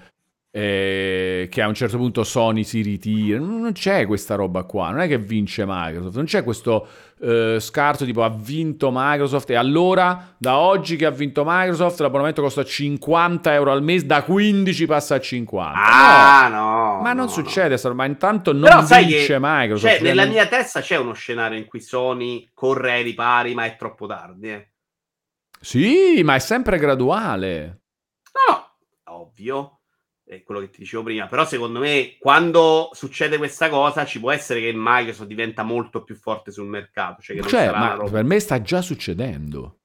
[0.52, 3.38] eh, che a un certo punto Sony si ritira.
[3.38, 6.88] Non c'è questa roba qua, non è che vince Microsoft, non c'è questo
[7.22, 12.42] eh, scarto tipo ha vinto Microsoft e allora da oggi che ha vinto Microsoft l'abbonamento
[12.42, 15.74] costa 50 euro al mese, da 15 passa a 50.
[15.76, 16.58] Ah no,
[16.96, 17.94] no ma non no, succede, no.
[17.94, 19.94] ma intanto non Però vince Microsoft.
[19.94, 20.34] Cioè, nella non...
[20.34, 24.52] mia testa c'è uno scenario in cui Sony corre ai ripari ma è troppo tardi.
[24.52, 24.70] Eh.
[25.62, 27.82] Sì, ma è sempre graduale.
[28.48, 28.78] No,
[29.14, 29.79] ovvio
[30.30, 31.26] è quello che ti dicevo prima.
[31.26, 36.16] Però secondo me quando succede questa cosa ci può essere che Microsoft diventa molto più
[36.16, 37.22] forte sul mercato.
[37.22, 38.12] Cioè, cioè ma roba...
[38.12, 39.80] per me sta già succedendo.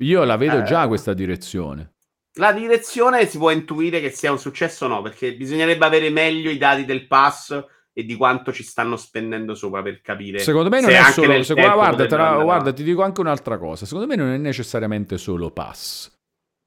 [0.00, 1.94] Io la vedo eh, già questa direzione.
[2.34, 6.50] La direzione si può intuire che sia un successo o no, perché bisognerebbe avere meglio
[6.50, 10.40] i dati del pass e di quanto ci stanno spendendo sopra per capire.
[10.40, 11.42] Secondo me non è solo.
[11.42, 13.86] Secondo, guarda, guarda, ti dico anche un'altra cosa.
[13.86, 16.14] Secondo me non è necessariamente solo pass.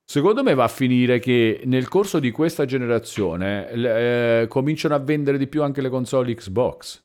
[0.09, 5.37] Secondo me va a finire che nel corso di questa generazione eh, cominciano a vendere
[5.37, 7.03] di più anche le console Xbox.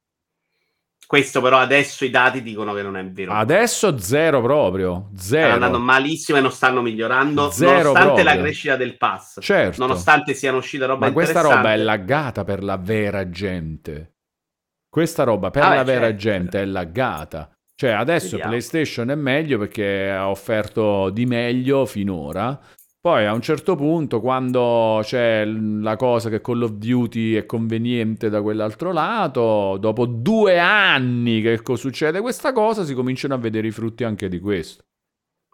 [1.07, 3.35] Questo però adesso i dati dicono che non è vero.
[3.35, 5.49] Adesso zero proprio, zero.
[5.49, 8.25] Stanno andando malissimo e non stanno migliorando, zero nonostante proprio.
[8.25, 9.39] la crescita del pass.
[9.43, 9.87] Certo.
[9.87, 14.15] Nonostante siano uscite roba Ma questa roba è laggata per la vera gente.
[14.89, 16.17] Questa roba per ah, la vera certo.
[16.17, 17.55] gente è laggata.
[17.75, 18.53] Cioè adesso Vediamo.
[18.53, 22.59] PlayStation è meglio perché ha offerto di meglio finora.
[23.05, 28.31] Poi a un certo punto, quando c'è la cosa che Call of Duty è conveniente
[28.31, 33.73] da quell'altro lato, dopo due anni che succede questa cosa, si cominciano a vedere i
[33.73, 34.85] frutti anche di questo.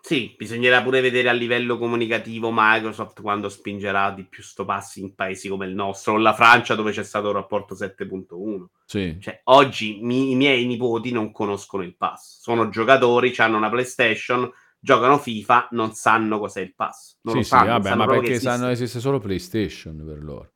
[0.01, 5.17] Sì, bisognerà pure vedere a livello comunicativo Microsoft quando spingerà di più sto passi in
[5.17, 8.65] paesi come il nostro, o la Francia dove c'è stato il rapporto 7.1.
[8.87, 9.17] Sì.
[9.19, 14.49] Cioè, oggi mi, i miei nipoti non conoscono il pass, sono giocatori, hanno una PlayStation,
[14.81, 17.18] giocano FIFA, non sanno cos'è il pass.
[17.23, 18.50] Non sì, lo sanno, sì, vabbè, ma perché esiste.
[18.50, 20.52] sanno esiste solo PlayStation per loro.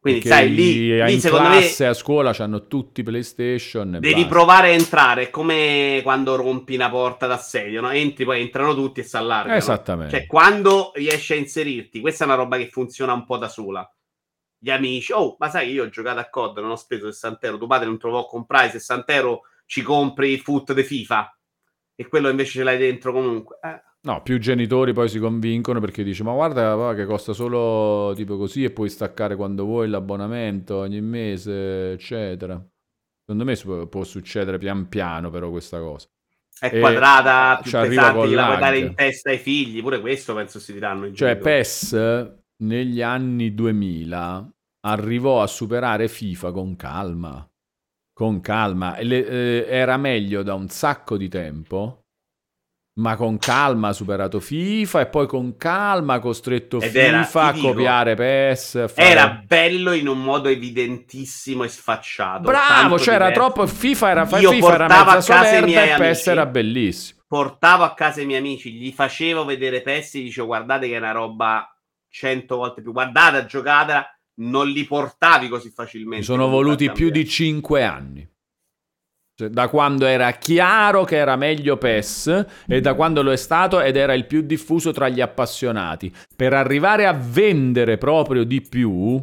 [0.00, 3.98] Quindi, perché sai, lì, lì in secondo classe, me, a scuola hanno tutti PlayStation.
[4.00, 4.28] Devi basta.
[4.28, 7.90] provare a entrare, come quando rompi una porta d'assedio, no?
[7.90, 9.56] Entri, poi entrano tutti e si allargano.
[9.56, 10.16] Esattamente.
[10.16, 13.88] Cioè, quando riesci a inserirti, questa è una roba che funziona un po' da sola.
[14.58, 17.58] Gli amici, oh, ma sai, io ho giocato a COD, non ho speso 60 euro,
[17.58, 21.35] tuo padre non trovò a comprare 60 euro, ci compri il foot di FIFA
[21.96, 23.58] e quello invece ce l'hai dentro comunque.
[23.62, 23.82] Eh.
[24.02, 28.36] No, più genitori poi si convincono perché dice ma guarda va, che costa solo tipo
[28.36, 32.64] così e puoi staccare quando vuoi l'abbonamento ogni mese, eccetera.
[33.24, 36.06] Secondo me può succedere pian piano però questa cosa.
[36.58, 40.60] È e quadrata, più pesante, la puoi dare in testa ai figli, pure questo penso
[40.60, 41.12] si diranno.
[41.12, 41.40] Cioè genitori.
[41.40, 44.54] PES negli anni 2000
[44.86, 47.46] arrivò a superare FIFA con calma
[48.16, 48.96] con calma.
[49.00, 52.04] Le, eh, era meglio da un sacco di tempo,
[52.98, 57.28] ma con calma ha superato FIFA e poi con calma ha costretto Ed FIFA era,
[57.30, 58.90] a dico, copiare PES.
[58.90, 59.08] Fare...
[59.08, 62.40] Era bello in un modo evidentissimo e sfacciato.
[62.44, 67.20] Bravo, cioè troppo FIFA era, Io FIFA era mezza solerda e PES era bellissimo.
[67.28, 70.98] Portavo a casa i miei amici, gli facevo vedere PES e dicevo guardate che è
[70.98, 71.70] una roba
[72.08, 76.24] cento volte più, guardate, giocatela non li portavi così facilmente.
[76.24, 78.28] Sono voluti più di cinque anni.
[79.38, 83.82] Cioè, da quando era chiaro che era meglio PES e da quando lo è stato
[83.82, 86.10] ed era il più diffuso tra gli appassionati.
[86.34, 89.22] Per arrivare a vendere proprio di più,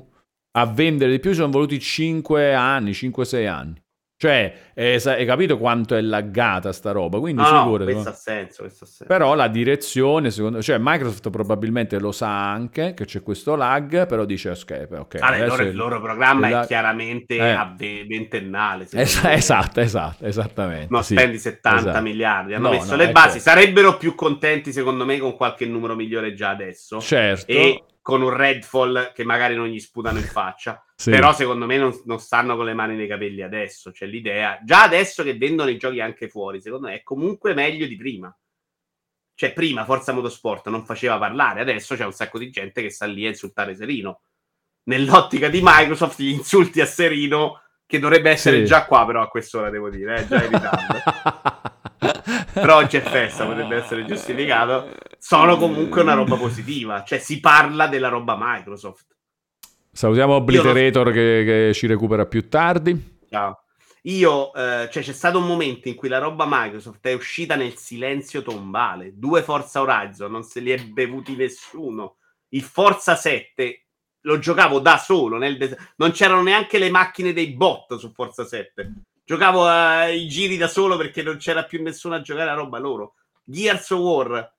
[0.51, 3.82] a vendere di più ci sono voluti 5 anni, 5-6 anni.
[4.23, 7.19] Cioè, hai capito quanto è laggata sta roba?
[7.19, 7.91] Quindi no, figurati.
[7.91, 9.05] No, questo ha senso, questo ha senso.
[9.05, 14.23] Però la direzione, secondo cioè Microsoft probabilmente lo sa anche che c'è questo lag, però
[14.23, 15.17] dice ok, ok.
[15.19, 17.49] Ah, il, loro, il loro programma il è chiaramente eh.
[17.49, 18.87] a ventennale.
[18.93, 20.87] Es- esatto, esatto, esattamente.
[20.89, 22.01] Non sì, spendi 70 esatto.
[22.01, 23.59] miliardi, hanno no, messo no, le basi, certo.
[23.59, 27.01] sarebbero più contenti secondo me con qualche numero migliore già adesso.
[27.01, 27.51] Certo.
[27.51, 30.83] E con un Redfall che magari non gli sputano in faccia.
[30.93, 31.09] Sì.
[31.09, 33.91] Però secondo me non, non, stanno con le mani nei capelli adesso.
[33.91, 37.87] C'è l'idea, già adesso che vendono i giochi anche fuori, secondo me è comunque meglio
[37.87, 38.37] di prima.
[39.35, 43.05] Cioè, prima Forza Motorsport non faceva parlare, adesso c'è un sacco di gente che sta
[43.05, 44.21] lì a insultare Serino.
[44.83, 47.62] Nell'ottica di Microsoft, gli insulti a Serino,
[47.93, 48.65] che dovrebbe essere sì.
[48.65, 50.99] già qua, però a quest'ora devo dire, eh, già in ritardo.
[52.51, 54.89] però oggi è festa, potrebbe essere giustificato,
[55.19, 59.15] sono comunque una roba positiva, cioè si parla della roba Microsoft.
[59.91, 61.13] Salutiamo Obliterator non...
[61.13, 63.19] che, che, ci recupera più tardi.
[63.29, 63.63] Ciao.
[64.05, 67.75] Io, eh, cioè c'è stato un momento in cui la roba Microsoft è uscita nel
[67.75, 72.15] silenzio tombale, due Forza Horizon, non se li è bevuti nessuno,
[72.49, 73.82] il Forza 7
[74.25, 78.93] lo giocavo da solo, des- non c'erano neanche le macchine dei bot su Forza 7
[79.25, 83.15] giocavo ai giri da solo perché non c'era più nessuno a giocare a roba loro.
[83.43, 84.55] Gears of War,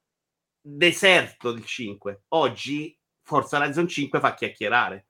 [0.60, 2.24] deserto del 5.
[2.28, 5.06] Oggi Forza Horizon 5 fa chiacchierare.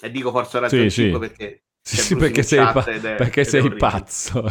[0.00, 1.18] E dico Forza Horizon sì, 5 sì.
[1.18, 1.62] perché...
[1.84, 4.42] Sì, sì perché sei, pa- è, perché sei pazzo.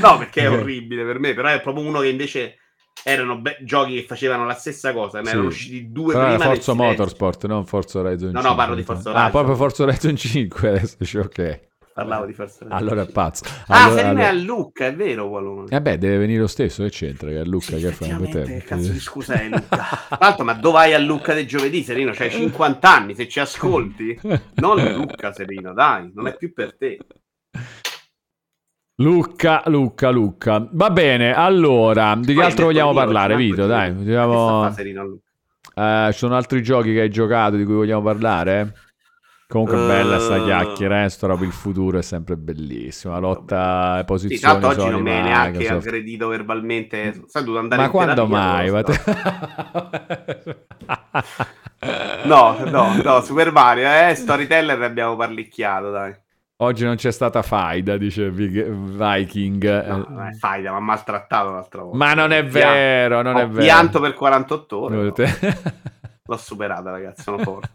[0.00, 2.58] no, perché è orribile per me, però è proprio uno che invece
[3.04, 5.30] erano be- giochi che facevano la stessa cosa, ne sì.
[5.32, 6.44] erano usciti due Però prima.
[6.44, 8.50] Forza Motorsport, non Forza Horizon no, 5.
[8.50, 9.26] No, parlo di Forza Horizon.
[9.26, 11.60] Ah, proprio Forza Horizon 5 adesso dice ok.
[11.94, 12.76] Parlavo di Forza Horizon.
[12.82, 13.44] Allora è pazzo.
[13.66, 14.24] Ah, allora, Serena allora...
[14.24, 15.76] è a Lucca, è vero Qualone.
[15.76, 18.04] Eh beh, deve venire lo stesso, che c'entra che è a Lucca sì, che fa
[18.06, 19.86] un Che cazzo di scusa è Lucca?
[20.18, 22.10] L'altro, ma dove vai a Lucca del giovedì, Serino?
[22.12, 24.18] C'hai 50 anni, se ci ascolti.
[24.54, 26.98] Non Lucca, Serino, dai, non è più per te.
[28.96, 30.68] Luca, Luca, Luca.
[30.70, 33.66] Va bene, allora, di che altro vogliamo parlare, Vito?
[33.66, 34.72] Dai, vogliamo...
[35.76, 38.74] Eh, ci sono altri giochi che hai giocato di cui vogliamo parlare?
[39.48, 39.86] Comunque uh...
[39.86, 41.08] bella sta chiacchiera, eh?
[41.08, 43.14] sto roba il futuro è sempre bellissimo.
[43.14, 47.24] La lotta e posizioni sì, tanto oggi non mi hai neanche aggredito verbalmente.
[47.26, 48.70] Sai, andare Ma quando mai?
[52.24, 56.14] no, no, no, Super Mario, eh, Storyteller abbiamo parlicchiato, dai.
[56.58, 59.86] Oggi non c'è stata faida, dice Viking.
[59.86, 61.96] No, è faida, ma maltrattato l'altra volta.
[61.96, 63.64] Ma non è vero, non è vero.
[63.64, 64.94] pianto per 48 ore.
[64.94, 65.12] No.
[66.26, 67.70] L'ho superata, ragazzi, sono forte.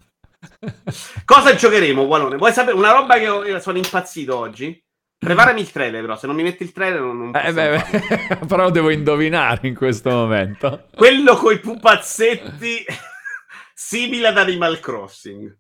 [1.26, 2.38] Cosa giocheremo, Gualone?
[2.38, 4.82] Vuoi sapere una roba che io sono impazzito oggi?
[5.18, 6.16] Preparami il trailer, però.
[6.16, 9.76] Se non mi metti il trailer, non, non eh, beh, beh, Però devo indovinare in
[9.76, 10.86] questo momento.
[10.96, 12.86] Quello coi pupazzetti
[13.76, 15.58] simile ad Animal Crossing.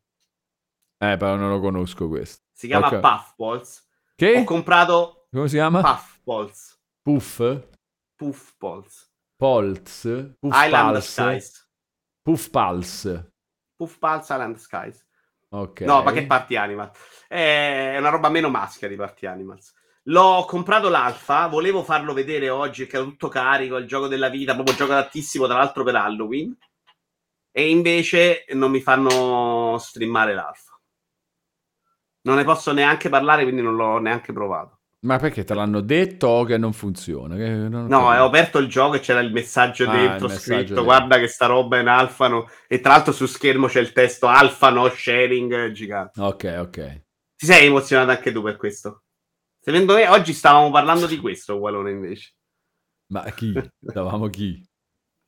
[1.01, 2.47] Eh, però non lo conosco questo.
[2.59, 2.99] Si chiama okay.
[2.99, 3.87] Puffballs.
[4.17, 4.37] Che?
[4.37, 5.27] Ho comprato...
[5.31, 5.79] Come si chiama?
[5.81, 6.77] Puffballs.
[7.01, 7.41] Puff?
[8.17, 9.13] Puffballs.
[9.37, 10.35] Polz?
[10.37, 11.09] Puff Island Pulse.
[11.09, 11.71] Skies.
[12.21, 13.33] Puff Pulse.
[13.77, 15.07] Puff Pulse Island Skies.
[15.51, 15.79] Ok.
[15.83, 16.91] No, ma che Party Animal?
[17.29, 19.73] È una roba meno maschia di Party Animals.
[20.09, 24.53] L'ho comprato l'alfa, volevo farlo vedere oggi che è tutto carico, il gioco della vita,
[24.53, 26.53] proprio giocatissimo tra l'altro per Halloween.
[27.53, 30.68] E invece non mi fanno streamare l'alfa.
[32.21, 34.79] Non ne posso neanche parlare, quindi non l'ho neanche provato.
[35.01, 37.37] Ma perché te l'hanno detto che non funziona?
[37.37, 40.39] Che non no, ho aperto il gioco e c'era il messaggio ah, dentro il messaggio
[40.39, 40.83] scritto: dentro.
[40.83, 42.27] Guarda che sta roba è in alfa.
[42.27, 42.49] No.
[42.67, 46.19] E tra l'altro su schermo c'è il testo alfa no sharing gigante.
[46.19, 47.03] Ok, ok.
[47.37, 49.03] Ti sei emozionato anche tu per questo?
[49.57, 52.33] Secondo me oggi stavamo parlando di questo, Walone invece.
[53.13, 53.53] Ma chi?
[53.79, 54.68] Stavamo chi?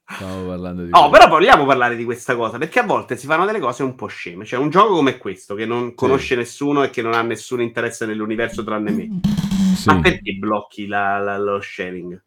[0.06, 0.90] Stiamo parlando di...
[0.90, 3.96] No, però vogliamo parlare di questa cosa, perché a volte si fanno delle cose un
[3.96, 4.46] po' sceme.
[4.46, 6.36] Cioè, un gioco come questo, che non conosce sì.
[6.36, 9.20] nessuno e che non ha nessun interesse nell'universo tranne me.
[9.76, 9.88] Sì.
[9.88, 12.22] Ma perché blocchi la, la, lo sharing?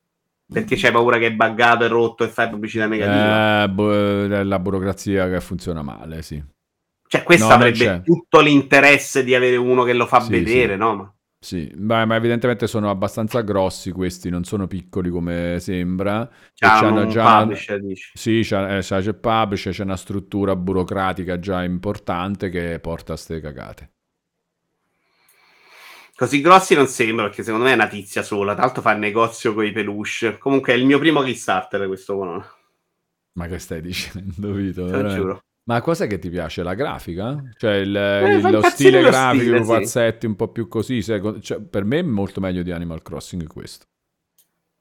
[0.51, 3.65] Perché c'hai paura che è buggato, è rotto e fai pubblicità negativa?
[3.65, 6.43] Eh, bu- la burocrazia che funziona male, sì.
[7.07, 11.14] Cioè, questo no, avrebbe tutto l'interesse di avere uno che lo fa sì, vedere, no?
[11.45, 16.27] Sì, beh, ma evidentemente sono abbastanza grossi questi, non sono piccoli come sembra.
[16.55, 18.13] C'hanno già publisher, dici.
[18.15, 23.17] Sì, c'è, eh, c'è il publisher, c'è una struttura burocratica già importante che porta a
[23.17, 23.93] ste cagate.
[26.17, 28.55] Così grossi non sembra, perché secondo me è una tizia sola.
[28.55, 30.39] Tra l'altro fa il negozio con i peluche.
[30.39, 32.47] Comunque è il mio primo Kickstarter questo colore.
[33.33, 34.87] Ma che stai dicendo, Vito?
[34.87, 35.45] Te lo giuro.
[35.67, 36.62] Ma cos'è che ti piace?
[36.62, 37.43] La grafica?
[37.57, 40.26] Cioè il, eh, lo stile grafico, i pupazzetti sì.
[40.26, 41.02] un po' più così?
[41.02, 43.86] Cioè, per me è molto meglio di Animal Crossing questo.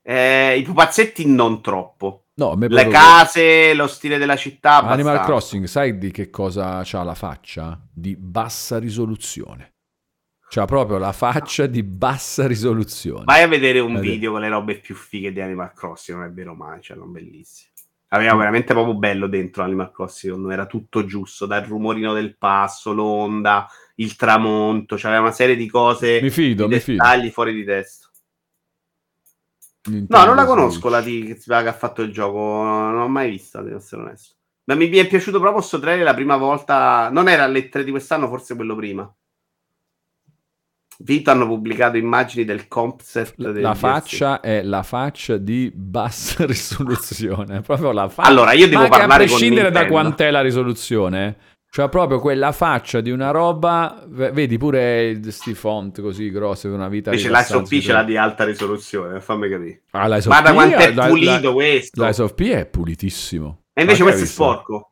[0.02, 2.26] Eh, I pupazzetti non troppo.
[2.36, 3.74] No, Le case, che...
[3.76, 4.78] lo stile della città.
[4.78, 5.10] Abbastanza.
[5.10, 7.80] Animal Crossing, sai di che cosa ha la faccia?
[7.90, 9.72] Di bassa risoluzione.
[10.50, 13.24] C'ha proprio la faccia di bassa risoluzione.
[13.24, 14.12] Vai a vedere un Vedete.
[14.12, 17.12] video con le robe più fighe di Animal Crossing, non è vero mai, cioè non
[17.12, 17.72] bellissime.
[18.14, 22.38] Aveva veramente proprio bello dentro Animal Crossing, secondo me era tutto giusto, dal rumorino del
[22.38, 27.34] passo, l'onda, il tramonto, c'aveva una serie di cose, mi fido, mi dettagli fido.
[27.34, 28.08] fuori di testa.
[29.90, 33.32] Nintendo no, non la conosco la di che ha fatto il gioco, non l'ho mai
[33.32, 34.36] vista, devo essere onesto.
[34.66, 37.92] Ma mi è piaciuto proprio questo trailer la prima volta, non era alle 3 di
[37.92, 39.12] quest'anno, forse quello prima.
[41.04, 43.36] Vito hanno pubblicato immagini del concept.
[43.36, 47.60] Del la faccia è la faccia di bassa risoluzione.
[47.60, 48.30] proprio la faccia.
[48.30, 51.36] Allora, io devo Ma parlare a prescindere da quant'è la risoluzione,
[51.70, 57.10] cioè proprio quella faccia di una roba, vedi pure questi font così grossi una vita
[57.10, 59.82] Invece l'ISOP ce l'ha di alta risoluzione, fammi capire.
[59.92, 62.06] Ah, Guarda quanto è pulito la, questo.
[62.06, 63.64] L'ISOP è pulitissimo.
[63.74, 64.92] E invece questo è sporco.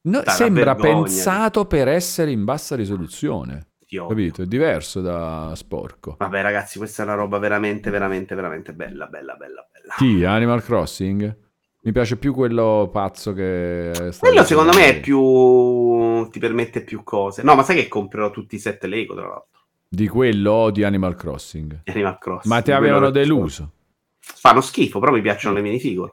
[0.00, 4.14] No, sembra pensato per essere in bassa risoluzione ti odio.
[4.14, 4.42] Capito?
[4.42, 6.16] È diverso da sporco.
[6.18, 9.94] Vabbè, ragazzi, questa è una roba veramente, veramente, veramente bella, bella, bella, bella.
[9.96, 10.24] Chi?
[10.24, 11.36] Animal Crossing?
[11.80, 14.12] Mi piace più quello pazzo che...
[14.18, 16.28] Quello secondo me è più...
[16.28, 17.42] ti permette più cose.
[17.42, 19.60] No, ma sai che comprerò tutti i set Lego, tra l'altro.
[19.88, 21.82] Di quello o di Animal Crossing?
[21.86, 22.52] Animal Crossing.
[22.52, 23.72] Ma ti avevano deluso?
[24.18, 26.12] Fanno schifo, però mi piacciono le minifigure.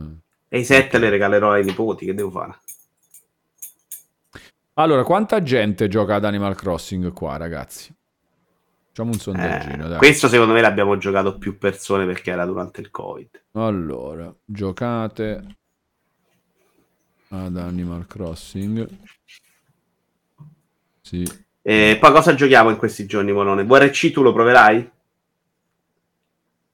[0.00, 0.14] Mm.
[0.48, 2.60] E i set le regalerò ai nipoti, che devo fare?
[4.74, 7.94] Allora, quanta gente gioca ad Animal Crossing qua, ragazzi?
[8.88, 9.94] Facciamo un sondaggino.
[9.94, 13.42] Eh, questo secondo me l'abbiamo giocato più persone perché era durante il Covid.
[13.52, 15.44] Allora, giocate
[17.28, 18.88] ad Animal Crossing.
[21.00, 21.24] Sì.
[21.62, 23.64] E poi cosa giochiamo in questi giorni, Molone?
[23.64, 24.90] VRC tu lo proverai?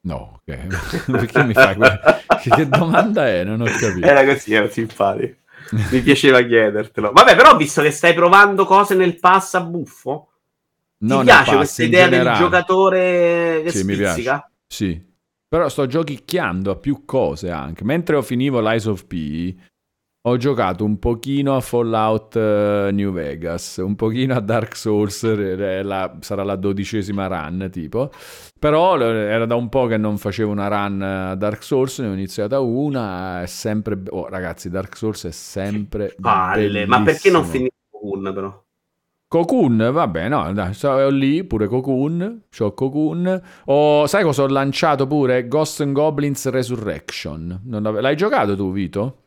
[0.03, 1.05] No, ok.
[1.11, 2.01] perché mi fai que...
[2.51, 3.45] che domanda è?
[3.45, 4.07] Non ho capito.
[4.07, 5.37] Era così, era simpatico.
[5.70, 7.12] Mi piaceva chiedertelo.
[7.12, 10.32] Vabbè, però visto che stai provando cose nel pass a buffo,
[10.99, 14.15] no, ti piace pass, questa idea del giocatore che sì, spizzica?
[14.15, 14.50] Mi piace.
[14.66, 15.05] Sì,
[15.49, 17.84] però sto giochicchiando a più cose anche.
[17.84, 19.55] Mentre ho finivo l'Eyes of P,
[20.23, 25.23] ho giocato un pochino a Fallout uh, New Vegas, un pochino a Dark Souls,
[25.82, 28.10] la, sarà la dodicesima run tipo,
[28.58, 32.12] però era da un po' che non facevo una run a Dark Souls, ne ho
[32.12, 34.02] iniziata una, è sempre...
[34.10, 36.15] Oh ragazzi, Dark Souls è sempre...
[36.20, 38.62] Palle, ma perché non finire una però?
[39.26, 43.42] Cocoon, vabbè, no, dai, so, lì pure Cocoon, c'ho Cocoon.
[43.66, 45.47] O sai cosa ho lanciato pure?
[45.47, 47.60] Ghost and Goblins Resurrection.
[47.65, 49.19] L'hai giocato tu, Vito?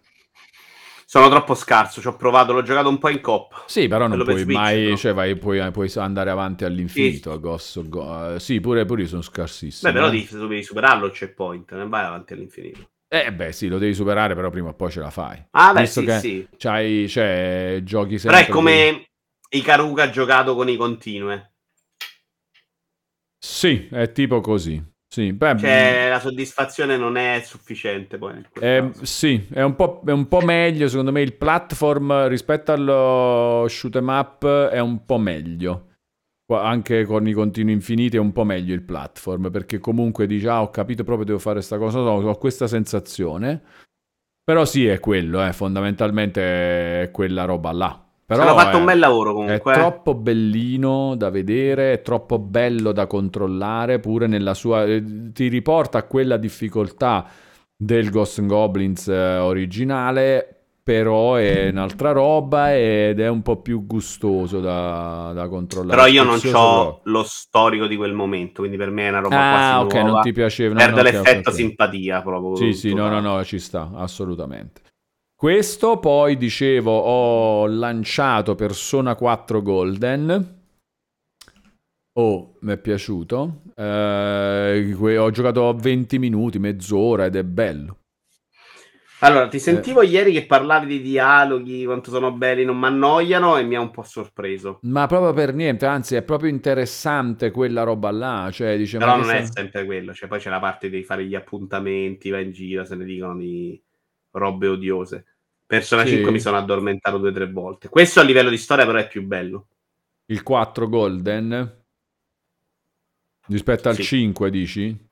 [1.14, 3.66] Sono troppo scarso, ci ho provato, l'ho giocato un po' in coppa.
[3.68, 4.98] Sì, però non puoi Switch, mai, no?
[4.98, 7.36] cioè vai, puoi, puoi, andare avanti all'infinito sì.
[7.36, 9.92] a Ghost Go- sì, pure, pure io sono scarsissimo.
[9.92, 10.18] Beh, però eh.
[10.18, 12.90] devi, devi superarlo il checkpoint, non vai avanti all'infinito.
[13.08, 15.40] Eh beh sì, lo devi superare, però prima o poi ce la fai.
[15.52, 16.48] Ah beh Visto sì, che sì.
[16.58, 18.40] C'hai, cioè, giochi sempre...
[18.40, 19.08] Però è come
[19.50, 21.52] i Ikaruga giocato con i continue.
[23.38, 24.84] Sì, è tipo così.
[25.14, 28.44] Sì, beh, cioè, la soddisfazione non è sufficiente poi.
[28.60, 29.76] Eh, sì, è un,
[30.08, 35.06] è un, po', meglio, secondo me il platform rispetto allo shoot 'em up è un
[35.06, 35.90] po' meglio.
[36.48, 40.64] Anche con i continui infiniti è un po' meglio il platform, perché comunque dici, ah,
[40.64, 43.62] ho capito proprio devo fare questa cosa, no, ho questa sensazione.
[44.44, 48.03] Però sì, è quello, eh, fondamentalmente è quella roba là.
[48.26, 49.74] Però Hanno fatto è, un bel lavoro comunque.
[49.74, 49.80] È eh.
[49.80, 54.86] troppo bellino da vedere, è troppo bello da controllare, pure nella sua...
[54.86, 55.04] Eh,
[55.34, 57.28] ti riporta a quella difficoltà
[57.76, 64.62] del Ghost Goblins eh, originale, però è un'altra roba ed è un po' più gustoso
[64.62, 65.98] da, da controllare.
[65.98, 69.36] Però io non ho lo storico di quel momento, quindi per me è una roba
[69.36, 70.12] ah, quasi ok, nuova.
[70.12, 70.76] non ti piaceva.
[70.76, 72.56] Perde no, l'effetto okay, simpatia proprio.
[72.56, 74.82] Sì, sì, no, no, no, ci sta, assolutamente.
[75.44, 80.62] Questo poi dicevo ho lanciato Persona 4 Golden.
[82.14, 83.64] Oh, mi è piaciuto.
[83.76, 87.98] Eh, ho giocato 20 minuti, mezz'ora ed è bello.
[89.20, 90.06] Allora, ti sentivo eh.
[90.06, 93.92] ieri che parlavi di dialoghi, quanto sono belli, non mi annoiano e mi ha un
[93.92, 94.80] po' sorpreso.
[94.84, 98.50] Ma proprio per niente, anzi è proprio interessante quella roba là.
[98.50, 101.36] Cioè, dice, Però non è sempre quello, cioè, poi c'è la parte di fare gli
[101.36, 103.78] appuntamenti, va in giro, se ne dicono di
[104.32, 105.26] robe odiose.
[105.66, 106.12] Persona sì.
[106.12, 107.90] 5 mi sono addormentato due o tre volte.
[107.90, 109.68] Questo a livello di storia però è più bello.
[110.26, 111.82] Il 4 Golden?
[113.48, 114.04] Rispetto al sì.
[114.04, 115.08] 5 dici?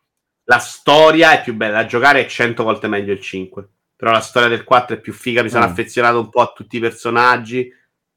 [0.45, 3.69] La storia è più bella, a giocare è 100 volte meglio il 5.
[3.95, 5.69] Però la storia del 4 è più figa, mi sono mm.
[5.69, 7.71] affezionato un po' a tutti i personaggi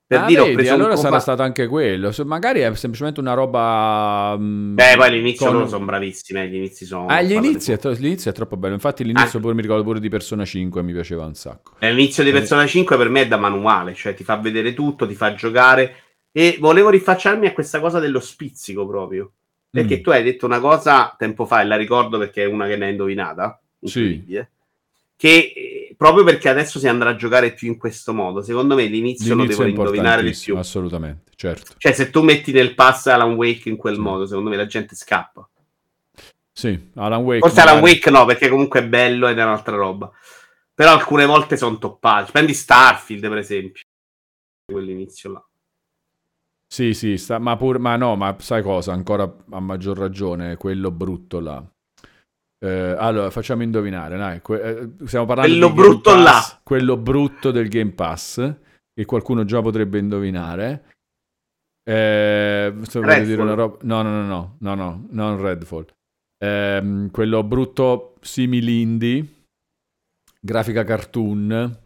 [0.07, 2.13] per ah, dire, vedi, ho preso allora sarà stato anche quello.
[2.25, 4.37] Magari è semplicemente una roba.
[4.39, 5.67] Mh, Beh, poi all'inizio con...
[5.67, 6.41] sono bravissimi.
[6.41, 7.07] Eh, gli inizi sono.
[7.07, 8.75] Ah, inizi è, l'inizio è troppo bello.
[8.75, 9.41] Infatti, l'inizio ah.
[9.41, 11.77] pure mi ricordo pure di Persona 5 mi piaceva un sacco.
[11.79, 15.15] L'inizio di Persona 5 per me è da manuale, cioè ti fa vedere tutto, ti
[15.15, 15.97] fa giocare.
[16.31, 19.33] E volevo rifacciarmi a questa cosa dello spizzico proprio.
[19.71, 20.03] Perché mm.
[20.03, 22.87] tu hai detto una cosa tempo fa, e la ricordo perché è una che ne
[22.87, 23.59] ha indovinata.
[23.81, 24.23] Sì
[25.17, 28.85] che eh, proprio perché adesso si andrà a giocare più in questo modo, secondo me
[28.87, 30.57] l'inizio, l'inizio lo devo indovinare di più.
[30.57, 31.75] Assolutamente, certo.
[31.79, 34.01] Cioè, se tu metti nel pass Alan Wake in quel sì.
[34.01, 35.49] modo, secondo me la gente scappa.
[36.53, 37.41] Sì, Alan Wake.
[37.41, 37.77] Forse magari...
[37.77, 40.11] Alan Wake no, perché comunque è bello ed è un'altra roba.
[40.73, 42.31] Però alcune volte sono toppati.
[42.33, 43.83] Prendi Starfield, per esempio.
[44.65, 45.45] Quell'inizio là.
[46.67, 47.39] Sì, sì, sta...
[47.39, 47.79] ma, pur...
[47.79, 48.93] ma no, ma sai cosa?
[48.93, 51.65] Ancora a maggior ragione, quello brutto là
[52.65, 54.41] eh, allora, facciamo indovinare, dai.
[54.41, 56.61] Que- eh, stiamo parlando quello brutto Pass, là.
[56.63, 58.55] Quello brutto del Game Pass,
[58.95, 60.85] che qualcuno già potrebbe indovinare.
[61.87, 62.73] Eh,
[63.25, 63.77] dire una roba...
[63.83, 65.87] No, no, no, no, no, no, non Redfall.
[66.39, 69.45] Eh, quello brutto similindi,
[70.41, 71.79] grafica cartoon,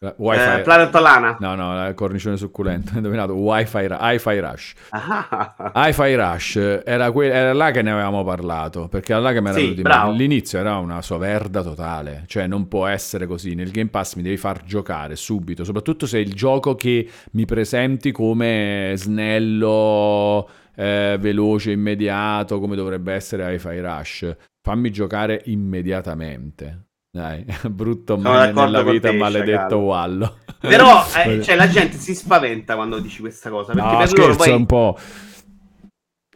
[0.00, 0.60] Wi-Fi.
[0.60, 1.38] Eh, Planet.
[1.40, 2.92] No, no, la cornicione succulenta.
[2.96, 4.74] Indovinato, Wi-Fi, Hi-Fi Rush.
[4.90, 5.72] Ah.
[5.74, 9.48] Hi-Fi Rush era, que- era, là che ne avevamo parlato, perché era là che mi
[9.48, 13.54] era sì, venuto All'inizio era una soverda totale, cioè non può essere così.
[13.54, 17.44] Nel Game Pass mi devi far giocare subito, soprattutto se è il gioco che mi
[17.44, 24.36] presenti come snello, eh, veloce, immediato, come dovrebbe essere Hi-Fi Rush.
[24.62, 26.87] Fammi giocare immediatamente.
[27.18, 30.38] Dai, brutto male nella vita, te, maledetto Wallo.
[30.60, 33.72] Però eh, cioè, la gente si spaventa quando dici questa cosa.
[33.72, 34.50] Perché no, per loro poi...
[34.52, 34.96] un po'.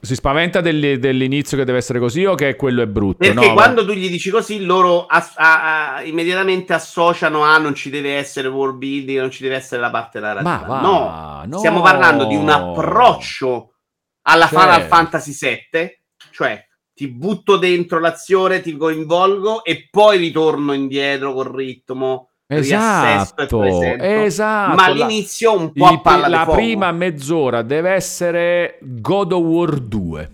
[0.04, 3.18] Si spaventa dell'inizio che deve essere così o che quello è brutto?
[3.18, 7.76] Perché no, quando tu gli dici così, loro as- a- a- immediatamente associano a non
[7.76, 10.66] ci deve essere world building, non ci deve essere la parte narrativa.
[10.66, 13.74] Va, no, no, stiamo parlando di un approccio
[14.22, 14.58] alla certo.
[14.58, 16.00] Final Fantasy VII,
[16.32, 16.66] cioè
[17.02, 22.28] ti butto dentro l'azione, ti coinvolgo e poi ritorno indietro col ritmo.
[22.46, 24.74] Esatto, esatto.
[24.76, 30.30] Ma all'inizio un po' a palla La prima mezz'ora deve essere God of War 2.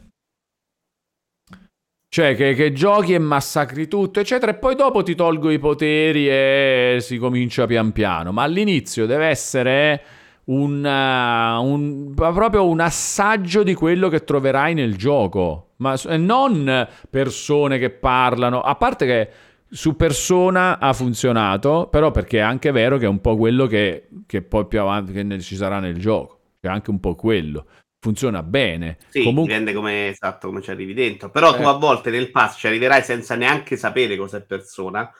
[2.11, 6.29] Cioè che, che, giochi e massacri tutto, eccetera, e poi dopo ti tolgo i poteri
[6.29, 8.31] e si comincia pian piano.
[8.33, 10.03] Ma all'inizio deve essere
[10.45, 17.79] un, uh, un, proprio un assaggio di quello che troverai nel gioco, ma non persone
[17.79, 19.31] che parlano, a parte che
[19.71, 24.09] su persona ha funzionato, però perché è anche vero che è un po' quello che,
[24.27, 26.41] che poi più avanti che ci sarà nel gioco.
[26.61, 27.67] c'è anche un po' quello.
[28.01, 28.99] Funziona bene.
[29.09, 29.53] Sì, Comunque...
[29.53, 31.31] dipende come, esatto, come ci arrivi dentro.
[31.31, 31.59] Però eh.
[31.59, 35.11] tu a volte nel pass ci arriverai senza neanche sapere cosa è persona.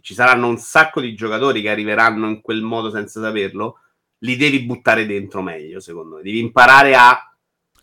[0.00, 3.80] Ci saranno un sacco di giocatori che arriveranno in quel modo senza saperlo.
[4.18, 6.22] Li devi buttare dentro meglio, secondo me.
[6.22, 7.27] Devi imparare a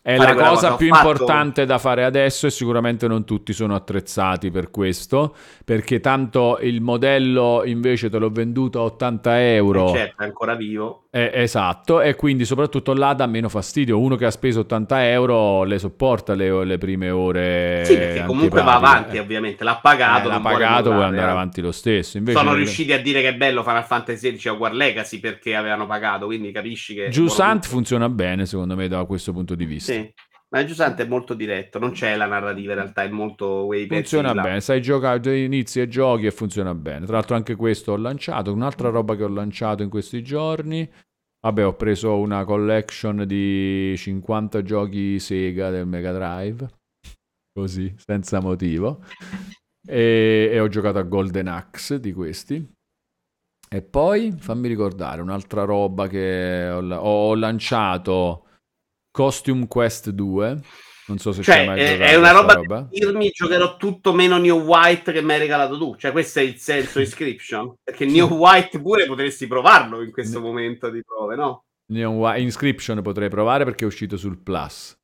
[0.06, 1.08] è la cosa, più fatto...
[1.08, 6.80] importante da fare adesso e sicuramente non tutti sono attrezzati per questo, perché tanto il
[6.80, 9.88] modello invece te l'ho venduto a 80 euro.
[9.88, 11.05] Eh certo, è ancora vivo.
[11.16, 13.98] Eh, esatto, e quindi soprattutto là dà meno fastidio.
[13.98, 17.86] Uno che ha speso 80 euro le sopporta le, le prime ore.
[17.86, 19.64] Sì, perché comunque va avanti, ovviamente.
[19.64, 20.28] L'ha pagato.
[20.28, 22.18] Eh, l'ha pagato, vuole andare avanti lo stesso.
[22.18, 25.56] Invece Sono riusciti a dire che è bello Final Fantasy XVI a War Legacy perché
[25.56, 27.08] avevano pagato, quindi capisci che...
[27.08, 29.94] Giusant funziona bene, secondo me, da questo punto di vista.
[29.94, 30.12] Sì.
[30.48, 33.88] Ma il Giuseppe è molto diretto, non c'è la narrativa in realtà, è molto way
[33.88, 37.04] Funziona bene, sai giocare, inizi e giochi e funziona bene.
[37.04, 40.88] Tra l'altro anche questo ho lanciato, un'altra roba che ho lanciato in questi giorni.
[41.46, 46.68] Vabbè, ho preso una collection di 50 giochi Sega del Mega Drive,
[47.52, 49.04] così, senza motivo.
[49.86, 52.68] E, e ho giocato a Golden Axe di questi.
[53.70, 58.48] E poi, fammi ricordare, un'altra roba che ho, ho lanciato
[59.12, 60.62] Costume Quest 2.
[61.08, 62.86] Non so se cioè, c'è mai è, è una roba, roba.
[62.90, 65.94] dirmi giocherò tutto meno New White che mi hai regalato tu.
[65.96, 67.74] Cioè, questo è il senso Inscription.
[67.82, 70.46] Perché New White pure potresti provarlo in questo ne...
[70.46, 71.64] momento di prove, no?
[71.92, 74.98] New White Inscription potrei provare perché è uscito sul Plus.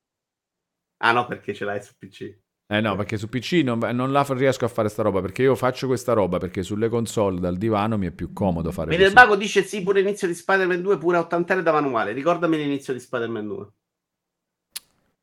[1.05, 2.37] Ah no, perché ce l'hai su PC.
[2.73, 5.55] Eh no, perché su PC non, non la riesco a fare sta roba, perché io
[5.55, 9.13] faccio questa roba, perché sulle console dal divano mi è più comodo fare Vede il
[9.13, 12.13] Bago dice sì, pure l'inizio di Spider-Man 2, pure a 80 da manuale.
[12.13, 13.69] Ricordami l'inizio di Spider-Man 2.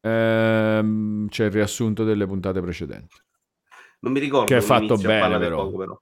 [0.02, 3.16] Ehm, c'è il riassunto delle puntate precedenti.
[4.02, 5.66] Non mi ricordo che è fatto bene, però.
[5.66, 6.02] Poco, però.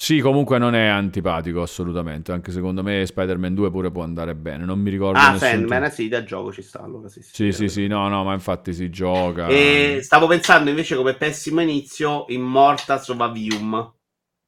[0.00, 2.30] Sì, comunque non è antipatico assolutamente.
[2.30, 4.64] Anche secondo me Spider-Man 2 pure può andare bene.
[4.64, 5.18] Non mi ricordo.
[5.18, 6.80] Ah, Sandman, sì, da gioco ci sta.
[6.80, 9.48] Allora, sì, sì, sì, sì, no, no, ma infatti si gioca.
[9.48, 13.92] E stavo pensando invece come pessimo inizio Immortals of Avium.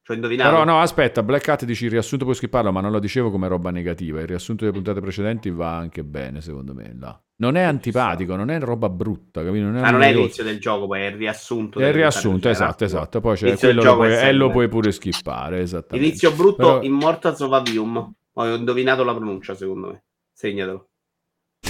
[0.03, 0.49] Cioè, indovinato.
[0.49, 3.47] Però no, aspetta, Black Hat dici il riassunto puoi skipparlo, ma non lo dicevo come
[3.47, 4.19] roba negativa.
[4.19, 6.95] Il riassunto delle puntate precedenti va anche bene, secondo me.
[6.99, 7.21] Là.
[7.37, 9.65] Non è antipatico, non è roba brutta, capito?
[9.65, 11.79] Non è, ah, non è l'inizio del gioco, poi è il riassunto.
[11.79, 13.19] È il riassunto, esatto, esatto.
[13.19, 16.07] Poi c'è quello lo puoi, e lo puoi pure skippare, esattamente.
[16.07, 16.81] Inizio brutto, Però...
[16.81, 18.13] Immortals of Avium.
[18.33, 20.03] Ho indovinato la pronuncia, secondo me.
[20.33, 20.89] Segnatelo.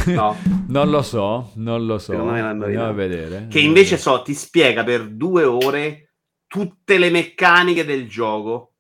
[0.08, 0.38] No.
[0.70, 2.14] non lo so, non lo so.
[2.14, 3.48] Andiamo a vedere.
[3.50, 6.11] Che invece so, ti spiega per due ore
[6.52, 8.74] tutte le meccaniche del gioco.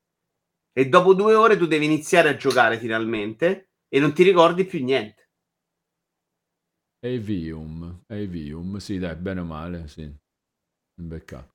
[0.74, 4.84] E dopo due ore tu devi iniziare a giocare finalmente e non ti ricordi più
[4.84, 5.30] niente.
[7.00, 10.14] Avium, Avium, sì dai, bene o male, sì.
[10.94, 11.54] Beccato.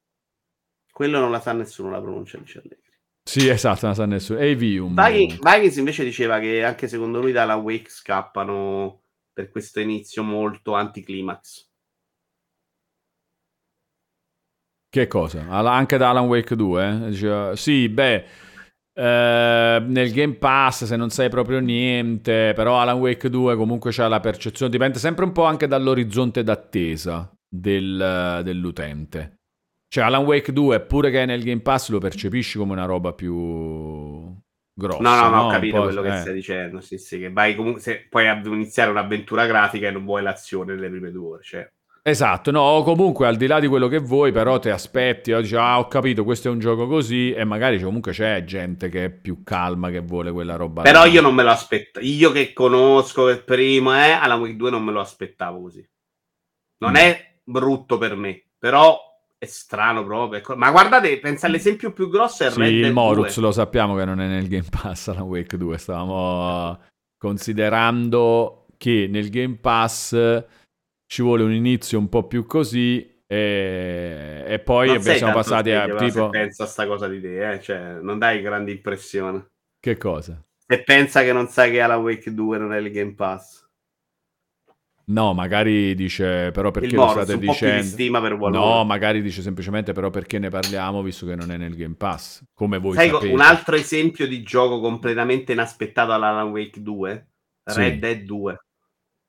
[0.90, 2.98] Quello non la sa nessuno la pronuncia di Allegri.
[3.22, 4.38] Sì, esatto, non la sa nessuno.
[4.38, 4.94] Avium.
[4.94, 9.02] Vikings invece diceva che anche secondo lui dalla Wake scappano
[9.34, 11.68] per questo inizio molto anticlimax.
[14.96, 15.46] Che cosa?
[15.50, 17.10] Anche da Alan Wake 2?
[17.10, 17.56] Eh?
[17.56, 18.24] Sì, beh
[18.96, 24.08] Uh, nel Game Pass se non sai proprio niente, però Alan Wake 2 comunque c'ha
[24.08, 29.40] la percezione, dipende sempre un po' anche dall'orizzonte d'attesa del, dell'utente.
[29.86, 33.12] Cioè Alan Wake 2, pure che è nel Game Pass, lo percepisci come una roba
[33.12, 34.34] più
[34.72, 35.02] grossa.
[35.02, 36.08] No, no, no, ho capito quello eh.
[36.08, 36.80] che stai dicendo.
[36.80, 40.88] Sì, sì, che vai comunque, se puoi iniziare un'avventura grafica e non vuoi l'azione nelle
[40.88, 41.70] prime due ore, cioè
[42.08, 45.56] Esatto, no, comunque al di là di quello che vuoi, però ti aspetti, o dici,
[45.56, 49.10] ah, ho capito, questo è un gioco così, e magari comunque c'è gente che è
[49.10, 50.82] più calma, che vuole quella roba.
[50.82, 51.06] Però là.
[51.06, 54.84] io non me lo aspetto, io che conosco per primo, eh, alla Wii 2 non
[54.84, 55.84] me lo aspettavo così.
[56.78, 56.94] Non mm.
[56.94, 59.00] è brutto per me, però
[59.36, 60.40] è strano proprio.
[60.54, 63.42] Ma guardate, pensa all'esempio più grosso è sì, Red Dead il Moruz 2.
[63.42, 66.78] lo sappiamo che non è nel Game Pass alla Wake 2, stavamo
[67.18, 70.44] considerando che nel Game Pass
[71.06, 75.96] ci vuole un inizio un po' più così e, e poi non siamo passati a
[75.96, 76.28] tipo...
[76.28, 77.60] pensa a sta cosa di te, eh?
[77.60, 79.44] cioè, non dai grandi impressioni.
[79.80, 80.42] Che cosa?
[80.66, 83.64] Se pensa che non sai che Alan Wake 2 non è il Game Pass.
[85.08, 88.20] No, magari dice però perché lo state dicendo.
[88.20, 91.94] per no, magari dice semplicemente però perché ne parliamo visto che non è nel Game
[91.94, 92.42] Pass.
[92.52, 93.32] Come voi Sai, sapete.
[93.32, 97.28] un altro esempio di gioco completamente inaspettato all'Alan Wake 2,
[97.64, 97.78] sì.
[97.78, 98.65] Red Dead 2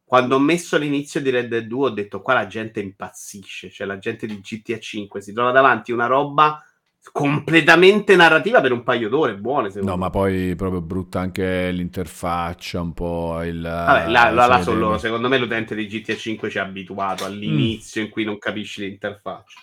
[0.07, 3.85] quando ho messo l'inizio di Red Dead 2 ho detto qua la gente impazzisce, cioè
[3.85, 6.63] la gente di GTA 5 si trova davanti una roba
[7.11, 10.03] completamente narrativa per un paio d'ore, buone secondo No, me.
[10.03, 13.61] ma poi proprio brutta anche l'interfaccia, un po' il...
[13.61, 17.25] Vabbè, là, là, là sono loro, secondo me l'utente di GTA 5 ci è abituato
[17.25, 18.05] all'inizio mm.
[18.05, 19.59] in cui non capisci l'interfaccia.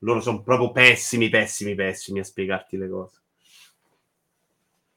[0.00, 3.20] Loro sono proprio pessimi, pessimi, pessimi a spiegarti le cose.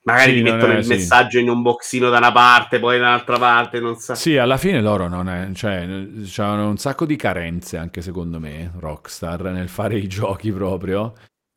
[0.09, 0.89] Magari sì, ti mettono è, il sì.
[0.89, 4.15] messaggio in un boxino da una parte, poi da un'altra parte, non so.
[4.15, 5.87] Sì, alla fine loro non è, cioè,
[6.37, 11.13] hanno un sacco di carenze anche secondo me, Rockstar, nel fare i giochi proprio.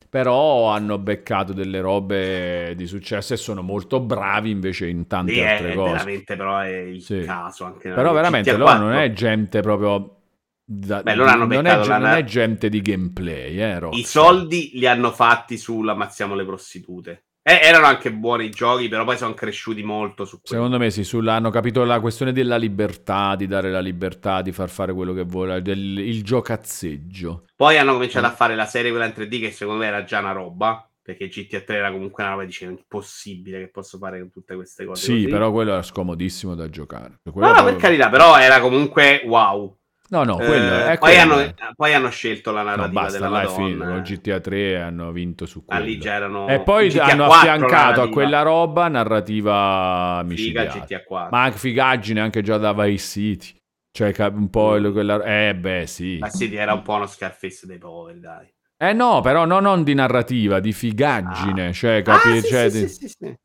[0.09, 5.39] Però hanno beccato delle robe di successo e sono molto bravi invece in tante sì,
[5.41, 5.91] altre è, cose.
[5.91, 7.23] Veramente, però è il sì.
[7.25, 7.89] caso anche.
[7.89, 10.17] Però veramente loro non è gente proprio
[10.63, 11.97] da, Beh, loro hanno non, è, la...
[11.97, 17.23] non è gente di gameplay, eh, I soldi li hanno fatti sulla Ammazziamo le prostitute.
[17.45, 20.63] Eh, erano anche buoni i giochi, però poi sono cresciuti molto su quello.
[20.63, 24.53] Secondo me sì, sulla, hanno capito la questione della libertà, di dare la libertà, di
[24.53, 27.47] far fare quello che vuole, del, il giocazzeggio.
[27.53, 28.29] Poi hanno cominciato eh.
[28.29, 31.27] a fare la serie quella in 3D che secondo me era già una roba, perché
[31.27, 35.03] GTA 3 era comunque una roba dicevo impossibile che posso fare con tutte queste cose.
[35.03, 35.27] Sì, così.
[35.27, 37.19] però quello era scomodissimo da giocare.
[37.29, 39.77] Quello no, no, per carità, però era comunque wow.
[40.13, 43.85] No, no, quello, eh, poi, hanno, poi, hanno, scelto la narrativa no, basta, della Madonna.
[43.87, 45.81] Con GTA 3 hanno vinto su quello.
[45.81, 46.47] Ah, lì già erano...
[46.47, 50.69] E poi GTA hanno affiancato a quella roba narrativa micidiale.
[50.69, 51.29] Figa GTA 4.
[51.35, 53.55] Ma anche figaggine anche già da Vice City.
[53.89, 54.91] Cioè un po' mm.
[54.91, 55.23] quella...
[55.23, 56.19] Eh beh, sì.
[56.19, 58.53] Ma City era un po' uno Scarface dei poveri, dai.
[58.77, 61.69] Eh no, però no, non di narrativa, di figaggine.
[61.69, 61.71] Ah.
[61.71, 62.29] Cioè, capi...
[62.29, 62.87] Ah, sì, cioè, sì, di...
[62.87, 63.35] sì, sì, sì.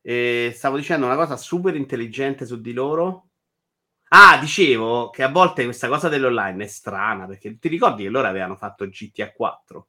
[0.00, 3.29] E stavo dicendo una cosa super intelligente su di loro
[4.12, 8.26] Ah, dicevo che a volte questa cosa dell'online è strana perché ti ricordi che loro
[8.26, 9.88] avevano fatto GTA 4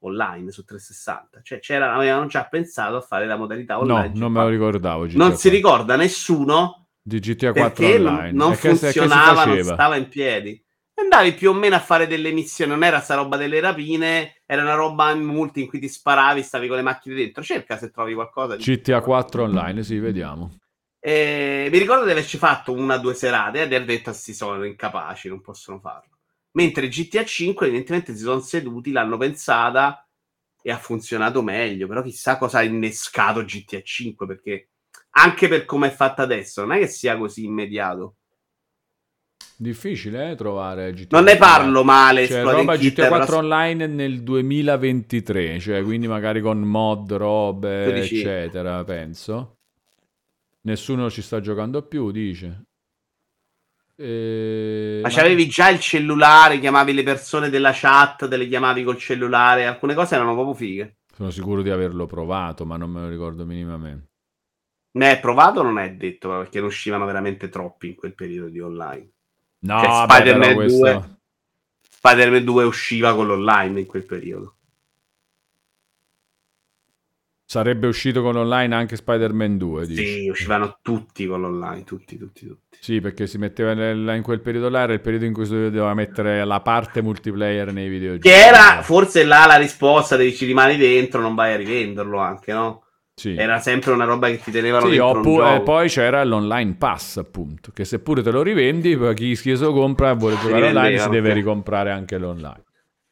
[0.00, 4.12] online su 360, cioè c'era, avevano già pensato a fare la modalità online.
[4.14, 5.06] No, non me lo ricordavo.
[5.06, 5.36] GTA non 4.
[5.38, 8.30] si ricorda nessuno di GTA 4 online.
[8.30, 10.62] non che, funzionava, non stava in piedi.
[10.94, 14.62] Andavi più o meno a fare delle missioni, non era sta roba delle rapine, era
[14.62, 17.42] una roba in multi in cui ti sparavi, stavi con le macchine dentro.
[17.42, 18.54] Cerca se trovi qualcosa.
[18.54, 20.58] Di GTA 4 online, sì, vediamo.
[21.00, 24.64] E mi ricordo di averci fatto una o due serate e aver detto si sono
[24.64, 26.18] incapaci, non possono farlo.
[26.52, 30.04] Mentre GTA 5 evidentemente si sono seduti, l'hanno pensata
[30.60, 34.68] e ha funzionato meglio, però chissà cosa ha innescato GTA 5 perché
[35.10, 38.16] anche per come è fatta adesso non è che sia così immediato.
[39.60, 42.28] Difficile eh, trovare GTA Non ne parlo male.
[42.28, 43.38] Cioè, roba GTA 4 però...
[43.38, 49.57] online nel 2023, cioè quindi magari con mod, robe, eccetera, penso.
[50.62, 52.64] Nessuno ci sta giocando più, dice.
[53.96, 55.00] E...
[55.02, 59.66] Ma c'avevi già il cellulare, chiamavi le persone della chat, te le chiamavi col cellulare,
[59.66, 60.98] alcune cose erano proprio fighe.
[61.14, 64.06] Sono sicuro di averlo provato, ma non me lo ricordo minimamente.
[64.92, 69.10] Ne provato non è detto, perché non uscivano veramente troppi in quel periodo di online.
[69.60, 70.78] No, cioè, Spider-Man, questo...
[70.78, 71.18] 2,
[71.88, 74.57] Spider-Man 2 usciva con l'online in quel periodo.
[77.50, 80.04] Sarebbe uscito con l'online anche Spider-Man 2, dici?
[80.04, 82.76] Sì, uscivano tutti con l'online, tutti, tutti, tutti.
[82.78, 85.52] Sì, perché si metteva nel, in quel periodo là, era il periodo in cui si
[85.52, 88.28] doveva mettere la parte multiplayer nei videogiochi.
[88.28, 92.52] Che era forse là la risposta, devi ci rimani dentro, non vai a rivenderlo anche,
[92.52, 92.82] no?
[93.14, 93.34] Sì.
[93.34, 97.16] Era sempre una roba che ti tenevano sì, dentro oppu- E poi c'era l'online pass,
[97.16, 101.08] appunto, che seppure te lo rivendi, chi, chi lo compra e vuole giocare online si
[101.08, 102.62] deve ricomprare anche l'online.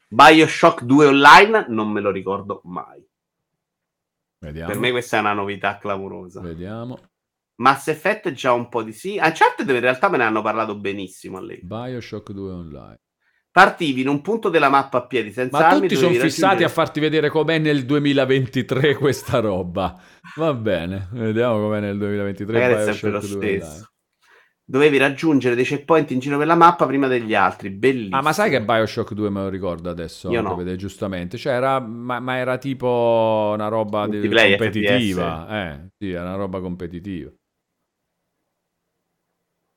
[0.08, 3.02] Bioshock 2 online non me lo ricordo mai.
[4.38, 4.70] Vediamo.
[4.70, 6.40] Per me questa è una novità clamorosa.
[6.40, 6.98] Vediamo.
[7.56, 9.18] Mass Effect già un po' di sì.
[9.20, 11.60] Uncharted in realtà me ne hanno parlato benissimo a lei.
[11.62, 13.00] Bioshock 2 online.
[13.50, 15.88] Partivi in un punto della mappa a piedi senza Ma armi.
[15.88, 19.98] tutti sono fissati a farti vedere com'è nel 2023 questa roba.
[20.34, 22.52] Va bene, vediamo com'è nel 2023.
[22.52, 23.90] Magari è sempre lo stesso.
[24.68, 27.70] Dovevi raggiungere dei checkpoint in giro per la mappa prima degli altri.
[27.70, 28.16] Bellissimo.
[28.16, 30.28] Ah, ma sai che Bioshock 2 me lo ricordo adesso?
[30.28, 30.56] Io no.
[30.56, 31.38] Vede, giustamente.
[31.38, 35.48] Cioè, era, ma, ma, era tipo una roba di, competitiva.
[35.48, 37.30] Eh, sì, era una roba competitiva.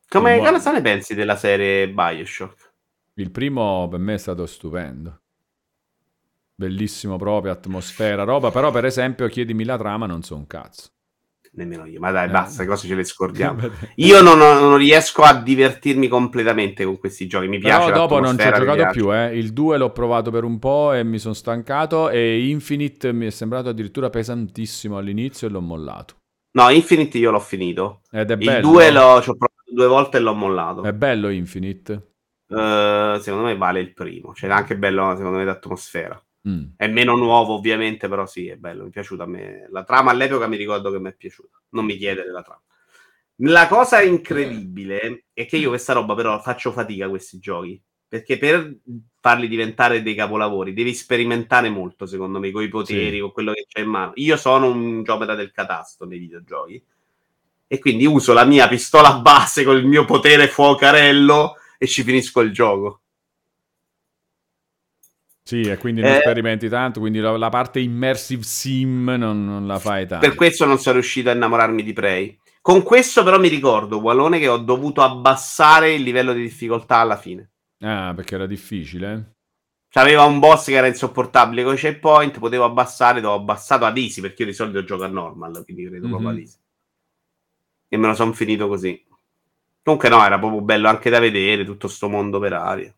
[0.08, 0.52] Come buono.
[0.54, 2.74] cosa ne pensi della serie Bioshock?
[3.14, 5.22] Il primo per me è stato stupendo.
[6.56, 8.50] Bellissimo proprio, atmosfera, roba.
[8.50, 10.90] Però, per esempio, chiedimi la trama, non so un cazzo
[11.60, 12.00] nemmeno io.
[12.00, 12.32] Ma dai, eh.
[12.32, 13.70] basta, le cose ce le scordiamo.
[13.96, 17.48] io non, non, riesco a divertirmi completamente con questi giochi.
[17.48, 17.92] Mi piace.
[17.92, 19.14] Però dopo non ci ho giocato più.
[19.14, 19.38] Eh.
[19.38, 22.10] Il 2 l'ho provato per un po' e mi sono stancato.
[22.10, 26.16] E Infinite mi è sembrato addirittura pesantissimo all'inizio e l'ho mollato.
[26.52, 28.02] No, Infinite io l'ho finito.
[28.12, 28.58] Ed è bello.
[28.58, 30.84] Il 2 l'ho, ci ho provato due volte e l'ho mollato.
[30.84, 32.08] È bello Infinite.
[32.48, 34.34] Uh, secondo me vale il primo.
[34.34, 36.20] Cioè, è anche bello, secondo me, l'atmosfera.
[36.50, 36.64] Mm.
[36.76, 38.84] È meno nuovo, ovviamente, però sì, è bello.
[38.84, 39.68] Mi è piaciuta a me.
[39.70, 41.62] La trama all'epoca mi ricordo che mi è piaciuta.
[41.70, 42.62] Non mi chiede della trama.
[43.42, 47.82] La cosa incredibile è che io questa roba però faccio fatica a questi giochi.
[48.08, 48.76] Perché per
[49.20, 53.20] farli diventare dei capolavori devi sperimentare molto, secondo me, con i poteri, sì.
[53.20, 54.14] con quello che c'è in mano.
[54.16, 56.84] Io sono un giovane del catasto nei videogiochi.
[57.68, 62.42] E quindi uso la mia pistola base con il mio potere fuocarello e ci finisco
[62.42, 63.02] il gioco.
[65.50, 69.66] Sì, e quindi non eh, sperimenti tanto, quindi la, la parte immersive sim non, non,
[69.66, 70.28] la fai tanto.
[70.28, 72.38] Per questo non sono riuscito a innamorarmi di Prey.
[72.62, 77.18] Con questo però mi ricordo, Wallone, che ho dovuto abbassare il livello di difficoltà alla
[77.18, 77.50] fine.
[77.80, 79.38] Ah, perché era difficile?
[79.90, 84.22] C'aveva un boss che era insopportabile con i checkpoint, potevo abbassare, l'ho abbassato ad easy,
[84.22, 86.10] perché io di solito gioco a normal, quindi credo mm-hmm.
[86.10, 86.58] proprio ad easy.
[87.88, 89.04] E me lo sono finito così.
[89.82, 92.94] Comunque no, era proprio bello anche da vedere tutto sto mondo per aria.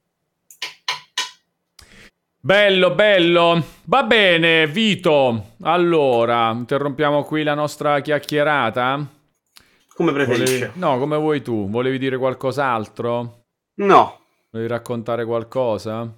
[2.43, 3.63] Bello, bello.
[3.83, 5.51] Va bene, Vito.
[5.61, 9.07] Allora, interrompiamo qui la nostra chiacchierata.
[9.93, 10.57] Come preferisci?
[10.61, 10.79] Volevi...
[10.79, 11.69] No, come vuoi tu.
[11.69, 13.43] Volevi dire qualcos'altro?
[13.75, 14.19] No.
[14.49, 16.11] Volevi raccontare qualcosa?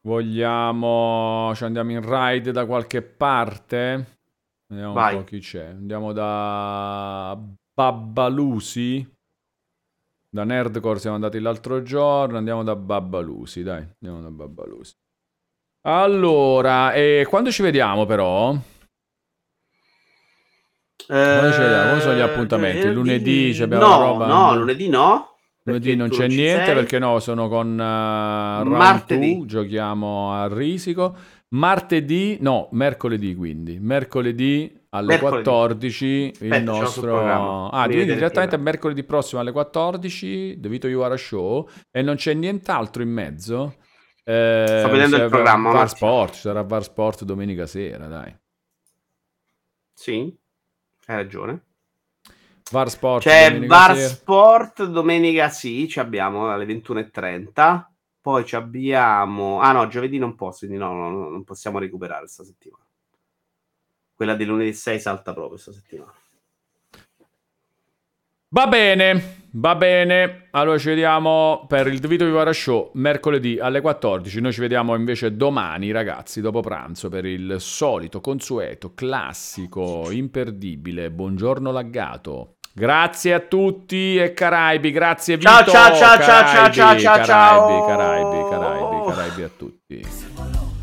[0.00, 1.52] Vogliamo...
[1.54, 4.18] Ci andiamo in ride da qualche parte?
[4.66, 5.14] Vediamo Vai.
[5.16, 5.66] un po' chi c'è.
[5.66, 7.38] Andiamo da
[7.74, 9.13] Babbalusi.
[10.34, 14.92] Da Nerdcore siamo andati l'altro giorno, andiamo da Babbalusi, dai, andiamo da Babbalusi.
[15.82, 18.48] Allora, e quando ci vediamo però?
[21.06, 21.88] Quando ci vediamo?
[21.90, 22.84] Come sono gli appuntamenti?
[22.84, 24.26] Eh, lunedì abbiamo no, roba?
[24.26, 25.36] No, lunedì no.
[25.62, 26.74] Lunedì non c'è niente sei.
[26.74, 31.16] perché no, sono con uh, Martedì giochiamo a Risico.
[31.48, 33.78] Martedì, no, mercoledì quindi.
[33.78, 35.42] Mercoledì alle mercoledì.
[35.42, 37.68] 14 il nostro...
[37.70, 42.16] Ah, quindi direttamente mercoledì prossimo alle 14, The Vito You Are a Show, e non
[42.16, 43.76] c'è nient'altro in mezzo.
[44.24, 45.70] Eh, Sto vedendo il programma.
[45.70, 48.34] Var Sport, sarà Var Sport domenica sera, dai.
[49.92, 50.36] Sì,
[51.06, 51.64] hai ragione.
[52.70, 53.22] Var Sport.
[53.22, 53.96] C'è Var.
[53.96, 57.84] Sport domenica sì, ci abbiamo alle 21.30.
[58.24, 59.60] Poi ci abbiamo...
[59.60, 62.82] Ah no, giovedì non posso, quindi no, no, no non possiamo recuperare questa settimana.
[64.14, 66.10] Quella di lunedì 6 salta proprio questa settimana.
[68.48, 70.48] Va bene, va bene.
[70.52, 74.40] Allora ci vediamo per il Vito Vivara Show mercoledì alle 14.
[74.40, 81.10] Noi ci vediamo invece domani, ragazzi, dopo pranzo per il solito, consueto, classico, imperdibile.
[81.10, 82.53] Buongiorno laggato.
[82.76, 85.48] Grazie a tutti e Caraibi, grazie Vito.
[85.48, 90.73] Ciao ciao ciao Caraibi, ciao ciao ciao ciao Caraibi, Caraibi, Caraibi, Caraibi a tutti.